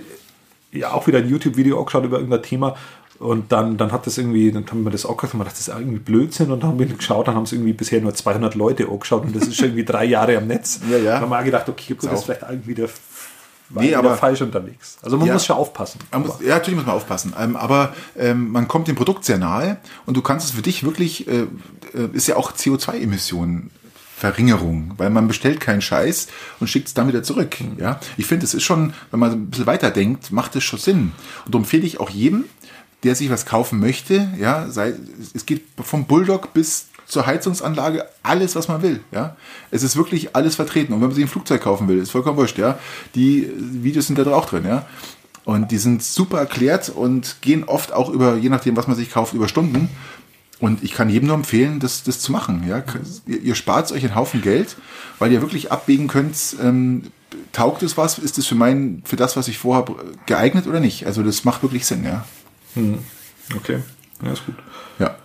ja 0.72 0.92
auch 0.94 1.08
wieder 1.08 1.20
ein 1.20 1.28
YouTube-Video 1.30 1.80
angeschaut 1.80 2.04
über 2.06 2.18
irgendein 2.18 2.44
Thema 2.44 2.76
und 3.20 3.52
dann, 3.52 3.78
dann 3.78 3.92
hat 3.92 4.08
das 4.08 4.18
irgendwie, 4.18 4.52
dann 4.52 4.66
haben 4.70 4.84
wir 4.84 4.92
das 4.92 5.06
auch 5.06 5.16
gehört 5.18 5.34
und 5.34 5.40
man 5.40 5.46
dachte, 5.46 5.60
das 5.60 5.68
ist 5.68 5.74
irgendwie 5.74 6.00
Blödsinn 6.00 6.50
und 6.52 6.62
dann 6.64 6.70
haben 6.72 6.80
wir 6.80 6.86
geschaut, 6.88 7.28
dann 7.28 7.36
haben 7.36 7.44
es 7.44 7.52
irgendwie 7.52 7.74
bisher 7.74 8.02
nur 8.02 8.14
200 8.14 8.56
Leute 8.56 8.88
angeschaut 8.88 9.24
und 9.26 9.36
das 9.36 9.44
ist 9.48 9.56
schon 9.58 9.66
irgendwie 9.68 9.86
drei 9.86 10.06
Jahre 10.06 10.38
am 10.38 10.48
Netz. 10.48 10.80
Ja, 10.90 10.98
ja. 10.98 11.12
Dann 11.14 11.22
haben 11.22 11.30
wir 11.30 11.40
auch 11.40 11.44
gedacht, 11.44 11.70
okay, 11.70 11.94
gut, 11.94 12.04
das 12.04 12.10
auch- 12.12 12.14
ist 12.16 12.24
vielleicht 12.24 12.42
irgendwie 12.50 12.76
war 13.74 13.84
Nee, 13.84 13.96
aber- 13.96 14.18
falsch 14.18 14.42
unterwegs. 14.42 14.98
Also 15.02 15.18
man 15.18 15.28
Ja. 15.28 15.34
muss 15.34 15.46
schon 15.46 15.56
aufpassen. 15.56 16.00
Man 16.12 16.24
muss, 16.24 16.42
ja, 16.42 16.56
natürlich 16.56 16.76
muss 16.76 16.86
man 16.86 16.96
aufpassen. 16.96 17.34
Ähm, 17.40 17.56
aber 17.56 17.94
ähm, 18.18 18.52
man 18.52 18.68
kommt 18.68 18.90
dem 18.90 18.98
Produkt 18.98 19.24
sehr 19.24 19.38
nahe 19.38 19.78
und 20.06 20.18
du 20.18 20.22
kannst 20.22 20.48
es 20.48 20.52
für 20.56 20.62
dich 20.62 20.84
wirklich, 20.84 21.26
äh, 21.30 21.44
äh, 21.94 22.10
ist 22.12 22.28
ja 22.28 22.36
auch 22.36 22.52
CO2-Emissionen. 22.52 23.70
Verringerung, 24.22 24.94
weil 24.98 25.10
man 25.10 25.28
bestellt 25.28 25.60
keinen 25.60 25.82
Scheiß 25.82 26.28
und 26.60 26.68
schickt 26.68 26.88
es 26.88 26.94
dann 26.94 27.08
wieder 27.08 27.24
zurück. 27.24 27.58
Ja, 27.80 28.00
ich 28.18 28.28
finde, 28.28 28.46
es 28.46 28.54
ist 28.54 28.62
schon, 28.62 28.94
wenn 29.10 29.20
man 29.20 29.32
ein 29.32 29.50
bisschen 29.50 29.66
weiter 29.66 29.90
denkt, 29.90 30.32
macht 30.32 30.56
es 30.56 30.64
schon 30.64 30.78
Sinn. 30.78 31.12
Und 31.44 31.56
darum 31.56 31.64
empfehle 31.64 31.88
ich 31.88 32.00
auch 32.00 32.12
jedem, 32.12 32.46
der 33.02 33.16
sich 33.16 33.32
was 33.32 33.48
kaufen 33.48 33.80
möchte, 33.80 34.32
ja, 34.40 34.70
sei, 34.70 34.94
es 35.34 35.48
geht 35.48 35.64
vom 35.84 36.06
Bulldog 36.06 36.54
bis 36.54 36.90
zur 37.08 37.26
Heizungsanlage, 37.26 38.06
alles, 38.22 38.56
was 38.56 38.68
man 38.68 38.84
will, 38.84 39.00
ja. 39.12 39.36
Es 39.72 39.82
ist 39.82 39.96
wirklich 39.96 40.36
alles 40.36 40.56
vertreten. 40.56 40.94
Und 40.94 41.02
wenn 41.02 41.08
man 41.08 41.16
sich 41.16 41.26
ein 41.26 41.28
Flugzeug 41.28 41.62
kaufen 41.62 41.88
will, 41.88 41.98
ist 41.98 42.12
vollkommen 42.12 42.38
wurscht, 42.38 42.60
ja. 42.60 42.78
Die 43.16 43.50
Videos 43.58 44.06
sind 44.06 44.20
da 44.20 44.32
auch 44.32 44.46
drin, 44.46 44.66
ja. 44.68 44.86
Und 45.46 45.72
die 45.72 45.80
sind 45.80 46.04
super 46.04 46.38
erklärt 46.38 46.90
und 46.90 47.38
gehen 47.42 47.64
oft 47.64 47.92
auch 47.92 48.10
über, 48.12 48.36
je 48.36 48.50
nachdem, 48.50 48.78
was 48.78 48.86
man 48.86 48.96
sich 48.96 49.10
kauft, 49.10 49.34
über 49.34 49.48
Stunden. 49.48 49.90
Und 50.62 50.84
ich 50.84 50.94
kann 50.94 51.10
jedem 51.10 51.28
nur 51.28 51.36
empfehlen, 51.36 51.80
das, 51.80 52.04
das 52.04 52.20
zu 52.20 52.32
machen. 52.32 52.66
Ja? 52.68 52.84
Ihr, 53.26 53.42
ihr 53.42 53.56
spart 53.56 53.92
euch 53.92 54.06
einen 54.06 54.16
Haufen 54.16 54.42
Geld, 54.42 54.78
weil 55.20 55.32
ihr 55.32 55.42
wirklich 55.42 55.72
abwägen 55.72 56.08
könnt, 56.08 56.56
ähm, 56.62 57.12
taugt 57.52 57.82
es 57.84 57.98
was? 57.98 58.20
Ist 58.20 58.38
es 58.38 58.46
für 58.46 58.56
mein, 58.56 59.02
für 59.04 59.16
das, 59.16 59.36
was 59.36 59.48
ich 59.48 59.58
vorhabe, 59.58 59.96
geeignet 60.28 60.68
oder 60.68 60.80
nicht? 60.80 61.08
Also 61.08 61.24
das 61.24 61.44
macht 61.46 61.64
wirklich 61.64 61.86
Sinn, 61.86 62.04
ja. 62.04 62.26
Okay, 63.56 63.80
ja, 64.24 64.32
ist 64.32 64.46
gut. 64.46 64.56
Ja. 65.00 65.16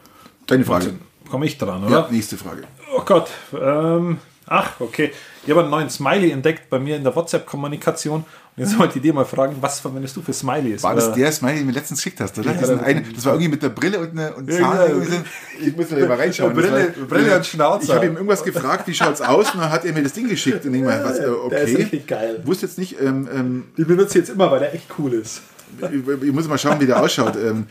Deine 0.47 0.65
Frage. 0.65 0.95
Komme 1.29 1.47
ich 1.47 1.59
dran, 1.59 1.85
oder? 1.85 1.93
Ja, 1.93 2.09
nächste 2.11 2.37
Frage. 2.37 2.65
Oh 2.97 3.03
Gott. 3.05 3.29
Ähm, 3.53 4.19
ach, 4.47 4.81
okay. 4.81 5.13
Ich 5.45 5.51
habe 5.51 5.61
einen 5.61 5.71
neuen 5.71 5.91
Smiley 5.91 6.31
entdeckt 6.31 6.71
bei 6.71 6.79
mir 6.79 6.97
in 6.97 7.05
der 7.05 7.15
WhatsApp-Kommunikation. 7.15 8.25
Jetzt 8.59 8.79
wollte 8.79 8.97
ich 8.97 9.03
dir 9.03 9.13
mal 9.13 9.27
fragen, 9.27 9.57
was 9.61 9.81
verwendest 9.81 10.17
du 10.17 10.23
für 10.23 10.33
Smileys? 10.33 10.83
War 10.83 10.95
das 10.95 11.09
Äh, 11.09 11.13
der 11.17 11.31
Smiley, 11.33 11.57
den 11.57 11.63
du 11.65 11.73
mir 11.73 11.79
letztens 11.79 11.99
geschickt 12.01 12.21
hast, 12.21 12.39
oder? 12.39 12.53
Ja, 12.55 12.67
der- 12.67 12.83
einen, 12.83 13.13
das 13.15 13.25
war 13.27 13.35
irgendwie 13.35 13.51
mit 13.51 13.63
der 13.63 13.69
Brille 13.69 13.99
und, 14.01 14.13
eine, 14.13 14.33
und 14.35 14.51
Zahn. 14.51 14.61
ja. 14.61 14.87
irgendwie 14.87 15.11
so. 15.11 15.17
Ich 15.61 15.77
muss 15.77 15.89
da 15.91 15.97
mal 15.97 16.15
reinschauen. 16.17 16.55
Brille- 16.55 16.87
Das 16.89 16.99
war- 17.01 17.07
Brille 17.07 17.37
und 17.37 17.45
Schnauzer. 17.47 17.83
Ich 17.85 17.93
habe 17.93 18.07
ihm 18.07 18.15
irgendwas 18.15 18.43
gefragt, 18.43 18.89
wie 18.89 18.95
schaut's 18.95 19.21
aus? 19.21 19.53
Und 19.55 19.61
dann 19.61 19.71
hat 19.71 19.85
er 19.85 19.93
mir 19.93 20.03
das 20.03 20.15
Ding 20.15 20.27
geschickt. 20.27 20.65
Und 20.65 20.73
ich 20.75 20.83
meine, 20.83 21.05
was, 21.05 21.19
äh, 21.19 21.27
okay. 21.27 21.51
Der 21.51 21.63
ist 21.65 21.79
richtig 21.79 22.07
geil. 22.07 22.41
Wusste 22.45 22.65
jetzt 22.67 22.79
nicht, 22.79 22.99
ähm, 23.01 23.29
ähm, 23.31 23.65
Die 23.77 23.85
benutze 23.85 24.19
ich 24.19 24.27
jetzt 24.27 24.35
immer, 24.35 24.51
weil 24.51 24.61
der 24.61 24.73
echt 24.75 24.87
cool 24.99 25.13
ist. 25.13 25.43
ich, 25.83 26.23
ich 26.23 26.33
muss 26.33 26.49
mal 26.49 26.57
schauen, 26.57 26.81
wie 26.81 26.87
der 26.87 27.03
ausschaut. 27.03 27.37
Ähm, 27.37 27.67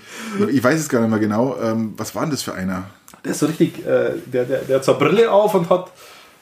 ich 0.50 0.64
weiß 0.64 0.80
es 0.80 0.88
gar 0.88 1.00
nicht 1.02 1.10
mehr 1.10 1.20
genau. 1.20 1.58
Ähm, 1.64 1.94
was 1.98 2.14
war 2.14 2.22
denn 2.22 2.32
das 2.32 2.44
für 2.44 2.54
einer? 2.54 2.84
Der 3.24 3.32
ist 3.32 3.40
so 3.40 3.48
richtig, 3.48 3.80
äh, 3.88 4.12
der, 4.28 4.44
der, 4.46 4.60
der 4.60 4.76
hat 4.76 4.86
so 4.86 4.96
eine 4.96 5.04
Brille 5.10 5.32
auf 5.32 5.56
und 5.56 5.68
hat 5.72 5.92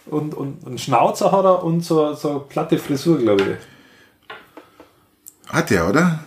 und, 0.05 0.33
und 0.33 0.67
einen 0.67 0.77
Schnauzer 0.77 1.31
hat 1.31 1.45
er 1.45 1.63
und 1.63 1.79
so, 1.85 2.13
so 2.13 2.29
eine 2.29 2.39
platte 2.41 2.77
Frisur, 2.77 3.19
glaube 3.19 3.41
ich. 3.43 3.57
Hat 5.53 5.69
der, 5.69 5.87
oder? 5.87 6.19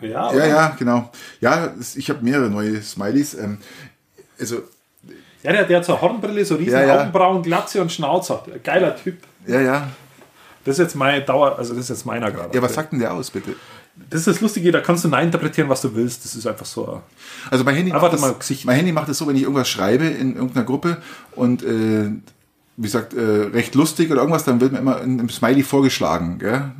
Ja, 0.00 0.34
Ja, 0.34 0.46
ja, 0.46 0.76
genau. 0.76 1.10
Ja, 1.40 1.72
ich 1.94 2.10
habe 2.10 2.24
mehrere 2.24 2.50
neue 2.50 2.82
Smileys. 2.82 3.34
Ähm, 3.34 3.58
also, 4.38 4.62
ja 5.44 5.52
der, 5.52 5.64
der 5.64 5.76
hat 5.78 5.84
so 5.84 5.92
eine 5.92 6.02
Hornbrille, 6.02 6.44
so 6.44 6.56
riesen 6.56 6.72
Ja, 6.72 6.84
ja. 6.84 7.00
Augenbrauen, 7.00 7.42
Glatze 7.42 7.80
und 7.80 7.92
Schnauzer. 7.92 8.44
Geiler 8.64 8.96
Typ. 8.96 9.18
ja, 9.46 9.60
ja. 9.60 9.88
Das 10.64 10.78
ist 10.78 10.84
jetzt 10.84 10.94
meine 10.94 11.24
Dauer, 11.24 11.58
also 11.58 11.74
das 11.74 11.84
ist 11.84 11.88
jetzt 11.88 12.06
meiner 12.06 12.30
gerade. 12.30 12.54
Ja, 12.54 12.62
was 12.62 12.74
sagt 12.74 12.92
denn 12.92 13.00
der 13.00 13.12
aus, 13.12 13.30
bitte? 13.30 13.56
Das 14.08 14.20
ist 14.20 14.28
das 14.28 14.40
Lustige, 14.40 14.70
da 14.70 14.80
kannst 14.80 15.04
du 15.04 15.08
interpretieren, 15.08 15.68
was 15.68 15.80
du 15.82 15.94
willst. 15.94 16.24
Das 16.24 16.34
ist 16.36 16.46
einfach 16.46 16.66
so. 16.66 17.02
Also 17.50 17.64
mein 17.64 17.74
Handy, 17.74 17.92
macht 17.92 18.12
das, 18.12 18.64
mein 18.64 18.76
Handy 18.76 18.92
macht 18.92 19.08
das 19.08 19.18
so, 19.18 19.26
wenn 19.26 19.36
ich 19.36 19.42
irgendwas 19.42 19.68
schreibe 19.68 20.04
in 20.06 20.36
irgendeiner 20.36 20.64
Gruppe 20.64 21.02
und 21.32 21.64
äh, 21.64 22.10
wie 22.76 22.82
gesagt, 22.82 23.12
äh, 23.14 23.20
recht 23.20 23.74
lustig 23.74 24.10
oder 24.10 24.20
irgendwas, 24.20 24.44
dann 24.44 24.60
wird 24.60 24.72
mir 24.72 24.78
immer 24.78 25.00
ein, 25.00 25.20
ein 25.20 25.28
Smiley 25.28 25.62
vorgeschlagen, 25.62 26.38
gell? 26.38 26.72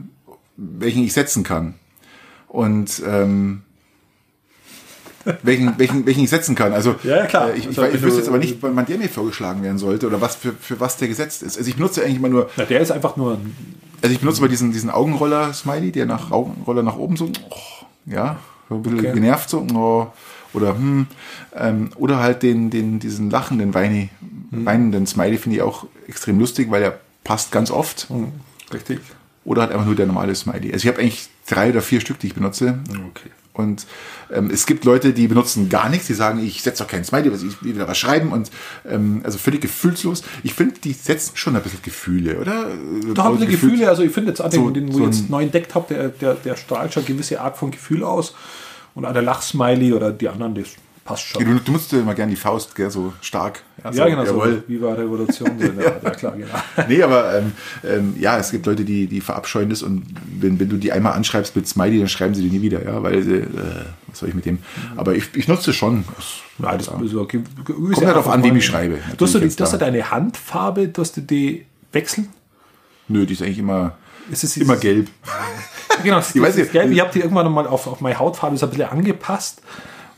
Welchen 0.56 1.02
ich 1.04 1.12
setzen 1.12 1.42
kann. 1.42 1.74
Und 2.48 3.02
ähm, 3.06 3.62
welchen, 5.42 5.78
welchen, 5.78 6.04
welchen 6.04 6.24
ich 6.24 6.30
setzen 6.30 6.54
kann. 6.54 6.72
Also 6.72 6.96
Ja, 7.04 7.18
ja, 7.18 7.26
klar. 7.26 7.50
äh, 7.50 7.56
ich, 7.58 7.68
ich, 7.68 7.78
Also, 7.78 7.94
ich 7.94 8.02
wüsste 8.02 8.18
jetzt 8.20 8.28
aber 8.28 8.38
nicht, 8.38 8.58
wann 8.60 8.86
der 8.86 8.98
mir 8.98 9.08
vorgeschlagen 9.08 9.62
werden 9.62 9.78
sollte 9.78 10.06
oder 10.06 10.20
was 10.20 10.34
für, 10.36 10.52
für 10.52 10.80
was 10.80 10.96
der 10.96 11.08
gesetzt 11.08 11.42
ist. 11.42 11.56
Also 11.56 11.68
ich 11.68 11.76
benutze 11.76 12.02
eigentlich 12.02 12.16
immer 12.16 12.28
nur 12.28 12.50
Na, 12.56 12.64
der 12.64 12.80
ist 12.80 12.90
einfach 12.90 13.16
nur 13.16 13.34
ein 13.34 13.54
also 14.02 14.12
ich 14.12 14.18
benutze 14.20 14.40
mal 14.40 14.48
diesen, 14.48 14.72
diesen 14.72 14.90
Augenroller-Smiley, 14.90 15.92
der 15.92 16.06
nach 16.06 16.32
Augenroller 16.32 16.82
nach 16.82 16.96
oben 16.96 17.16
so, 17.16 17.26
oh, 17.50 17.54
ja, 18.04 18.40
so 18.68 18.74
ein 18.74 18.82
bisschen 18.82 18.98
Okay. 18.98 19.12
genervt 19.12 19.48
so, 19.48 19.64
oh, 19.74 20.08
oder 20.52 20.74
hm, 20.74 21.06
ähm, 21.54 21.90
oder 21.94 22.18
halt 22.18 22.42
den, 22.42 22.68
den, 22.70 22.98
diesen 22.98 23.30
lachenden, 23.30 23.74
weini, 23.74 24.10
Hm. 24.50 24.66
weinenden 24.66 25.06
Smiley 25.06 25.38
finde 25.38 25.58
ich 25.58 25.62
auch 25.62 25.86
extrem 26.08 26.40
lustig, 26.40 26.68
weil 26.72 26.82
er 26.82 26.98
passt 27.22 27.52
ganz 27.52 27.70
oft. 27.70 28.08
richtig. 28.74 28.98
Oder 29.44 29.62
halt 29.62 29.72
einfach 29.72 29.86
nur 29.86 29.94
der 29.96 30.06
normale 30.06 30.34
Smiley. 30.34 30.72
Also 30.72 30.84
ich 30.86 30.88
habe 30.92 31.00
eigentlich 31.00 31.28
drei 31.48 31.70
oder 31.70 31.82
vier 31.82 32.00
Stück, 32.00 32.18
die 32.20 32.28
ich 32.28 32.34
benutze. 32.34 32.78
Okay. 33.10 33.30
Und 33.54 33.86
ähm, 34.32 34.50
es 34.50 34.64
gibt 34.64 34.84
Leute, 34.86 35.12
die 35.12 35.28
benutzen 35.28 35.68
gar 35.68 35.90
nichts, 35.90 36.06
die 36.06 36.14
sagen, 36.14 36.38
ich 36.42 36.62
setze 36.62 36.82
doch 36.84 36.90
keinen 36.90 37.04
Smiley, 37.04 37.28
ich 37.34 37.62
will 37.62 37.74
wieder 37.74 37.86
was 37.86 37.98
schreiben 37.98 38.32
und 38.32 38.50
ähm, 38.88 39.20
also 39.24 39.36
völlig 39.36 39.60
gefühlslos. 39.60 40.22
Ich 40.42 40.54
finde, 40.54 40.76
die 40.82 40.94
setzen 40.94 41.32
schon 41.36 41.54
ein 41.54 41.62
bisschen 41.62 41.82
Gefühle, 41.82 42.38
oder? 42.40 42.68
Da 43.14 43.24
haben 43.24 43.38
sie 43.38 43.46
Gefühl- 43.46 43.70
Gefühle, 43.72 43.88
also 43.90 44.04
ich 44.04 44.12
finde 44.12 44.30
jetzt 44.30 44.40
auch 44.40 44.50
So- 44.50 44.70
den, 44.70 44.88
wo 44.88 44.92
so 44.92 44.98
ich 45.00 45.04
jetzt 45.06 45.18
ein- 45.24 45.30
neu 45.30 45.42
entdeckt 45.42 45.74
habe, 45.74 45.92
der, 45.92 46.08
der, 46.08 46.34
der 46.34 46.56
strahlt 46.56 46.94
schon 46.94 47.04
eine 47.04 47.12
gewisse 47.14 47.40
Art 47.42 47.58
von 47.58 47.70
Gefühl 47.70 48.04
aus. 48.04 48.34
Und 48.94 49.04
auch 49.04 49.12
der 49.12 49.22
Lachsmiley 49.22 49.92
oder 49.92 50.12
die 50.12 50.28
anderen, 50.30 50.54
das 50.54 50.68
passt 51.04 51.24
schon. 51.24 51.44
Du, 51.44 51.58
du 51.58 51.72
nutzt 51.72 51.92
ja 51.92 52.00
immer 52.00 52.14
gerne 52.14 52.30
die 52.30 52.36
Faust, 52.36 52.74
gell, 52.74 52.90
so 52.90 53.12
stark. 53.20 53.62
Ja, 53.82 53.92
so, 53.92 54.04
genau, 54.04 54.24
jawohl. 54.24 54.56
so 54.56 54.62
wie 54.68 54.80
war 54.80 54.96
Revolution. 54.96 55.50
So 55.58 55.66
ja. 55.80 55.92
ja, 56.02 56.10
klar, 56.10 56.36
genau. 56.36 56.48
nee, 56.88 57.02
aber 57.02 57.38
ähm, 57.38 57.52
ähm, 57.84 58.14
ja, 58.18 58.38
es 58.38 58.50
gibt 58.50 58.66
Leute, 58.66 58.84
die, 58.84 59.06
die 59.06 59.20
verabscheuen 59.20 59.70
das 59.70 59.82
und 59.82 60.04
wenn, 60.40 60.58
wenn 60.60 60.68
du 60.68 60.76
die 60.76 60.92
einmal 60.92 61.12
anschreibst 61.14 61.56
mit 61.56 61.66
Smiley, 61.66 61.98
dann 61.98 62.08
schreiben 62.08 62.34
sie 62.34 62.42
die 62.42 62.50
nie 62.50 62.62
wieder, 62.62 62.84
ja, 62.84 63.02
weil 63.02 63.14
äh, 63.14 63.46
was 64.06 64.18
soll 64.18 64.28
ich 64.28 64.34
mit 64.34 64.46
dem? 64.46 64.58
Aber 64.96 65.14
ich, 65.14 65.34
ich 65.34 65.48
nutze 65.48 65.72
schon. 65.72 66.04
Ja, 66.58 66.76
das 66.76 66.86
ja. 66.86 67.00
ist 67.00 67.14
okay. 67.14 67.42
Kommt 67.64 67.96
halt 67.96 68.08
darauf 68.08 68.28
an, 68.28 68.42
wie 68.44 68.56
ich 68.56 68.64
schreibe. 68.66 68.98
Du 69.16 69.24
hast, 69.24 69.34
du, 69.34 69.40
du 69.40 69.64
hast 69.64 69.80
deine 69.80 70.10
Handfarbe, 70.10 70.88
du 70.88 71.00
hast 71.00 71.18
die 71.30 71.66
wechseln? 71.92 72.28
Nö, 73.08 73.26
die 73.26 73.34
ist 73.34 73.42
eigentlich 73.42 73.58
immer, 73.58 73.96
ist 74.30 74.44
es, 74.44 74.56
immer 74.56 74.76
gelb. 74.76 75.08
genau, 76.02 76.20
ich 76.20 76.40
weiß 76.40 76.56
nicht. 76.56 76.72
Gelb. 76.72 76.90
Ich 76.90 77.00
habe 77.00 77.10
die 77.12 77.20
irgendwann 77.20 77.50
mal 77.52 77.66
auf, 77.66 77.86
auf 77.86 78.00
meine 78.00 78.18
Hautfarbe 78.18 78.56
so 78.56 78.66
ein 78.66 78.70
bisschen 78.70 78.88
angepasst. 78.88 79.62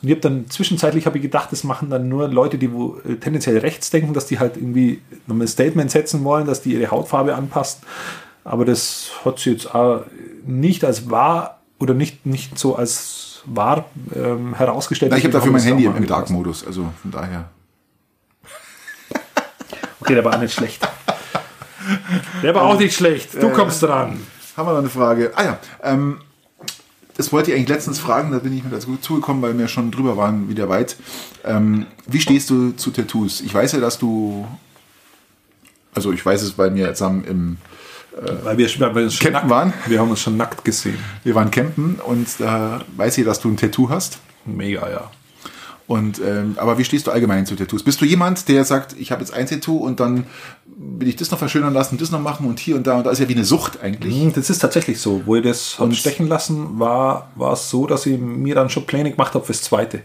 Und 0.05 0.11
ich 0.11 0.17
habe 0.17 0.21
dann 0.21 0.51
zwischenzeitlich 0.51 1.07
habe 1.07 1.17
ich 1.17 1.23
gedacht, 1.23 1.51
das 1.51 1.65
machen 1.65 1.89
dann 1.89 2.11
nur 2.11 2.29
Leute, 2.29 2.59
die 2.59 2.71
wo 2.71 2.99
äh, 3.09 3.17
tendenziell 3.17 3.57
rechts 3.57 3.89
denken, 3.89 4.13
dass 4.13 4.27
die 4.27 4.39
halt 4.39 4.59
irgendwie 4.59 5.01
nochmal 5.27 5.47
ein 5.47 5.49
Statement 5.49 5.91
setzen 5.91 6.23
wollen, 6.25 6.47
dass 6.47 6.61
die 6.61 6.75
ihre 6.75 6.91
Hautfarbe 6.91 7.35
anpasst. 7.35 7.81
Aber 8.45 8.67
das 8.67 9.13
hat 9.25 9.39
sie 9.39 9.53
jetzt 9.53 9.75
auch 9.75 10.05
nicht 10.45 10.85
als 10.85 11.09
wahr 11.09 11.63
oder 11.79 11.95
nicht, 11.95 12.27
nicht 12.27 12.59
so 12.59 12.77
als 12.77 13.43
wahr 13.47 13.87
ähm, 14.15 14.55
herausgestellt. 14.55 15.11
Na, 15.11 15.17
ich 15.17 15.25
habe 15.25 15.33
dafür 15.33 15.53
mein 15.53 15.63
Handy 15.63 15.87
im 15.87 16.07
Dark-Modus, 16.07 16.67
also 16.67 16.93
von 17.01 17.11
daher. 17.11 17.49
okay, 20.01 20.15
der 20.15 20.23
war 20.23 20.35
auch 20.35 20.41
nicht 20.41 20.53
schlecht. 20.53 20.87
Der 22.43 22.55
war 22.55 22.65
auch 22.65 22.79
nicht 22.79 22.95
schlecht. 22.95 23.43
Du 23.43 23.49
kommst 23.49 23.83
dran. 23.83 24.21
Haben 24.55 24.69
wir 24.69 24.73
noch 24.73 24.81
eine 24.81 24.91
Frage? 24.91 25.33
Ah 25.35 25.45
ja, 25.45 25.59
ähm, 25.83 26.21
das 27.17 27.33
wollte 27.33 27.51
ich 27.51 27.57
eigentlich 27.57 27.69
letztens 27.69 27.99
fragen, 27.99 28.33
da 28.33 28.39
bin 28.39 28.57
ich 28.57 28.65
mir 28.65 28.71
dazu 28.71 28.97
zugekommen, 28.97 29.43
weil 29.43 29.57
wir 29.57 29.69
schon 29.69 29.91
drüber 29.91 30.17
waren, 30.17 30.49
wieder 30.49 30.69
weit. 30.69 30.97
Ähm, 31.45 31.87
wie 32.07 32.21
stehst 32.21 32.51
du 32.51 32.73
zu 32.73 32.91
Tattoos? 32.91 33.41
Ich 33.41 33.55
weiß 33.55 33.73
ja, 33.73 33.81
dass 33.81 33.99
du, 33.99 34.47
also 35.95 36.13
ich 36.13 36.25
weiß 36.25 36.43
es, 36.43 36.53
bei 36.53 36.75
wir 36.75 36.93
zusammen 36.95 37.25
im 37.25 37.57
äh, 38.17 38.45
weil 38.45 38.59
wir, 38.59 38.69
weil 38.81 38.95
wir 38.95 39.09
Campen 39.09 39.33
nackt, 39.33 39.51
waren. 39.51 39.73
Wir 39.87 40.01
haben 40.01 40.11
uns 40.11 40.21
schon 40.21 40.37
nackt 40.37 40.65
gesehen. 40.65 40.99
Wir 41.25 41.35
waren 41.35 41.51
campen 41.51 41.97
und 41.97 42.29
da 42.39 42.83
weiß 42.97 43.19
ich, 43.19 43.25
dass 43.25 43.41
du 43.41 43.49
ein 43.49 43.57
Tattoo 43.57 43.89
hast. 43.89 44.19
Mega, 44.45 44.89
ja. 44.89 45.11
Und 45.87 46.21
ähm, 46.21 46.55
aber 46.57 46.79
wie 46.79 46.85
stehst 46.85 47.07
du 47.07 47.11
allgemein 47.11 47.45
zu 47.45 47.57
Tattoos? 47.57 47.83
Bist 47.83 48.01
du 48.01 48.07
jemand, 48.07 48.49
der 48.49 48.65
sagt, 48.65 48.95
ich 48.99 49.13
habe 49.13 49.21
jetzt 49.21 49.35
ein 49.35 49.47
Tattoo 49.47 49.77
und 49.77 50.01
dann 50.01 50.25
will 50.77 51.09
ich 51.09 51.17
das 51.17 51.31
noch 51.31 51.39
verschönern 51.39 51.73
lassen, 51.73 51.99
das 51.99 52.11
noch 52.11 52.21
machen 52.21 52.47
und 52.47 52.59
hier 52.59 52.77
und 52.77 52.87
da 52.87 52.97
und 52.97 53.05
da 53.05 53.11
ist 53.11 53.19
ja 53.19 53.29
wie 53.29 53.35
eine 53.35 53.45
Sucht 53.45 53.81
eigentlich. 53.83 54.15
Hm, 54.15 54.33
das 54.33 54.51
ist 54.51 54.59
tatsächlich 54.59 55.01
so. 55.01 55.23
Wo 55.25 55.37
ich 55.37 55.43
das 55.43 55.79
und 55.79 55.95
stechen 55.97 56.27
lassen, 56.29 56.79
war 56.79 57.31
war 57.35 57.53
es 57.53 57.71
so, 57.71 57.87
dass 57.87 58.07
ich 58.07 58.19
mir 58.19 58.55
dann 58.55 58.71
schon 58.71 58.87
Pläne 58.87 59.11
gemacht 59.11 59.35
habe 59.35 59.45
fürs 59.45 59.63
zweite. 59.63 60.03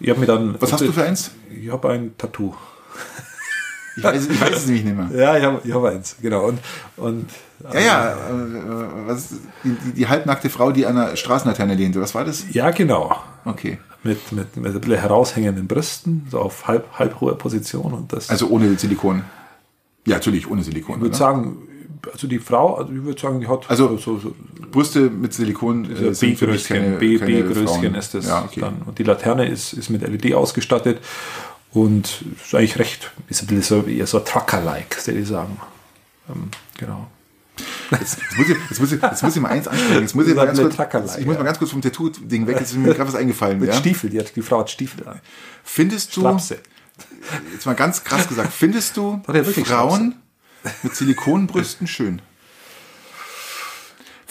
Ich 0.00 0.10
habe 0.10 0.20
mir 0.20 0.26
dann. 0.26 0.56
Was 0.60 0.72
hast 0.72 0.80
du 0.80 0.92
für 0.92 1.04
eins? 1.04 1.30
Ich 1.50 1.70
habe 1.70 1.90
ein 1.90 2.16
Tattoo. 2.18 2.54
Ich 3.96 4.02
weiß, 4.02 4.26
ich 4.26 4.40
weiß 4.40 4.56
es 4.56 4.66
nämlich 4.66 4.84
nicht 4.84 4.96
mehr. 4.96 5.08
Ja, 5.14 5.36
ich 5.36 5.44
habe 5.44 5.60
ich 5.62 5.72
hab 5.72 5.84
eins, 5.84 6.16
genau. 6.20 6.46
Und, 6.46 6.58
und, 6.96 7.30
ja, 7.72 7.80
ja, 7.80 8.12
äh, 8.12 9.06
was, 9.06 9.34
die, 9.62 9.92
die, 9.92 10.08
halbnackte 10.08 10.50
Frau, 10.50 10.72
die 10.72 10.84
an 10.84 10.96
der 10.96 11.16
Straßenlaterne 11.16 11.74
lehnte, 11.74 12.00
was 12.00 12.14
war 12.14 12.24
das? 12.24 12.44
Ja, 12.50 12.70
genau. 12.70 13.16
Okay. 13.44 13.78
Mit, 14.02 14.32
mit, 14.32 14.56
mit 14.56 14.74
ein 14.74 14.80
bisschen 14.80 14.98
heraushängenden 14.98 15.68
Brüsten, 15.68 16.26
so 16.30 16.40
auf 16.40 16.66
halb, 16.66 16.86
halb 16.98 17.20
hoher 17.20 17.38
Position. 17.38 17.92
Und 17.92 18.12
das 18.12 18.30
also 18.30 18.48
ohne 18.48 18.76
Silikon? 18.76 19.22
Ja, 20.06 20.16
natürlich 20.16 20.50
ohne 20.50 20.62
Silikon. 20.62 20.96
Ich 20.96 21.02
würde 21.02 21.16
sagen, 21.16 21.68
also 22.12 22.26
die 22.26 22.38
Frau, 22.38 22.74
also 22.74 22.92
ich 22.92 23.02
würde 23.02 23.20
sagen, 23.20 23.40
die 23.40 23.48
hat 23.48 23.68
also 23.70 23.96
so, 23.96 24.18
so 24.18 24.34
Brüste 24.70 25.10
mit 25.10 25.32
Silikon 25.32 25.84
äh, 25.84 26.10
B-Größchen, 26.10 26.98
B-Größchen 26.98 27.94
ist 27.94 28.14
das 28.14 28.26
ja, 28.26 28.44
okay. 28.44 28.60
dann. 28.60 28.82
Und 28.84 28.98
die 28.98 29.04
Laterne 29.04 29.46
ist, 29.48 29.72
ist 29.72 29.90
mit 29.90 30.02
LED 30.02 30.34
ausgestattet 30.34 31.00
und 31.72 32.24
ist 32.42 32.54
eigentlich 32.54 32.78
recht, 32.78 33.10
ist 33.28 33.42
ein 33.42 33.46
bisschen 33.46 33.82
so, 33.82 33.88
eher 33.88 34.06
so 34.06 34.20
Trucker-like, 34.20 35.06
würde 35.06 35.20
ich 35.20 35.28
sagen. 35.28 35.56
Ähm, 36.28 36.50
genau. 36.78 37.08
Jetzt, 37.90 38.18
jetzt, 38.18 38.38
muss 38.38 38.48
ich, 38.48 38.56
jetzt, 38.70 38.80
muss 38.80 38.92
ich, 38.92 39.02
jetzt 39.02 39.22
muss 39.22 39.36
ich 39.36 39.42
mal 39.42 39.48
eins 39.50 39.68
ansprechen. 39.68 40.00
Jetzt 40.00 40.14
muss 40.14 40.26
ich, 40.26 40.34
mal 40.34 40.46
ganz 40.46 40.58
kurz, 40.58 41.16
ich 41.18 41.26
muss 41.26 41.36
mal 41.36 41.44
ganz 41.44 41.58
kurz 41.58 41.70
vom 41.70 41.82
Tattoo-Ding 41.82 42.46
weg. 42.46 42.58
Jetzt 42.58 42.72
ist 42.72 42.78
mir 42.78 42.94
gerade 42.94 43.08
was 43.08 43.14
eingefallen. 43.14 43.60
Mit 43.60 43.68
ja? 43.68 43.74
Stiefel, 43.74 44.10
die, 44.10 44.18
hat, 44.18 44.34
die 44.34 44.42
Frau 44.42 44.60
hat 44.60 44.70
Stiefel 44.70 45.06
an. 45.06 45.20
Findest 45.62 46.16
du, 46.16 46.20
Strapse. 46.20 46.58
Jetzt 47.52 47.66
mal 47.66 47.74
ganz 47.74 48.04
krass 48.04 48.28
gesagt, 48.28 48.52
findest 48.52 48.96
du 48.96 49.22
Frauen 49.64 50.16
mit 50.82 50.94
Silikonbrüsten 50.94 51.86
schön? 51.86 52.22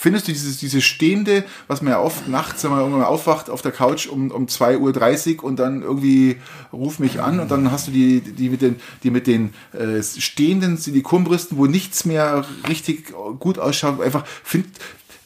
Findest 0.04 0.28
du 0.28 0.32
dieses, 0.32 0.58
dieses 0.58 0.84
stehende, 0.84 1.44
was 1.66 1.80
man 1.80 1.92
ja 1.92 1.98
oft 1.98 2.28
nachts, 2.28 2.62
wenn 2.62 2.72
man 2.72 2.80
irgendwann 2.80 3.04
aufwacht 3.04 3.48
auf 3.48 3.62
der 3.62 3.72
Couch 3.72 4.06
um, 4.06 4.30
um 4.30 4.44
2.30 4.44 5.38
Uhr 5.38 5.44
und 5.44 5.58
dann 5.58 5.80
irgendwie 5.80 6.36
ruf 6.74 6.98
mich 6.98 7.22
an 7.22 7.40
und 7.40 7.50
dann 7.50 7.72
hast 7.72 7.86
du 7.86 7.90
die, 7.90 8.20
die 8.20 8.50
mit 8.50 8.60
den, 8.60 8.76
die 9.02 9.10
mit 9.10 9.26
den 9.26 9.54
äh, 9.72 10.02
stehenden 10.02 10.76
Silikonbrüsten, 10.76 11.56
wo 11.56 11.64
nichts 11.64 12.04
mehr 12.04 12.44
richtig 12.68 13.14
gut 13.38 13.58
ausschaut, 13.58 14.02
einfach 14.02 14.26
find, 14.26 14.66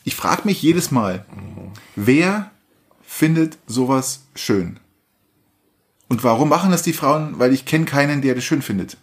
ich 0.05 0.15
frage 0.15 0.43
mich 0.45 0.63
jedes 0.63 0.93
Mal, 0.93 1.27
wer 1.97 2.53
findet 3.03 3.59
sowas 3.67 4.27
schön? 4.37 4.79
Und 6.09 6.25
warum 6.25 6.49
machen 6.49 6.71
das 6.71 6.83
die 6.83 6.93
Frauen? 6.93 7.39
Weil 7.39 7.53
ich 7.53 7.65
kenne 7.65 7.85
keinen, 7.85 8.23
der 8.23 8.35
das 8.35 8.45
schön 8.45 8.63
findet. 8.63 8.97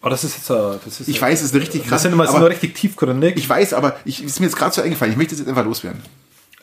Aber 0.00 0.10
das 0.10 0.22
ist 0.22 0.36
jetzt, 0.36 0.50
das 0.50 1.00
ist 1.00 1.08
ich 1.08 1.20
weiß, 1.20 1.40
es 1.42 1.52
ist 1.52 1.60
richtig 1.60 1.82
krass. 1.82 1.90
Das 1.90 2.02
sind 2.02 2.12
immer, 2.12 2.28
aber, 2.28 2.48
richtig 2.48 2.74
tiefgründig. 2.74 3.36
Ich 3.36 3.48
weiß, 3.48 3.72
aber 3.72 3.96
ich, 4.04 4.22
ist 4.22 4.38
mir 4.38 4.46
jetzt 4.46 4.56
gerade 4.56 4.72
so 4.72 4.82
eingefallen. 4.82 5.12
Ich 5.12 5.18
möchte 5.18 5.32
das 5.32 5.40
jetzt 5.40 5.48
einfach 5.48 5.64
loswerden. 5.64 6.00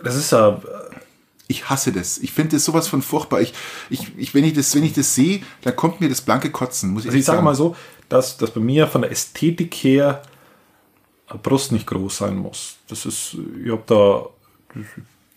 Das 0.01 0.16
ist 0.16 0.32
ja. 0.32 0.61
Ich 1.47 1.70
hasse 1.70 1.91
das. 1.91 2.20
Ich 2.20 2.32
finde 2.32 2.55
das 2.55 2.64
sowas 2.64 2.88
von 2.88 3.01
furchtbar. 3.01 3.41
Ich, 3.41 3.53
ich, 3.89 4.18
ich, 4.18 4.34
wenn 4.34 4.45
ich 4.45 4.53
das, 4.53 4.74
wenn 4.76 4.84
ich 4.84 4.93
das 4.93 5.14
sehe, 5.14 5.41
dann 5.61 5.76
kommt 5.76 5.99
mir 5.99 6.07
das 6.07 6.22
blanke 6.22 6.51
Kotzen. 6.51 6.91
Muss 6.91 7.03
ich 7.03 7.09
also 7.09 7.18
ich 7.18 7.26
sage 7.26 7.41
mal 7.41 7.53
so, 7.53 7.76
dass, 8.07 8.38
dass 8.38 8.51
bei 8.51 8.61
mir 8.61 8.88
von 8.88 9.01
der 9.01 9.11
Ästhetik 9.11 9.74
her 9.76 10.22
eine 11.28 11.39
Brust 11.39 11.74
nicht 11.74 11.86
groß 11.86 12.18
sein 12.18 12.38
muss. 12.38 12.78
Das 12.88 13.05
ist, 13.05 13.36
ich 13.64 13.72
habe 13.72 13.84
da, 13.88 14.26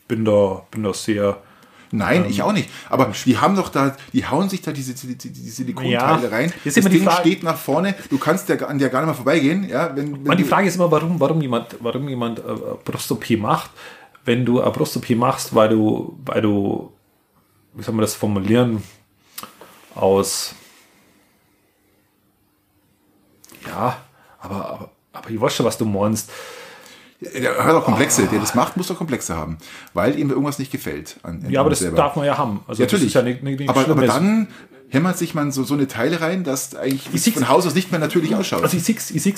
bin 0.07 0.25
da, 0.25 0.65
bin 0.71 0.85
da 0.85 0.95
sehr 0.95 1.43
Nein, 1.91 2.25
ähm, 2.25 2.31
ich 2.31 2.43
auch 2.43 2.53
nicht. 2.53 2.69
Aber 2.89 3.13
die 3.25 3.39
haben 3.39 3.57
doch 3.57 3.69
da, 3.69 3.97
die 4.13 4.27
hauen 4.27 4.49
sich 4.49 4.63
da 4.63 4.73
diese, 4.73 4.95
diese, 4.95 5.15
diese 5.15 5.51
Silikonteile 5.51 6.23
ja, 6.23 6.29
rein. 6.29 6.53
Das 6.65 6.75
Ding 6.75 7.05
Frage, 7.05 7.21
steht 7.21 7.43
nach 7.43 7.57
vorne. 7.57 7.95
Du 8.11 8.19
kannst 8.19 8.49
der, 8.49 8.69
an 8.69 8.79
der 8.79 8.89
gar 8.89 9.01
nicht 9.01 9.09
mal 9.09 9.15
vorbeigehen. 9.15 9.69
Ja, 9.69 9.95
wenn, 9.95 10.27
wenn 10.27 10.37
die 10.37 10.45
Frage 10.45 10.69
ist 10.69 10.77
immer, 10.77 10.91
warum, 10.91 11.21
warum 11.21 11.41
jemand, 11.41 11.77
warum 11.81 12.09
jemand 12.09 12.41
äh, 12.41 12.43
Brust-OP 12.85 13.31
macht. 13.39 13.71
Wenn 14.25 14.45
du 14.45 14.61
eine 14.61 14.71
Brust-OP 14.71 15.11
machst, 15.11 15.55
weil 15.55 15.69
du, 15.69 16.19
weil 16.25 16.43
du, 16.43 16.93
wie 17.75 17.83
soll 17.83 17.95
man 17.95 18.03
das 18.03 18.15
formulieren, 18.15 18.83
aus, 19.95 20.55
ja, 23.67 23.97
aber, 24.41 24.71
aber, 24.71 24.91
aber 25.13 25.31
ich 25.31 25.41
weiß 25.41 25.55
schon, 25.55 25.67
was 25.67 25.79
du 25.79 25.85
meinst. 25.85 26.31
Der 27.21 27.65
hat 27.65 27.75
auch 27.75 27.85
Komplexe, 27.85 28.27
der 28.27 28.41
das 28.41 28.55
macht, 28.55 28.77
muss 28.77 28.89
doch 28.89 28.97
Komplexe 28.97 29.35
haben, 29.37 29.59
weil 29.95 30.19
ihm 30.19 30.31
irgendwas 30.31 30.59
nicht 30.59 30.71
gefällt. 30.71 31.17
An, 31.23 31.45
ja, 31.49 31.61
aber 31.61 31.71
das 31.71 31.79
selber. 31.79 31.97
darf 31.97 32.17
man 32.17 32.27
ja 32.27 32.37
haben. 32.37 32.61
Also 32.69 32.83
ja, 32.83 32.87
natürlich. 32.87 33.15
Ja 33.15 33.23
nicht, 33.23 33.43
nicht 33.43 33.69
aber, 33.69 33.89
aber 33.89 34.07
dann 34.07 34.49
hämmert 34.91 35.19
sich 35.19 35.35
man 35.35 35.51
so, 35.51 35.65
so 35.65 35.75
eine 35.75 35.89
Teile 35.89 36.21
rein, 36.21 36.45
dass 36.45 36.75
eigentlich 36.75 37.35
von 37.35 37.49
Haus 37.49 37.67
aus 37.67 37.75
nicht 37.75 37.91
mehr 37.91 38.01
natürlich 38.01 38.35
ausschaut. 38.35 38.63
Also 38.63 38.77
ich 38.77 38.85
sehe 38.85 38.97
ich 38.97 39.23
sehe 39.23 39.35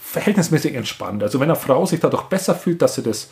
verhältnismäßig 0.00 0.74
entspannt. 0.74 1.22
Also 1.22 1.38
wenn 1.38 1.50
eine 1.50 1.58
Frau 1.58 1.84
sich 1.84 2.00
dadurch 2.00 2.24
besser 2.24 2.54
fühlt, 2.54 2.80
dass 2.80 2.94
sie 2.94 3.02
das 3.02 3.28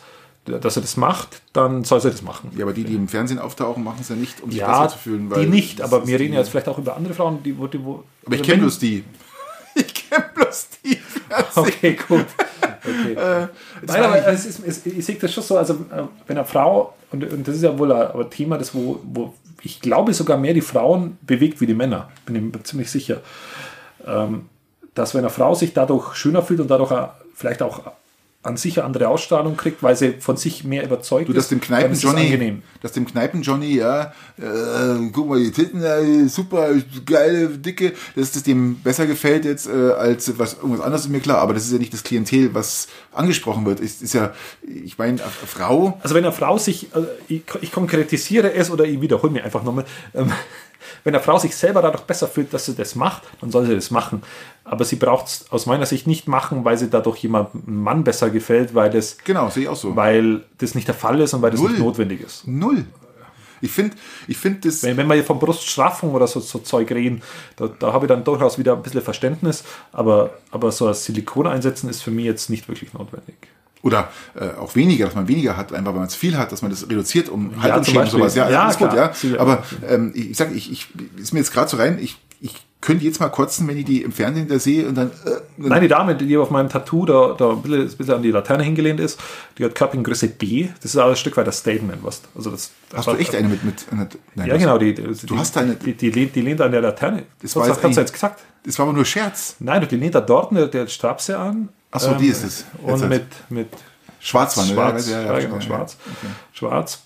dass 0.47 0.77
er 0.77 0.81
das 0.81 0.97
macht, 0.97 1.41
dann 1.53 1.83
soll 1.83 1.99
sie 2.01 2.09
das 2.09 2.21
machen. 2.21 2.51
Ja, 2.55 2.63
aber 2.63 2.73
die, 2.73 2.83
die 2.83 2.95
im 2.95 3.07
Fernsehen 3.07 3.39
auftauchen, 3.39 3.83
machen 3.83 3.97
es 4.01 4.09
ja 4.09 4.15
nicht, 4.15 4.41
um 4.41 4.51
sich 4.51 4.61
ja, 4.61 4.83
besser 4.83 4.95
zu 4.95 4.99
fühlen. 4.99 5.29
die 5.29 5.45
nicht, 5.45 5.81
aber 5.81 6.07
wir 6.07 6.19
reden 6.19 6.33
ja 6.33 6.39
jetzt 6.39 6.49
vielleicht 6.49 6.69
auch 6.69 6.77
über 6.77 6.95
andere 6.95 7.13
Frauen, 7.13 7.43
die, 7.43 7.57
wo, 7.57 7.67
die 7.67 7.83
wo, 7.83 8.03
Aber 8.25 8.35
ich 8.35 8.43
kenne 8.43 8.61
bloß 8.61 8.79
die. 8.79 9.03
Ich 9.77 9.93
kenne 9.93 10.25
bloß 10.33 10.67
die. 10.83 10.99
Okay, 11.55 11.97
gut. 12.07 12.25
Okay. 12.87 13.13
Äh, 13.13 13.47
Nein, 13.85 14.03
aber 14.03 14.27
es 14.27 14.45
ist, 14.45 14.65
es, 14.65 14.85
ich 14.85 15.05
sehe 15.05 15.15
das 15.15 15.33
schon 15.33 15.43
so, 15.43 15.57
also 15.57 15.73
äh, 15.73 16.03
wenn 16.25 16.37
eine 16.37 16.45
Frau, 16.45 16.93
und, 17.11 17.21
und 17.21 17.45
das 17.45 17.57
ist 17.57 17.63
ja 17.63 17.77
wohl 17.77 17.91
ein, 17.91 18.29
Thema, 18.29 18.57
das 18.57 18.73
wo, 18.73 19.01
wo 19.03 19.33
ich 19.61 19.81
glaube 19.81 20.13
sogar 20.13 20.37
mehr 20.37 20.53
die 20.53 20.61
Frauen 20.61 21.17
bewegt 21.21 21.59
wie 21.59 21.65
die 21.65 21.73
Männer, 21.73 22.09
bin 22.25 22.35
ich 22.35 22.41
mir 22.41 22.63
ziemlich 22.63 22.89
sicher, 22.89 23.21
ähm, 24.05 24.47
dass 24.93 25.15
wenn 25.15 25.21
eine 25.21 25.29
Frau 25.31 25.53
sich 25.53 25.73
dadurch 25.73 26.15
schöner 26.15 26.43
fühlt 26.43 26.61
und 26.61 26.71
dadurch 26.71 26.93
vielleicht 27.35 27.61
auch 27.61 27.91
an 28.47 28.57
sich 28.57 28.77
eine 28.77 28.85
andere 28.85 29.09
Ausstrahlung 29.09 29.57
kriegt, 29.57 29.83
weil 29.83 29.95
sie 29.95 30.13
von 30.19 30.37
sich 30.37 30.63
mehr 30.63 30.83
überzeugt 30.83 31.29
du, 31.29 31.33
dass 31.33 31.49
dem 31.49 31.61
Kneipen 31.61 31.93
ist. 31.93 32.03
Johnny, 32.03 32.61
dass 32.81 32.93
dem 32.93 33.05
Kneipen 33.05 33.41
Johnny, 33.41 33.75
ja, 33.75 34.13
äh, 34.37 35.09
guck 35.11 35.27
mal, 35.27 35.39
die 35.39 35.51
Titten, 35.51 35.83
äh, 35.83 36.27
super 36.27 36.69
geile, 37.05 37.49
dicke, 37.49 37.93
dass 38.15 38.31
das 38.31 38.43
dem 38.43 38.75
besser 38.79 39.05
gefällt 39.05 39.45
jetzt 39.45 39.67
äh, 39.67 39.91
als 39.91 40.37
was 40.39 40.55
irgendwas 40.55 40.81
anderes 40.81 41.01
ist 41.05 41.11
mir 41.11 41.19
klar, 41.19 41.39
aber 41.39 41.53
das 41.53 41.65
ist 41.65 41.73
ja 41.73 41.77
nicht 41.77 41.93
das 41.93 42.03
Klientel, 42.03 42.53
was 42.53 42.87
angesprochen 43.11 43.65
wird. 43.65 43.79
Ist, 43.79 44.01
ist 44.01 44.13
ja, 44.13 44.33
ich 44.61 44.97
meine, 44.97 45.19
Frau. 45.19 45.99
Also 46.01 46.15
wenn 46.15 46.23
eine 46.23 46.33
Frau 46.33 46.57
sich, 46.57 46.87
also 46.93 47.07
ich, 47.27 47.43
ich 47.61 47.71
konkretisiere 47.71 48.53
es 48.53 48.71
oder 48.71 48.85
ich 48.85 49.01
wiederhole 49.01 49.31
mir 49.31 49.43
einfach 49.43 49.63
nochmal. 49.63 49.85
Ähm, 50.13 50.31
wenn 51.03 51.13
eine 51.13 51.23
Frau 51.23 51.37
sich 51.37 51.55
selber 51.55 51.81
dadurch 51.81 52.03
besser 52.03 52.27
fühlt, 52.27 52.53
dass 52.53 52.65
sie 52.65 52.75
das 52.75 52.95
macht, 52.95 53.23
dann 53.41 53.51
soll 53.51 53.65
sie 53.65 53.75
das 53.75 53.91
machen. 53.91 54.21
Aber 54.69 54.83
sie 54.83 54.97
braucht 54.97 55.27
es 55.27 55.51
aus 55.51 55.65
meiner 55.65 55.85
Sicht 55.85 56.07
nicht 56.07 56.27
machen, 56.27 56.65
weil 56.65 56.77
sie 56.77 56.89
dadurch 56.89 57.17
jemandem 57.19 57.63
Mann 57.65 58.03
besser 58.03 58.29
gefällt, 58.29 58.75
weil 58.75 58.89
das, 58.89 59.17
genau, 59.23 59.49
sehe 59.49 59.63
ich 59.63 59.69
auch 59.69 59.77
so. 59.77 59.95
weil 59.95 60.43
das 60.57 60.75
nicht 60.75 60.87
der 60.87 60.95
Fall 60.95 61.21
ist 61.21 61.33
und 61.33 61.41
weil 61.41 61.51
das 61.51 61.61
Null. 61.61 61.71
nicht 61.71 61.79
notwendig 61.79 62.21
ist. 62.21 62.45
Null. 62.45 62.85
Ich 63.61 63.71
finde, 63.71 63.95
ich 64.27 64.37
finde 64.37 64.59
das. 64.67 64.83
Wenn, 64.83 64.97
wenn 64.97 65.07
wir 65.07 65.15
hier 65.15 65.23
von 65.23 65.39
Bruststraffung 65.39 66.13
oder 66.13 66.27
so, 66.27 66.39
so 66.39 66.59
Zeug 66.59 66.91
reden, 66.91 67.21
da, 67.55 67.67
da 67.67 67.93
habe 67.93 68.05
ich 68.05 68.09
dann 68.09 68.23
durchaus 68.23 68.59
wieder 68.59 68.73
ein 68.73 68.83
bisschen 68.83 69.01
Verständnis, 69.01 69.63
aber, 69.91 70.31
aber 70.51 70.71
so 70.71 70.87
ein 70.87 70.93
Silikon 70.93 71.47
einsetzen 71.47 71.89
ist 71.89 72.03
für 72.03 72.11
mich 72.11 72.25
jetzt 72.25 72.49
nicht 72.49 72.67
wirklich 72.67 72.93
notwendig. 72.93 73.35
Oder 73.83 74.09
äh, 74.35 74.49
auch 74.59 74.75
weniger, 74.75 75.05
dass 75.05 75.15
man 75.15 75.27
weniger 75.27 75.55
hat, 75.55 75.71
einfach 75.71 75.93
weil 75.93 75.99
man 75.99 76.07
es 76.07 76.15
viel 76.15 76.37
hat, 76.37 76.51
dass 76.51 76.61
man 76.61 76.71
das 76.71 76.89
reduziert 76.89 77.29
um 77.29 77.51
Ja, 77.51 77.61
Haltungsschäden 77.63 78.01
und 78.01 78.09
sowas. 78.09 78.35
Ja, 78.35 78.49
ja, 78.49 78.69
ist 78.69 78.79
gut, 78.79 78.89
klar. 78.89 79.13
ja. 79.23 79.39
Aber 79.39 79.63
ähm, 79.87 80.11
ich, 80.13 80.31
ich 80.31 80.37
sag, 80.37 80.53
ich, 80.53 80.71
ich 80.71 80.87
ist 81.17 81.33
mir 81.33 81.39
jetzt 81.39 81.53
gerade 81.53 81.69
so 81.69 81.77
rein, 81.77 81.97
ich, 82.01 82.17
ich 82.41 82.66
könnte 82.79 83.05
jetzt 83.05 83.19
mal 83.19 83.29
kotzen, 83.29 83.67
wenn 83.67 83.75
ich 83.77 83.85
die 83.85 84.03
im 84.03 84.11
Fernsehen 84.11 84.47
da 84.47 84.59
sehe 84.59 84.87
und 84.87 84.95
dann, 84.95 85.07
äh, 85.07 85.31
dann 85.57 85.69
Nein, 85.69 85.81
die 85.81 85.87
Dame, 85.87 86.15
die 86.15 86.37
auf 86.37 86.51
meinem 86.51 86.69
Tattoo 86.69 87.05
da, 87.05 87.33
da 87.37 87.49
ein, 87.51 87.61
bisschen, 87.63 87.81
ein 87.81 87.97
bisschen 87.97 88.13
an 88.13 88.21
die 88.21 88.29
Laterne 88.31 88.63
hingelehnt 88.63 88.99
ist, 88.99 89.19
die 89.57 89.65
hat 89.65 89.73
Körpergröße 89.73 90.27
B. 90.27 90.67
Das 90.81 90.93
ist 90.93 90.97
auch 90.97 91.09
ein 91.09 91.15
Stück 91.15 91.35
weit 91.37 91.47
das 91.47 91.57
Statement. 91.57 92.03
Was, 92.03 92.21
also 92.35 92.51
das, 92.51 92.71
hast 92.93 93.07
du 93.07 93.11
echt 93.13 93.33
eine 93.35 93.47
mit, 93.47 93.63
mit 93.63 93.85
eine, 93.91 94.07
nein, 94.35 94.47
Ja, 94.47 94.57
genau. 94.57 94.77
Die, 94.77 94.93
die, 94.93 95.01
Du 95.25 95.37
hast 95.37 95.57
eine- 95.57 95.75
Die, 95.75 95.93
die, 95.93 96.11
lehnt, 96.11 96.35
die 96.35 96.41
lehnt 96.41 96.61
an 96.61 96.71
der 96.71 96.81
Laterne. 96.81 97.23
Das 97.41 97.55
was 97.55 97.67
jetzt 97.67 97.83
hast 97.83 97.95
du 97.95 97.99
jetzt 98.01 98.13
gesagt? 98.13 98.41
Das 98.63 98.77
war 98.77 98.85
aber 98.85 98.93
nur 98.93 99.05
Scherz. 99.05 99.55
Nein, 99.59 99.87
die 99.89 99.95
lehnt 99.95 100.13
da 100.15 100.21
dort 100.21 100.55
der, 100.55 100.67
der 100.67 100.87
Strapse 100.87 101.37
an. 101.37 101.55
ähm, 101.55 101.69
Ach 101.91 101.99
so, 101.99 102.13
die 102.13 102.27
ist 102.27 102.43
es. 102.43 102.59
Jetzt 102.59 102.93
Und 102.93 103.01
halt. 103.01 103.09
mit, 103.09 103.25
mit 103.49 103.67
Schwarz 104.19 104.55
war, 104.57 104.65
ne? 104.65 104.73
Schwarz, 104.73 105.09
Ja, 105.09 105.19
ja, 105.21 105.25
ja, 105.27 105.33
ja, 105.33 105.39
genau, 105.39 105.55
ja, 105.55 105.61
schwarz. 105.61 105.97
Okay. 106.05 106.31
Schwarz. 106.53 107.01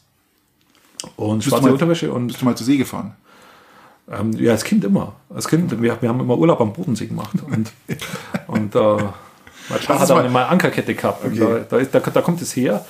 Und 1.15 1.43
schwarze 1.43 1.63
mal- 1.65 1.71
Unterwäsche 1.73 2.11
und 2.11 2.27
Bist 2.27 2.41
du 2.41 2.45
mal 2.45 2.55
zur 2.55 2.65
See 2.65 2.77
gefahren? 2.77 3.15
Ähm, 4.11 4.33
ja, 4.33 4.51
als 4.51 4.63
Kind 4.63 4.83
immer. 4.83 5.13
Als 5.33 5.47
Kind, 5.47 5.71
wir, 5.81 6.01
wir 6.01 6.09
haben 6.09 6.19
immer 6.19 6.37
Urlaub 6.37 6.59
am 6.61 6.73
Bodensee 6.73 7.07
gemacht. 7.07 7.35
Und, 7.45 7.71
und 8.47 8.75
äh, 8.75 8.79
mein 8.79 9.79
Papa 9.79 9.99
hat 9.99 10.09
mal- 10.09 10.15
dann 10.17 10.25
immer 10.25 10.49
Ankerkette 10.49 10.93
gehabt. 10.95 11.25
Okay. 11.25 11.39
da, 11.39 11.59
da, 11.69 11.77
ist, 11.77 11.93
da, 11.95 11.99
da 11.99 12.21
kommt 12.21 12.41
es 12.41 12.55
her. 12.55 12.85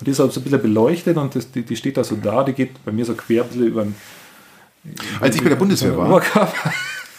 Und 0.00 0.06
die 0.08 0.10
ist 0.10 0.18
halt 0.18 0.32
so 0.32 0.40
ein 0.40 0.42
bisschen 0.44 0.60
beleuchtet 0.62 1.16
und 1.16 1.34
das, 1.36 1.50
die, 1.52 1.62
die 1.62 1.76
steht 1.76 1.96
da 1.96 2.02
so 2.02 2.16
da, 2.16 2.42
die 2.42 2.52
geht 2.52 2.84
bei 2.84 2.90
mir 2.90 3.04
so 3.04 3.14
quer 3.14 3.42
ein 3.44 3.48
bisschen 3.48 3.66
über 3.66 3.84
den 3.84 3.94
Als 5.20 5.36
ich 5.36 5.42
bei 5.42 5.48
der 5.48 5.56
Bundeswehr 5.56 5.96
war, 5.96 6.20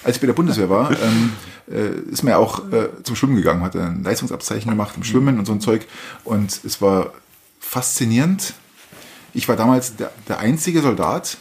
als 0.03 0.15
ich 0.17 0.21
bei 0.21 0.27
der 0.27 0.33
Bundeswehr 0.33 0.69
war, 0.69 0.91
ähm, 0.91 1.31
äh, 1.71 2.11
ist 2.11 2.23
mir 2.23 2.37
auch 2.37 2.69
äh, 2.73 2.89
zum 3.03 3.15
Schwimmen 3.15 3.37
gegangen, 3.37 3.61
hat 3.63 3.77
ein 3.77 4.03
Leistungsabzeichen 4.03 4.69
gemacht 4.69 4.95
im 4.97 5.03
Schwimmen 5.05 5.39
und 5.39 5.45
so 5.45 5.53
ein 5.53 5.61
Zeug. 5.61 5.87
Und 6.25 6.59
es 6.65 6.81
war 6.81 7.13
faszinierend. 7.61 8.53
Ich 9.33 9.47
war 9.47 9.55
damals 9.55 9.95
der, 9.95 10.11
der 10.27 10.39
einzige 10.39 10.81
Soldat. 10.81 11.37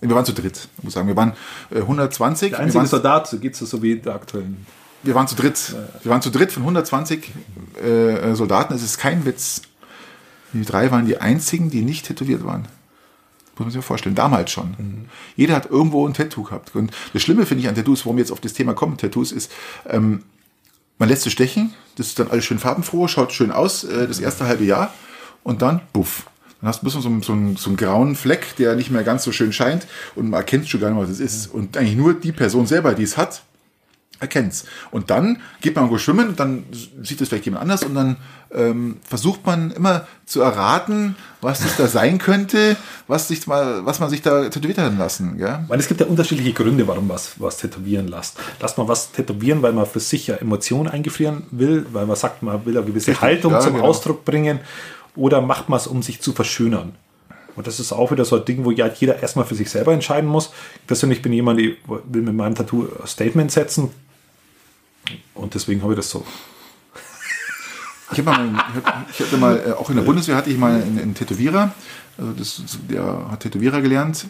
Wir 0.00 0.14
waren 0.14 0.24
zu 0.24 0.32
dritt, 0.32 0.68
muss 0.82 0.90
ich 0.90 0.94
sagen. 0.94 1.08
Wir 1.08 1.16
waren 1.16 1.32
äh, 1.70 1.78
120. 1.78 2.50
Der 2.50 2.58
wir, 2.58 2.64
einzige 2.64 2.78
waren, 2.78 2.86
Soldat, 2.86 3.28
so 3.28 3.38
geht 3.38 3.54
es 3.54 3.58
so 3.58 3.82
wie 3.82 3.96
der 3.96 4.14
aktuellen. 4.14 4.66
wir 5.02 5.14
waren 5.14 5.26
zu 5.26 5.34
dritt. 5.34 5.74
Wir 6.02 6.10
waren 6.10 6.22
zu 6.22 6.30
dritt 6.30 6.52
von 6.52 6.62
120 6.62 7.32
äh, 7.82 8.34
Soldaten. 8.34 8.74
Es 8.74 8.82
ist 8.82 8.98
kein 8.98 9.24
Witz. 9.24 9.62
Die 10.52 10.64
drei 10.64 10.90
waren 10.90 11.06
die 11.06 11.18
einzigen, 11.20 11.70
die 11.70 11.82
nicht 11.82 12.06
tätowiert 12.06 12.44
waren. 12.44 12.62
Muss 13.58 13.66
man 13.66 13.70
sich 13.70 13.78
mal 13.78 13.82
vorstellen. 13.82 14.14
Damals 14.14 14.52
schon. 14.52 15.08
Jeder 15.36 15.56
hat 15.56 15.66
irgendwo 15.66 16.06
ein 16.06 16.14
Tattoo 16.14 16.44
gehabt. 16.44 16.74
Und 16.76 16.92
das 17.12 17.22
Schlimme 17.22 17.44
finde 17.44 17.62
ich 17.64 17.68
an 17.68 17.74
Tattoos, 17.74 18.04
warum 18.04 18.16
wir 18.16 18.22
jetzt 18.22 18.30
auf 18.30 18.40
das 18.40 18.52
Thema 18.52 18.72
kommen, 18.74 18.96
Tattoos, 18.96 19.32
ist, 19.32 19.50
ähm, 19.86 20.22
man 20.98 21.08
lässt 21.08 21.26
es 21.26 21.32
stechen. 21.32 21.74
Das 21.96 22.06
ist 22.06 22.18
dann 22.18 22.30
alles 22.30 22.44
schön 22.44 22.60
farbenfroh, 22.60 23.08
schaut 23.08 23.32
schön 23.32 23.50
aus, 23.50 23.82
äh, 23.84 24.06
das 24.06 24.20
erste 24.20 24.46
halbe 24.46 24.64
Jahr. 24.64 24.94
Und 25.42 25.60
dann, 25.60 25.80
buff. 25.92 26.27
Dann 26.60 26.68
hast 26.68 26.82
du 26.82 26.84
ein 26.84 26.86
bisschen 26.86 27.02
so, 27.02 27.08
einen- 27.08 27.54
so, 27.54 27.60
so 27.62 27.70
einen 27.70 27.76
grauen 27.76 28.16
Fleck, 28.16 28.56
der 28.56 28.74
nicht 28.76 28.90
mehr 28.90 29.04
ganz 29.04 29.24
so 29.24 29.32
schön 29.32 29.52
scheint. 29.52 29.86
Und 30.16 30.30
man 30.30 30.40
erkennt 30.40 30.68
schon 30.68 30.80
gar 30.80 30.90
nicht, 30.90 31.00
was 31.00 31.10
es 31.10 31.20
ist. 31.20 31.46
Und 31.46 31.76
eigentlich 31.76 31.96
nur 31.96 32.14
die 32.14 32.32
Person 32.32 32.66
selber, 32.66 32.94
die 32.94 33.04
es 33.04 33.16
hat, 33.16 33.42
erkennt's. 34.20 34.64
Und 34.90 35.10
dann 35.10 35.40
geht 35.60 35.76
man 35.76 35.84
irgendwo 35.84 35.98
schwimmen, 35.98 36.30
und 36.30 36.40
dann 36.40 36.64
sieht 37.02 37.20
es 37.20 37.28
vielleicht 37.28 37.44
jemand 37.44 37.62
anders 37.62 37.84
und 37.84 37.94
dann 37.94 38.16
ähm, 38.52 38.96
versucht 39.06 39.46
man 39.46 39.70
immer 39.70 40.08
zu 40.26 40.40
erraten, 40.40 41.14
was 41.40 41.60
das 41.62 41.76
da 41.76 41.86
sein 41.86 42.18
könnte, 42.18 42.76
was, 43.06 43.28
sich 43.28 43.46
mal, 43.46 43.84
was 43.86 44.00
man 44.00 44.10
sich 44.10 44.22
da 44.22 44.48
tätowiert 44.48 44.78
hat 44.78 44.98
lassen. 44.98 45.36
Gell? 45.38 45.60
Weil 45.68 45.78
es 45.78 45.86
gibt 45.86 46.00
ja 46.00 46.06
unterschiedliche 46.06 46.52
Gründe, 46.52 46.88
warum 46.88 47.08
was, 47.08 47.32
was 47.38 47.58
tätowieren 47.58 48.08
lasst. 48.08 48.38
Lasst 48.60 48.76
man 48.78 48.88
was 48.88 49.12
tätowieren, 49.12 49.62
weil 49.62 49.72
man 49.72 49.86
für 49.86 50.00
sich 50.00 50.26
ja 50.26 50.34
Emotionen 50.36 50.88
eingefrieren 50.88 51.44
will, 51.52 51.86
weil 51.92 52.06
man 52.06 52.16
sagt, 52.16 52.42
man 52.42 52.64
will 52.66 52.76
eine 52.76 52.86
gewisse 52.86 53.10
Richtig, 53.12 53.22
Haltung 53.22 53.52
ja, 53.52 53.60
zum 53.60 53.74
genau. 53.74 53.84
Ausdruck 53.86 54.24
bringen, 54.24 54.58
oder 55.16 55.40
macht 55.40 55.68
man 55.68 55.78
es, 55.78 55.86
um 55.86 56.02
sich 56.02 56.20
zu 56.20 56.32
verschönern. 56.32 56.94
Und 57.56 57.66
das 57.66 57.80
ist 57.80 57.92
auch 57.92 58.12
wieder 58.12 58.24
so 58.24 58.36
ein 58.36 58.44
Ding, 58.44 58.64
wo 58.64 58.70
ja 58.70 58.86
jeder 58.86 59.20
erstmal 59.20 59.44
für 59.44 59.56
sich 59.56 59.68
selber 59.68 59.92
entscheiden 59.92 60.28
muss. 60.28 60.50
Ich 60.76 60.86
persönlich 60.86 61.22
bin 61.22 61.32
jemand, 61.32 61.58
der 61.58 61.72
will 61.86 62.22
mit 62.22 62.34
meinem 62.34 62.54
Tattoo 62.54 62.86
ein 63.00 63.06
Statement 63.06 63.50
setzen. 63.50 63.90
Und 65.34 65.54
deswegen 65.54 65.82
habe 65.82 65.92
ich 65.92 65.96
das 65.96 66.10
so. 66.10 66.24
Ich, 68.12 68.24
mal, 68.24 68.64
ich 69.10 69.20
hatte 69.20 69.36
mal, 69.36 69.62
äh, 69.66 69.72
auch 69.72 69.90
in 69.90 69.96
der 69.96 70.02
Bundeswehr 70.02 70.36
hatte 70.36 70.50
ich 70.50 70.56
mal 70.56 70.80
einen, 70.80 70.98
einen 70.98 71.14
Tätowierer, 71.14 71.74
also 72.16 72.32
das, 72.32 72.62
der 72.88 73.30
hat 73.30 73.40
Tätowierer 73.40 73.82
gelernt 73.82 74.26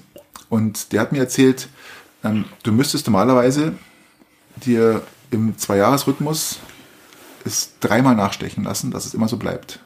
und 0.48 0.92
der 0.92 1.00
hat 1.00 1.12
mir 1.12 1.18
erzählt, 1.18 1.68
ähm, 2.24 2.46
du 2.64 2.72
müsstest 2.72 3.06
normalerweise 3.06 3.74
dir 4.56 5.02
im 5.30 5.56
Zweijahresrhythmus 5.56 6.58
es 7.44 7.74
dreimal 7.80 8.16
nachstechen 8.16 8.64
lassen, 8.64 8.90
dass 8.90 9.06
es 9.06 9.14
immer 9.14 9.28
so 9.28 9.36
bleibt. 9.36 9.80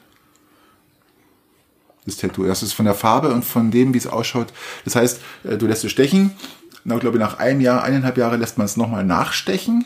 Das 2.05 2.17
Tattoo. 2.17 2.45
Das 2.45 2.63
ist 2.63 2.73
von 2.73 2.85
der 2.85 2.95
Farbe 2.95 3.29
und 3.29 3.43
von 3.45 3.71
dem, 3.71 3.93
wie 3.93 3.97
es 3.97 4.07
ausschaut. 4.07 4.47
Das 4.85 4.95
heißt, 4.95 5.19
äh, 5.45 5.57
du 5.57 5.67
lässt 5.67 5.83
es 5.85 5.91
stechen, 5.91 6.31
na, 6.83 6.97
glaube 6.97 7.17
ich, 7.17 7.21
nach 7.23 7.39
einem 7.39 7.61
Jahr, 7.61 7.83
eineinhalb 7.83 8.17
Jahre 8.17 8.35
lässt 8.37 8.57
man 8.57 8.65
es 8.65 8.75
nochmal 8.75 9.05
nachstechen 9.05 9.85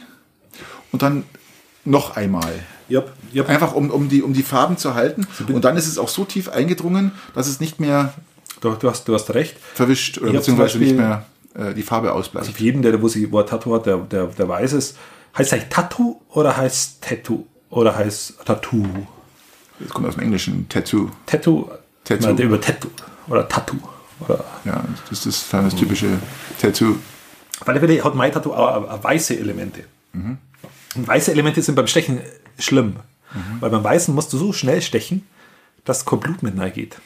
und 0.91 1.01
dann 1.03 1.23
noch 1.85 2.15
einmal. 2.15 2.51
Yep, 2.89 3.11
yep. 3.35 3.49
Einfach 3.49 3.73
um, 3.75 3.89
um, 3.91 4.09
die, 4.09 4.23
um 4.23 4.33
die 4.33 4.43
Farben 4.43 4.77
zu 4.77 4.95
halten. 4.95 5.27
Und 5.51 5.63
dann 5.65 5.77
ist 5.77 5.87
es 5.87 5.97
auch 5.97 6.07
so 6.09 6.23
tief 6.25 6.49
eingedrungen, 6.49 7.11
dass 7.35 7.47
es 7.47 7.59
nicht 7.59 7.79
mehr 7.79 8.13
Du, 8.61 8.71
du, 8.73 8.89
hast, 8.89 9.07
du 9.07 9.13
hast 9.13 9.31
recht. 9.35 9.55
verwischt 9.75 10.17
oder 10.17 10.31
beziehungsweise 10.31 10.79
Beispiel- 10.79 10.87
nicht 10.87 10.97
mehr 10.97 11.25
äh, 11.53 11.75
die 11.75 11.83
Farbe 11.83 12.13
ausbleibt. 12.13 12.49
Auf 12.49 12.59
jeden, 12.59 12.81
der, 12.81 12.99
wo 13.01 13.07
sie 13.07 13.31
wo 13.31 13.39
ein 13.39 13.45
Tattoo 13.45 13.75
hat, 13.75 13.85
der, 13.85 13.97
der, 13.97 14.25
der 14.27 14.47
weiß 14.47 14.71
es. 14.73 14.95
Heißt 15.37 15.51
es 15.51 15.53
eigentlich 15.53 15.69
Tattoo 15.69 16.19
oder 16.29 16.57
heißt 16.57 17.03
Tattoo? 17.03 17.45
Oder 17.69 17.95
heißt 17.95 18.37
Tattoo? 18.45 18.87
Das 19.79 19.89
kommt 19.89 20.07
aus 20.07 20.15
dem 20.15 20.23
Englischen, 20.23 20.67
Tattoo. 20.69 21.11
Tattoo? 21.27 21.69
Tattoo. 22.07 22.27
Nein, 22.27 22.37
über 22.37 22.61
Tattoo. 22.61 22.89
Oder 23.27 23.47
Tattoo. 23.47 23.77
Oder 24.19 24.43
Ja, 24.63 24.83
das 25.09 25.25
ist 25.25 25.51
dann 25.53 25.65
das 25.65 25.75
typische 25.75 26.07
Tattoo. 26.59 26.95
Auf 27.59 27.67
alle 27.67 27.79
Fälle 27.79 28.03
hat 28.03 28.15
mein 28.15 28.31
Tattoo 28.31 28.53
auch, 28.53 28.89
auch 28.89 29.03
weiße 29.03 29.37
Elemente. 29.37 29.83
Und 30.13 31.07
weiße 31.07 31.31
Elemente 31.31 31.61
sind 31.61 31.75
beim 31.75 31.87
Stechen 31.87 32.21
schlimm. 32.57 32.97
Weil 33.59 33.69
beim 33.69 33.83
Weißen 33.83 34.15
musst 34.15 34.31
du 34.33 34.37
so 34.37 34.53
schnell 34.53 34.81
stechen, 34.81 35.27
dass 35.85 36.05
kein 36.05 36.19
Blut 36.19 36.43
mit 36.43 36.55
geht. 36.73 36.97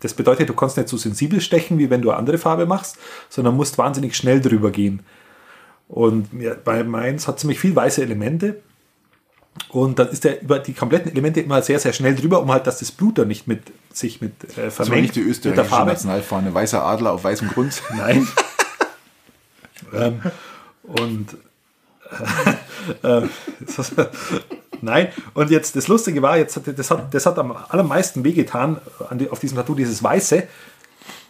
Das 0.00 0.14
bedeutet, 0.14 0.48
du 0.48 0.54
kannst 0.54 0.76
nicht 0.76 0.88
so 0.88 0.96
sensibel 0.96 1.40
stechen, 1.40 1.78
wie 1.78 1.90
wenn 1.90 2.02
du 2.02 2.10
eine 2.10 2.18
andere 2.18 2.38
Farbe 2.38 2.66
machst, 2.66 2.98
sondern 3.28 3.56
musst 3.56 3.78
wahnsinnig 3.78 4.16
schnell 4.16 4.40
drüber 4.40 4.70
gehen. 4.70 5.00
Und 5.88 6.28
bei 6.64 6.84
meins 6.84 7.26
hat 7.26 7.40
ziemlich 7.40 7.58
viel 7.58 7.74
weiße 7.74 8.02
Elemente. 8.02 8.60
Und 9.68 9.98
dann 9.98 10.08
ist 10.08 10.24
der 10.24 10.42
über 10.42 10.58
die 10.58 10.72
kompletten 10.72 11.12
Elemente 11.12 11.40
immer 11.40 11.62
sehr, 11.62 11.78
sehr 11.78 11.92
schnell 11.92 12.16
drüber, 12.16 12.42
um 12.42 12.50
halt, 12.50 12.66
dass 12.66 12.78
das 12.78 12.90
Blut 12.90 13.18
dann 13.18 13.28
nicht 13.28 13.46
mit 13.46 13.62
sich 13.92 14.20
mit 14.20 14.32
äh, 14.44 14.46
Das 14.46 14.78
war 14.78 14.86
vermengt 14.86 15.02
nicht 15.02 15.16
die 15.16 15.20
österreichische. 15.20 15.84
Nationalfahne. 15.84 16.52
Weißer 16.52 16.84
Adler 16.84 17.12
auf 17.12 17.24
weißem 17.24 17.48
Grund. 17.48 17.80
Nein. 17.96 18.26
ähm, 19.94 20.20
und 20.82 21.36
äh, 23.02 23.18
äh, 23.18 24.06
nein, 24.80 25.08
und 25.34 25.50
jetzt 25.50 25.76
das 25.76 25.86
Lustige 25.86 26.22
war, 26.22 26.36
jetzt 26.38 26.56
hat, 26.56 26.64
das, 26.76 26.90
hat, 26.90 27.14
das 27.14 27.26
hat 27.26 27.38
am 27.38 27.52
allermeisten 27.68 28.24
wehgetan 28.24 28.80
an 29.08 29.28
auf 29.30 29.38
diesem 29.38 29.56
Tattoo, 29.56 29.74
dieses 29.74 30.02
Weiße. 30.02 30.42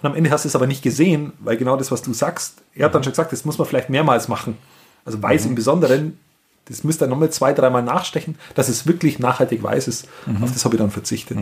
Und 0.02 0.11
am 0.11 0.16
Ende 0.16 0.31
hast 0.31 0.44
du 0.44 0.48
es 0.48 0.57
aber 0.57 0.66
nicht 0.66 0.82
gesehen, 0.82 1.35
weil 1.40 1.59
genau 1.59 1.77
das, 1.77 1.90
was 1.90 2.01
du 2.01 2.15
sagst, 2.15 2.62
er 2.74 2.86
hat 2.86 2.94
dann 2.94 3.05
schon 3.05 3.12
gesagt, 3.12 3.32
das 3.32 3.44
muss 3.44 3.59
man 3.59 3.66
vielleicht 3.66 3.90
mehrmals 3.90 4.28
machen. 4.28 4.57
Also 5.05 5.23
weiß 5.23 5.47
im 5.47 5.55
Besonderen, 5.55 6.19
das 6.70 6.84
müsst 6.84 7.02
ihr 7.02 7.06
nochmal 7.09 7.30
zwei, 7.30 7.52
dreimal 7.52 7.82
nachstechen, 7.82 8.36
dass 8.55 8.68
es 8.68 8.86
wirklich 8.86 9.18
nachhaltig 9.18 9.62
weiß 9.62 9.88
ist. 9.88 10.09
Auf 10.40 10.52
das 10.52 10.64
habe 10.64 10.76
ich 10.76 10.80
dann 10.80 10.90
verzichtet. 10.90 11.38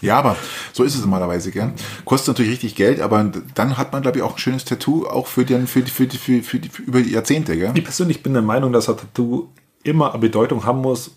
Ja, 0.00 0.18
aber 0.18 0.36
so 0.72 0.84
ist 0.84 0.94
es 0.94 1.00
normalerweise, 1.00 1.50
gell? 1.50 1.72
Kostet 2.04 2.28
natürlich 2.28 2.52
richtig 2.52 2.74
Geld, 2.76 3.00
aber 3.00 3.32
dann 3.54 3.76
hat 3.76 3.92
man, 3.92 4.02
glaube 4.02 4.18
ich, 4.18 4.22
auch 4.24 4.32
ein 4.34 4.38
schönes 4.38 4.64
Tattoo, 4.64 5.06
auch 5.06 5.26
für, 5.26 5.44
den, 5.44 5.66
für, 5.66 5.82
die, 5.82 5.90
für, 5.90 6.06
die, 6.06 6.18
für, 6.18 6.42
für, 6.42 6.58
die, 6.60 6.68
für 6.68 6.82
über 6.82 7.00
die 7.02 7.10
Jahrzehnte, 7.10 7.56
gell? 7.56 7.72
Ich 7.74 7.82
persönlich 7.84 8.22
bin 8.22 8.32
der 8.32 8.42
Meinung, 8.42 8.72
dass 8.72 8.88
ein 8.88 8.96
Tattoo 8.96 9.48
immer 9.82 10.10
eine 10.12 10.20
Bedeutung 10.20 10.64
haben 10.64 10.80
muss, 10.80 11.10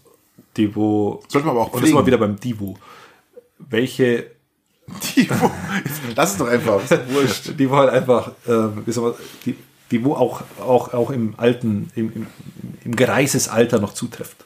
die 0.58 0.76
wo. 0.76 1.22
Sollte 1.28 1.46
man 1.48 1.56
aber 1.56 1.66
auch 1.66 1.74
Und 1.74 1.84
das 1.84 1.90
pflegen. 1.92 2.06
wieder 2.08 2.18
beim 2.18 2.40
Divo. 2.40 2.78
Welche, 3.60 4.32
Die, 5.16 5.30
wo, 5.30 5.52
lass 6.16 6.32
es 6.32 6.38
doch 6.38 6.48
einfach. 6.48 6.84
ist 6.84 6.92
doch 6.92 7.00
Wurscht. 7.10 7.52
die 7.60 7.70
wo 7.70 7.76
halt 7.76 7.92
einfach, 7.92 8.30
äh, 8.48 8.86
wie 8.86 8.92
soll 8.92 9.12
man, 9.12 9.20
die, 9.46 9.56
die 9.92 10.04
wo 10.04 10.14
auch, 10.14 10.42
auch, 10.60 10.94
auch 10.94 11.12
im 11.12 11.36
alten, 11.38 11.92
im, 11.96 12.12
im, 12.14 12.28
im 12.84 12.96
Gereisesalter 12.96 13.80
noch 13.80 13.94
zutrifft. 13.94 14.46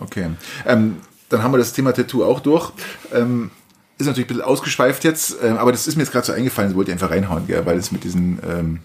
Okay. 0.00 0.30
Ähm, 0.66 0.98
dann 1.28 1.42
haben 1.42 1.52
wir 1.52 1.58
das 1.58 1.72
Thema 1.72 1.92
Tattoo 1.92 2.24
auch 2.24 2.40
durch. 2.40 2.72
Ähm, 3.12 3.50
ist 3.98 4.06
natürlich 4.06 4.26
ein 4.26 4.36
bisschen 4.36 4.44
ausgeschweift 4.44 5.04
jetzt, 5.04 5.36
ähm, 5.42 5.56
aber 5.56 5.72
das 5.72 5.86
ist 5.86 5.96
mir 5.96 6.02
jetzt 6.02 6.12
gerade 6.12 6.26
so 6.26 6.32
eingefallen, 6.32 6.70
das 6.70 6.76
wollte 6.76 6.90
ich 6.90 6.94
einfach 6.94 7.10
reinhauen, 7.10 7.46
gell, 7.46 7.64
weil 7.64 7.78
es 7.78 7.92
mit 7.92 8.04
diesen 8.04 8.38
ähm, 8.46 8.80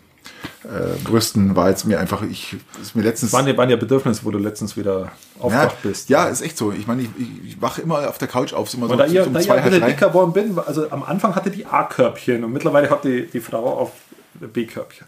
äh, 0.63 0.97
Brüsten 1.03 1.55
war 1.55 1.69
jetzt 1.69 1.85
mir 1.85 1.99
einfach, 1.99 2.21
ich, 2.21 2.55
ist 2.81 2.95
mir 2.95 3.01
letztens. 3.01 3.33
Waren 3.33 3.45
ja, 3.45 3.57
waren 3.57 3.69
ja 3.69 3.75
Bedürfnisse, 3.75 4.23
wo 4.23 4.31
du 4.31 4.37
letztens 4.37 4.77
wieder 4.77 5.11
aufgewacht 5.39 5.77
ja, 5.83 5.89
bist. 5.89 6.09
Ja, 6.09 6.25
ist 6.25 6.41
echt 6.41 6.57
so. 6.57 6.71
Ich 6.71 6.87
meine, 6.87 7.01
ich, 7.01 7.09
ich 7.45 7.61
wache 7.61 7.81
immer 7.81 8.07
auf 8.07 8.19
der 8.19 8.29
Couch 8.29 8.53
auf, 8.53 8.73
immer 8.73 8.87
so 8.87 8.95
da 8.95 9.05
ihr, 9.05 9.27
um 9.27 9.33
da 9.33 9.41
zwei, 9.41 9.57
ich 9.57 9.63
ein 9.63 9.85
dicker 9.85 10.09
geworden 10.09 10.31
bin, 10.31 10.57
also 10.59 10.89
am 10.91 11.03
Anfang 11.03 11.35
hatte 11.35 11.51
die 11.51 11.65
A-Körbchen 11.65 12.43
und 12.43 12.53
mittlerweile 12.53 12.89
hat 12.89 13.03
die, 13.03 13.27
die 13.27 13.41
Frau 13.41 13.65
auf 13.79 13.91
B-Körbchen. 14.39 15.07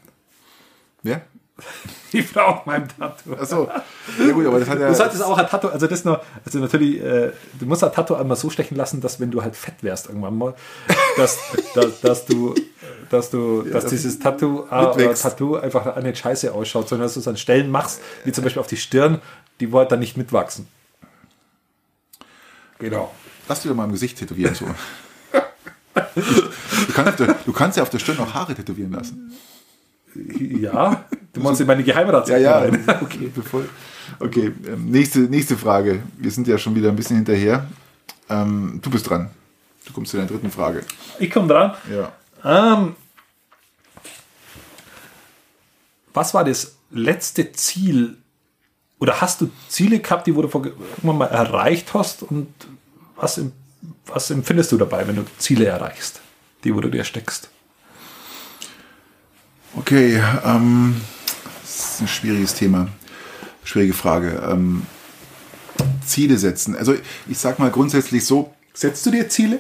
Ja? 1.03 1.21
Die 2.13 2.23
Frau 2.23 2.45
auf 2.45 2.65
meinem 2.65 2.87
Tattoo. 2.87 3.33
Achso. 3.33 3.69
Ja 4.19 4.31
gut, 4.31 4.45
aber 4.45 4.59
das 4.59 4.69
hat 4.69 4.79
ja. 4.79 4.87
Du 4.87 4.95
solltest 4.95 5.23
auch 5.23 5.37
ein 5.37 5.47
Tattoo, 5.47 5.67
also 5.67 5.87
das 5.87 6.03
nur, 6.03 6.21
also 6.45 6.59
natürlich, 6.59 7.01
äh, 7.01 7.31
du 7.59 7.65
musst 7.65 7.83
ein 7.83 7.91
Tattoo 7.91 8.15
einmal 8.15 8.37
so 8.37 8.49
stechen 8.49 8.75
lassen, 8.75 9.01
dass 9.01 9.19
wenn 9.19 9.31
du 9.31 9.41
halt 9.41 9.55
fett 9.55 9.75
wärst 9.81 10.07
irgendwann 10.07 10.37
mal, 10.37 10.55
dass, 11.17 11.39
dass, 11.75 12.01
dass 12.01 12.25
du, 12.25 12.55
dass 13.09 13.29
du, 13.29 13.61
dass 13.63 13.85
dieses 13.85 14.19
Tattoo, 14.19 14.65
äh, 14.69 15.13
Tattoo 15.13 15.55
einfach 15.55 15.95
eine 15.95 16.15
Scheiße 16.15 16.53
ausschaut, 16.53 16.89
sondern 16.89 17.05
dass 17.05 17.13
du 17.13 17.19
es 17.19 17.27
an 17.27 17.37
Stellen 17.37 17.69
machst, 17.69 18.01
wie 18.23 18.31
zum 18.31 18.43
Beispiel 18.43 18.59
auf 18.59 18.67
die 18.67 18.77
Stirn, 18.77 19.21
die 19.59 19.71
wollen 19.71 19.87
dann 19.87 19.99
nicht 19.99 20.17
mitwachsen. 20.17 20.67
Genau. 22.79 23.13
Lass 23.47 23.61
dich 23.61 23.69
doch 23.69 23.75
mal 23.75 23.85
im 23.85 23.91
Gesicht 23.91 24.17
tätowieren 24.17 24.55
so. 24.55 24.65
du, 26.15 26.93
kannst 26.93 27.19
der, 27.19 27.35
du 27.45 27.53
kannst 27.53 27.77
ja 27.77 27.83
auf 27.83 27.89
der 27.89 27.99
Stirn 27.99 28.19
auch 28.19 28.33
Haare 28.33 28.55
tätowieren 28.55 28.91
lassen. 28.91 29.33
Ja, 30.15 31.05
du 31.33 31.41
meinst 31.41 31.61
in 31.61 31.67
meine 31.67 31.83
Geheimrat. 31.83 32.27
Ja, 32.29 32.37
ja. 32.37 32.65
Okay, 33.01 33.31
bevor, 33.33 33.63
okay 34.19 34.51
ähm, 34.67 34.89
nächste, 34.89 35.19
nächste 35.19 35.57
Frage. 35.57 36.03
Wir 36.17 36.31
sind 36.31 36.47
ja 36.47 36.57
schon 36.57 36.75
wieder 36.75 36.89
ein 36.89 36.95
bisschen 36.95 37.15
hinterher. 37.15 37.67
Ähm, 38.29 38.79
du 38.81 38.89
bist 38.89 39.09
dran. 39.09 39.31
Du 39.85 39.93
kommst 39.93 40.11
zu 40.11 40.17
deiner 40.17 40.29
dritten 40.29 40.51
Frage. 40.51 40.83
Ich 41.19 41.31
komme 41.31 41.47
dran. 41.47 41.73
Ja. 41.91 42.11
Ähm, 42.43 42.95
was 46.13 46.33
war 46.33 46.43
das 46.43 46.75
letzte 46.91 47.51
Ziel? 47.51 48.17
Oder 48.99 49.19
hast 49.19 49.41
du 49.41 49.49
Ziele 49.67 49.99
gehabt, 49.99 50.27
die 50.27 50.31
du 50.31 50.41
irgendwann 50.41 51.17
mal 51.17 51.25
erreicht 51.25 51.93
hast? 51.93 52.23
Und 52.23 52.47
was, 53.15 53.41
was 54.05 54.29
empfindest 54.31 54.71
du 54.71 54.77
dabei, 54.77 55.07
wenn 55.07 55.15
du 55.15 55.25
Ziele 55.37 55.65
erreichst, 55.65 56.21
die 56.63 56.73
wo 56.73 56.81
du 56.81 56.89
dir 56.89 57.03
steckst? 57.03 57.49
Okay, 59.75 60.21
ähm, 60.45 61.01
das 61.61 61.93
ist 61.93 62.01
ein 62.01 62.07
schwieriges 62.07 62.53
Thema. 62.53 62.89
Schwierige 63.63 63.93
Frage. 63.93 64.43
Ähm, 64.49 64.85
Ziele 66.05 66.37
setzen. 66.37 66.75
Also 66.75 66.95
ich 67.27 67.37
sag 67.37 67.59
mal 67.59 67.71
grundsätzlich 67.71 68.25
so. 68.25 68.53
Setzt 68.73 69.05
du 69.05 69.11
dir 69.11 69.29
Ziele? 69.29 69.59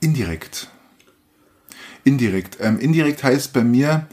Indirekt. 0.00 0.68
Indirekt. 2.04 2.58
Ähm, 2.60 2.78
indirekt 2.78 3.24
heißt 3.24 3.52
bei 3.52 3.64
mir. 3.64 4.06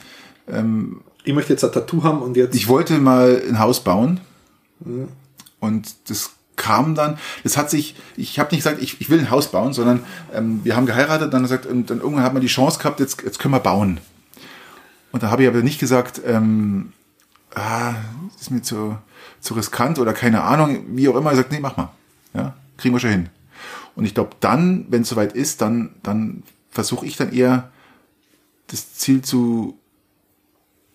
Ähm, 0.48 1.02
ich 1.24 1.34
möchte 1.34 1.54
jetzt 1.54 1.64
ein 1.64 1.72
Tattoo 1.72 2.04
haben 2.04 2.22
und 2.22 2.38
jetzt. 2.38 2.56
Ich 2.56 2.68
wollte 2.68 2.98
mal 2.98 3.42
ein 3.48 3.60
Haus 3.60 3.84
bauen. 3.84 4.20
Mhm. 4.80 5.10
Und 5.60 6.10
das 6.10 6.32
kam 6.56 6.96
dann, 6.96 7.18
das 7.44 7.58
hat 7.58 7.70
sich, 7.70 7.96
ich 8.16 8.40
habe 8.40 8.54
nicht 8.54 8.64
gesagt, 8.64 8.82
ich, 8.82 9.02
ich 9.02 9.10
will 9.10 9.20
ein 9.20 9.32
Haus 9.32 9.52
bauen, 9.52 9.74
sondern 9.74 10.04
ähm, 10.34 10.62
wir 10.64 10.76
haben 10.76 10.86
geheiratet, 10.86 11.34
dann 11.34 11.42
gesagt, 11.42 11.66
und 11.66 11.90
dann 11.90 12.00
irgendwann 12.00 12.24
hat 12.24 12.34
man 12.34 12.42
die 12.42 12.48
Chance 12.48 12.80
gehabt, 12.80 13.00
jetzt, 13.00 13.22
jetzt 13.24 13.40
können 13.40 13.54
wir 13.54 13.60
bauen. 13.60 14.00
Und 15.12 15.24
da 15.24 15.30
habe 15.30 15.44
ich 15.44 15.48
aber 15.48 15.62
nicht 15.62 15.80
gesagt, 15.80 16.22
ähm, 16.26 16.94
ah, 17.56 17.94
ist 18.40 18.52
mir 18.52 18.62
zu, 18.62 18.98
zu 19.40 19.54
riskant 19.54 20.00
oder 20.00 20.14
keine 20.14 20.44
Ahnung, 20.44 20.86
wie 20.90 21.08
auch 21.08 21.16
immer. 21.16 21.32
Ich 21.32 21.38
gesagt, 21.38 21.52
nee, 21.52 21.60
mach 21.60 21.78
mal. 21.78 21.92
Ja, 22.34 22.56
kriegen 22.78 22.96
wir 22.96 23.00
schon 23.00 23.12
hin. 23.12 23.30
Und 23.96 24.06
ich 24.06 24.14
glaube, 24.14 24.32
dann, 24.40 24.86
wenn 24.90 25.04
es 25.04 25.10
soweit 25.10 25.34
ist, 25.34 25.62
dann, 25.62 25.92
dann 26.02 26.44
versuche 26.72 27.06
ich 27.06 27.16
dann 27.16 27.32
eher 27.32 27.72
das 28.68 28.96
Ziel 28.96 29.22
zu 29.22 29.78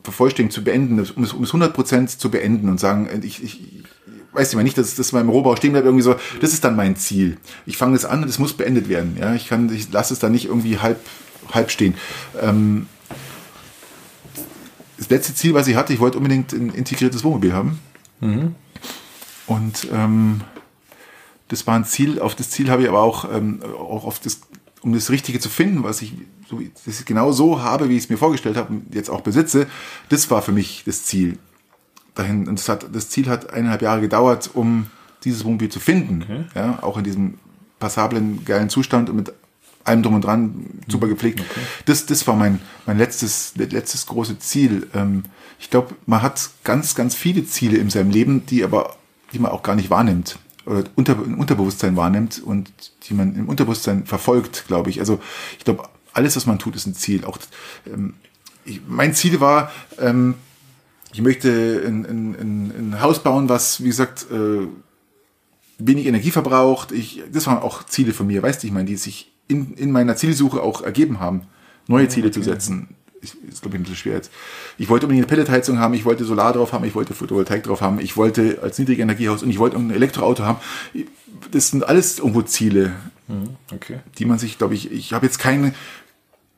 vervollständigen, 0.02 0.52
zu 0.52 0.64
beenden, 0.64 0.98
um 1.14 1.22
es, 1.22 1.32
um 1.32 1.44
es 1.44 1.52
100% 1.52 2.18
zu 2.18 2.30
beenden 2.30 2.68
und 2.68 2.80
sagen, 2.80 3.08
ich, 3.22 3.42
ich, 3.42 3.84
weiß 4.32 4.50
ich 4.50 4.56
mal 4.56 4.62
nicht, 4.62 4.78
dass 4.78 4.94
das 4.94 5.12
beim 5.12 5.28
Rohbau 5.28 5.56
stehen 5.56 5.72
bleibt, 5.72 5.86
irgendwie 5.86 6.02
so, 6.02 6.16
das 6.40 6.52
ist 6.52 6.64
dann 6.64 6.76
mein 6.76 6.96
Ziel. 6.96 7.38
Ich 7.66 7.76
fange 7.76 7.94
das 7.94 8.04
an 8.04 8.22
und 8.22 8.28
es 8.28 8.38
muss 8.38 8.52
beendet 8.52 8.88
werden. 8.88 9.16
Ja, 9.18 9.34
ich 9.34 9.48
kann, 9.48 9.72
ich 9.72 9.90
lasse 9.90 10.12
es 10.12 10.20
dann 10.20 10.32
nicht 10.32 10.46
irgendwie 10.46 10.78
halb, 10.78 11.00
halb 11.52 11.70
stehen. 11.70 11.94
Ähm, 12.40 12.86
das 14.98 15.08
letzte 15.10 15.34
Ziel, 15.34 15.54
was 15.54 15.68
ich 15.68 15.76
hatte, 15.76 15.92
ich 15.92 16.00
wollte 16.00 16.18
unbedingt 16.18 16.52
ein 16.52 16.70
integriertes 16.70 17.24
Wohnmobil 17.24 17.52
haben. 17.52 17.78
Mhm. 18.20 18.54
Und 19.46 19.88
ähm, 19.92 20.40
das 21.48 21.66
war 21.66 21.76
ein 21.76 21.84
Ziel, 21.84 22.20
auf 22.20 22.34
das 22.34 22.50
Ziel 22.50 22.70
habe 22.70 22.82
ich 22.82 22.88
aber 22.88 23.00
auch, 23.00 23.32
ähm, 23.32 23.62
auch 23.62 24.04
auf 24.04 24.18
das, 24.18 24.40
um 24.82 24.92
das 24.92 25.10
Richtige 25.10 25.40
zu 25.40 25.48
finden, 25.48 25.84
was 25.84 26.02
ich, 26.02 26.12
so, 26.50 26.60
das 26.84 27.00
ich 27.00 27.06
genau 27.06 27.32
so 27.32 27.62
habe, 27.62 27.88
wie 27.88 27.96
ich 27.96 28.04
es 28.04 28.08
mir 28.10 28.18
vorgestellt 28.18 28.56
habe 28.56 28.74
und 28.74 28.94
jetzt 28.94 29.08
auch 29.08 29.22
besitze, 29.22 29.66
das 30.10 30.30
war 30.30 30.42
für 30.42 30.52
mich 30.52 30.82
das 30.84 31.04
Ziel 31.04 31.38
dahin. 32.18 32.48
Und 32.48 32.58
das, 32.58 32.68
hat, 32.68 32.86
das 32.92 33.10
Ziel 33.10 33.28
hat 33.28 33.52
eineinhalb 33.52 33.82
Jahre 33.82 34.00
gedauert, 34.00 34.50
um 34.54 34.86
dieses 35.24 35.44
Wohnmobil 35.44 35.68
zu 35.68 35.80
finden. 35.80 36.22
Okay. 36.22 36.44
Ja, 36.54 36.78
auch 36.82 36.98
in 36.98 37.04
diesem 37.04 37.34
passablen, 37.78 38.44
geilen 38.44 38.68
Zustand 38.68 39.10
und 39.10 39.16
mit 39.16 39.32
allem 39.84 40.02
drum 40.02 40.14
und 40.14 40.24
dran, 40.24 40.66
super 40.86 41.06
mhm. 41.06 41.10
gepflegt. 41.10 41.40
Okay. 41.40 41.60
Das, 41.86 42.06
das 42.06 42.26
war 42.26 42.36
mein, 42.36 42.60
mein 42.86 42.98
letztes, 42.98 43.54
letztes 43.56 44.06
große 44.06 44.38
Ziel. 44.38 44.86
Ähm, 44.94 45.24
ich 45.58 45.70
glaube, 45.70 45.94
man 46.06 46.22
hat 46.22 46.50
ganz, 46.64 46.94
ganz 46.94 47.14
viele 47.14 47.46
Ziele 47.46 47.78
in 47.78 47.90
seinem 47.90 48.10
Leben, 48.10 48.46
die 48.46 48.62
aber, 48.64 48.96
die 49.32 49.38
man 49.38 49.50
auch 49.50 49.62
gar 49.62 49.74
nicht 49.74 49.90
wahrnimmt 49.90 50.38
oder 50.66 50.84
unter, 50.96 51.14
im 51.14 51.38
Unterbewusstsein 51.38 51.96
wahrnimmt 51.96 52.42
und 52.44 52.70
die 53.04 53.14
man 53.14 53.34
im 53.34 53.48
Unterbewusstsein 53.48 54.04
verfolgt, 54.04 54.66
glaube 54.66 54.90
ich. 54.90 55.00
Also 55.00 55.18
ich 55.58 55.64
glaube, 55.64 55.88
alles, 56.12 56.36
was 56.36 56.46
man 56.46 56.58
tut, 56.58 56.76
ist 56.76 56.86
ein 56.86 56.94
Ziel. 56.94 57.24
Auch 57.24 57.38
ähm, 57.86 58.14
ich, 58.64 58.82
mein 58.86 59.14
Ziel 59.14 59.40
war, 59.40 59.70
ähm, 59.98 60.34
ich 61.12 61.22
möchte 61.22 61.82
ein, 61.86 62.04
ein, 62.04 62.72
ein, 62.94 63.00
Haus 63.00 63.22
bauen, 63.22 63.48
was, 63.48 63.82
wie 63.82 63.88
gesagt, 63.88 64.26
äh, 64.30 64.66
wenig 65.78 66.06
Energie 66.06 66.30
verbraucht. 66.30 66.92
Ich, 66.92 67.22
das 67.32 67.46
waren 67.46 67.58
auch 67.58 67.84
Ziele 67.84 68.12
von 68.12 68.26
mir, 68.26 68.42
weißt 68.42 68.62
du, 68.62 68.66
ich 68.66 68.72
meine, 68.72 68.86
die 68.86 68.96
sich 68.96 69.32
in, 69.46 69.74
in 69.74 69.90
meiner 69.90 70.16
Zielsuche 70.16 70.62
auch 70.62 70.82
ergeben 70.82 71.20
haben, 71.20 71.42
neue 71.86 72.08
Ziele 72.08 72.28
okay. 72.28 72.34
zu 72.34 72.42
setzen. 72.42 72.88
Ich, 73.20 73.34
ist, 73.48 73.62
glaube 73.62 73.76
ich, 73.76 73.80
ein 73.80 73.82
bisschen 73.82 73.96
schwer 73.96 74.14
jetzt. 74.14 74.30
Ich 74.76 74.88
wollte 74.88 75.06
unbedingt 75.06 75.24
eine 75.24 75.34
Pelletheizung 75.34 75.78
haben, 75.80 75.94
ich 75.94 76.04
wollte 76.04 76.24
Solar 76.24 76.52
drauf 76.52 76.72
haben, 76.72 76.84
ich 76.84 76.94
wollte 76.94 77.14
Photovoltaik 77.14 77.64
drauf 77.64 77.80
haben, 77.80 77.98
ich 77.98 78.16
wollte 78.16 78.60
als 78.62 78.78
Niedrigenergiehaus 78.78 79.42
und 79.42 79.50
ich 79.50 79.58
wollte 79.58 79.76
ein 79.76 79.90
Elektroauto 79.90 80.44
haben. 80.44 80.60
Das 81.50 81.70
sind 81.70 81.88
alles 81.88 82.18
irgendwo 82.18 82.42
Ziele, 82.42 82.92
mhm, 83.26 83.56
okay. 83.74 84.00
die 84.18 84.24
man 84.24 84.38
sich, 84.38 84.58
glaube 84.58 84.74
ich, 84.74 84.92
ich 84.92 85.14
habe 85.14 85.26
jetzt 85.26 85.38
keine, 85.38 85.74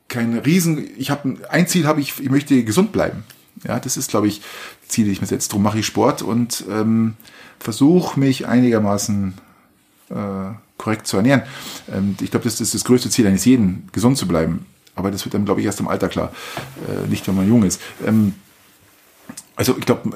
kein 0.07 0.37
Riesen, 0.37 0.87
ich 0.97 1.09
habe 1.09 1.39
ein 1.49 1.67
Ziel 1.67 1.87
habe 1.87 1.99
ich, 1.99 2.19
ich 2.19 2.29
möchte 2.29 2.63
gesund 2.63 2.91
bleiben. 2.91 3.23
Ja, 3.63 3.79
das 3.79 3.97
ist, 3.97 4.09
glaube 4.09 4.27
ich, 4.27 4.41
Ziel, 4.87 5.05
die 5.05 5.11
ich 5.11 5.21
mir 5.21 5.27
setze. 5.27 5.49
Darum 5.49 5.63
mache 5.63 5.79
ich 5.79 5.85
Sport 5.85 6.21
und 6.21 6.65
ähm, 6.69 7.15
versuche 7.59 8.19
mich 8.19 8.47
einigermaßen 8.47 9.33
äh, 10.09 10.13
korrekt 10.77 11.07
zu 11.07 11.17
ernähren. 11.17 11.43
Ähm, 11.91 12.15
ich 12.21 12.31
glaube, 12.31 12.43
das 12.43 12.59
ist 12.59 12.73
das 12.73 12.83
größte 12.83 13.09
Ziel 13.09 13.27
eines 13.27 13.45
jeden, 13.45 13.87
gesund 13.91 14.17
zu 14.17 14.27
bleiben. 14.27 14.65
Aber 14.95 15.11
das 15.11 15.23
wird 15.25 15.33
dann, 15.33 15.45
glaube 15.45 15.61
ich, 15.61 15.65
erst 15.65 15.79
im 15.79 15.87
Alter 15.87 16.09
klar, 16.09 16.31
äh, 16.87 17.07
nicht 17.07 17.27
wenn 17.27 17.35
man 17.35 17.47
jung 17.47 17.63
ist. 17.63 17.79
Ähm, 18.05 18.33
also 19.55 19.77
ich 19.77 19.85
glaube, 19.85 20.09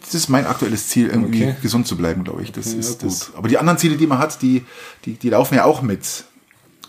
das 0.00 0.14
ist 0.14 0.28
mein 0.28 0.46
aktuelles 0.46 0.88
Ziel, 0.88 1.08
irgendwie 1.08 1.44
okay. 1.44 1.56
gesund 1.62 1.86
zu 1.86 1.96
bleiben, 1.96 2.24
glaube 2.24 2.42
ich. 2.42 2.52
Das 2.52 2.68
okay, 2.68 2.78
ist 2.78 3.02
ja, 3.02 3.08
das. 3.08 3.32
Aber 3.34 3.48
die 3.48 3.58
anderen 3.58 3.78
Ziele, 3.78 3.96
die 3.96 4.06
man 4.06 4.18
hat, 4.18 4.42
die, 4.42 4.64
die, 5.04 5.14
die 5.14 5.30
laufen 5.30 5.54
ja 5.54 5.64
auch 5.64 5.82
mit. 5.82 6.24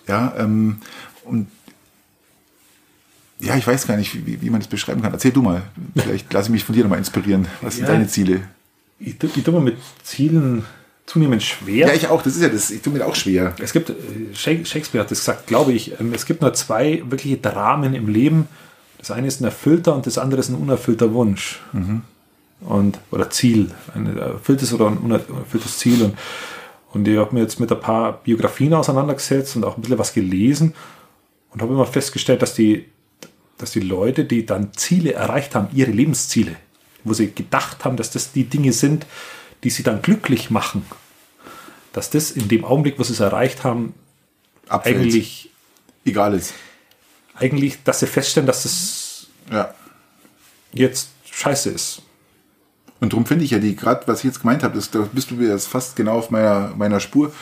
Ja, 0.08 0.34
ähm, 0.38 0.82
und 1.24 1.48
ja, 3.40 3.56
ich 3.56 3.66
weiß 3.66 3.88
gar 3.88 3.98
nicht, 3.98 4.26
wie, 4.26 4.42
wie 4.42 4.50
man 4.50 4.60
das 4.60 4.68
beschreiben 4.68 5.02
kann. 5.02 5.14
Erzähl 5.14 5.32
du 5.32 5.42
mal. 5.42 5.64
Vielleicht 5.96 6.32
lasse 6.34 6.48
ich 6.48 6.52
mich 6.52 6.64
von 6.64 6.76
dir 6.76 6.84
nochmal 6.84 7.00
inspirieren. 7.00 7.48
Was 7.62 7.78
sind 7.78 7.88
deine 7.88 8.08
Ziele? 8.08 8.42
Ich, 9.00 9.16
ich 9.24 9.44
tue 9.44 9.54
mir 9.54 9.62
mit 9.62 9.78
Zielen 10.04 10.66
zunehmend 11.06 11.42
schwer. 11.42 11.88
Ja, 11.88 11.94
ich 11.94 12.08
auch. 12.08 12.22
Das 12.22 12.36
ist 12.36 12.42
ja 12.42 12.50
das. 12.50 12.70
Ich 12.70 12.82
tue 12.82 12.92
mir 12.92 13.06
auch 13.06 13.16
schwer. 13.16 13.54
Es 13.60 13.72
gibt, 13.72 13.90
äh, 13.90 13.94
Shakespeare 14.34 15.04
hat 15.04 15.12
das 15.12 15.20
gesagt, 15.20 15.48
glaube 15.48 15.72
ich, 15.72 16.00
ähm, 16.00 16.14
es 16.14 16.26
gibt 16.26 16.42
nur 16.42 16.54
zwei 16.54 17.02
wirkliche 17.06 17.38
Dramen 17.38 17.94
im 17.94 18.10
Leben. 18.10 18.48
Das 18.98 19.12
eine 19.12 19.28
ist 19.28 19.40
ein 19.40 19.46
erfüllter 19.46 19.96
und 19.96 20.06
das 20.06 20.18
andere 20.18 20.42
ist 20.42 20.50
ein 20.50 20.56
unerfüllter 20.56 21.14
Wunsch. 21.14 21.62
Mhm. 21.72 22.02
Und, 22.60 23.00
oder 23.12 23.30
Ziel. 23.30 23.72
Ein 23.96 24.18
erfülltes 24.18 24.74
oder 24.74 24.88
ein 24.88 24.98
unerfülltes 24.98 25.78
Ziel. 25.78 26.04
Und, 26.04 26.18
und 26.92 27.08
ich 27.08 27.18
habe 27.18 27.34
mir 27.34 27.42
jetzt 27.42 27.62
mit 27.62 27.72
ein 27.72 27.80
paar 27.80 28.22
Biografien 28.22 28.74
auseinandergesetzt 28.74 29.56
und 29.56 29.64
auch 29.64 29.78
ein 29.78 29.82
bisschen 29.82 29.98
was 29.98 30.14
gelesen 30.14 30.74
und 31.52 31.62
habe 31.62 31.74
immer 31.74 31.86
festgestellt, 31.86 32.42
dass 32.42 32.54
die 32.54 32.86
dass 33.60 33.72
die 33.72 33.82
Leute, 33.82 34.26
die 34.26 34.46
dann 34.46 34.74
Ziele 34.74 35.14
erreicht 35.14 35.54
haben, 35.54 35.68
ihre 35.74 35.92
Lebensziele, 35.92 36.56
wo 37.04 37.14
sie 37.14 37.32
gedacht 37.32 37.86
haben, 37.86 37.98
dass 37.98 38.10
das 38.10 38.32
die 38.32 38.46
Dinge 38.46 38.74
sind, 38.74 39.06
die 39.64 39.70
sie 39.70 39.84
dann 39.84 40.02
glücklich 40.02 40.50
machen, 40.50 40.86
dass 41.94 42.10
das 42.10 42.32
in 42.32 42.48
dem 42.48 42.66
Augenblick, 42.66 42.98
wo 42.98 43.04
sie 43.04 43.14
es 43.14 43.20
erreicht 43.20 43.64
haben, 43.64 43.94
Abfällt. 44.68 44.98
eigentlich 44.98 45.52
egal 46.06 46.34
ist. 46.34 46.54
Eigentlich, 47.36 47.84
dass 47.84 48.00
sie 48.00 48.08
feststellen, 48.08 48.48
dass 48.48 48.64
das 48.64 49.28
ja. 49.52 49.74
jetzt 50.72 51.10
scheiße 51.30 51.70
ist. 51.70 52.02
Und 53.02 53.14
darum 53.14 53.26
finde 53.26 53.46
ich 53.46 53.52
ja 53.52 53.60
die, 53.60 53.76
gerade 53.76 54.08
was 54.08 54.20
ich 54.20 54.26
jetzt 54.26 54.42
gemeint 54.42 54.64
habe, 54.64 54.80
da 54.92 55.10
bist 55.12 55.32
du 55.32 55.36
jetzt 55.36 55.68
fast 55.68 55.96
genau 55.96 56.18
auf 56.18 56.32
meiner, 56.32 56.74
meiner 56.76 57.00
Spur. 57.00 57.34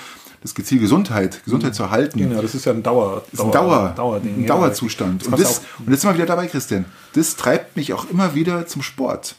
Das 0.41 0.53
Ziel 0.53 0.79
Gesundheit, 0.79 1.43
Gesundheit 1.43 1.75
zu 1.75 1.83
erhalten. 1.83 2.19
Genau, 2.19 2.41
das 2.41 2.55
ist 2.55 2.65
ja 2.65 2.73
ein 2.73 2.83
Dauer, 2.83 3.23
ist 3.31 3.41
ein 3.41 3.51
Dauer, 3.51 3.93
Dauerding, 3.95 4.35
ein 4.35 4.41
ja. 4.41 4.47
Dauerzustand. 4.47 5.25
Und, 5.25 5.39
das, 5.39 5.61
und 5.79 5.91
jetzt 5.91 6.01
sind 6.01 6.11
wir 6.11 6.15
wieder 6.15 6.25
dabei, 6.25 6.47
Christian. 6.47 6.85
Das 7.13 7.35
treibt 7.35 7.75
mich 7.75 7.93
auch 7.93 8.09
immer 8.09 8.35
wieder 8.35 8.67
zum 8.67 8.81
Sport. 8.81 9.35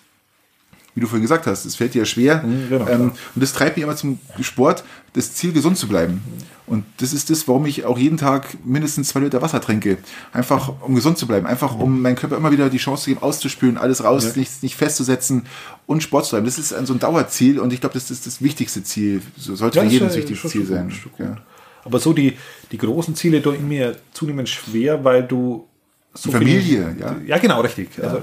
Wie 0.99 1.01
du 1.01 1.07
vorhin 1.07 1.23
gesagt 1.23 1.47
hast, 1.47 1.65
es 1.65 1.77
fällt 1.77 1.95
dir 1.95 2.01
ja 2.01 2.05
schwer. 2.05 2.45
genau, 2.69 2.89
ähm, 2.89 3.01
und 3.03 3.41
das 3.41 3.53
treibt 3.53 3.77
mich 3.77 3.85
immer 3.85 3.95
zum 3.95 4.19
Sport, 4.41 4.83
das 5.13 5.33
Ziel, 5.33 5.53
gesund 5.53 5.79
zu 5.79 5.87
bleiben. 5.87 6.21
Und 6.67 6.85
das 6.97 7.13
ist 7.13 7.31
das, 7.31 7.47
warum 7.47 7.67
ich 7.67 7.85
auch 7.85 7.97
jeden 7.97 8.17
Tag 8.17 8.57
mindestens 8.65 9.11
zwei 9.11 9.21
Liter 9.21 9.41
Wasser 9.41 9.61
trinke. 9.61 9.99
Einfach, 10.33 10.73
um 10.83 10.97
gesund 10.97 11.17
zu 11.17 11.29
bleiben. 11.29 11.47
Einfach, 11.47 11.79
um 11.79 12.03
meinem 12.03 12.17
Körper 12.17 12.37
immer 12.37 12.51
wieder 12.51 12.69
die 12.69 12.79
Chance 12.79 13.05
zu 13.05 13.11
geben, 13.11 13.23
auszuspülen, 13.23 13.79
alles 13.79 14.03
raus, 14.03 14.35
nicht, 14.35 14.61
nicht 14.65 14.75
festzusetzen 14.75 15.47
und 15.87 16.03
Sport 16.03 16.25
zu 16.25 16.33
bleiben. 16.33 16.47
Das 16.47 16.59
ist 16.59 16.73
ein, 16.73 16.85
so 16.85 16.95
ein 16.95 16.99
Dauerziel 16.99 17.61
und 17.61 17.73
ich 17.73 17.81
glaube, 17.81 17.95
das 17.95 18.11
ist 18.11 18.27
das 18.27 18.43
wichtigste 18.43 18.83
Ziel. 18.83 19.23
So 19.37 19.55
sollte 19.55 19.79
Ja, 19.79 19.85
für 19.85 19.91
jeden 19.91 20.07
das 20.07 20.17
ja 20.17 20.23
wichtigste 20.23 20.49
Ziel 20.49 20.67
sein. 20.67 20.93
Ja. 21.19 21.37
Aber 21.85 22.01
so 22.01 22.13
die, 22.13 22.37
die 22.73 22.79
großen 22.79 23.15
Ziele 23.15 23.41
tun 23.41 23.69
mir 23.69 23.95
zunehmend 24.13 24.49
schwer, 24.49 25.05
weil 25.05 25.23
du 25.23 25.69
so 26.15 26.31
Familie, 26.31 26.97
ja. 26.99 27.17
Ja, 27.27 27.39
genau, 27.39 27.61
richtig. 27.61 27.91
Also, 28.03 28.23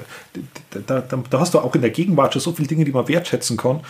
da, 0.85 1.01
da, 1.01 1.23
da 1.29 1.39
hast 1.39 1.53
du 1.53 1.59
auch 1.59 1.73
in 1.75 1.81
der 1.81 1.91
Gegenwart 1.91 2.33
schon 2.33 2.41
so 2.41 2.51
viele 2.51 2.67
Dinge, 2.67 2.85
die 2.85 2.91
man 2.91 3.07
wertschätzen 3.07 3.57
kann. 3.57 3.81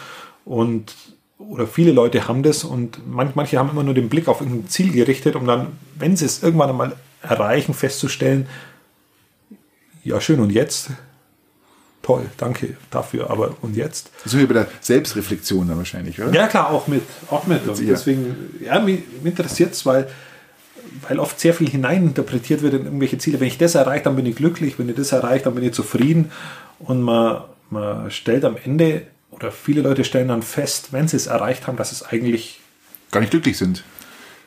Und 0.43 0.93
oder 1.37 1.67
viele 1.67 1.91
Leute 1.91 2.27
haben 2.27 2.43
das 2.43 2.63
und 2.63 3.07
man, 3.11 3.31
manche 3.35 3.57
haben 3.57 3.69
immer 3.69 3.83
nur 3.83 3.93
den 3.93 4.09
Blick 4.09 4.27
auf 4.27 4.41
irgendein 4.41 4.69
Ziel 4.69 4.91
gerichtet, 4.91 5.35
um 5.35 5.45
dann, 5.45 5.67
wenn 5.97 6.15
sie 6.15 6.25
es 6.25 6.41
irgendwann 6.41 6.69
einmal 6.69 6.95
erreichen, 7.21 7.73
festzustellen, 7.73 8.47
ja 10.03 10.21
schön 10.21 10.39
und 10.39 10.51
jetzt? 10.51 10.91
Toll, 12.01 12.27
danke 12.37 12.77
dafür, 12.91 13.31
aber 13.31 13.55
und 13.61 13.75
jetzt? 13.75 14.11
Das 14.23 14.31
sind 14.31 14.41
wir 14.41 14.47
bei 14.47 14.53
der 14.53 14.67
Selbstreflexion 14.79 15.67
dann 15.67 15.77
wahrscheinlich, 15.77 16.21
oder? 16.21 16.31
Ja, 16.31 16.47
klar, 16.47 16.69
auch 16.69 16.87
mit. 16.87 17.01
Auch 17.31 17.47
mit. 17.47 17.67
Und 17.67 17.79
deswegen, 17.79 18.35
ja, 18.63 18.79
mich, 18.79 18.99
mich 19.23 19.31
interessiert 19.31 19.73
es, 19.73 19.85
weil, 19.85 20.07
weil 21.07 21.19
oft 21.19 21.39
sehr 21.39 21.53
viel 21.53 21.69
hineininterpretiert 21.69 22.61
wird 22.61 22.73
in 22.73 22.85
irgendwelche 22.85 23.17
Ziele. 23.17 23.39
Wenn 23.39 23.47
ich 23.47 23.57
das 23.57 23.75
erreiche, 23.75 24.05
dann 24.05 24.15
bin 24.15 24.25
ich 24.25 24.35
glücklich. 24.35 24.79
Wenn 24.79 24.89
ich 24.89 24.95
das 24.95 25.11
erreiche, 25.11 25.45
dann 25.45 25.55
bin 25.55 25.63
ich 25.63 25.73
zufrieden. 25.73 26.31
Und 26.79 27.01
man, 27.01 27.41
man 27.69 28.11
stellt 28.11 28.45
am 28.45 28.57
Ende, 28.63 29.03
oder 29.31 29.51
viele 29.51 29.81
Leute 29.81 30.03
stellen 30.03 30.29
dann 30.29 30.41
fest, 30.41 30.89
wenn 30.91 31.07
sie 31.07 31.17
es 31.17 31.27
erreicht 31.27 31.67
haben, 31.67 31.77
dass 31.77 31.91
es 31.91 32.03
eigentlich, 32.03 32.59
Gar 33.11 33.21
nicht 33.21 33.31
glücklich 33.31 33.57
sind. 33.57 33.83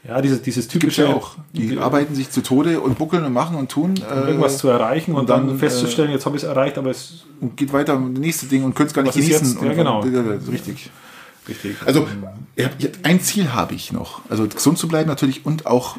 ja, 0.06 0.20
dieses, 0.20 0.42
dieses 0.42 0.68
typische, 0.68 1.04
ja 1.04 1.08
auch. 1.14 1.36
Die 1.52 1.78
arbeiten 1.78 2.14
sich 2.14 2.30
zu 2.30 2.42
Tode 2.42 2.80
und 2.80 2.98
buckeln 2.98 3.24
und 3.24 3.32
machen 3.32 3.56
und 3.56 3.70
tun. 3.70 3.94
um 3.98 4.18
Äh, 4.18 4.26
irgendwas 4.28 4.58
zu 4.58 4.68
erreichen 4.68 5.14
und, 5.14 5.28
dann, 5.28 5.46
dann, 5.46 5.56
äh, 5.56 5.58
festzustellen, 5.58 6.10
jetzt 6.10 6.26
habe 6.26 6.36
ich 6.36 6.42
es 6.42 6.48
erreicht, 6.48 6.78
aber 6.78 6.90
es 6.90 7.24
und 7.40 7.56
geht 7.56 7.72
weiter 7.72 7.96
um 7.96 8.14
das 8.14 8.20
nächste 8.20 8.46
Ding 8.46 8.64
und 8.64 8.74
können 8.74 8.88
es 8.88 8.94
gar 8.94 9.02
nicht 9.02 9.14
genießen. 9.14 9.58
Ja, 9.62 9.68
und, 9.70 9.76
genau. 9.76 10.02
Und, 10.02 10.12
ja, 10.12 10.22
das 10.22 10.48
ist 10.48 10.90
richtig. 11.48 11.76
Also 11.84 12.06
ein 13.02 13.20
Ziel 13.20 13.52
habe 13.52 13.74
ich 13.74 13.92
noch. 13.92 14.22
Also 14.28 14.46
gesund 14.46 14.78
zu 14.78 14.88
bleiben 14.88 15.08
natürlich 15.08 15.46
und 15.46 15.66
auch 15.66 15.98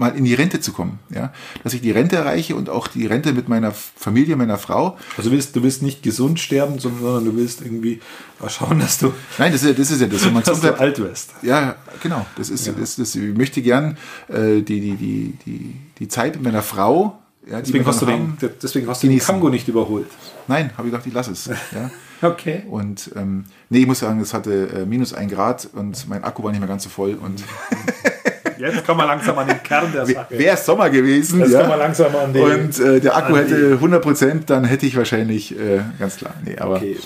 mal 0.00 0.16
in 0.16 0.24
die 0.24 0.34
Rente 0.34 0.60
zu 0.60 0.72
kommen. 0.72 0.98
Ja? 1.10 1.32
Dass 1.62 1.74
ich 1.74 1.82
die 1.82 1.90
Rente 1.90 2.16
erreiche 2.16 2.56
und 2.56 2.70
auch 2.70 2.88
die 2.88 3.06
Rente 3.06 3.32
mit 3.32 3.48
meiner 3.48 3.70
Familie, 3.72 4.34
meiner 4.34 4.58
Frau. 4.58 4.96
Also 5.16 5.30
du 5.30 5.36
willst, 5.36 5.54
du 5.54 5.62
willst 5.62 5.82
nicht 5.82 6.02
gesund 6.02 6.40
sterben, 6.40 6.78
sondern 6.78 7.24
du 7.24 7.36
willst 7.36 7.60
irgendwie 7.60 8.00
schauen, 8.48 8.80
dass 8.80 8.98
du, 8.98 9.12
Nein, 9.38 9.52
das 9.52 9.62
ist 9.62 9.68
ja 9.68 9.74
das. 9.74 9.90
Ist 9.90 10.00
ja 10.00 10.06
das. 10.06 10.24
Wenn 10.24 10.32
man 10.32 10.42
dass 10.44 10.60
du 10.60 10.78
alt 10.78 10.98
wirst. 10.98 11.30
Ja, 11.42 11.76
genau. 12.02 12.26
Das 12.36 12.50
ist, 12.50 12.66
das, 12.66 12.96
das, 12.96 13.14
ich 13.14 13.36
möchte 13.36 13.62
gern 13.62 13.98
äh, 14.28 14.62
die, 14.62 14.80
die, 14.80 14.96
die, 14.96 15.34
die, 15.46 15.76
die 15.98 16.08
Zeit 16.08 16.34
mit 16.34 16.44
meiner 16.44 16.62
Frau. 16.62 17.18
Ja, 17.48 17.60
Deswegen 17.60 17.86
hast, 17.86 18.02
du 18.02 18.06
den, 18.06 18.36
deswegen 18.62 18.88
hast 18.88 19.02
du 19.02 19.08
den. 19.08 19.18
Kango 19.18 19.48
nicht 19.48 19.68
überholt. 19.68 20.08
Nein, 20.46 20.70
habe 20.76 20.88
ich 20.88 20.92
gedacht, 20.92 21.06
ich 21.06 21.12
lasse 21.12 21.32
es. 21.32 21.46
Ja. 21.74 21.90
Okay. 22.22 22.62
Und 22.68 23.10
ähm, 23.16 23.44
nee, 23.70 23.78
ich 23.80 23.86
muss 23.86 24.00
sagen, 24.00 24.20
es 24.20 24.34
hatte 24.34 24.68
äh, 24.68 24.86
minus 24.86 25.14
ein 25.14 25.28
Grad 25.30 25.68
und 25.72 26.08
mein 26.08 26.22
Akku 26.24 26.42
war 26.42 26.50
nicht 26.50 26.60
mehr 26.60 26.68
ganz 26.68 26.84
so 26.84 26.90
voll. 26.90 27.14
Und 27.14 27.42
Jetzt 28.58 28.84
kommen 28.86 29.00
wir 29.00 29.06
langsam 29.06 29.38
an 29.38 29.48
den 29.48 29.62
Kern 29.62 29.90
der 29.90 30.04
Sache. 30.04 30.26
wäre 30.38 30.54
es 30.54 30.66
Sommer 30.66 30.90
gewesen, 30.90 31.40
Jetzt 31.40 31.52
ja, 31.52 31.60
kommen 31.60 31.72
wir 31.72 31.76
langsam 31.78 32.14
an 32.14 32.32
die. 32.34 32.40
und 32.40 32.78
äh, 32.78 33.00
der 33.00 33.16
Akku 33.16 33.34
hätte 33.34 33.72
100 33.72 34.02
Prozent, 34.02 34.50
dann 34.50 34.64
hätte 34.64 34.84
ich 34.84 34.96
wahrscheinlich, 34.98 35.58
äh, 35.58 35.80
ganz 35.98 36.16
klar, 36.18 36.34
nee, 36.44 36.58
aber, 36.58 36.76
Okay. 36.76 36.96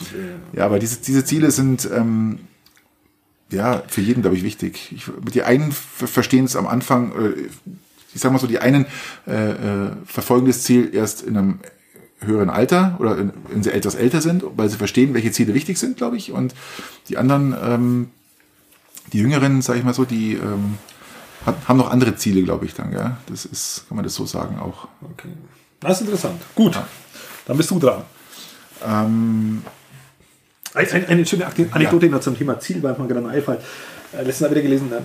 ja, 0.52 0.64
aber 0.64 0.80
diese, 0.80 0.96
diese 1.00 1.24
Ziele 1.24 1.52
sind, 1.52 1.88
ähm, 1.94 2.40
ja, 3.50 3.84
für 3.86 4.00
jeden, 4.00 4.22
glaube 4.22 4.36
ich, 4.36 4.42
wichtig. 4.42 4.90
Ich, 4.96 5.04
die 5.32 5.44
einen 5.44 5.70
ver- 5.70 6.08
verstehen 6.08 6.44
es 6.46 6.56
am 6.56 6.66
Anfang, 6.66 7.12
äh, 7.12 7.40
ich 8.14 8.20
sag 8.20 8.32
mal 8.32 8.38
so, 8.40 8.48
die 8.48 8.58
einen 8.58 8.86
äh, 9.28 9.50
äh, 9.50 9.90
verfolgen 10.06 10.46
das 10.48 10.62
Ziel 10.62 10.90
erst 10.92 11.22
in 11.22 11.36
einem 11.36 11.58
höheren 12.20 12.50
Alter 12.50 12.96
oder 12.98 13.18
in, 13.18 13.32
wenn 13.48 13.62
sie 13.62 13.72
etwas 13.72 13.94
älter 13.94 14.20
sind, 14.20 14.44
weil 14.56 14.68
sie 14.68 14.76
verstehen, 14.76 15.14
welche 15.14 15.32
Ziele 15.32 15.54
wichtig 15.54 15.78
sind, 15.78 15.96
glaube 15.96 16.16
ich. 16.16 16.32
Und 16.32 16.54
die 17.08 17.16
anderen, 17.16 17.54
ähm, 17.62 18.10
die 19.12 19.18
Jüngeren, 19.18 19.62
sage 19.62 19.78
ich 19.78 19.84
mal 19.84 19.94
so, 19.94 20.04
die 20.04 20.34
ähm, 20.34 20.78
hat, 21.44 21.56
haben 21.68 21.76
noch 21.76 21.90
andere 21.90 22.16
Ziele, 22.16 22.42
glaube 22.42 22.64
ich, 22.64 22.74
dann. 22.74 22.92
Ja? 22.92 23.18
Das 23.26 23.44
ist, 23.44 23.84
kann 23.88 23.96
man 23.96 24.04
das 24.04 24.14
so 24.14 24.26
sagen 24.26 24.58
auch. 24.58 24.88
Okay. 25.02 25.28
Das 25.80 26.00
ist 26.00 26.02
interessant. 26.02 26.40
Gut. 26.54 26.78
Dann 27.46 27.56
bist 27.56 27.70
du 27.70 27.78
dran. 27.78 28.02
Ähm, 28.84 29.62
Eine, 30.72 31.08
eine, 31.08 31.26
schöne 31.26 31.46
Anekdote 31.46 32.08
noch 32.08 32.20
zum 32.20 32.36
Thema 32.36 32.58
Ziel, 32.58 32.82
weil 32.82 32.96
man 32.96 33.06
gerade 33.06 33.28
einfällt. 33.28 33.60
Äh, 34.12 34.18
letztens 34.18 34.40
Mal 34.40 34.50
wieder 34.50 34.62
gelesen, 34.62 34.88
da, 34.90 35.00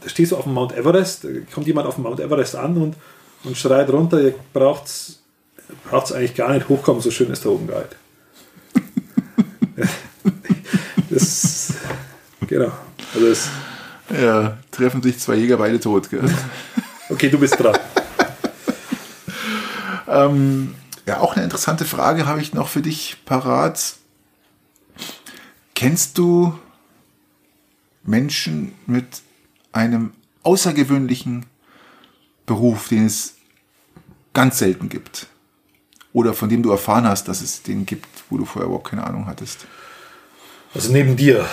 da 0.00 0.08
stehst 0.08 0.32
du 0.32 0.36
auf 0.36 0.44
dem 0.44 0.54
Mount 0.54 0.76
Everest, 0.76 1.24
da 1.24 1.28
kommt 1.52 1.66
jemand 1.66 1.86
auf 1.86 1.96
dem 1.96 2.04
Mount 2.04 2.20
Everest 2.20 2.56
an 2.56 2.76
und, 2.76 2.96
und 3.44 3.56
schreit 3.56 3.90
runter, 3.90 4.20
ihr 4.20 4.34
braucht 4.52 4.88
es 5.92 6.12
eigentlich 6.12 6.34
gar 6.34 6.52
nicht 6.52 6.68
hochkommen, 6.68 7.02
so 7.02 7.10
schön 7.10 7.30
ist 7.30 7.44
da 7.44 7.50
oben 7.50 7.66
gehalten. 7.66 7.96
das, 11.10 11.74
genau. 12.46 12.72
Also 13.14 13.28
das, 13.28 13.48
ja, 14.20 14.58
treffen 14.70 15.02
sich 15.02 15.18
zwei 15.18 15.36
Jäger, 15.36 15.56
beide 15.56 15.80
tot. 15.80 16.10
Gell? 16.10 16.22
okay, 17.10 17.28
du 17.28 17.38
bist 17.38 17.58
dran. 17.58 17.78
ähm, 20.08 20.74
ja, 21.06 21.20
auch 21.20 21.34
eine 21.34 21.44
interessante 21.44 21.84
Frage 21.84 22.26
habe 22.26 22.40
ich 22.40 22.54
noch 22.54 22.68
für 22.68 22.82
dich 22.82 23.16
parat. 23.24 23.96
Kennst 25.74 26.18
du 26.18 26.58
Menschen 28.02 28.74
mit 28.86 29.06
einem 29.72 30.12
außergewöhnlichen 30.42 31.46
Beruf, 32.46 32.88
den 32.88 33.06
es 33.06 33.36
ganz 34.32 34.58
selten 34.58 34.88
gibt? 34.88 35.28
Oder 36.18 36.34
von 36.34 36.48
dem 36.48 36.64
du 36.64 36.72
erfahren 36.72 37.06
hast, 37.06 37.28
dass 37.28 37.40
es 37.42 37.62
den 37.62 37.86
gibt, 37.86 38.08
wo 38.28 38.38
du 38.38 38.44
vorher 38.44 38.66
überhaupt 38.66 38.88
keine 38.90 39.06
Ahnung 39.06 39.26
hattest? 39.28 39.66
Also 40.74 40.90
neben 40.92 41.14
dir. 41.14 41.46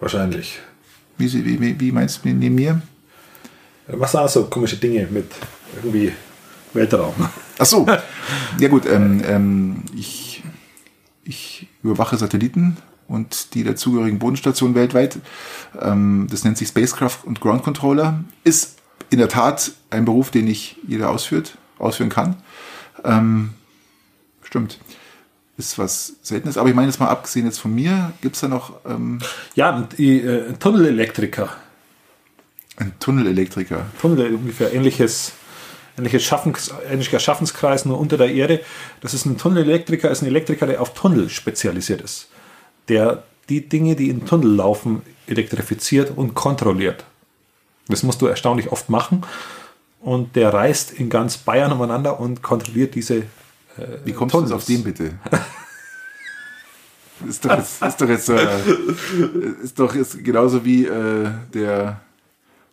Wahrscheinlich. 0.00 0.58
Wie, 1.18 1.32
wie, 1.60 1.78
wie- 1.78 1.92
meinst 1.92 2.24
du 2.24 2.30
neben 2.30 2.56
mir? 2.56 2.82
Machst 3.96 4.16
auch 4.16 4.28
so 4.28 4.46
komische 4.46 4.76
Dinge 4.76 5.06
mit 5.08 5.30
irgendwie 5.76 6.12
Weltraum. 6.72 7.14
Ach 7.58 7.64
so. 7.64 7.86
Ja 8.58 8.68
gut, 8.68 8.86
ähm, 8.86 9.22
ähm, 9.24 9.82
ich, 9.96 10.42
ich 11.22 11.68
überwache 11.84 12.16
Satelliten 12.16 12.76
und 13.06 13.54
die 13.54 13.62
dazugehörigen 13.62 14.18
Bodenstationen 14.18 14.74
weltweit. 14.74 15.20
Ähm, 15.80 16.26
das 16.28 16.42
nennt 16.42 16.58
sich 16.58 16.66
Spacecraft 16.68 17.18
und 17.24 17.40
Ground 17.40 17.62
Controller. 17.62 18.24
Ist 18.42 18.78
in 19.10 19.18
der 19.18 19.28
Tat 19.28 19.70
ein 19.90 20.04
Beruf, 20.04 20.32
den 20.32 20.46
nicht 20.46 20.76
jeder 20.88 21.10
ausführt, 21.10 21.56
ausführen 21.78 22.10
kann. 22.10 22.34
Ähm, 23.04 23.54
stimmt. 24.42 24.78
Ist 25.56 25.78
was 25.78 26.14
Seltenes. 26.22 26.56
Aber 26.56 26.68
ich 26.68 26.74
meine 26.74 26.88
jetzt 26.88 27.00
mal 27.00 27.08
abgesehen 27.08 27.46
jetzt 27.46 27.58
von 27.58 27.74
mir, 27.74 28.12
gibt 28.20 28.36
es 28.36 28.40
da 28.42 28.48
noch 28.48 28.74
ähm, 28.86 29.18
Ja, 29.54 29.88
die, 29.96 30.20
äh, 30.20 30.48
ein 30.48 30.58
Tunnelelektriker. 30.58 31.48
einen 32.76 32.98
Tunnelelektriker. 33.00 33.86
Tunnel, 34.00 34.34
ungefähr 34.34 34.72
ähnliches, 34.72 35.32
ähnliches 35.96 36.22
Schaffens, 36.22 36.72
ähnlicher 36.88 37.18
Schaffenskreis, 37.18 37.84
nur 37.84 37.98
unter 37.98 38.16
der 38.16 38.32
Erde. 38.32 38.60
Das 39.00 39.14
ist 39.14 39.26
ein 39.26 39.36
Tunnelelektriker, 39.36 40.10
ist 40.10 40.22
ein 40.22 40.26
Elektriker, 40.26 40.66
der 40.66 40.80
auf 40.80 40.94
Tunnel 40.94 41.28
spezialisiert 41.28 42.02
ist. 42.02 42.28
Der 42.88 43.24
die 43.48 43.68
Dinge, 43.68 43.96
die 43.96 44.10
in 44.10 44.26
Tunnel 44.26 44.54
laufen, 44.54 45.02
elektrifiziert 45.26 46.16
und 46.16 46.34
kontrolliert. 46.34 47.04
Das 47.88 48.02
musst 48.02 48.20
du 48.20 48.26
erstaunlich 48.26 48.70
oft 48.70 48.90
machen. 48.90 49.22
Und 50.00 50.36
der 50.36 50.54
reist 50.54 50.92
in 50.92 51.10
ganz 51.10 51.36
Bayern 51.38 51.72
umeinander 51.72 52.20
und 52.20 52.42
kontrolliert 52.42 52.94
diese 52.94 53.24
Wie 54.04 54.12
kommst 54.12 54.34
du 54.34 54.40
jetzt 54.40 54.52
auf 54.52 54.64
den 54.64 54.84
bitte? 54.84 55.18
ist 57.28 57.44
doch 57.44 57.56
jetzt, 57.56 57.82
ist 57.82 58.00
doch 58.00 58.08
jetzt, 58.08 58.28
äh, 58.28 58.60
ist 59.62 59.78
doch 59.78 59.94
jetzt 59.94 60.22
genauso 60.24 60.64
wie 60.64 60.86
äh, 60.86 61.30
der 61.52 62.00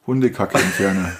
Hundekacke-Entferner. 0.06 1.12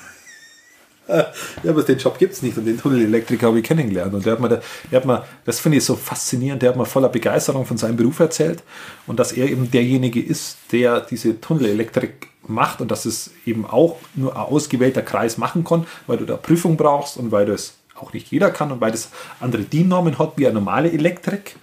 Ja, 1.64 1.72
aber 1.72 1.84
den 1.84 1.98
Job 1.98 2.18
gibt 2.18 2.34
es 2.34 2.42
nicht 2.42 2.58
und 2.58 2.66
den 2.66 2.80
Tunnelelektriker 2.80 3.48
habe 3.48 3.60
ich 3.60 3.66
kennengelernt. 3.66 4.14
Und 4.14 4.26
der 4.26 4.34
hat 4.34 4.40
mir, 4.40 4.50
da, 4.50 4.62
der 4.92 5.00
hat 5.00 5.06
mir 5.06 5.26
das 5.46 5.60
finde 5.60 5.78
ich 5.78 5.86
so 5.86 5.96
faszinierend, 5.96 6.62
der 6.62 6.70
hat 6.70 6.78
mir 6.78 6.86
voller 6.86 7.10
Begeisterung 7.10 7.66
von 7.66 7.78
seinem 7.78 7.96
Beruf 7.96 8.20
erzählt 8.20 8.64
und 9.08 9.20
dass 9.20 9.32
er 9.32 9.50
eben 9.50 9.72
derjenige 9.72 10.22
ist, 10.22 10.58
der 10.72 11.02
diese 11.02 11.40
Tunnelelektrik 11.40 12.28
macht 12.48 12.82
und 12.82 12.92
dass 12.92 13.06
es 13.06 13.32
eben 13.46 13.66
auch 13.66 13.98
nur 14.16 14.36
ein 14.36 14.42
ausgewählter 14.42 15.02
Kreis 15.02 15.38
machen 15.38 15.64
kann, 15.64 15.88
weil 16.08 16.18
du 16.18 16.26
da 16.26 16.38
Prüfung 16.38 16.78
brauchst 16.78 17.18
und 17.18 17.32
weil 17.32 17.46
das 17.46 17.76
auch 17.96 18.14
nicht 18.14 18.30
jeder 18.32 18.52
kann 18.52 18.72
und 18.72 18.82
weil 18.82 18.92
das 18.92 19.10
andere 19.40 19.64
DIN-Normen 19.64 20.20
hat 20.20 20.34
wie 20.36 20.46
eine 20.46 20.56
normale 20.56 20.92
Elektrik. 20.92 21.56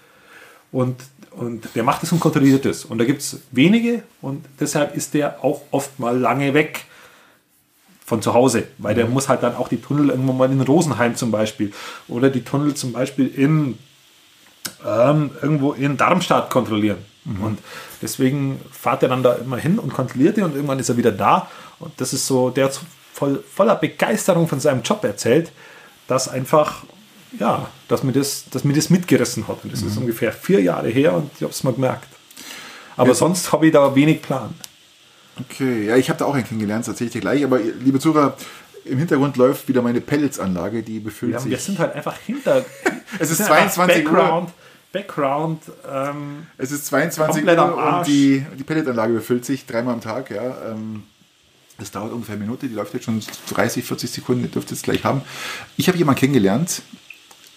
Und 0.70 0.96
und 1.32 1.66
der 1.74 1.82
macht 1.82 2.02
es 2.02 2.12
und 2.12 2.20
kontrolliert 2.20 2.66
es. 2.66 2.84
Und 2.84 2.98
da 2.98 3.04
gibt 3.04 3.22
es 3.22 3.40
wenige 3.50 4.02
und 4.20 4.44
deshalb 4.60 4.94
ist 4.94 5.14
der 5.14 5.42
auch 5.42 5.62
oft 5.70 5.98
mal 5.98 6.18
lange 6.18 6.52
weg 6.52 6.84
von 8.04 8.20
zu 8.22 8.34
Hause, 8.34 8.64
weil 8.78 8.94
der 8.94 9.06
muss 9.06 9.28
halt 9.28 9.42
dann 9.42 9.56
auch 9.56 9.68
die 9.68 9.80
Tunnel 9.80 10.10
irgendwo 10.10 10.32
mal 10.32 10.50
in 10.50 10.60
Rosenheim 10.60 11.14
zum 11.16 11.30
Beispiel 11.30 11.72
oder 12.08 12.30
die 12.30 12.42
Tunnel 12.44 12.74
zum 12.74 12.92
Beispiel 12.92 13.26
in 13.28 13.78
ähm, 14.86 15.30
irgendwo 15.40 15.72
in 15.72 15.96
Darmstadt 15.96 16.50
kontrollieren. 16.50 16.98
Und 17.24 17.60
deswegen 18.02 18.60
fahrt 18.72 19.04
er 19.04 19.08
dann 19.08 19.22
da 19.22 19.34
immer 19.34 19.56
hin 19.56 19.78
und 19.78 19.94
kontrolliert 19.94 20.36
die 20.36 20.42
und 20.42 20.56
irgendwann 20.56 20.80
ist 20.80 20.88
er 20.88 20.96
wieder 20.96 21.12
da. 21.12 21.48
Und 21.78 21.92
das 21.98 22.12
ist 22.12 22.26
so, 22.26 22.50
der 22.50 22.64
hat 22.64 22.80
voll, 23.12 23.44
voller 23.54 23.76
Begeisterung 23.76 24.48
von 24.48 24.58
seinem 24.58 24.82
Job 24.82 25.04
erzählt, 25.04 25.52
dass 26.08 26.28
einfach, 26.28 26.82
ja, 27.38 27.68
dass 27.86 28.02
mir 28.02 28.10
das, 28.10 28.46
dass 28.50 28.64
mir 28.64 28.72
das 28.72 28.90
mitgerissen 28.90 29.46
hat. 29.46 29.62
Und 29.62 29.72
das 29.72 29.82
ist 29.82 29.96
ungefähr 29.98 30.32
vier 30.32 30.60
Jahre 30.62 30.88
her 30.88 31.14
und 31.14 31.30
ich 31.36 31.42
habe 31.42 31.52
es 31.52 31.62
mal 31.62 31.72
gemerkt. 31.72 32.08
Aber 32.96 33.10
Ja. 33.10 33.14
sonst 33.14 33.52
habe 33.52 33.66
ich 33.66 33.72
da 33.72 33.94
wenig 33.94 34.20
Plan. 34.20 34.52
Okay, 35.40 35.86
ja, 35.86 35.96
ich 35.96 36.08
habe 36.08 36.18
da 36.18 36.26
auch 36.26 36.34
einen 36.34 36.44
kennengelernt, 36.44 36.82
das 36.82 36.88
erzähle 36.88 37.08
ich 37.08 37.12
dir 37.12 37.20
gleich. 37.20 37.44
Aber 37.44 37.58
liebe 37.58 37.98
Zuhörer, 37.98 38.36
im 38.84 38.98
Hintergrund 38.98 39.36
läuft 39.36 39.68
wieder 39.68 39.82
meine 39.82 40.00
Pelletsanlage, 40.00 40.82
die 40.82 40.98
befüllt 40.98 41.32
Wir, 41.32 41.38
haben, 41.38 41.50
wir 41.50 41.56
sich. 41.56 41.66
sind 41.66 41.78
halt 41.78 41.94
einfach 41.94 42.16
hinter. 42.18 42.64
Es 43.18 43.30
ist 43.30 43.40
wir 43.40 43.44
sind 43.44 43.50
einfach 43.54 43.74
22 43.74 44.06
Uhr. 44.06 44.12
Background, 44.12 44.50
Background, 44.90 45.62
ähm, 45.90 46.46
Es 46.56 46.72
ist 46.72 46.86
22 46.86 47.44
Komplett 47.44 47.58
am 47.58 47.72
Uhr 47.72 47.98
und 47.98 48.06
die, 48.06 48.44
die 48.58 48.64
Pelletanlage 48.64 49.12
befüllt 49.12 49.44
sich 49.44 49.66
dreimal 49.66 49.94
am 49.94 50.00
Tag. 50.00 50.30
Ja, 50.30 50.70
ähm, 50.70 51.02
das 51.78 51.90
dauert 51.90 52.12
ungefähr 52.12 52.36
eine 52.36 52.44
Minute, 52.44 52.68
die 52.68 52.74
läuft 52.74 52.94
jetzt 52.94 53.04
schon 53.04 53.22
30, 53.50 53.84
40 53.84 54.10
Sekunden, 54.10 54.44
ihr 54.44 54.50
dürft 54.50 54.72
es 54.72 54.80
gleich 54.82 55.04
haben. 55.04 55.20
Ich 55.76 55.88
habe 55.88 55.98
jemanden 55.98 56.20
kennengelernt 56.20 56.82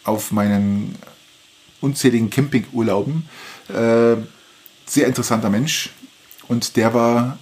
auf 0.04 0.32
meinen 0.32 0.96
unzähligen 1.80 2.30
Campingurlauben. 2.30 3.30
Äh, 3.70 4.18
sehr 4.86 5.08
interessanter 5.08 5.50
Mensch 5.50 5.92
und 6.48 6.76
der 6.76 6.94
war 6.94 7.38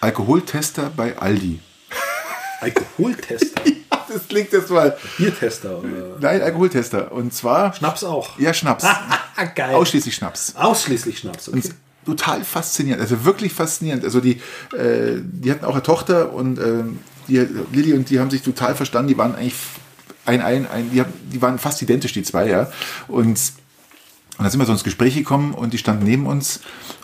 Alkoholtester 0.00 0.90
bei 0.94 1.16
Aldi. 1.18 1.60
Alkoholtester, 2.60 3.62
Das 4.08 4.26
klingt 4.28 4.52
jetzt 4.52 4.70
mal. 4.70 4.96
Biertester 5.16 5.78
oder 5.78 6.18
Nein, 6.20 6.42
Alkoholtester. 6.42 7.12
Und 7.12 7.34
zwar. 7.34 7.74
Schnaps 7.74 8.04
auch. 8.04 8.38
Ja, 8.38 8.54
Schnaps. 8.54 8.86
Geil. 9.54 9.74
Ausschließlich 9.74 10.14
Schnaps. 10.14 10.54
Ausschließlich 10.56 11.18
Schnaps. 11.18 11.48
Okay. 11.48 11.56
Und 11.56 11.74
total 12.06 12.42
faszinierend, 12.42 13.02
also 13.02 13.24
wirklich 13.24 13.52
faszinierend. 13.52 14.04
Also 14.04 14.20
die, 14.20 14.40
äh, 14.74 15.20
die 15.20 15.50
hatten 15.50 15.64
auch 15.64 15.74
eine 15.74 15.82
Tochter 15.82 16.32
und 16.32 16.58
äh, 16.58 16.84
die, 17.28 17.46
Lilly 17.72 17.92
und 17.92 18.08
die 18.08 18.18
haben 18.18 18.30
sich 18.30 18.42
total 18.42 18.74
verstanden. 18.74 19.08
Die 19.08 19.18
waren 19.18 19.34
eigentlich 19.34 19.54
ein, 20.24 20.40
ein, 20.40 20.66
ein 20.70 20.90
die, 20.90 21.00
haben, 21.00 21.12
die 21.30 21.42
waren 21.42 21.58
fast 21.58 21.82
identisch, 21.82 22.12
die 22.12 22.22
zwei, 22.22 22.48
ja. 22.48 22.72
Und, 23.08 23.38
und 23.38 23.38
dann 24.38 24.50
sind 24.50 24.58
wir 24.58 24.66
so 24.66 24.72
ins 24.72 24.84
Gespräch 24.84 25.14
gekommen 25.14 25.52
und 25.52 25.74
die 25.74 25.78
standen 25.78 26.04
neben 26.04 26.26
uns 26.26 26.60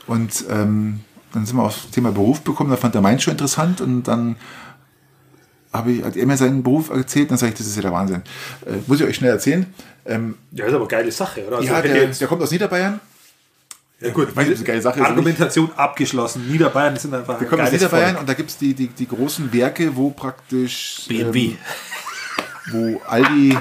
und 0.07 0.45
ähm, 0.49 1.01
dann 1.35 1.47
sind 1.47 1.57
wir 1.57 1.63
aufs 1.65 1.91
Thema 1.91 2.13
Beruf 2.13 2.41
bekommen. 2.43 2.71
Da 2.71 2.77
fand 2.77 2.95
er 2.95 3.01
meinen 3.01 3.21
schon 3.21 3.33
interessant 3.33 3.81
und 3.81 4.05
dann 4.05 4.37
habe 5.73 5.93
ich, 5.93 6.05
hat 6.05 6.17
er 6.17 6.27
mir 6.27 6.37
seinen 6.37 6.63
Beruf 6.63 6.91
erzählt, 6.91 7.31
dann 7.31 7.39
sage 7.39 7.53
ich, 7.53 7.59
das 7.59 7.67
ist 7.67 7.77
ja 7.77 7.83
der 7.83 7.93
Wahnsinn. 7.93 8.23
Äh, 8.67 8.75
muss 8.87 9.01
ich 9.01 9.07
euch 9.07 9.17
schnell 9.17 9.31
erzählen. 9.31 9.67
Ähm, 10.07 10.37
Ja, 10.53 10.67
ist 10.67 10.73
aber 10.73 10.83
eine 10.85 10.89
geile 10.89 11.11
Sache, 11.13 11.45
oder? 11.47 11.57
Also 11.59 11.69
ja, 11.69 11.83
der, 11.83 12.07
der 12.07 12.29
kommt 12.29 12.43
aus 12.43 12.51
Niederbayern. 12.53 13.01
ja, 14.01 14.11
gut, 14.11 14.37
weiß 14.37 14.47
nicht, 14.47 14.47
ob 14.47 14.51
das 14.53 14.59
eine 14.59 14.67
geile 14.67 14.83
Sache 14.83 15.01
ist 15.01 15.07
Argumentation 15.07 15.71
abgeschlossen. 15.77 16.47
Niederbayern 16.51 16.97
sind 16.97 17.13
einfach 17.15 17.41
Wir 17.41 17.47
ein 17.47 17.51
kommen 17.51 17.63
aus 17.63 17.73
Niederbayern 17.73 18.11
Volk. 18.11 18.21
und 18.21 18.29
da 18.29 18.35
gibt 18.35 18.51
es 18.51 18.59
die, 18.59 18.75
die, 18.75 18.87
die 18.89 19.09
großen 19.09 19.53
Werke, 19.53 19.97
wo 19.97 20.11
praktisch 20.11 21.07
BMW. 21.09 21.47
ähm, 21.47 21.57
wo 22.71 23.01
Aldi 23.09 23.59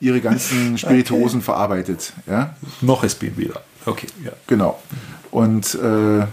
ihre 0.00 0.20
ganzen 0.20 0.76
Spirituosen 0.78 1.42
verarbeitet. 1.42 2.12
Ja, 2.26 2.56
Noch 2.80 3.04
ist 3.04 3.20
BMW 3.20 3.46
da. 3.54 3.60
Okay, 3.86 4.08
ja. 4.24 4.32
genau. 4.48 4.82
Und, 5.30 5.74
äh, 5.76 6.26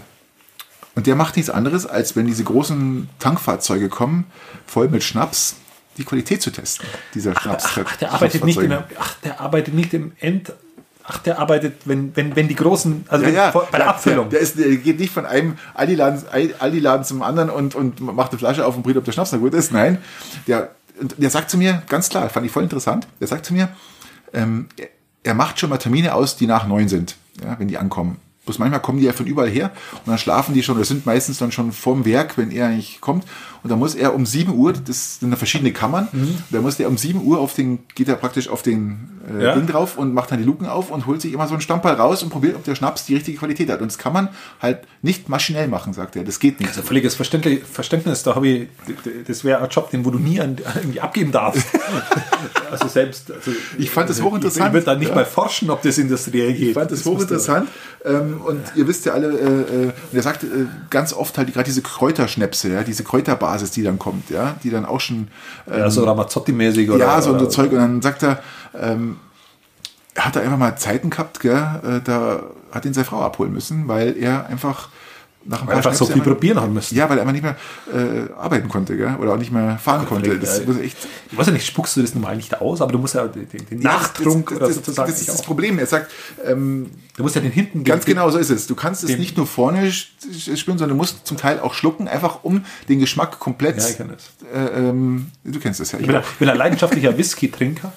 und 1.00 1.06
der 1.06 1.16
macht 1.16 1.36
nichts 1.36 1.48
anderes, 1.48 1.86
als 1.86 2.14
wenn 2.14 2.26
diese 2.26 2.44
großen 2.44 3.08
Tankfahrzeuge 3.18 3.88
kommen, 3.88 4.26
voll 4.66 4.88
mit 4.88 5.02
Schnaps, 5.02 5.56
die 5.96 6.04
Qualität 6.04 6.42
zu 6.42 6.50
testen. 6.50 6.86
Dieser 7.14 7.34
Schnaps. 7.40 7.64
Ach, 7.82 7.96
der 7.96 8.12
arbeitet 8.12 8.44
nicht 8.44 8.60
der, 8.60 8.86
ach, 8.98 9.14
der 9.24 9.40
arbeitet 9.40 9.72
nicht 9.72 9.94
im 9.94 10.12
End. 10.20 10.52
Ach, 11.02 11.16
der 11.16 11.38
arbeitet, 11.38 11.76
wenn, 11.86 12.14
wenn, 12.16 12.36
wenn 12.36 12.48
die 12.48 12.54
großen, 12.54 13.06
also 13.08 13.24
ja, 13.24 13.30
ja, 13.30 13.50
bei 13.50 13.64
der 13.70 13.78
der, 13.78 13.88
Abfüllung. 13.88 14.28
Der, 14.28 14.40
ist, 14.40 14.58
der 14.58 14.76
geht 14.76 15.00
nicht 15.00 15.10
von 15.10 15.24
einem 15.24 15.56
Aldi-Laden 15.72 16.22
Aldi 16.58 16.86
zum 17.04 17.22
anderen 17.22 17.48
und, 17.48 17.74
und 17.74 18.02
macht 18.02 18.32
eine 18.32 18.38
Flasche 18.38 18.66
auf 18.66 18.76
und 18.76 18.82
probiert, 18.82 18.98
ob 18.98 19.06
der 19.06 19.12
Schnaps 19.12 19.32
noch 19.32 19.40
gut 19.40 19.54
ist. 19.54 19.72
Nein, 19.72 19.96
der, 20.46 20.72
und 21.00 21.14
der 21.16 21.30
sagt 21.30 21.48
zu 21.48 21.56
mir, 21.56 21.82
ganz 21.88 22.10
klar, 22.10 22.28
fand 22.28 22.44
ich 22.44 22.52
voll 22.52 22.64
interessant, 22.64 23.08
der 23.20 23.26
sagt 23.26 23.46
zu 23.46 23.54
mir, 23.54 23.70
ähm, 24.34 24.68
er, 24.76 24.88
er 25.22 25.32
macht 25.32 25.60
schon 25.60 25.70
mal 25.70 25.78
Termine 25.78 26.14
aus, 26.14 26.36
die 26.36 26.46
nach 26.46 26.66
neun 26.66 26.90
sind, 26.90 27.16
ja, 27.42 27.58
wenn 27.58 27.68
die 27.68 27.78
ankommen. 27.78 28.18
Bloß 28.44 28.58
manchmal 28.58 28.80
kommen 28.80 28.98
die 28.98 29.06
ja 29.06 29.12
von 29.12 29.26
überall 29.26 29.50
her 29.50 29.70
und 29.92 30.08
dann 30.08 30.18
schlafen 30.18 30.54
die 30.54 30.62
schon, 30.62 30.76
oder 30.76 30.84
sind 30.84 31.06
meistens 31.06 31.38
dann 31.38 31.52
schon 31.52 31.72
vorm 31.72 32.04
Werk, 32.04 32.38
wenn 32.38 32.50
er 32.50 32.66
eigentlich 32.66 33.00
kommt. 33.00 33.24
Und 33.62 33.70
dann 33.70 33.78
muss 33.78 33.94
er 33.94 34.14
um 34.14 34.24
7 34.24 34.52
Uhr, 34.54 34.72
das 34.72 35.18
sind 35.20 35.30
da 35.30 35.36
verschiedene 35.36 35.72
Kammern, 35.72 36.08
da 36.50 36.60
muss 36.60 36.80
er 36.80 36.88
um 36.88 36.96
7 36.96 37.22
Uhr 37.22 37.38
auf 37.40 37.54
den, 37.54 37.80
geht 37.94 38.08
er 38.08 38.14
praktisch 38.16 38.48
auf 38.48 38.62
den 38.62 39.08
äh, 39.38 39.44
Ja. 39.44 39.54
Ding 39.54 39.66
drauf 39.66 39.98
und 39.98 40.14
macht 40.14 40.30
dann 40.30 40.38
die 40.38 40.44
Luken 40.44 40.66
auf 40.66 40.90
und 40.90 41.06
holt 41.06 41.20
sich 41.20 41.32
immer 41.34 41.46
so 41.46 41.52
einen 41.54 41.60
Stammball 41.60 41.94
raus 41.94 42.22
und 42.22 42.30
probiert, 42.30 42.56
ob 42.56 42.64
der 42.64 42.74
Schnaps 42.74 43.04
die 43.06 43.14
richtige 43.14 43.36
Qualität 43.38 43.68
hat. 43.70 43.80
Und 43.82 43.88
das 43.90 43.98
kann 43.98 44.12
man 44.14 44.28
halt 44.62 44.80
nicht 45.02 45.28
maschinell 45.28 45.68
machen, 45.68 45.92
sagt 45.92 46.16
er. 46.16 46.24
Das 46.24 46.38
geht 46.38 46.58
nicht. 46.60 46.68
Also 46.70 46.82
völliges 46.82 47.14
Verständnis, 47.14 47.60
Verständnis 47.70 48.22
da 48.22 48.34
habe 48.34 48.48
ich, 48.48 48.68
das 49.26 49.44
wäre 49.44 49.62
ein 49.62 49.68
Job, 49.68 49.90
den 49.90 50.04
wo 50.04 50.10
du 50.10 50.18
nie 50.18 50.40
an, 50.40 50.56
irgendwie 50.76 51.00
abgeben 51.00 51.30
darfst. 51.32 51.66
also 52.70 52.88
selbst, 52.88 53.30
also 53.30 53.50
Ich 53.78 53.90
fand 53.90 54.08
das 54.08 54.22
hochinteressant. 54.22 54.68
ich 54.68 54.72
würde 54.72 54.86
da 54.86 54.94
nicht 54.94 55.08
Ja. 55.08 55.14
mal 55.14 55.24
forschen, 55.26 55.70
ob 55.70 55.82
das 55.82 55.98
industriell 55.98 56.52
geht. 56.54 56.68
Ich 56.68 56.74
fand 56.74 56.90
das 56.90 57.02
du- 57.02 57.10
hochinteressant. 57.14 57.68
Ähm, 58.04 58.40
und 58.40 58.60
ihr 58.76 58.88
wisst 58.88 59.04
ja 59.04 59.12
alle, 59.12 59.28
äh, 59.28 59.42
äh, 59.44 59.84
und 59.86 59.92
er 60.14 60.22
sagt 60.22 60.44
äh, 60.44 60.46
ganz 60.88 61.12
oft 61.12 61.36
halt 61.36 61.52
gerade 61.52 61.64
diese 61.66 61.82
Kräuterschnäpse, 61.82 62.70
ja, 62.72 62.82
diese 62.82 63.04
Kräuterbasis, 63.50 63.70
die 63.72 63.82
dann 63.82 63.98
kommt, 63.98 64.30
ja, 64.30 64.54
die 64.62 64.70
dann 64.70 64.84
auch 64.84 65.00
schon 65.00 65.28
äh, 65.70 65.78
Ja, 65.80 65.90
so 65.90 66.04
Ramazzotti-mäßig 66.04 66.90
oder 66.90 67.04
ja, 67.06 67.22
so 67.22 67.30
ein 67.30 67.36
oder- 67.36 67.48
Zeug. 67.50 67.72
Und 67.72 67.78
dann 67.78 68.02
sagt 68.02 68.22
er, 68.22 68.38
ähm, 68.80 69.16
er 70.14 70.26
hat 70.26 70.36
da 70.36 70.40
einfach 70.40 70.58
mal 70.58 70.76
Zeiten 70.76 71.10
gehabt, 71.10 71.40
gell, 71.40 71.52
äh, 71.54 72.00
da 72.02 72.42
hat 72.72 72.84
ihn 72.84 72.94
seine 72.94 73.04
Frau 73.04 73.20
abholen 73.22 73.52
müssen, 73.52 73.88
weil 73.88 74.16
er 74.16 74.46
einfach 74.46 74.88
nach 75.44 75.62
ein 75.62 75.68
Weil 75.68 75.76
einfach 75.76 75.94
so 75.94 76.04
viel 76.04 76.16
einfach- 76.16 76.26
probieren 76.32 76.60
haben 76.60 76.74
müssen. 76.74 76.94
Ja, 76.94 77.08
weil 77.08 77.16
er 77.16 77.22
einfach 77.22 77.32
nicht 77.32 77.42
mehr 77.42 77.56
äh, 77.92 78.30
arbeiten 78.38 78.68
konnte, 78.68 78.96
gell? 78.96 79.16
oder 79.18 79.32
auch 79.32 79.38
nicht 79.38 79.50
mehr 79.52 79.78
fahren 79.78 80.06
konnte. 80.06 80.38
Das 80.38 80.64
muss 80.66 80.76
echt 80.78 80.96
Ich 81.32 81.38
weiß 81.38 81.46
ja 81.46 81.52
nicht, 81.52 81.66
spuckst 81.66 81.96
du 81.96 82.02
das 82.02 82.14
normal 82.14 82.36
nicht 82.36 82.60
aus, 82.60 82.80
aber 82.82 82.92
du 82.92 82.98
musst 82.98 83.14
ja 83.14 83.26
den, 83.26 83.48
den 83.48 83.78
Nachtrunk 83.80 84.50
das, 84.50 84.58
das, 84.58 84.74
sozusagen 84.76 85.10
Das 85.10 85.20
ist 85.20 85.26
nicht 85.28 85.38
das. 85.38 85.46
Problem. 85.46 85.78
Er 85.78 85.86
sagt, 85.86 86.10
ähm, 86.44 86.90
Du 87.16 87.22
musst 87.24 87.34
ja 87.34 87.42
den 87.42 87.52
hinten 87.52 87.84
Ganz 87.84 88.04
den- 88.06 88.14
genau 88.14 88.30
so 88.30 88.38
ist 88.38 88.48
es. 88.50 88.66
Du 88.66 88.74
kannst 88.74 89.04
es 89.04 89.16
nicht 89.18 89.36
nur 89.36 89.46
vorne 89.46 89.90
spüren, 89.92 90.78
sondern 90.78 90.90
du 90.90 90.94
musst 90.94 91.26
zum 91.26 91.36
Teil 91.36 91.60
auch 91.60 91.74
schlucken, 91.74 92.08
einfach 92.08 92.44
um 92.44 92.64
den 92.88 92.98
Geschmack 92.98 93.38
komplett. 93.38 93.76
Ja, 93.78 93.88
ich 93.88 93.96
kenn 93.96 94.08
das. 94.08 94.30
Äh, 94.54 94.78
ähm, 94.88 95.26
du 95.44 95.58
kennst 95.58 95.80
das 95.80 95.92
ja. 95.92 95.98
Ich 95.98 96.06
bin, 96.06 96.16
ein- 96.16 96.22
ich 96.22 96.38
bin 96.38 96.48
ein 96.48 96.56
leidenschaftlicher 96.56 97.16
Whisky-Trinker. 97.18 97.92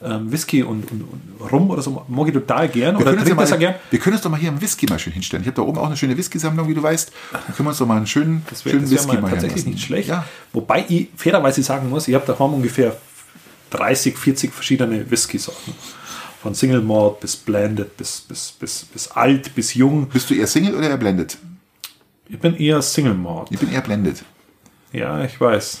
Ähm, 0.00 0.30
Whisky 0.30 0.62
und, 0.62 0.90
und, 0.92 1.02
und 1.02 1.52
Rum 1.52 1.70
oder 1.70 1.82
so 1.82 2.04
mag 2.06 2.28
ich 2.28 2.34
total 2.34 2.68
gern. 2.68 2.96
wir, 2.96 3.00
Oder 3.00 3.16
können 3.16 3.34
mal, 3.34 3.58
gern. 3.58 3.74
wir 3.90 3.98
können 3.98 4.14
uns 4.14 4.22
doch 4.22 4.30
mal 4.30 4.38
hier 4.38 4.50
einen 4.50 4.60
Whisky 4.60 4.86
mal 4.86 4.98
schön 4.98 5.12
hinstellen. 5.12 5.42
Ich 5.42 5.48
habe 5.48 5.56
da 5.56 5.62
oben 5.62 5.76
auch 5.76 5.86
eine 5.86 5.96
schöne 5.96 6.16
Whisky-Sammlung, 6.16 6.68
wie 6.68 6.74
du 6.74 6.82
weißt. 6.82 7.10
Da 7.32 7.38
können 7.38 7.66
wir 7.66 7.70
uns 7.70 7.78
doch 7.78 7.86
mal 7.86 7.96
einen 7.96 8.06
schönen, 8.06 8.44
Das 8.48 8.64
wäre 8.64 8.76
schönen 8.76 8.84
das 8.84 8.92
wär 8.92 8.98
Whisky 8.98 9.14
mal 9.14 9.22
mal 9.22 9.30
tatsächlich 9.32 9.66
nicht 9.66 9.84
schlecht. 9.84 10.08
Ja. 10.08 10.24
Wobei 10.52 10.84
ich 10.88 11.08
fairerweise 11.16 11.64
sagen 11.64 11.90
muss, 11.90 12.06
ich 12.06 12.14
habe 12.14 12.24
daheim 12.26 12.54
ungefähr 12.54 12.96
30, 13.70 14.16
40 14.16 14.52
verschiedene 14.52 15.10
Whisky-Sorten. 15.10 15.74
Von 16.42 16.54
Single 16.54 16.82
Malt 16.82 17.18
bis 17.18 17.34
Blended, 17.34 17.96
bis, 17.96 18.20
bis, 18.20 18.52
bis, 18.52 18.84
bis 18.84 19.08
alt, 19.08 19.52
bis 19.56 19.74
jung. 19.74 20.08
Bist 20.08 20.30
du 20.30 20.34
eher 20.34 20.46
Single 20.46 20.76
oder 20.76 20.88
eher 20.90 20.96
Blended? 20.96 21.38
Ich 22.28 22.38
bin 22.38 22.54
eher 22.54 22.80
Single 22.82 23.14
Malt. 23.14 23.48
Ich 23.50 23.58
bin 23.58 23.72
eher 23.72 23.80
Blended. 23.80 24.22
Ja, 24.92 25.24
ich 25.24 25.40
weiß. 25.40 25.80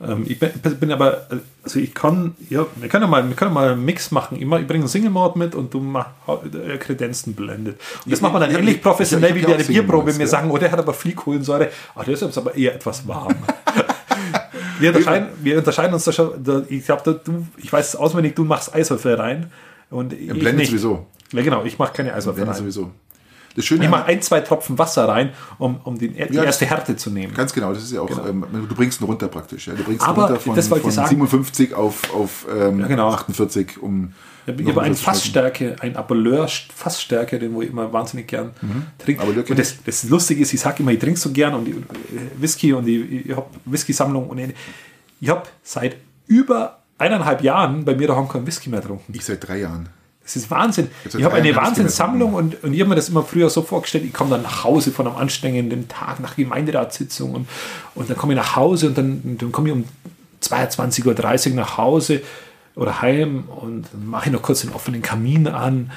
Ähm, 0.00 0.24
ich 0.28 0.38
bin, 0.38 0.50
bin 0.78 0.92
aber, 0.92 1.26
also 1.64 1.80
ich 1.80 1.92
kann, 1.92 2.36
ja, 2.50 2.64
wir 2.76 2.88
können 2.88 3.02
ja 3.02 3.08
mal, 3.08 3.28
wir 3.28 3.34
können 3.34 3.52
mal 3.52 3.72
einen 3.72 3.84
Mix 3.84 4.10
machen. 4.12 4.38
Ich, 4.38 4.46
mach, 4.46 4.60
ich 4.60 4.66
bringe 4.66 4.82
einen 4.82 4.88
Single 4.88 5.10
Malt 5.10 5.34
mit 5.34 5.54
und 5.56 5.74
du 5.74 5.80
machst 5.80 6.10
äh, 6.54 6.76
Kredenzen 6.78 7.34
blendet. 7.34 7.80
Und 8.04 8.12
das 8.12 8.18
Ich- 8.18 8.22
macht 8.22 8.32
man 8.32 8.42
dann 8.42 8.50
ich- 8.52 8.58
ähnlich 8.58 8.76
ich- 8.76 8.82
professionell 8.82 9.30
ich- 9.30 9.36
wie 9.36 9.42
bei 9.44 9.50
ja 9.52 9.56
der 9.56 9.64
Bierprobe. 9.64 10.12
Mir 10.12 10.20
ja. 10.20 10.26
sagen, 10.26 10.50
oh, 10.52 10.56
der 10.58 10.70
hat 10.70 10.78
aber 10.78 10.94
viel 10.94 11.14
Kohlensäure. 11.14 11.68
Ach, 11.96 12.04
der 12.04 12.14
ist 12.14 12.22
jetzt 12.22 12.38
aber 12.38 12.54
eher 12.54 12.74
etwas 12.76 13.06
warm. 13.08 13.34
wir, 14.78 14.90
unterscheiden, 14.90 15.28
wir 15.42 15.58
unterscheiden 15.58 15.94
uns 15.94 16.04
da 16.04 16.12
schon. 16.12 16.30
Da, 16.44 16.62
ich 16.68 16.84
glaube, 16.84 17.20
du, 17.24 17.46
ich 17.56 17.72
weiß 17.72 17.96
auswendig, 17.96 18.34
du 18.36 18.44
machst 18.44 18.74
Eiswürfel 18.74 19.14
rein. 19.14 19.50
Und 19.90 20.12
ich 20.12 20.28
Blended 20.28 20.56
nicht. 20.56 20.68
sowieso. 20.70 21.06
Ja, 21.32 21.42
genau, 21.42 21.64
ich 21.64 21.78
mache 21.78 21.92
keine 21.92 22.14
Eiswürfel 22.14 22.44
rein. 22.44 22.54
sowieso. 22.54 22.90
Das 23.54 23.64
Schöne 23.64 23.84
Ich 23.84 23.90
mache 23.90 24.04
ein, 24.04 24.22
zwei 24.22 24.40
Tropfen 24.40 24.78
Wasser 24.78 25.08
rein, 25.08 25.30
um, 25.58 25.80
um 25.84 25.98
die, 25.98 26.08
die 26.08 26.34
Ja, 26.34 26.44
erste 26.44 26.66
Härte 26.66 26.96
zu 26.96 27.10
nehmen. 27.10 27.34
Ganz 27.34 27.52
genau, 27.52 27.72
das 27.72 27.82
ist 27.82 27.92
ja 27.92 28.00
auch, 28.00 28.28
ähm, 28.28 28.44
du 28.52 28.74
bringst 28.74 29.00
ihn 29.00 29.04
runter 29.04 29.28
praktisch. 29.28 29.66
Ja. 29.66 29.74
Du 29.74 29.84
bringst 29.84 30.02
ihn 30.04 30.08
Aber, 30.08 30.26
runter 30.26 30.40
von, 30.40 30.54
das 30.54 30.70
wollte 30.70 30.88
ich 30.88 30.94
von 30.94 31.04
sagen. 31.04 31.08
57 31.08 31.74
auf, 31.74 32.14
auf 32.14 32.46
ähm, 32.54 32.86
genau. 32.86 33.10
48, 33.10 33.82
um. 33.82 34.12
Ich 34.46 34.54
habe 34.54 34.62
schmecken. 34.62 34.94
Fassstärke, 34.94 35.76
ein 35.80 35.96
Apolleur 35.96 36.48
Fassstärke, 36.48 37.38
den 37.38 37.52
wo 37.52 37.60
ich 37.60 37.68
immer 37.68 37.92
wahnsinnig 37.92 38.28
gern 38.28 38.52
trinke. 38.96 39.20
Apolleur 39.20 39.42
kenn 39.42 39.52
Und 39.52 39.58
das, 39.58 39.76
das 39.84 40.04
Lustige 40.04 40.40
ist, 40.40 40.54
ich 40.54 40.60
sage 40.60 40.82
immer, 40.82 40.92
ich 40.92 40.98
trinke 40.98 41.18
so 41.18 41.30
gern 41.30 41.54
und 41.54 41.66
die, 41.66 41.72
äh, 41.72 41.74
Whisky 42.38 42.72
und 42.72 42.86
die, 42.86 43.24
ich 43.26 43.36
habe 43.36 43.46
Whisky-Sammlung 43.66 44.30
und 44.30 44.38
ich 45.20 45.28
habe 45.28 45.42
seit 45.62 45.96
über 46.26 46.78
eineinhalb 46.96 47.42
Jahren 47.42 47.84
bei 47.84 47.94
mir 47.94 48.08
daheim 48.08 48.28
keinen 48.28 48.46
Whisky 48.46 48.70
mehr 48.70 48.80
getrunken. 48.80 49.12
Ich 49.14 49.24
seit 49.24 49.46
drei 49.46 49.58
Jahren. 49.58 49.88
Es 50.28 50.36
ist 50.36 50.50
Wahnsinn. 50.50 50.88
Ich 51.06 51.24
habe 51.24 51.36
eine 51.36 51.56
Wahnsinnssammlung 51.56 52.34
und, 52.34 52.62
und 52.62 52.74
ich 52.74 52.80
habe 52.80 52.90
mir 52.90 52.96
das 52.96 53.08
immer 53.08 53.22
früher 53.22 53.48
so 53.48 53.62
vorgestellt, 53.62 54.04
ich 54.04 54.12
komme 54.12 54.28
dann 54.28 54.42
nach 54.42 54.62
Hause 54.62 54.92
von 54.92 55.06
einem 55.06 55.16
anstrengenden 55.16 55.88
Tag 55.88 56.20
nach 56.20 56.36
Gemeinderatssitzung 56.36 57.34
und, 57.34 57.48
und 57.94 58.10
dann 58.10 58.16
komme 58.18 58.34
ich 58.34 58.38
nach 58.38 58.54
Hause 58.54 58.88
und 58.88 58.98
dann, 58.98 59.38
dann 59.38 59.52
komme 59.52 59.68
ich 59.68 59.74
um 59.74 59.84
22.30 60.42 61.48
Uhr 61.48 61.54
nach 61.54 61.78
Hause 61.78 62.20
oder 62.74 63.00
heim 63.00 63.44
und 63.48 63.86
mache 64.06 64.26
ich 64.26 64.32
noch 64.32 64.42
kurz 64.42 64.60
den 64.60 64.72
offenen 64.74 65.00
Kamin 65.00 65.48
an, 65.48 65.92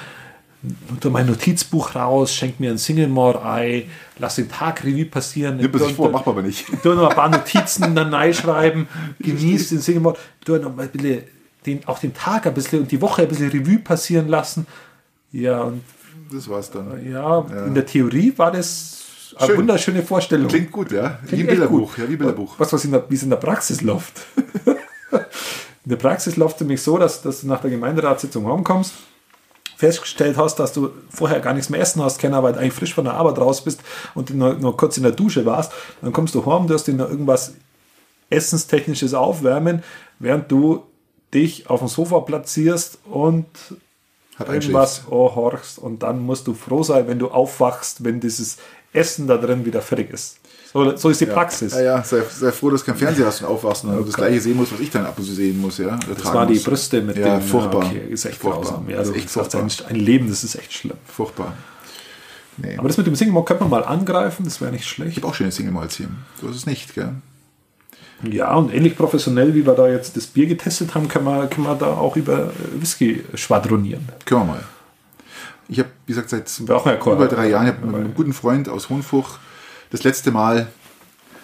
unter 0.88 1.10
mein 1.10 1.26
Notizbuch 1.26 1.94
raus, 1.94 2.34
schenke 2.34 2.62
mir 2.62 2.70
ein 2.70 2.78
Single 2.78 3.08
More 3.08 3.44
Ei, 3.44 3.84
lass 4.18 4.36
den 4.36 4.48
Tag 4.48 4.82
Revue 4.82 5.04
passieren. 5.04 5.58
Man 5.58 5.78
sich 5.78 5.92
vor, 5.92 6.10
macht 6.10 6.24
man 6.24 6.36
aber 6.36 6.42
nicht. 6.42 6.64
Du 6.82 6.94
noch 6.94 7.10
ein 7.10 7.14
paar 7.14 7.28
Notizen 7.28 7.94
dann 7.94 8.14
reinschreiben, 8.14 8.88
genießt 9.18 9.72
den 9.72 9.80
Single 9.82 10.00
Mode, 10.00 10.18
du 10.46 10.56
noch 10.56 10.74
mal 10.74 10.84
ein 10.84 10.88
bisschen 10.88 11.24
den, 11.66 11.86
auch 11.86 11.98
den 11.98 12.14
Tag 12.14 12.46
ein 12.46 12.54
bisschen 12.54 12.80
und 12.80 12.90
die 12.90 13.00
Woche 13.00 13.22
ein 13.22 13.28
bisschen 13.28 13.50
Revue 13.50 13.78
passieren 13.78 14.28
lassen. 14.28 14.66
Ja, 15.30 15.62
und 15.62 15.82
Das 16.32 16.48
war's 16.48 16.70
dann. 16.70 17.10
ja, 17.10 17.40
in 17.66 17.74
der 17.74 17.86
Theorie 17.86 18.32
war 18.36 18.50
das 18.52 18.98
eine 19.36 19.46
Schön. 19.48 19.56
wunderschöne 19.58 20.02
Vorstellung. 20.02 20.48
Klingt 20.48 20.70
gut, 20.72 20.92
ja. 20.92 21.18
Wie 21.22 21.28
Klingt 21.28 21.42
echt 21.42 21.50
Bilderbuch, 21.50 21.94
gut. 21.94 21.98
ja, 21.98 22.08
wie 22.10 22.16
Bilderbuch. 22.16 22.54
Was, 22.58 22.72
was 22.72 22.84
in 22.84 22.92
der, 22.92 23.04
wie 23.08 23.14
es 23.14 23.22
in 23.22 23.30
der 23.30 23.36
Praxis 23.38 23.80
läuft. 23.80 24.26
in 25.12 25.88
der 25.90 25.96
Praxis 25.96 26.36
läuft 26.36 26.56
es 26.56 26.60
nämlich 26.60 26.82
so, 26.82 26.98
dass, 26.98 27.22
dass 27.22 27.40
du 27.40 27.46
nach 27.46 27.60
der 27.60 27.70
Gemeinderatssitzung 27.70 28.46
heimkommst, 28.46 28.92
festgestellt 29.76 30.36
hast, 30.36 30.56
dass 30.56 30.72
du 30.74 30.90
vorher 31.08 31.40
gar 31.40 31.54
nichts 31.54 31.70
mehr 31.70 31.80
essen 31.80 32.02
hast 32.02 32.18
können, 32.20 32.40
weil 32.42 32.52
du 32.52 32.58
eigentlich 32.60 32.74
frisch 32.74 32.94
von 32.94 33.04
der 33.04 33.14
Arbeit 33.14 33.38
raus 33.38 33.64
bist 33.64 33.80
und 34.14 34.30
nur, 34.34 34.54
nur 34.54 34.76
kurz 34.76 34.96
in 34.98 35.02
der 35.02 35.12
Dusche 35.12 35.46
warst. 35.46 35.72
Dann 36.02 36.12
kommst 36.12 36.34
du 36.34 36.44
heim, 36.44 36.66
du 36.66 36.74
hast 36.74 36.86
dir 36.86 36.94
noch 36.94 37.08
irgendwas 37.08 37.54
Essenstechnisches 38.30 39.14
aufwärmen, 39.14 39.82
während 40.18 40.50
du 40.52 40.84
dich 41.34 41.68
auf 41.70 41.80
dem 41.80 41.88
Sofa 41.88 42.20
platzierst 42.20 42.98
und 43.04 43.46
Hat 44.36 44.48
irgendwas 44.48 45.02
horchst 45.08 45.78
und 45.78 46.02
dann 46.02 46.20
musst 46.20 46.46
du 46.46 46.54
froh 46.54 46.82
sein, 46.82 47.06
wenn 47.08 47.18
du 47.18 47.28
aufwachst, 47.28 48.04
wenn 48.04 48.20
dieses 48.20 48.58
Essen 48.92 49.26
da 49.26 49.36
drin 49.38 49.64
wieder 49.64 49.80
fertig 49.82 50.10
ist. 50.10 50.38
So, 50.72 50.96
so 50.96 51.10
ist 51.10 51.20
die 51.20 51.26
Praxis. 51.26 51.74
Ja, 51.74 51.82
ja, 51.82 52.02
sei, 52.02 52.22
sei 52.30 52.50
froh, 52.50 52.70
dass 52.70 52.80
du 52.80 52.86
kein 52.86 52.96
Fernseher 52.96 53.26
hast 53.26 53.42
und 53.42 53.48
aufwachst 53.48 53.84
und 53.84 54.06
das 54.06 54.14
gleiche 54.14 54.40
sehen 54.40 54.56
musst, 54.56 54.72
was 54.72 54.80
ich 54.80 54.90
dann 54.90 55.04
ab 55.04 55.18
und 55.18 55.24
zu 55.24 55.32
sehen 55.34 55.60
muss. 55.60 55.76
Ja, 55.76 55.98
Das 56.08 56.24
waren 56.32 56.48
die 56.50 56.58
Brüste 56.58 57.02
mit 57.02 57.18
ja, 57.18 57.38
dem 57.38 57.42
furchtbar. 57.46 57.84
Ja, 57.84 57.90
okay, 57.90 58.06
ist 58.08 58.24
echt 58.24 58.38
furchtbar. 58.38 58.62
grausam. 58.64 58.88
Ja, 58.88 59.02
du 59.02 59.10
ist 59.10 59.16
echt 59.16 59.30
furchtbar. 59.30 59.68
ein, 59.88 59.96
Leben, 59.96 60.28
das 60.30 60.44
ist 60.44 60.54
echt 60.54 60.72
schlimm. 60.72 60.96
furchtbar. 61.06 61.54
Nee. 62.56 62.76
Aber 62.78 62.88
das 62.88 62.96
mit 62.96 63.06
dem 63.06 63.16
Single 63.16 63.42
könnte 63.44 63.64
man 63.64 63.70
mal 63.70 63.84
angreifen, 63.84 64.44
das 64.44 64.60
wäre 64.60 64.72
nicht 64.72 64.82
ich 64.82 64.88
schlecht. 64.88 65.16
habe 65.16 65.26
auch 65.26 65.34
schöne 65.34 65.52
Single 65.52 65.72
Malts 65.72 65.96
hier. 65.96 66.08
So 66.40 66.48
ist 66.48 66.56
es 66.56 66.66
nicht, 66.66 66.94
gell? 66.94 67.14
Ja, 68.30 68.54
und 68.54 68.72
ähnlich 68.72 68.96
professionell, 68.96 69.54
wie 69.54 69.66
wir 69.66 69.74
da 69.74 69.88
jetzt 69.88 70.16
das 70.16 70.26
Bier 70.26 70.46
getestet 70.46 70.94
haben, 70.94 71.08
können 71.08 71.24
wir, 71.24 71.46
können 71.48 71.66
wir 71.66 71.74
da 71.74 71.86
auch 71.94 72.16
über 72.16 72.52
Whisky 72.78 73.24
schwadronieren. 73.34 74.08
Können 74.24 74.42
wir 74.42 74.44
mal. 74.54 74.64
Ich 75.68 75.78
habe, 75.78 75.88
wie 76.06 76.12
gesagt, 76.12 76.30
seit 76.30 76.50
über 76.60 77.28
drei 77.28 77.48
Jahren 77.48 77.66
mit 77.66 77.94
einem 77.94 78.14
guten 78.14 78.32
Freund 78.32 78.68
aus 78.68 78.88
Hohenfuch 78.90 79.38
das 79.90 80.04
letzte 80.04 80.30
Mal, 80.30 80.68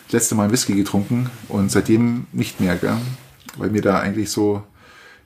das 0.07 0.13
letzte 0.13 0.35
Mal 0.35 0.51
Whisky 0.53 0.75
getrunken 0.75 1.31
und 1.49 1.71
seitdem 1.71 2.27
nicht 2.33 2.61
mehr, 2.61 2.77
gell? 2.77 2.97
Weil 3.57 3.73
wir 3.75 3.83
da 3.83 3.99
eigentlich 4.01 4.31
so 4.31 4.63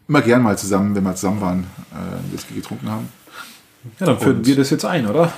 immer 0.09 0.23
gern 0.23 0.43
mal 0.43 0.57
zusammen, 0.57 0.95
wenn 0.95 1.05
wir 1.05 1.15
zusammen 1.15 1.41
waren, 1.41 1.67
äh, 1.93 2.33
Whisky 2.35 2.55
getrunken 2.55 2.91
haben. 2.91 3.09
Ja, 3.99 4.07
dann 4.07 4.19
führen 4.19 4.39
Und- 4.39 4.47
wir 4.47 4.57
das 4.57 4.71
jetzt 4.71 4.85
ein, 4.85 5.07
oder? 5.07 5.33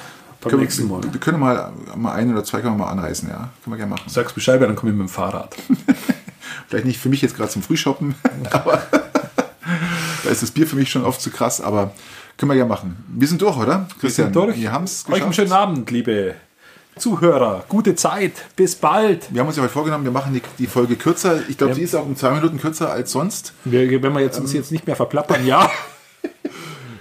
Beim 0.44 0.50
Können 0.50 0.62
nächsten 0.62 0.88
Mal. 0.88 1.02
wir, 1.02 1.12
wir 1.12 1.20
können 1.20 1.40
mal, 1.40 1.72
mal 1.96 2.12
ein 2.12 2.30
oder 2.32 2.44
zwei 2.44 2.60
können 2.60 2.76
wir 2.76 2.84
mal 2.84 2.90
anreißen, 2.92 3.28
ja. 3.28 3.50
Können 3.64 3.74
wir 3.74 3.76
gerne 3.78 3.90
machen. 3.90 4.08
Sagst 4.08 4.34
Bescheid, 4.34 4.60
dann 4.62 4.76
komme 4.76 4.92
ich 4.92 4.98
mit 4.98 5.08
dem 5.08 5.10
Fahrrad. 5.10 5.54
Vielleicht 6.68 6.86
nicht 6.86 7.00
für 7.00 7.08
mich 7.08 7.22
jetzt 7.22 7.36
gerade 7.36 7.50
zum 7.50 7.62
Frühshoppen, 7.62 8.14
aber 8.50 8.82
da 10.24 10.30
ist 10.30 10.42
das 10.42 10.50
Bier 10.50 10.66
für 10.66 10.76
mich 10.76 10.90
schon 10.90 11.04
oft 11.04 11.20
zu 11.20 11.30
krass, 11.30 11.60
aber 11.60 11.92
können 12.36 12.50
wir 12.50 12.56
ja 12.56 12.66
machen. 12.66 12.96
Wir 13.08 13.28
sind 13.28 13.40
durch, 13.42 13.56
oder? 13.56 13.86
Christian, 14.00 14.32
durch. 14.32 14.56
wir 14.56 14.72
haben 14.72 14.84
es 14.84 15.04
Euch 15.06 15.14
einen 15.22 15.30
geschafft. 15.30 15.36
schönen 15.36 15.52
Abend, 15.52 15.90
liebe 15.90 16.34
Zuhörer. 16.96 17.64
Gute 17.68 17.94
Zeit. 17.96 18.32
Bis 18.54 18.76
bald. 18.76 19.32
Wir 19.32 19.40
haben 19.40 19.48
uns 19.48 19.56
ja 19.56 19.62
heute 19.64 19.72
vorgenommen, 19.72 20.04
wir 20.04 20.12
machen 20.12 20.32
die, 20.32 20.42
die 20.58 20.66
Folge 20.68 20.94
kürzer. 20.96 21.40
Ich 21.48 21.58
glaube, 21.58 21.72
Ja. 21.72 21.76
die 21.78 21.82
ist 21.84 21.94
auch 21.96 22.04
um 22.06 22.14
zwei 22.16 22.30
Minuten 22.30 22.58
kürzer 22.60 22.90
als 22.92 23.10
sonst. 23.10 23.52
Wir, 23.64 23.90
wenn 24.02 24.12
wir 24.12 24.20
jetzt, 24.20 24.38
uns 24.38 24.52
jetzt 24.52 24.70
nicht 24.70 24.86
mehr 24.86 24.94
verplappern, 24.94 25.44
ja. 25.46 25.68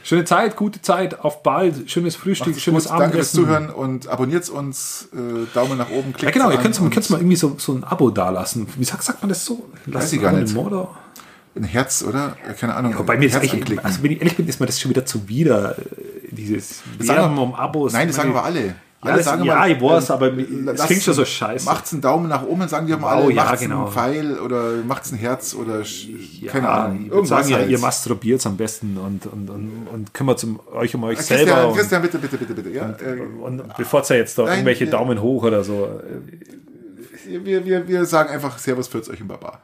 Schöne 0.03 0.25
Zeit, 0.25 0.57
gute 0.57 0.81
Zeit, 0.81 1.21
auf 1.21 1.43
bald, 1.43 1.89
schönes 1.89 2.17
Frühstück, 2.17 2.59
schönes 2.59 2.84
gut, 2.89 2.99
Danke 2.99 3.15
fürs 3.15 3.35
Abendessen. 3.35 3.35
Zuhören 3.39 3.69
und 3.69 4.07
abonniert 4.07 4.49
uns. 4.49 5.07
Äh, 5.13 5.45
Daumen 5.53 5.77
nach 5.77 5.89
oben, 5.89 6.11
Ja, 6.11 6.17
klickt 6.17 6.34
genau, 6.34 6.51
ihr 6.51 6.57
könnt 6.57 7.09
mal 7.09 7.17
irgendwie 7.17 7.38
so, 7.38 7.55
so 7.57 7.73
ein 7.73 7.85
Abo 7.85 8.09
dalassen. 8.09 8.67
Wie 8.77 8.84
sagt, 8.84 9.03
sagt 9.03 9.21
man 9.21 9.30
das 9.30 9.45
so? 9.45 9.63
Lasst 9.85 10.11
ich 10.11 10.19
ein 10.19 10.23
gar 10.23 10.31
nicht. 10.34 10.55
Da. 10.55 10.89
ein 11.55 11.63
Herz, 11.63 12.03
oder? 12.03 12.35
Keine 12.59 12.75
Ahnung. 12.75 12.95
Bei 13.05 13.17
mir 13.17 13.27
ist 13.27 13.34
Herz 13.34 13.45
echt, 13.45 13.85
also 13.85 14.03
wenn 14.03 14.11
ich 14.11 14.19
ehrlich 14.19 14.35
bin, 14.35 14.47
ist 14.47 14.59
mir 14.59 14.65
das 14.65 14.81
schon 14.81 14.89
wieder 14.89 15.05
zuwider, 15.05 15.77
äh, 15.77 15.84
dieses 16.31 16.81
sagen 16.99 17.07
Werben 17.07 17.38
um 17.38 17.55
Abos. 17.55 17.93
Nein, 17.93 18.07
das 18.07 18.17
sagen 18.17 18.31
aber 18.31 18.43
alle. 18.43 18.75
Alle 19.03 19.17
das- 19.17 19.25
sagen 19.25 19.43
ja, 19.43 19.65
immer, 19.65 19.67
ich 19.75 19.81
weiß, 19.81 20.11
aber 20.11 20.27
es 20.38 20.47
lasst 20.63 20.85
klingt 20.85 21.03
schon 21.03 21.13
so 21.13 21.25
scheiße. 21.25 21.65
Macht's 21.65 21.91
einen 21.93 22.01
Daumen 22.01 22.30
nach 22.30 22.43
oben, 22.43 22.67
sagen 22.67 22.88
die 22.88 22.95
mal 22.95 23.17
alle. 23.17 23.34
ja, 23.34 23.43
macht's 23.43 23.61
genau. 23.61 23.84
einen 23.85 23.91
Pfeil 23.91 24.39
oder 24.39 24.71
macht's 24.88 25.11
ein 25.11 25.17
Herz 25.17 25.53
oder 25.55 25.81
Ja, 25.81 26.51
keine 26.51 26.69
Ahnung. 26.69 27.11
Würde 27.11 27.27
sagen, 27.27 27.49
ja, 27.49 27.57
halt. 27.57 27.69
ihr 27.69 27.80
masturbiert 27.80 28.45
am 28.45 28.57
besten 28.57 28.97
und, 28.97 29.25
und, 29.27 29.49
und, 29.49 29.88
und 29.91 30.13
kümmert 30.13 30.45
euch 30.73 30.95
um 30.95 31.03
euch 31.03 31.17
Christian, 31.17 31.39
selber. 31.45 31.67
Und, 31.67 31.77
Christian, 31.77 32.01
bitte, 32.01 32.17
bitte, 32.17 32.38
bitte, 32.38 32.53
bitte. 32.53 32.69
Ja, 32.69 32.89
äh, 32.89 33.19
und 33.41 33.63
bevor 33.77 34.03
ihr 34.09 34.17
jetzt 34.17 34.38
da 34.38 34.47
irgendwelche 34.47 34.88
Daumen 34.88 35.21
hoch 35.21 35.43
oder 35.43 35.63
so. 35.63 35.99
wir, 37.27 37.65
wir, 37.65 37.88
wir 37.88 38.05
sagen 38.05 38.30
einfach 38.30 38.57
Servus, 38.57 38.89
Pürz 38.89 39.09
euch 39.09 39.21
und 39.21 39.27
Baba. 39.27 39.59